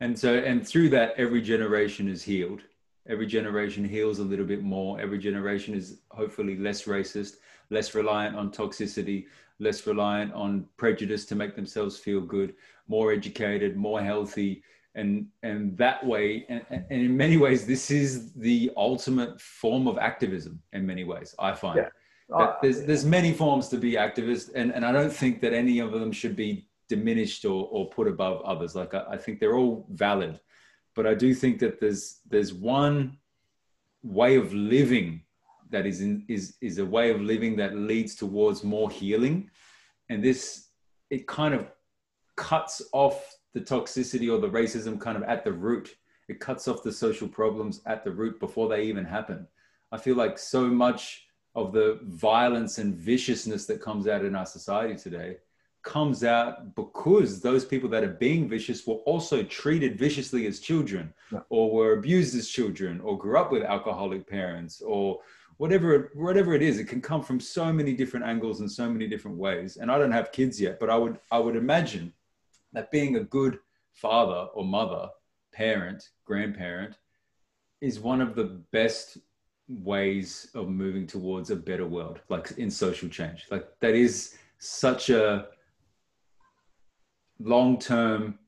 And 0.00 0.18
so, 0.18 0.34
and 0.34 0.66
through 0.66 0.90
that, 0.90 1.14
every 1.16 1.40
generation 1.42 2.08
is 2.08 2.22
healed. 2.22 2.62
Every 3.06 3.26
generation 3.26 3.84
heals 3.84 4.18
a 4.18 4.24
little 4.24 4.46
bit 4.46 4.62
more. 4.62 5.00
Every 5.00 5.18
generation 5.18 5.74
is 5.74 6.00
hopefully 6.10 6.56
less 6.56 6.84
racist, 6.84 7.36
less 7.70 7.94
reliant 7.94 8.34
on 8.34 8.50
toxicity, 8.50 9.26
less 9.58 9.86
reliant 9.86 10.32
on 10.32 10.66
prejudice 10.76 11.24
to 11.26 11.34
make 11.34 11.54
themselves 11.54 11.98
feel 11.98 12.20
good, 12.20 12.54
more 12.88 13.12
educated, 13.12 13.76
more 13.76 14.00
healthy. 14.02 14.62
And, 14.94 15.26
and 15.42 15.76
that 15.76 16.04
way, 16.06 16.46
and, 16.48 16.64
and 16.70 16.86
in 16.90 17.16
many 17.16 17.36
ways, 17.36 17.66
this 17.66 17.90
is 17.90 18.32
the 18.32 18.70
ultimate 18.76 19.40
form 19.40 19.86
of 19.86 19.98
activism 19.98 20.60
in 20.72 20.86
many 20.86 21.04
ways, 21.04 21.34
I 21.38 21.52
find. 21.52 21.78
Yeah. 21.78 21.88
But 22.28 22.36
Uh, 22.36 22.56
there's 22.62 22.82
there's 22.84 23.04
many 23.04 23.32
forms 23.32 23.68
to 23.68 23.76
be 23.76 23.92
activist, 23.92 24.50
and, 24.54 24.72
and 24.72 24.84
I 24.84 24.92
don't 24.92 25.12
think 25.12 25.40
that 25.42 25.52
any 25.52 25.78
of 25.78 25.92
them 25.92 26.12
should 26.12 26.36
be 26.36 26.68
diminished 26.88 27.44
or, 27.44 27.68
or 27.70 27.88
put 27.90 28.08
above 28.08 28.42
others. 28.42 28.74
Like 28.74 28.94
I, 28.94 29.04
I 29.10 29.16
think 29.16 29.40
they're 29.40 29.56
all 29.56 29.86
valid, 29.90 30.40
but 30.94 31.06
I 31.06 31.14
do 31.14 31.34
think 31.34 31.58
that 31.60 31.80
there's 31.80 32.20
there's 32.28 32.52
one 32.52 33.18
way 34.02 34.36
of 34.36 34.52
living 34.52 35.22
that 35.70 35.86
is 35.86 36.00
in, 36.00 36.24
is 36.28 36.56
is 36.60 36.78
a 36.78 36.84
way 36.86 37.10
of 37.10 37.20
living 37.20 37.56
that 37.56 37.76
leads 37.76 38.14
towards 38.14 38.64
more 38.64 38.90
healing, 38.90 39.50
and 40.08 40.22
this 40.22 40.68
it 41.10 41.26
kind 41.26 41.54
of 41.54 41.66
cuts 42.36 42.82
off 42.92 43.36
the 43.52 43.60
toxicity 43.60 44.32
or 44.32 44.38
the 44.40 44.48
racism 44.48 44.98
kind 44.98 45.16
of 45.16 45.22
at 45.24 45.44
the 45.44 45.52
root. 45.52 45.96
It 46.28 46.40
cuts 46.40 46.68
off 46.68 46.82
the 46.82 46.92
social 46.92 47.28
problems 47.28 47.82
at 47.86 48.02
the 48.02 48.10
root 48.10 48.40
before 48.40 48.68
they 48.68 48.84
even 48.84 49.04
happen. 49.04 49.46
I 49.92 49.98
feel 49.98 50.16
like 50.16 50.38
so 50.38 50.66
much 50.66 51.23
of 51.54 51.72
the 51.72 52.00
violence 52.02 52.78
and 52.78 52.94
viciousness 52.94 53.66
that 53.66 53.80
comes 53.80 54.06
out 54.08 54.24
in 54.24 54.34
our 54.34 54.46
society 54.46 54.96
today 54.96 55.36
comes 55.82 56.24
out 56.24 56.74
because 56.74 57.40
those 57.40 57.64
people 57.64 57.90
that 57.90 58.02
are 58.02 58.08
being 58.28 58.48
vicious 58.48 58.86
were 58.86 58.94
also 59.04 59.42
treated 59.42 59.98
viciously 59.98 60.46
as 60.46 60.58
children 60.58 61.12
Yeah. 61.30 61.40
or 61.50 61.70
were 61.70 61.92
abused 61.92 62.34
as 62.36 62.48
children 62.48 63.00
or 63.00 63.18
grew 63.18 63.36
up 63.38 63.52
with 63.52 63.62
alcoholic 63.62 64.26
parents 64.26 64.80
or 64.80 65.20
whatever 65.58 66.10
whatever 66.14 66.54
it 66.54 66.62
is 66.62 66.78
it 66.78 66.88
can 66.88 67.00
come 67.02 67.22
from 67.22 67.38
so 67.38 67.72
many 67.72 67.92
different 67.92 68.24
angles 68.26 68.60
and 68.60 68.70
so 68.70 68.88
many 68.90 69.06
different 69.06 69.36
ways 69.36 69.76
and 69.76 69.90
i 69.92 69.98
don't 69.98 70.10
have 70.18 70.32
kids 70.32 70.60
yet 70.60 70.80
but 70.80 70.88
i 70.90 70.96
would 70.96 71.18
i 71.30 71.38
would 71.38 71.54
imagine 71.54 72.12
that 72.72 72.90
being 72.90 73.16
a 73.16 73.20
good 73.38 73.58
father 73.92 74.48
or 74.54 74.64
mother 74.64 75.08
parent 75.52 76.08
grandparent 76.24 76.96
is 77.80 78.00
one 78.00 78.20
of 78.20 78.34
the 78.34 78.44
best 78.72 79.18
ways 79.68 80.50
of 80.54 80.68
moving 80.68 81.06
towards 81.06 81.50
a 81.50 81.56
better 81.56 81.86
world 81.86 82.20
like 82.28 82.50
in 82.58 82.70
social 82.70 83.08
change. 83.08 83.46
Like 83.50 83.66
that 83.80 83.94
is 83.94 84.36
such 84.58 85.10
a 85.10 85.48
long 87.40 87.78
term 87.78 88.38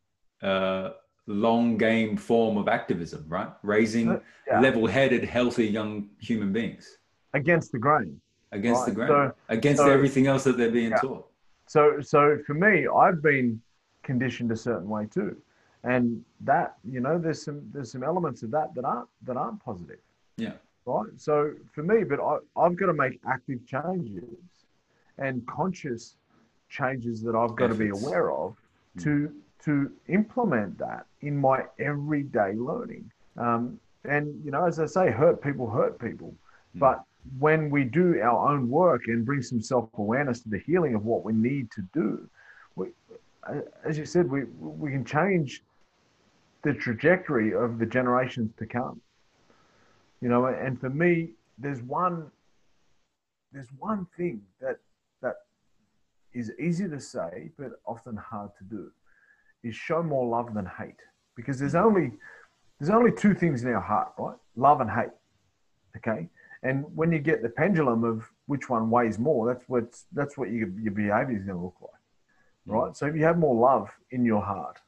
uh 0.43 0.91
long 1.27 1.77
game 1.77 2.17
form 2.17 2.57
of 2.57 2.69
activism 2.69 3.25
right? 3.29 3.51
Raising 3.63 4.09
Uh, 4.11 4.21
Yeah. 4.47 4.61
level 4.61 4.87
headed 4.87 5.25
healthy 5.25 5.67
young 5.67 6.11
human 6.21 6.53
beings. 6.53 6.99
Against 7.35 7.73
the 7.73 7.79
grain. 7.79 8.21
against 8.53 8.87
the 8.87 8.93
grain. 8.93 9.09
So- 9.09 9.35
against 9.49 9.83
so- 9.83 9.91
everything 9.91 10.29
else 10.29 10.45
that 10.45 10.57
they're 10.57 10.71
being 10.71 10.91
Yeah. 10.93 10.99
taught. 10.99 11.29
So, 11.67 12.01
so 12.01 12.39
for 12.47 12.55
me, 12.55 12.87
I've 12.87 13.21
been 13.21 13.61
conditioned 14.05 14.53
a 14.53 14.57
certain 14.57 14.89
way 14.89 15.07
too, 15.07 15.37
and 15.83 16.25
that 16.43 16.77
you 16.85 17.01
know, 17.01 17.19
there's 17.19 17.43
some 17.43 17.69
there's 17.73 17.91
some 17.91 18.05
elements 18.05 18.45
of 18.45 18.53
that 18.53 18.73
that 18.77 18.85
aren't 18.85 19.09
that 19.27 19.37
aren't 19.37 19.59
positive, 19.65 19.99
yeah 20.37 20.53
right? 20.87 21.09
So 21.17 21.53
for 21.73 21.83
me, 21.83 22.05
but 22.05 22.21
I, 22.21 22.39
I've 22.59 22.77
got 22.77 22.87
to 22.87 22.95
make 22.95 23.21
active 23.29 23.67
changes 23.67 24.25
and 25.19 25.47
conscious 25.47 26.17
changes 26.69 27.23
that 27.23 27.35
I've 27.35 27.57
got 27.57 27.69
to 27.69 27.75
be 27.75 27.89
aware 27.91 28.31
of 28.33 28.57
to 29.01 29.33
to 29.65 29.91
implement 30.09 30.79
that 30.79 31.07
in 31.23 31.37
my 31.37 31.65
everyday 31.79 32.53
learning. 32.55 33.11
Um, 33.37 33.81
and 34.05 34.41
you 34.45 34.51
know, 34.51 34.65
as 34.65 34.79
I 34.79 34.87
say, 34.87 35.11
hurt 35.11 35.43
people 35.43 35.69
hurt 35.69 35.99
people, 35.99 36.35
Mm. 36.75 36.81
but 36.81 37.05
when 37.39 37.71
we 37.71 37.85
do 37.85 38.21
our 38.21 38.53
own 38.53 38.69
work 38.69 39.09
and 39.09 39.25
bring 39.25 39.43
some 39.43 39.61
self-awareness 39.61 40.43
to 40.43 40.49
the 40.49 40.59
healing 40.59 40.95
of 40.95 41.05
what 41.05 41.25
we 41.25 41.33
need 41.33 41.71
to 41.73 41.83
do, 41.93 42.29
we, 42.77 42.89
uh, 43.49 43.61
as 43.85 43.99
you 43.99 44.05
said, 44.05 44.31
we 44.31 44.45
we 44.45 44.91
can 44.91 45.05
change 45.05 45.63
the 46.63 46.75
trajectory 46.75 47.55
of 47.55 47.79
the 47.79 47.87
generations 47.87 48.53
to 48.59 48.67
come. 48.67 49.01
You 50.21 50.29
know, 50.29 50.47
and 50.47 50.81
for 50.81 50.91
me, 50.91 51.31
there's 51.59 51.83
one 51.83 52.31
there's 53.53 53.69
one 53.79 54.07
thing 54.17 54.43
that 54.61 54.79
that 55.23 55.37
is 56.35 56.53
easy 56.61 56.89
to 56.89 57.01
say 57.01 57.51
but 57.59 57.73
often 57.87 58.17
hard 58.17 58.51
to 58.59 58.65
do 58.65 58.91
is 59.63 59.75
show 59.75 60.03
more 60.03 60.27
love 60.27 60.55
than 60.55 60.67
hate. 60.79 61.01
Because 61.35 61.59
there's 61.59 61.75
only 61.75 62.13
there's 62.79 62.91
only 62.91 63.13
two 63.13 63.35
things 63.35 63.63
in 63.63 63.73
our 63.73 63.81
heart 63.81 64.13
right? 64.19 64.37
Love 64.57 64.81
and 64.81 64.91
hate 64.91 65.11
okay? 65.97 66.29
And 66.63 66.85
when 66.95 67.13
you 67.13 67.19
get 67.19 67.43
the 67.43 67.49
pendulum 67.49 68.05
of 68.05 68.31
which 68.47 68.69
one 68.69 68.91
weighs 68.91 69.19
more 69.19 69.47
that's 69.53 69.65
what 69.69 69.85
that's 70.13 70.37
what 70.37 70.51
your, 70.51 70.69
your 70.69 70.93
behavior 70.93 71.37
is 71.37 71.45
going 71.45 71.59
to 71.59 71.65
look 71.65 71.77
like 71.81 72.01
mm. 72.69 72.73
right? 72.73 72.97
So 72.97 73.07
if 73.07 73.15
you 73.15 73.25
have 73.25 73.39
more 73.39 73.55
love 73.55 73.91
in 74.11 74.25
your 74.25 74.43
heart 74.43 74.79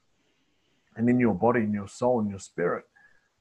and 0.96 1.08
in 1.08 1.18
your 1.18 1.34
body 1.34 1.60
in 1.60 1.72
your 1.72 1.88
soul 1.88 2.20
and 2.20 2.28
your 2.30 2.38
spirit 2.38 2.84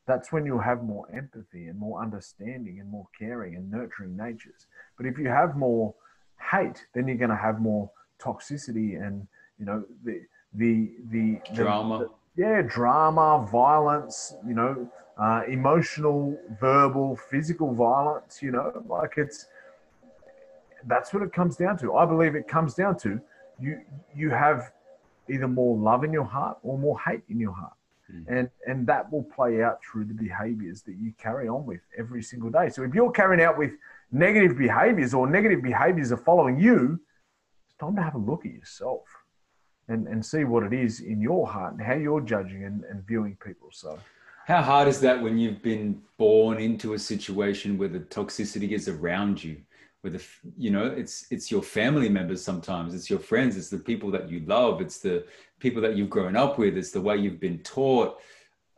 that's 0.07 0.31
when 0.31 0.45
you'll 0.45 0.59
have 0.59 0.83
more 0.83 1.05
empathy 1.13 1.67
and 1.67 1.77
more 1.77 2.01
understanding 2.01 2.79
and 2.79 2.89
more 2.89 3.07
caring 3.17 3.55
and 3.55 3.69
nurturing 3.69 4.15
natures 4.15 4.67
but 4.97 5.05
if 5.05 5.17
you 5.17 5.27
have 5.27 5.55
more 5.55 5.93
hate 6.51 6.85
then 6.93 7.07
you're 7.07 7.17
going 7.17 7.29
to 7.29 7.35
have 7.35 7.59
more 7.59 7.89
toxicity 8.19 9.05
and 9.05 9.27
you 9.59 9.65
know 9.65 9.83
the 10.03 10.21
the 10.53 10.91
the, 11.09 11.39
the 11.51 11.55
drama 11.55 12.07
yeah, 12.37 12.61
drama, 12.61 13.47
violence, 13.51 14.35
you 14.47 14.53
know, 14.53 14.87
uh, 15.19 15.41
emotional, 15.47 16.39
verbal, 16.61 17.17
physical 17.31 17.73
violence, 17.73 18.43
you 18.43 18.51
know, 18.51 18.83
like 18.87 19.15
it's 19.17 19.47
that's 20.85 21.13
what 21.13 21.23
it 21.23 21.33
comes 21.33 21.57
down 21.57 21.77
to. 21.79 21.95
I 21.95 22.05
believe 22.05 22.35
it 22.35 22.47
comes 22.47 22.75
down 22.75 22.97
to 22.99 23.19
you 23.59 23.81
you 24.15 24.29
have 24.29 24.71
either 25.27 25.47
more 25.47 25.75
love 25.75 26.03
in 26.03 26.13
your 26.13 26.23
heart 26.23 26.59
or 26.61 26.77
more 26.77 26.99
hate 26.99 27.23
in 27.27 27.39
your 27.39 27.53
heart. 27.53 27.73
Mm. 28.13 28.25
And 28.29 28.49
and 28.65 28.87
that 28.87 29.11
will 29.11 29.23
play 29.23 29.63
out 29.63 29.79
through 29.83 30.05
the 30.05 30.13
behaviors 30.13 30.81
that 30.83 30.95
you 30.95 31.13
carry 31.17 31.47
on 31.47 31.65
with 31.65 31.81
every 31.97 32.23
single 32.23 32.49
day. 32.49 32.69
So 32.69 32.83
if 32.83 32.93
you're 32.93 33.11
carrying 33.11 33.43
out 33.43 33.57
with 33.57 33.71
negative 34.11 34.57
behaviors 34.57 35.13
or 35.13 35.29
negative 35.29 35.61
behaviors 35.61 36.11
are 36.11 36.17
following 36.17 36.59
you, 36.59 36.99
it's 37.65 37.77
time 37.77 37.95
to 37.95 38.01
have 38.01 38.15
a 38.15 38.19
look 38.19 38.45
at 38.45 38.53
yourself 38.53 39.03
and, 39.87 40.07
and 40.07 40.25
see 40.25 40.43
what 40.43 40.63
it 40.63 40.73
is 40.73 40.99
in 40.99 41.21
your 41.21 41.47
heart 41.47 41.73
and 41.73 41.81
how 41.81 41.93
you're 41.93 42.21
judging 42.21 42.63
and, 42.65 42.83
and 42.85 43.05
viewing 43.05 43.37
people. 43.43 43.69
So, 43.71 43.99
How 44.45 44.61
hard 44.61 44.87
is 44.87 44.99
that 45.01 45.21
when 45.21 45.37
you've 45.37 45.61
been 45.61 46.01
born 46.17 46.57
into 46.59 46.93
a 46.93 46.99
situation 46.99 47.77
where 47.77 47.87
the 47.87 47.99
toxicity 47.99 48.71
is 48.71 48.87
around 48.87 49.43
you, 49.43 49.57
where 50.01 50.11
the 50.11 50.23
you 50.57 50.69
know 50.69 50.85
it's 50.85 51.25
it's 51.31 51.49
your 51.51 51.61
family 51.61 52.09
members 52.09 52.43
sometimes, 52.43 52.93
it's 52.93 53.09
your 53.09 53.19
friends, 53.19 53.57
it's 53.57 53.69
the 53.69 53.79
people 53.79 54.11
that 54.11 54.29
you 54.29 54.41
love, 54.41 54.81
it's 54.81 54.99
the 54.99 55.25
people 55.59 55.81
that 55.81 55.95
you've 55.95 56.09
grown 56.09 56.35
up 56.35 56.57
with, 56.57 56.77
it's 56.77 56.91
the 56.91 57.01
way 57.01 57.17
you've 57.17 57.39
been 57.39 57.59
taught, 57.59 58.19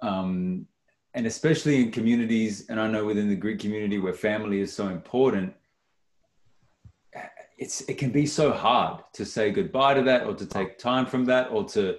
um, 0.01 0.65
and 1.13 1.27
especially 1.27 1.81
in 1.81 1.91
communities, 1.91 2.69
and 2.69 2.79
I 2.79 2.87
know 2.87 3.05
within 3.05 3.29
the 3.29 3.35
Greek 3.35 3.59
community 3.59 3.97
where 3.97 4.13
family 4.13 4.61
is 4.61 4.73
so 4.73 4.87
important. 4.87 5.53
It's 7.57 7.81
it 7.81 7.97
can 7.97 8.11
be 8.11 8.25
so 8.25 8.53
hard 8.53 9.03
to 9.13 9.25
say 9.25 9.51
goodbye 9.51 9.95
to 9.95 10.03
that, 10.03 10.25
or 10.25 10.33
to 10.33 10.45
take 10.45 10.77
time 10.77 11.05
from 11.05 11.25
that, 11.25 11.51
or 11.51 11.65
to 11.69 11.97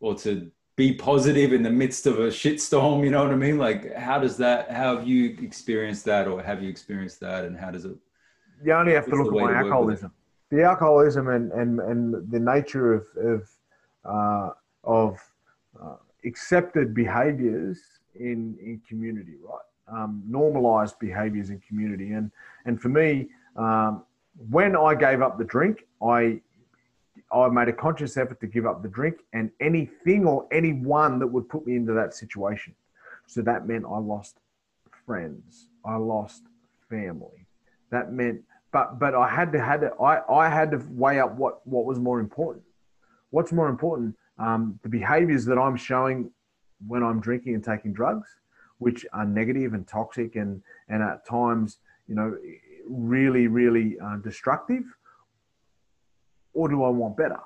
or 0.00 0.14
to 0.16 0.50
be 0.76 0.94
positive 0.94 1.52
in 1.52 1.62
the 1.62 1.70
midst 1.70 2.06
of 2.06 2.18
a 2.18 2.28
shitstorm 2.28 3.04
you 3.04 3.10
know 3.10 3.22
what 3.22 3.32
i 3.32 3.36
mean 3.36 3.58
like 3.58 3.94
how 3.94 4.18
does 4.18 4.36
that 4.38 4.70
how 4.70 4.96
have 4.96 5.06
you 5.06 5.36
experienced 5.42 6.04
that 6.04 6.26
or 6.26 6.42
have 6.42 6.62
you 6.62 6.68
experienced 6.68 7.20
that 7.20 7.44
and 7.44 7.58
how 7.58 7.70
does 7.70 7.84
it 7.84 7.94
you 8.64 8.72
only 8.72 8.92
have 8.92 9.06
to 9.06 9.16
look 9.16 9.26
at 9.26 9.32
my 9.32 9.38
to 9.38 9.44
work 9.44 9.48
with 9.48 9.56
alcoholism. 9.56 10.12
The 10.50 10.62
alcoholism 10.62 11.28
and, 11.28 11.50
and, 11.52 11.80
and 11.80 12.30
the 12.30 12.38
nature 12.38 12.94
of, 12.94 13.06
of, 13.16 13.50
uh, 14.04 14.50
of 14.84 15.18
uh, 15.82 15.96
accepted 16.24 16.94
behaviors 16.94 17.80
in, 18.14 18.56
in 18.60 18.80
community, 18.86 19.36
right? 19.42 19.60
Um, 19.88 20.22
normalized 20.26 20.98
behaviors 20.98 21.50
in 21.50 21.60
community. 21.60 22.12
And, 22.12 22.30
and 22.66 22.80
for 22.80 22.88
me, 22.88 23.28
um, 23.56 24.04
when 24.50 24.76
I 24.76 24.94
gave 24.94 25.22
up 25.22 25.38
the 25.38 25.44
drink, 25.44 25.86
I, 26.02 26.40
I 27.32 27.48
made 27.48 27.68
a 27.68 27.72
conscious 27.72 28.16
effort 28.16 28.40
to 28.40 28.46
give 28.46 28.66
up 28.66 28.82
the 28.82 28.88
drink 28.88 29.16
and 29.32 29.50
anything 29.60 30.26
or 30.26 30.46
anyone 30.52 31.18
that 31.18 31.26
would 31.26 31.48
put 31.48 31.66
me 31.66 31.76
into 31.76 31.92
that 31.94 32.14
situation. 32.14 32.74
So 33.26 33.42
that 33.42 33.66
meant 33.66 33.84
I 33.84 33.98
lost 33.98 34.36
friends, 35.06 35.68
I 35.84 35.96
lost 35.96 36.42
family. 36.88 37.46
That 37.90 38.12
meant, 38.12 38.42
but 38.72 38.98
but 38.98 39.14
I 39.14 39.28
had 39.28 39.52
to 39.52 39.62
had 39.62 39.82
to 39.82 39.92
I, 40.00 40.22
I 40.32 40.48
had 40.48 40.70
to 40.72 40.82
weigh 40.90 41.20
up 41.20 41.36
what 41.36 41.64
what 41.66 41.84
was 41.84 41.98
more 42.00 42.20
important. 42.20 42.64
What's 43.30 43.52
more 43.52 43.68
important? 43.68 44.16
Um, 44.38 44.78
the 44.82 44.88
behaviors 44.88 45.44
that 45.44 45.58
I'm 45.58 45.76
showing 45.76 46.30
when 46.86 47.02
I'm 47.02 47.20
drinking 47.20 47.54
and 47.54 47.62
taking 47.62 47.92
drugs, 47.92 48.28
which 48.78 49.06
are 49.12 49.24
negative 49.24 49.74
and 49.74 49.86
toxic 49.86 50.36
and 50.36 50.62
and 50.88 51.02
at 51.02 51.26
times 51.26 51.78
you 52.08 52.14
know 52.14 52.36
really 52.88 53.46
really 53.46 53.98
uh, 54.00 54.16
destructive, 54.16 54.84
or 56.54 56.68
do 56.68 56.82
I 56.82 56.88
want 56.88 57.16
better? 57.16 57.40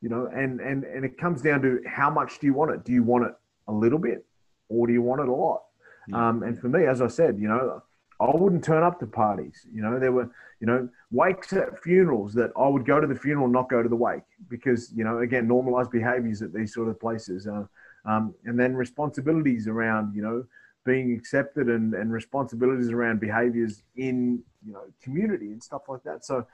You 0.00 0.08
know, 0.08 0.30
and 0.32 0.60
and 0.60 0.84
and 0.84 1.04
it 1.04 1.18
comes 1.18 1.42
down 1.42 1.60
to 1.62 1.82
how 1.86 2.08
much 2.08 2.38
do 2.38 2.46
you 2.46 2.54
want 2.54 2.70
it? 2.70 2.84
Do 2.84 2.92
you 2.92 3.02
want 3.02 3.26
it 3.26 3.34
a 3.66 3.72
little 3.72 3.98
bit, 3.98 4.24
or 4.68 4.86
do 4.86 4.92
you 4.92 5.02
want 5.02 5.20
it 5.20 5.28
a 5.28 5.34
lot? 5.34 5.64
Yeah. 6.08 6.28
Um, 6.28 6.42
and 6.44 6.58
for 6.58 6.68
me, 6.68 6.86
as 6.86 7.02
I 7.02 7.08
said, 7.08 7.38
you 7.38 7.48
know, 7.48 7.82
I 8.20 8.36
wouldn't 8.36 8.62
turn 8.62 8.82
up 8.82 9.00
to 9.00 9.06
parties. 9.06 9.66
You 9.72 9.80
know, 9.80 9.98
there 9.98 10.12
were, 10.12 10.30
you 10.60 10.66
know, 10.66 10.88
wakes 11.10 11.54
at 11.54 11.82
funerals 11.82 12.34
that 12.34 12.50
I 12.56 12.68
would 12.68 12.84
go 12.84 13.00
to 13.00 13.06
the 13.06 13.14
funeral, 13.14 13.48
not 13.48 13.70
go 13.70 13.82
to 13.82 13.88
the 13.88 13.96
wake 13.96 14.28
because, 14.48 14.92
you 14.94 15.04
know, 15.04 15.20
again, 15.20 15.48
normalized 15.48 15.90
behaviors 15.90 16.42
at 16.42 16.52
these 16.52 16.74
sort 16.74 16.88
of 16.88 17.00
places. 17.00 17.46
Uh, 17.46 17.64
um, 18.04 18.34
and 18.44 18.58
then 18.60 18.74
responsibilities 18.74 19.66
around, 19.66 20.14
you 20.14 20.22
know, 20.22 20.44
being 20.84 21.14
accepted 21.14 21.68
and, 21.68 21.94
and 21.94 22.12
responsibilities 22.12 22.90
around 22.90 23.20
behaviors 23.20 23.82
in, 23.96 24.42
you 24.66 24.72
know, 24.72 24.82
community 25.02 25.46
and 25.46 25.62
stuff 25.62 25.82
like 25.88 26.02
that. 26.04 26.24
So 26.24 26.46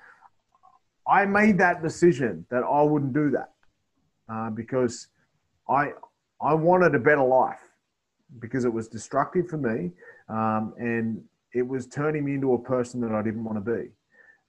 I 1.09 1.25
made 1.25 1.59
that 1.59 1.83
decision 1.83 2.47
that 2.51 2.63
I 2.63 2.83
wouldn't 2.83 3.13
do 3.13 3.31
that 3.31 3.53
uh, 4.29 4.51
because 4.51 5.09
I, 5.69 5.93
I 6.41 6.55
wanted 6.55 6.95
a 6.95 6.99
better 6.99 7.23
life 7.25 7.61
because 8.41 8.65
it 8.65 8.73
was 8.73 8.89
destructive 8.89 9.49
for 9.49 9.57
me 9.57 9.93
um, 10.29 10.75
and 10.79 11.23
it 11.57 11.67
was 11.67 11.87
turning 11.87 12.25
me 12.25 12.35
into 12.35 12.53
a 12.53 12.59
person 12.59 13.01
that 13.01 13.13
I 13.13 13.23
didn't 13.23 13.43
want 13.43 13.65
to 13.65 13.73
be 13.73 13.89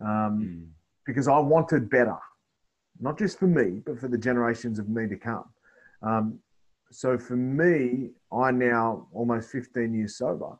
um, 0.01 0.07
mm. 0.09 0.67
because 1.05 1.29
I 1.29 1.39
wanted 1.39 1.89
better, 1.89 2.17
not 2.99 3.17
just 3.17 3.39
for 3.39 3.47
me, 3.47 3.81
but 3.85 3.97
for 3.97 4.09
the 4.09 4.17
generations 4.17 4.77
of 4.77 4.89
me 4.89 5.07
to 5.07 5.15
come. 5.15 5.45
Um, 6.01 6.39
so 6.91 7.17
for 7.17 7.37
me, 7.37 8.09
I 8.31 8.51
now 8.51 9.07
almost 9.13 9.51
15 9.51 9.93
years 9.93 10.17
sober 10.17 10.57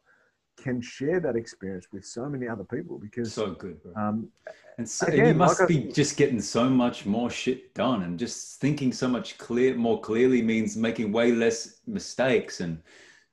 can 0.58 0.82
share 0.82 1.20
that 1.20 1.36
experience 1.36 1.88
with 1.92 2.04
so 2.04 2.28
many 2.28 2.48
other 2.48 2.64
people 2.64 2.98
because 2.98 3.34
so 3.34 3.52
good. 3.52 3.80
Um, 3.96 4.30
and, 4.78 4.90
so, 4.90 5.06
again, 5.08 5.20
and 5.20 5.28
you 5.30 5.34
must 5.36 5.60
like 5.60 5.70
be 5.70 5.88
I, 5.90 5.92
just 5.92 6.18
getting 6.18 6.42
so 6.42 6.70
much 6.70 7.06
more 7.06 7.30
shit 7.30 7.74
done, 7.74 8.04
and 8.04 8.18
just 8.18 8.60
thinking 8.60 8.92
so 8.92 9.08
much 9.08 9.38
clear, 9.38 9.76
more 9.76 10.00
clearly 10.00 10.42
means 10.42 10.78
making 10.78 11.12
way 11.12 11.32
less 11.32 11.82
mistakes 11.86 12.62
and 12.62 12.82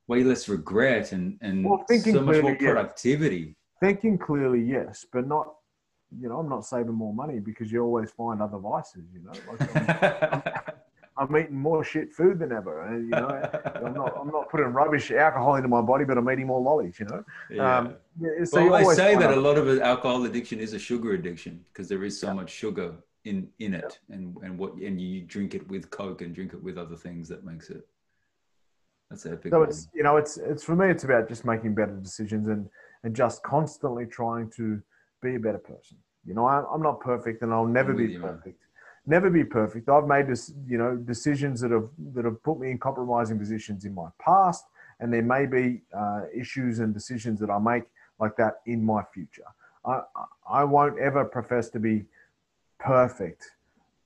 way 0.06 0.22
less 0.22 0.48
regret 0.48 1.12
and 1.12 1.38
and 1.40 1.64
well, 1.64 1.84
so 1.88 2.22
much 2.22 2.42
more 2.42 2.56
productivity. 2.56 3.56
Thinking 3.80 4.18
clearly, 4.18 4.62
yes, 4.62 5.04
but 5.12 5.26
not. 5.26 5.54
You 6.16 6.28
know, 6.28 6.38
I'm 6.38 6.48
not 6.48 6.64
saving 6.64 6.94
more 6.94 7.12
money 7.12 7.40
because 7.40 7.72
you 7.72 7.82
always 7.82 8.10
find 8.12 8.40
other 8.40 8.58
vices. 8.58 9.02
You 9.12 9.20
know, 9.24 9.32
like 9.58 10.64
I'm, 11.16 11.36
eating 11.36 11.56
more 11.56 11.82
shit 11.82 12.12
food 12.12 12.38
than 12.38 12.52
ever. 12.52 12.82
And, 12.82 13.04
you 13.04 13.10
know, 13.10 13.28
I'm 13.84 13.94
not 13.94 14.16
I'm 14.20 14.28
not 14.28 14.48
putting 14.48 14.66
rubbish 14.66 15.10
alcohol 15.10 15.56
into 15.56 15.68
my 15.68 15.80
body, 15.80 16.04
but 16.04 16.16
I'm 16.16 16.30
eating 16.30 16.46
more 16.46 16.60
lollies. 16.60 17.00
You 17.00 17.06
know. 17.06 17.24
Yeah. 17.50 17.78
Um, 17.78 17.94
so 18.44 18.64
well, 18.64 18.90
I 18.90 18.94
say 18.94 19.16
that 19.16 19.32
a 19.32 19.40
lot 19.40 19.58
of 19.58 19.66
alcohol 19.80 20.24
addiction 20.24 20.60
is 20.60 20.72
a 20.72 20.78
sugar 20.78 21.14
addiction 21.14 21.64
because 21.72 21.88
there 21.88 22.04
is 22.04 22.18
so 22.20 22.28
yeah. 22.28 22.34
much 22.34 22.50
sugar 22.50 22.94
in 23.24 23.48
in 23.58 23.74
it, 23.74 23.98
and 24.10 24.36
and 24.42 24.56
what 24.56 24.74
and 24.74 25.00
you 25.00 25.22
drink 25.22 25.54
it 25.56 25.66
with 25.68 25.90
Coke 25.90 26.22
and 26.22 26.32
drink 26.32 26.52
it 26.52 26.62
with 26.62 26.78
other 26.78 26.96
things 26.96 27.28
that 27.28 27.44
makes 27.44 27.70
it 27.70 27.84
that's 29.14 29.26
epic. 29.26 29.52
So 29.52 29.62
it's 29.62 29.88
you 29.94 30.02
know 30.02 30.16
it's 30.16 30.36
it's 30.36 30.62
for 30.62 30.76
me 30.76 30.88
it's 30.88 31.04
about 31.04 31.28
just 31.28 31.44
making 31.44 31.74
better 31.74 31.96
decisions 31.96 32.48
and 32.48 32.68
and 33.02 33.14
just 33.14 33.42
constantly 33.42 34.06
trying 34.06 34.50
to 34.56 34.82
be 35.22 35.36
a 35.36 35.38
better 35.38 35.58
person. 35.58 35.96
You 36.26 36.34
know 36.34 36.46
I, 36.46 36.62
am 36.74 36.82
not 36.82 37.00
perfect 37.00 37.42
and 37.42 37.52
I'll 37.52 37.66
never 37.66 37.92
be 37.92 38.12
you, 38.12 38.20
perfect. 38.20 38.44
Man. 38.44 38.54
Never 39.06 39.30
be 39.30 39.44
perfect. 39.44 39.88
I've 39.88 40.06
made 40.06 40.26
this 40.26 40.52
you 40.66 40.78
know 40.78 40.96
decisions 40.96 41.60
that 41.60 41.70
have 41.70 41.88
that 42.14 42.24
have 42.24 42.42
put 42.42 42.58
me 42.58 42.70
in 42.70 42.78
compromising 42.78 43.38
positions 43.38 43.84
in 43.84 43.94
my 43.94 44.08
past, 44.18 44.64
and 45.00 45.12
there 45.12 45.22
may 45.22 45.46
be 45.46 45.82
uh, 45.96 46.22
issues 46.34 46.78
and 46.78 46.92
decisions 46.92 47.40
that 47.40 47.50
I 47.50 47.58
make 47.58 47.84
like 48.18 48.36
that 48.36 48.60
in 48.66 48.84
my 48.84 49.02
future. 49.12 49.44
I 49.84 50.00
I 50.48 50.64
won't 50.64 50.98
ever 50.98 51.24
profess 51.24 51.68
to 51.70 51.78
be 51.78 52.06
perfect, 52.80 53.50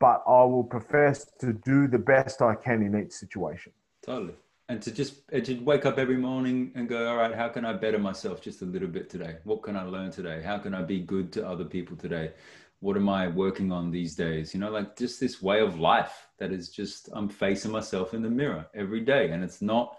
but 0.00 0.22
I 0.26 0.42
will 0.44 0.64
profess 0.64 1.30
to 1.40 1.52
do 1.52 1.86
the 1.86 1.98
best 1.98 2.42
I 2.42 2.54
can 2.56 2.82
in 2.82 3.00
each 3.00 3.12
situation. 3.12 3.72
Totally 4.04 4.34
and 4.68 4.82
to 4.82 4.90
just 4.90 5.26
to 5.28 5.54
wake 5.60 5.86
up 5.86 5.98
every 5.98 6.16
morning 6.16 6.70
and 6.74 6.88
go 6.88 7.08
all 7.08 7.16
right 7.16 7.34
how 7.34 7.48
can 7.48 7.64
i 7.64 7.72
better 7.72 7.98
myself 7.98 8.40
just 8.40 8.62
a 8.62 8.66
little 8.66 8.88
bit 8.88 9.08
today? 9.08 9.36
What 9.44 9.62
can 9.62 9.76
i 9.76 9.82
learn 9.82 10.10
today? 10.10 10.42
How 10.42 10.58
can 10.58 10.74
i 10.74 10.82
be 10.82 11.00
good 11.00 11.32
to 11.32 11.46
other 11.46 11.64
people 11.64 11.96
today? 11.96 12.32
What 12.80 12.96
am 12.96 13.08
i 13.08 13.28
working 13.28 13.72
on 13.72 13.90
these 13.90 14.14
days? 14.14 14.54
You 14.54 14.60
know 14.60 14.70
like 14.70 14.96
just 14.96 15.20
this 15.20 15.42
way 15.42 15.60
of 15.60 15.80
life 15.80 16.28
that 16.38 16.52
is 16.52 16.68
just 16.68 17.08
i'm 17.12 17.28
facing 17.28 17.72
myself 17.72 18.14
in 18.14 18.22
the 18.22 18.30
mirror 18.30 18.66
every 18.74 19.00
day. 19.00 19.30
And 19.30 19.42
it's 19.42 19.62
not 19.62 19.98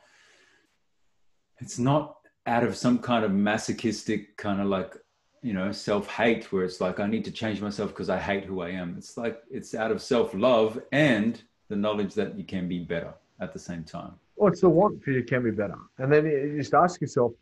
it's 1.58 1.80
not 1.80 2.18
out 2.46 2.64
of 2.64 2.78
some 2.78 3.00
kind 3.00 3.26
of 3.26 3.32
masochistic 3.32 4.38
kind 4.38 4.62
of 4.62 4.68
like 4.68 4.96
you 5.42 5.54
know 5.54 5.72
self-hate 5.72 6.52
where 6.52 6.66
it's 6.66 6.82
like 6.82 7.00
i 7.00 7.08
need 7.08 7.24
to 7.24 7.32
change 7.32 7.62
myself 7.62 7.90
because 7.90 8.10
i 8.10 8.20
hate 8.20 8.46
who 8.46 8.62
i 8.62 8.70
am. 8.70 8.96
It's 8.98 9.18
like 9.18 9.42
it's 9.50 9.74
out 9.74 9.92
of 9.92 10.02
self-love 10.02 10.80
and 10.92 11.42
the 11.70 11.76
knowledge 11.76 12.14
that 12.16 12.38
you 12.38 12.44
can 12.44 12.68
be 12.68 12.80
better 12.80 13.14
at 13.40 13.54
the 13.54 13.60
same 13.60 13.84
time 13.84 14.14
what's 14.40 14.62
the 14.62 14.70
want 14.70 15.04
for 15.04 15.12
you 15.12 15.24
can 15.24 15.44
be 15.44 15.52
better. 15.52 15.78
And 15.98 16.12
then 16.12 16.26
you 16.26 16.58
just 16.58 16.74
ask 16.74 17.02
yourself, 17.02 17.34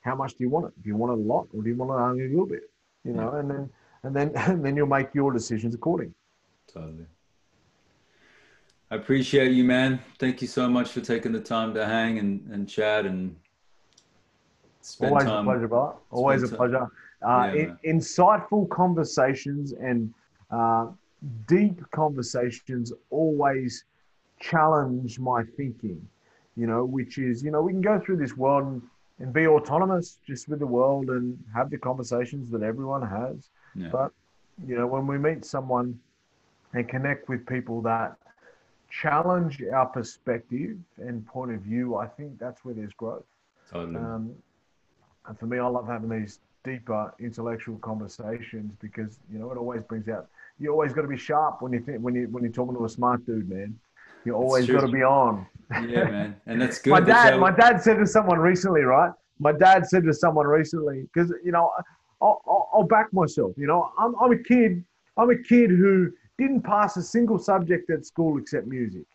how 0.00 0.14
much 0.14 0.34
do 0.34 0.44
you 0.44 0.48
want 0.48 0.66
it? 0.66 0.82
Do 0.82 0.88
you 0.88 0.96
want 0.96 1.12
it 1.12 1.22
a 1.22 1.22
lot 1.22 1.48
or 1.52 1.62
do 1.62 1.68
you 1.68 1.76
want 1.76 1.90
it 1.90 2.02
only 2.02 2.24
a 2.24 2.28
little 2.28 2.46
bit? 2.46 2.70
You 3.04 3.12
know, 3.12 3.32
and 3.32 3.50
then 3.50 3.70
and 4.02 4.16
then 4.16 4.32
and 4.50 4.64
then 4.64 4.76
you'll 4.76 4.86
make 4.86 5.14
your 5.14 5.32
decisions 5.32 5.74
according. 5.74 6.14
Totally. 6.72 7.06
I 8.90 8.94
appreciate 8.94 9.52
you, 9.52 9.64
man. 9.64 10.00
Thank 10.18 10.40
you 10.40 10.48
so 10.48 10.68
much 10.68 10.90
for 10.92 11.00
taking 11.00 11.32
the 11.32 11.40
time 11.40 11.74
to 11.74 11.84
hang 11.84 12.18
and, 12.18 12.46
and 12.52 12.68
chat 12.68 13.04
and 13.04 13.34
spend 14.80 15.10
Always 15.10 15.24
time. 15.24 15.48
a 15.48 15.50
pleasure, 15.50 15.68
brother. 15.68 15.96
Always 16.10 16.42
a 16.44 16.48
pleasure. 16.48 16.86
Uh, 17.20 17.52
yeah, 17.52 17.74
in, 17.82 17.98
insightful 17.98 18.68
conversations 18.68 19.72
and 19.72 20.14
uh, 20.50 20.86
deep 21.48 21.80
conversations 21.90 22.92
always 23.10 23.84
challenge 24.40 25.18
my 25.18 25.42
thinking 25.56 26.06
you 26.56 26.66
know, 26.66 26.84
which 26.84 27.18
is, 27.18 27.42
you 27.42 27.50
know, 27.50 27.62
we 27.62 27.72
can 27.72 27.82
go 27.82 28.00
through 28.00 28.16
this 28.16 28.36
world 28.36 28.66
and, 28.66 28.82
be 29.32 29.46
autonomous 29.46 30.18
just 30.26 30.46
with 30.46 30.58
the 30.58 30.66
world 30.66 31.08
and 31.08 31.42
have 31.54 31.70
the 31.70 31.78
conversations 31.78 32.50
that 32.50 32.62
everyone 32.62 33.00
has. 33.00 33.48
Yeah. 33.74 33.88
But, 33.90 34.12
you 34.66 34.76
know, 34.76 34.86
when 34.86 35.06
we 35.06 35.16
meet 35.16 35.42
someone 35.42 35.98
and 36.74 36.86
connect 36.86 37.26
with 37.30 37.46
people 37.46 37.80
that 37.82 38.16
challenge 38.90 39.62
our 39.72 39.86
perspective 39.86 40.76
and 40.98 41.26
point 41.26 41.52
of 41.52 41.62
view, 41.62 41.96
I 41.96 42.06
think 42.06 42.38
that's 42.38 42.62
where 42.62 42.74
there's 42.74 42.92
growth. 42.92 43.24
Totally. 43.72 43.96
Um, 43.96 44.34
and 45.26 45.38
for 45.38 45.46
me, 45.46 45.58
I 45.58 45.66
love 45.66 45.86
having 45.86 46.10
these 46.10 46.40
deeper 46.62 47.14
intellectual 47.18 47.78
conversations 47.78 48.72
because 48.80 49.18
you 49.32 49.38
know 49.38 49.50
it 49.50 49.56
always 49.56 49.82
brings 49.82 50.08
out. 50.08 50.28
You 50.58 50.72
always 50.72 50.92
got 50.92 51.02
to 51.02 51.08
be 51.08 51.16
sharp 51.16 51.62
when 51.62 51.72
you 51.72 51.80
think 51.80 52.00
when 52.00 52.14
you 52.14 52.28
when 52.28 52.42
you're 52.42 52.52
talking 52.52 52.76
to 52.76 52.84
a 52.84 52.88
smart 52.88 53.24
dude, 53.24 53.48
man. 53.48 53.78
You 54.26 54.34
always 54.34 54.66
got 54.66 54.80
to 54.80 54.88
be 54.88 55.02
on. 55.02 55.46
Yeah, 55.70 56.04
man, 56.04 56.40
and 56.46 56.60
that's 56.62 56.78
good. 56.78 56.90
my 56.90 57.00
dad, 57.00 57.38
my 57.38 57.50
dad 57.50 57.80
said 57.80 57.98
to 57.98 58.06
someone 58.06 58.38
recently, 58.38 58.82
right? 58.82 59.12
My 59.38 59.52
dad 59.52 59.86
said 59.86 60.04
to 60.04 60.14
someone 60.14 60.46
recently, 60.46 61.08
because 61.12 61.32
you 61.44 61.52
know, 61.52 61.70
I'll, 62.20 62.40
I'll, 62.46 62.70
I'll, 62.74 62.82
back 62.84 63.12
myself. 63.12 63.52
You 63.56 63.66
know, 63.66 63.92
I'm, 63.98 64.14
I'm 64.20 64.32
a 64.32 64.38
kid. 64.38 64.84
I'm 65.16 65.30
a 65.30 65.38
kid 65.38 65.70
who 65.70 66.10
didn't 66.38 66.62
pass 66.62 66.96
a 66.96 67.02
single 67.02 67.38
subject 67.38 67.90
at 67.90 68.04
school 68.04 68.38
except 68.38 68.66
music. 68.66 69.06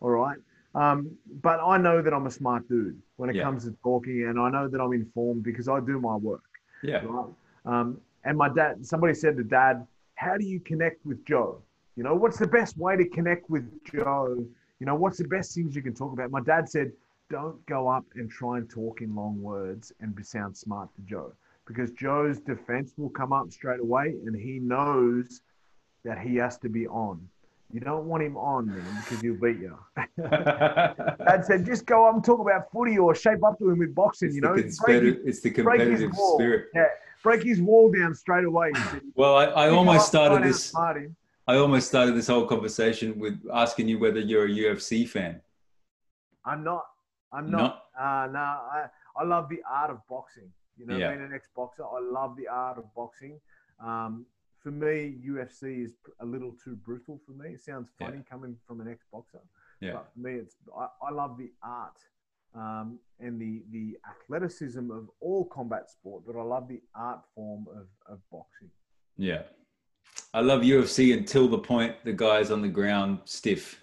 All 0.00 0.10
right. 0.10 0.38
Um, 0.74 1.16
but 1.42 1.60
I 1.60 1.78
know 1.78 2.02
that 2.02 2.12
I'm 2.12 2.26
a 2.26 2.30
smart 2.30 2.68
dude 2.68 3.00
when 3.16 3.30
it 3.30 3.36
yeah. 3.36 3.44
comes 3.44 3.64
to 3.64 3.76
talking, 3.82 4.26
and 4.28 4.40
I 4.40 4.50
know 4.50 4.68
that 4.68 4.80
I'm 4.80 4.92
informed 4.92 5.44
because 5.44 5.68
I 5.68 5.80
do 5.80 6.00
my 6.00 6.16
work. 6.16 6.42
Yeah. 6.82 7.02
Right? 7.04 7.26
Um, 7.64 8.00
and 8.24 8.36
my 8.36 8.48
dad, 8.48 8.84
somebody 8.84 9.14
said 9.14 9.36
to 9.36 9.44
dad, 9.44 9.86
"How 10.16 10.36
do 10.36 10.44
you 10.44 10.60
connect 10.60 11.04
with 11.06 11.24
Joe?" 11.24 11.62
You 11.96 12.02
know, 12.02 12.14
what's 12.14 12.38
the 12.38 12.46
best 12.46 12.76
way 12.76 12.96
to 12.96 13.08
connect 13.08 13.48
with 13.48 13.70
Joe? 13.84 14.44
You 14.80 14.86
know, 14.86 14.96
what's 14.96 15.18
the 15.18 15.28
best 15.28 15.54
things 15.54 15.76
you 15.76 15.82
can 15.82 15.94
talk 15.94 16.12
about? 16.12 16.30
My 16.30 16.40
dad 16.40 16.68
said, 16.68 16.92
don't 17.30 17.64
go 17.66 17.88
up 17.88 18.04
and 18.16 18.30
try 18.30 18.58
and 18.58 18.68
talk 18.68 19.00
in 19.00 19.14
long 19.14 19.40
words 19.40 19.92
and 20.00 20.14
sound 20.26 20.56
smart 20.56 20.88
to 20.96 21.02
Joe 21.02 21.32
because 21.66 21.92
Joe's 21.92 22.40
defense 22.40 22.92
will 22.96 23.08
come 23.10 23.32
up 23.32 23.50
straight 23.52 23.80
away 23.80 24.14
and 24.26 24.34
he 24.36 24.58
knows 24.58 25.40
that 26.04 26.18
he 26.18 26.36
has 26.36 26.58
to 26.58 26.68
be 26.68 26.86
on. 26.88 27.26
You 27.72 27.80
don't 27.80 28.04
want 28.04 28.22
him 28.22 28.36
on, 28.36 28.66
man, 28.66 28.84
because 29.00 29.20
he'll 29.20 29.34
beat 29.34 29.58
you. 29.58 29.76
Dad 30.18 31.44
said, 31.44 31.64
just 31.64 31.86
go 31.86 32.06
up 32.06 32.14
and 32.14 32.24
talk 32.24 32.40
about 32.40 32.70
footy 32.70 32.98
or 32.98 33.14
shape 33.14 33.42
up 33.42 33.58
to 33.58 33.70
him 33.70 33.78
with 33.78 33.94
boxing, 33.94 34.28
It's 34.28 34.36
you 34.36 34.42
know. 34.42 34.54
competitive, 34.54 35.22
it's 35.24 35.40
the 35.40 35.50
break 35.50 35.80
competitive 35.80 36.12
spirit. 36.34 36.68
Yeah, 36.74 36.84
break 37.22 37.42
his 37.42 37.60
wall 37.60 37.90
down 37.90 38.14
straight 38.14 38.44
away. 38.44 38.72
Well, 39.14 39.34
I, 39.36 39.44
I 39.44 39.68
almost 39.70 40.06
started 40.06 40.44
this. 40.46 40.72
outsmart 40.72 40.96
him." 41.02 41.16
I 41.46 41.56
almost 41.56 41.88
started 41.88 42.14
this 42.16 42.26
whole 42.28 42.46
conversation 42.46 43.18
with 43.18 43.38
asking 43.52 43.88
you 43.88 43.98
whether 43.98 44.20
you're 44.20 44.46
a 44.46 44.48
UFC 44.50 45.06
fan. 45.08 45.40
I'm 46.44 46.64
not. 46.64 46.84
I'm 47.32 47.50
No? 47.50 47.58
not. 47.58 47.84
Uh, 47.98 48.28
no, 48.32 48.38
I, 48.38 48.86
I 49.16 49.24
love 49.24 49.48
the 49.48 49.60
art 49.70 49.90
of 49.90 49.98
boxing. 50.08 50.50
You 50.76 50.86
know, 50.86 50.96
Yeah. 50.96 51.10
being 51.10 51.22
an 51.22 51.32
ex-boxer, 51.34 51.84
I 51.84 52.00
love 52.00 52.36
the 52.36 52.48
art 52.48 52.78
of 52.78 52.92
boxing. 52.94 53.40
Um, 53.78 54.26
for 54.58 54.70
me, 54.70 55.18
UFC 55.24 55.82
is 55.84 55.92
a 56.20 56.24
little 56.24 56.52
too 56.52 56.76
brutal 56.76 57.20
for 57.26 57.32
me. 57.32 57.50
It 57.50 57.62
sounds 57.62 57.90
Yeah. 58.00 58.06
funny 58.06 58.22
coming 58.28 58.56
from 58.66 58.80
an 58.80 58.88
ex-boxer, 58.88 59.42
Yeah. 59.80 59.92
but 59.94 60.12
for 60.12 60.18
me, 60.20 60.34
it's 60.36 60.56
I, 60.76 60.88
I 61.02 61.10
love 61.10 61.36
the 61.36 61.52
art 61.62 61.98
um, 62.54 62.98
and 63.20 63.38
the 63.40 63.62
the 63.70 63.98
athleticism 64.08 64.90
of 64.90 65.10
all 65.20 65.44
combat 65.44 65.90
sport, 65.90 66.22
but 66.26 66.36
I 66.36 66.42
love 66.42 66.68
the 66.68 66.80
art 66.94 67.20
form 67.34 67.66
of, 67.68 67.88
of 68.06 68.18
boxing. 68.30 68.70
Yeah. 69.16 69.42
I 70.32 70.40
love 70.40 70.62
UFC 70.62 71.16
until 71.16 71.48
the 71.48 71.58
point 71.58 71.94
the 72.04 72.12
guy's 72.12 72.50
on 72.50 72.60
the 72.62 72.68
ground 72.68 73.20
stiff. 73.24 73.82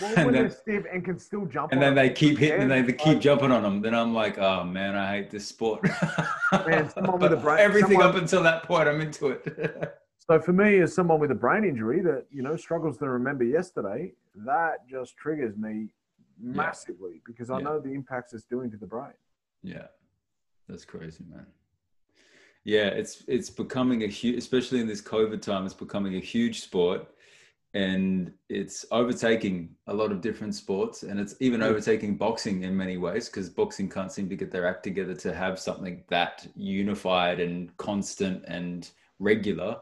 Well, 0.00 0.12
and 0.16 0.26
when 0.26 0.34
then, 0.34 0.50
stiff 0.50 0.84
and 0.92 1.04
can 1.04 1.18
still 1.18 1.46
jump, 1.46 1.72
and 1.72 1.80
then 1.80 1.94
they 1.94 2.10
keep 2.10 2.38
hitting 2.38 2.62
and 2.62 2.70
they, 2.70 2.82
they 2.82 2.92
keep 2.92 3.18
jumping 3.18 3.50
on 3.50 3.62
them. 3.62 3.80
Then 3.80 3.94
I'm 3.94 4.14
like, 4.14 4.38
oh 4.38 4.62
man, 4.64 4.94
I 4.94 5.10
hate 5.10 5.30
this 5.30 5.46
sport. 5.46 5.80
Man, 6.66 6.90
someone 6.90 7.18
with 7.20 7.32
a 7.32 7.36
But 7.36 7.42
brain- 7.42 7.58
everything 7.60 7.92
someone- 7.98 8.06
up 8.08 8.14
until 8.16 8.42
that 8.42 8.64
point, 8.64 8.88
I'm 8.88 9.00
into 9.00 9.28
it. 9.28 9.96
So 10.18 10.38
for 10.40 10.52
me, 10.52 10.80
as 10.80 10.94
someone 10.94 11.18
with 11.18 11.30
a 11.32 11.34
brain 11.36 11.64
injury 11.64 12.02
that 12.02 12.26
you 12.30 12.42
know 12.42 12.56
struggles 12.56 12.98
to 12.98 13.08
remember 13.08 13.42
yesterday, 13.44 14.12
that 14.36 14.86
just 14.88 15.16
triggers 15.16 15.56
me 15.56 15.88
massively 16.38 17.20
because 17.26 17.50
I 17.50 17.58
Yeah. 17.58 17.64
know 17.64 17.80
the 17.80 17.92
impacts 17.92 18.32
it's 18.32 18.44
doing 18.44 18.70
to 18.70 18.76
the 18.76 18.86
brain. 18.86 19.12
Yeah, 19.62 19.86
that's 20.68 20.84
crazy, 20.84 21.24
man. 21.28 21.46
Yeah, 22.64 22.88
it's 22.88 23.24
it's 23.26 23.50
becoming 23.50 24.02
a 24.04 24.06
huge, 24.06 24.36
especially 24.36 24.80
in 24.80 24.86
this 24.86 25.00
COVID 25.02 25.40
time, 25.42 25.64
it's 25.64 25.74
becoming 25.74 26.16
a 26.16 26.20
huge 26.20 26.60
sport, 26.60 27.06
and 27.74 28.32
it's 28.48 28.84
overtaking 28.90 29.76
a 29.86 29.94
lot 29.94 30.12
of 30.12 30.20
different 30.20 30.54
sports, 30.54 31.02
and 31.02 31.18
it's 31.18 31.34
even 31.40 31.60
Mm. 31.60 31.66
overtaking 31.70 32.16
boxing 32.16 32.62
in 32.62 32.76
many 32.76 32.96
ways 32.98 33.28
because 33.28 33.48
boxing 33.48 33.88
can't 33.88 34.12
seem 34.12 34.28
to 34.28 34.36
get 34.36 34.50
their 34.50 34.66
act 34.66 34.82
together 34.84 35.14
to 35.14 35.34
have 35.34 35.58
something 35.58 36.04
that 36.08 36.46
unified 36.54 37.40
and 37.40 37.74
constant 37.78 38.44
and 38.46 38.90
regular. 39.18 39.80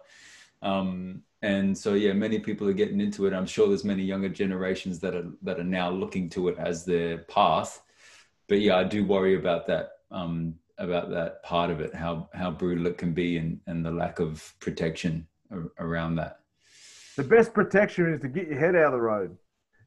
Um, 0.62 1.22
and 1.42 1.76
so, 1.76 1.94
yeah, 1.94 2.12
many 2.12 2.40
people 2.40 2.68
are 2.68 2.72
getting 2.72 3.00
into 3.00 3.26
it. 3.26 3.32
I'm 3.32 3.46
sure 3.46 3.68
there's 3.68 3.84
many 3.84 4.02
younger 4.04 4.28
generations 4.28 4.98
that 5.00 5.14
are 5.14 5.30
that 5.42 5.58
are 5.60 5.64
now 5.64 5.90
looking 5.90 6.28
to 6.30 6.48
it 6.48 6.58
as 6.58 6.84
their 6.84 7.18
path 7.18 7.82
but 8.48 8.60
yeah, 8.60 8.76
I 8.76 8.84
do 8.84 9.04
worry 9.04 9.36
about 9.36 9.66
that 9.68 9.90
um, 10.10 10.54
about 10.78 11.10
that 11.10 11.42
part 11.42 11.70
of 11.70 11.80
it, 11.80 11.94
how 11.94 12.28
how 12.34 12.50
brutal 12.50 12.86
it 12.86 12.98
can 12.98 13.12
be, 13.12 13.36
and 13.38 13.60
and 13.66 13.84
the 13.84 13.90
lack 13.90 14.18
of 14.20 14.54
protection 14.60 15.26
ar- 15.50 15.70
around 15.78 16.16
that. 16.16 16.40
The 17.16 17.24
best 17.24 17.52
protection 17.52 18.12
is 18.12 18.20
to 18.20 18.28
get 18.28 18.48
your 18.48 18.58
head 18.58 18.76
out 18.76 18.86
of 18.86 18.92
the 18.92 19.00
road, 19.00 19.36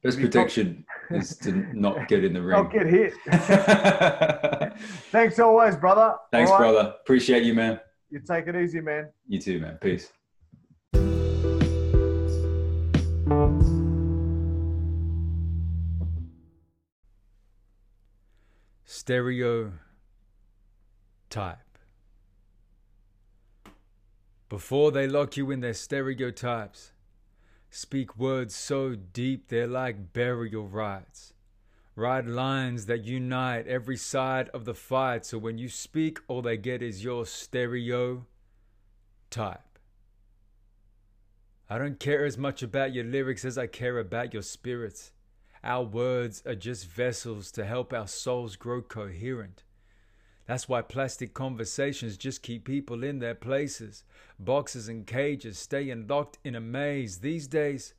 Best 0.02 0.18
If 0.18 0.24
you 0.24 0.28
talk- 0.28 0.42
protection 0.48 0.84
is 1.10 1.36
to 1.38 1.52
not 1.74 2.08
get 2.08 2.24
in 2.24 2.32
the 2.34 2.42
ring. 2.46 2.50
not 2.62 2.72
get 2.72 2.86
hit. 2.86 3.14
Thanks 5.10 5.38
always, 5.38 5.76
brother. 5.76 6.16
Thanks, 6.30 6.50
All 6.50 6.58
right? 6.58 6.70
brother. 6.72 6.94
Appreciate 7.02 7.44
you, 7.44 7.54
man. 7.54 7.80
You 8.10 8.20
take 8.20 8.46
it 8.48 8.56
easy, 8.56 8.80
man. 8.80 9.08
You 9.26 9.38
too, 9.40 9.60
man. 9.60 9.78
Peace. 9.80 10.12
Stereotype. 21.32 21.78
Before 24.50 24.90
they 24.90 25.06
lock 25.06 25.38
you 25.38 25.50
in 25.50 25.60
their 25.60 25.72
stereotypes, 25.72 26.92
speak 27.70 28.18
words 28.18 28.54
so 28.54 28.94
deep 28.94 29.48
they're 29.48 29.66
like 29.66 30.12
burial 30.12 30.68
rites. 30.68 31.32
Write 31.96 32.26
lines 32.26 32.84
that 32.84 33.04
unite 33.04 33.66
every 33.66 33.96
side 33.96 34.50
of 34.50 34.66
the 34.66 34.74
fight, 34.74 35.24
so 35.24 35.38
when 35.38 35.56
you 35.56 35.70
speak, 35.70 36.18
all 36.28 36.42
they 36.42 36.58
get 36.58 36.82
is 36.82 37.02
your 37.02 37.24
stereotype. 37.24 38.26
I 41.70 41.78
don't 41.78 41.98
care 41.98 42.26
as 42.26 42.36
much 42.36 42.62
about 42.62 42.92
your 42.92 43.04
lyrics 43.04 43.46
as 43.46 43.56
I 43.56 43.68
care 43.68 43.98
about 43.98 44.34
your 44.34 44.42
spirits. 44.42 45.12
Our 45.64 45.84
words 45.84 46.42
are 46.44 46.54
just 46.54 46.86
vessels 46.86 47.50
to 47.52 47.64
help 47.64 47.94
our 47.94 48.06
souls 48.06 48.56
grow 48.56 48.82
coherent. 48.82 49.64
That's 50.46 50.68
why 50.68 50.82
plastic 50.82 51.34
conversations 51.34 52.16
just 52.16 52.42
keep 52.42 52.64
people 52.64 53.04
in 53.04 53.20
their 53.20 53.34
places. 53.34 54.04
Boxes 54.38 54.88
and 54.88 55.06
cages 55.06 55.58
staying 55.58 56.06
locked 56.08 56.38
in 56.44 56.54
a 56.54 56.60
maze. 56.60 57.18
These 57.18 57.46
days, 57.46 57.94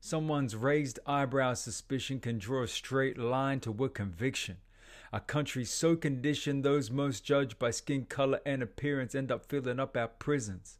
someone's 0.00 0.56
raised 0.56 0.98
eyebrow 1.06 1.54
suspicion 1.54 2.18
can 2.20 2.38
draw 2.38 2.62
a 2.62 2.68
straight 2.68 3.16
line 3.16 3.60
to 3.60 3.84
a 3.84 3.88
conviction. 3.88 4.56
A 5.12 5.20
country 5.20 5.64
so 5.64 5.94
conditioned, 5.94 6.64
those 6.64 6.90
most 6.90 7.24
judged 7.24 7.58
by 7.60 7.70
skin 7.70 8.04
color 8.06 8.40
and 8.44 8.62
appearance 8.62 9.14
end 9.14 9.30
up 9.30 9.46
filling 9.46 9.78
up 9.78 9.96
our 9.96 10.08
prisons. 10.08 10.78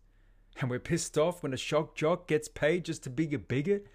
And 0.60 0.68
we're 0.68 0.80
pissed 0.80 1.16
off 1.16 1.42
when 1.42 1.54
a 1.54 1.56
shock 1.56 1.94
jock 1.94 2.26
gets 2.26 2.48
paid 2.48 2.84
just 2.84 3.04
to 3.04 3.10
be 3.10 3.32
a 3.32 3.38
bigot, 3.38 3.86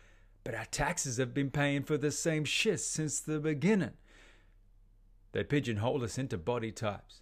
but 0.46 0.56
our 0.56 0.66
taxes 0.66 1.18
have 1.18 1.34
been 1.34 1.52
paying 1.52 1.84
for 1.84 1.98
the 1.98 2.12
same 2.12 2.46
shit 2.46 2.80
since 2.80 3.20
the 3.20 3.40
beginning. 3.40 3.92
They 5.32 5.44
pigeonhole 5.44 6.04
us 6.04 6.18
into 6.18 6.38
body 6.38 6.72
types, 6.72 7.22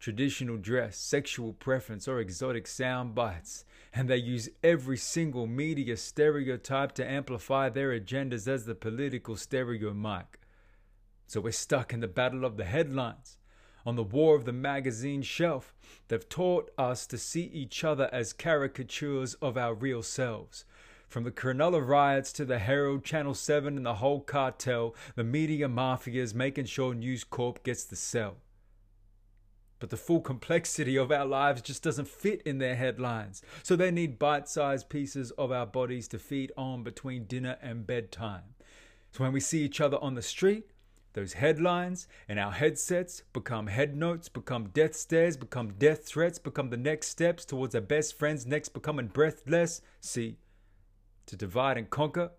traditional 0.00 0.56
dress, 0.56 0.96
sexual 0.96 1.52
preference, 1.52 2.08
or 2.08 2.18
exotic 2.18 2.66
sound 2.66 3.14
bites, 3.14 3.64
and 3.92 4.08
they 4.08 4.16
use 4.16 4.48
every 4.62 4.96
single 4.96 5.46
media 5.46 5.96
stereotype 5.96 6.92
to 6.92 7.08
amplify 7.08 7.68
their 7.68 7.98
agendas 7.98 8.48
as 8.48 8.64
the 8.64 8.74
political 8.74 9.36
stereo 9.36 9.94
mic. 9.94 10.40
So 11.26 11.40
we're 11.40 11.52
stuck 11.52 11.92
in 11.92 12.00
the 12.00 12.08
battle 12.08 12.44
of 12.44 12.56
the 12.56 12.64
headlines, 12.64 13.38
on 13.86 13.96
the 13.96 14.02
war 14.02 14.34
of 14.34 14.44
the 14.44 14.52
magazine 14.52 15.22
shelf. 15.22 15.74
They've 16.08 16.28
taught 16.28 16.70
us 16.76 17.06
to 17.06 17.18
see 17.18 17.44
each 17.44 17.84
other 17.84 18.08
as 18.12 18.32
caricatures 18.32 19.34
of 19.34 19.56
our 19.56 19.74
real 19.74 20.02
selves. 20.02 20.64
From 21.08 21.24
the 21.24 21.30
Cronulla 21.30 21.86
riots 21.86 22.32
to 22.32 22.44
the 22.44 22.58
Herald, 22.58 23.04
Channel 23.04 23.34
7, 23.34 23.76
and 23.76 23.86
the 23.86 23.94
whole 23.94 24.20
cartel, 24.20 24.94
the 25.14 25.24
media 25.24 25.68
mafia 25.68 26.22
is 26.22 26.34
making 26.34 26.66
sure 26.66 26.94
News 26.94 27.24
Corp 27.24 27.62
gets 27.62 27.84
the 27.84 27.96
sell. 27.96 28.36
But 29.78 29.90
the 29.90 29.96
full 29.96 30.20
complexity 30.20 30.96
of 30.96 31.12
our 31.12 31.26
lives 31.26 31.60
just 31.60 31.82
doesn't 31.82 32.08
fit 32.08 32.42
in 32.42 32.58
their 32.58 32.76
headlines. 32.76 33.42
So 33.62 33.76
they 33.76 33.90
need 33.90 34.18
bite 34.18 34.48
sized 34.48 34.88
pieces 34.88 35.30
of 35.32 35.52
our 35.52 35.66
bodies 35.66 36.08
to 36.08 36.18
feed 36.18 36.52
on 36.56 36.82
between 36.82 37.24
dinner 37.26 37.58
and 37.60 37.86
bedtime. 37.86 38.54
So 39.12 39.22
when 39.22 39.32
we 39.32 39.40
see 39.40 39.62
each 39.62 39.80
other 39.80 39.98
on 39.98 40.14
the 40.14 40.22
street, 40.22 40.70
those 41.12 41.34
headlines 41.34 42.08
and 42.28 42.40
our 42.40 42.50
headsets 42.50 43.22
become 43.32 43.68
head 43.68 43.96
notes, 43.96 44.28
become 44.28 44.70
death 44.70 44.96
stares, 44.96 45.36
become 45.36 45.74
death 45.74 46.04
threats, 46.04 46.38
become 46.38 46.70
the 46.70 46.76
next 46.76 47.08
steps 47.08 47.44
towards 47.44 47.74
our 47.74 47.80
best 47.80 48.18
friends 48.18 48.46
next 48.46 48.70
becoming 48.70 49.06
breathless. 49.06 49.80
See, 50.00 50.38
to 51.26 51.36
divide 51.36 51.78
and 51.78 51.90
conquer, 51.90 52.30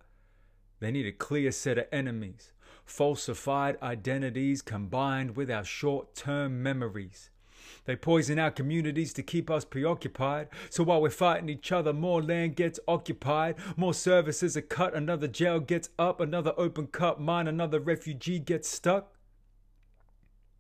they 0.79 0.91
need 0.91 1.05
a 1.05 1.11
clear 1.11 1.51
set 1.51 1.77
of 1.77 1.87
enemies, 1.91 2.53
falsified 2.85 3.77
identities 3.81 4.61
combined 4.61 5.35
with 5.35 5.49
our 5.49 5.63
short 5.63 6.15
term 6.15 6.61
memories. 6.61 7.29
They 7.85 7.95
poison 7.95 8.39
our 8.39 8.51
communities 8.51 9.13
to 9.13 9.23
keep 9.23 9.49
us 9.49 9.65
preoccupied. 9.65 10.49
So 10.69 10.83
while 10.83 11.01
we're 11.01 11.09
fighting 11.09 11.49
each 11.49 11.71
other, 11.71 11.93
more 11.93 12.21
land 12.21 12.55
gets 12.55 12.79
occupied, 12.87 13.55
more 13.75 13.93
services 13.93 14.57
are 14.57 14.61
cut, 14.61 14.95
another 14.95 15.27
jail 15.27 15.59
gets 15.59 15.89
up, 15.97 16.19
another 16.19 16.53
open 16.57 16.87
cut 16.87 17.19
mine, 17.19 17.47
another 17.47 17.79
refugee 17.79 18.39
gets 18.39 18.69
stuck. 18.69 19.15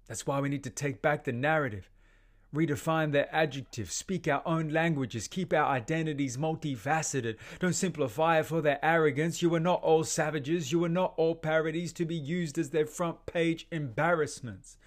That's 0.07 0.27
why 0.27 0.39
we 0.39 0.49
need 0.49 0.63
to 0.63 0.69
take 0.69 1.01
back 1.01 1.23
the 1.23 1.31
narrative, 1.31 1.89
redefine 2.53 3.11
their 3.11 3.33
adjectives, 3.33 3.93
speak 3.93 4.27
our 4.27 4.41
own 4.45 4.69
languages, 4.69 5.27
keep 5.27 5.53
our 5.53 5.65
identities 5.65 6.37
multifaceted. 6.37 7.37
Don't 7.59 7.73
simplify 7.73 8.41
for 8.41 8.61
their 8.61 8.83
arrogance. 8.83 9.41
You 9.41 9.53
are 9.55 9.59
not 9.59 9.81
all 9.83 10.03
savages, 10.03 10.71
you 10.71 10.83
are 10.83 10.89
not 10.89 11.13
all 11.17 11.35
parodies 11.35 11.93
to 11.93 12.05
be 12.05 12.15
used 12.15 12.57
as 12.57 12.69
their 12.69 12.85
front 12.85 13.25
page 13.25 13.67
embarrassments. 13.71 14.77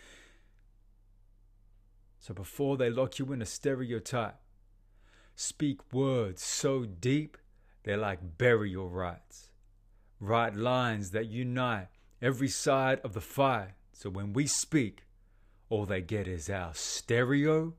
So 2.18 2.34
before 2.34 2.76
they 2.76 2.90
lock 2.90 3.18
you 3.18 3.32
in 3.32 3.40
a 3.40 3.46
stereotype, 3.46 4.36
speak 5.34 5.92
words 5.92 6.42
so 6.42 6.84
deep 6.84 7.38
they're 7.84 7.96
like 7.96 8.38
burial 8.38 8.90
rites. 8.90 9.50
Write 10.20 10.56
lines 10.56 11.12
that 11.12 11.26
unite 11.26 11.88
every 12.20 12.48
side 12.48 13.00
of 13.04 13.14
the 13.14 13.20
fight. 13.20 13.70
So 13.92 14.10
when 14.10 14.32
we 14.32 14.46
speak, 14.46 15.04
all 15.70 15.84
they 15.84 16.00
get 16.00 16.26
is 16.26 16.48
our 16.48 16.72
stereo 16.74 17.74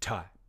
type. 0.00 0.39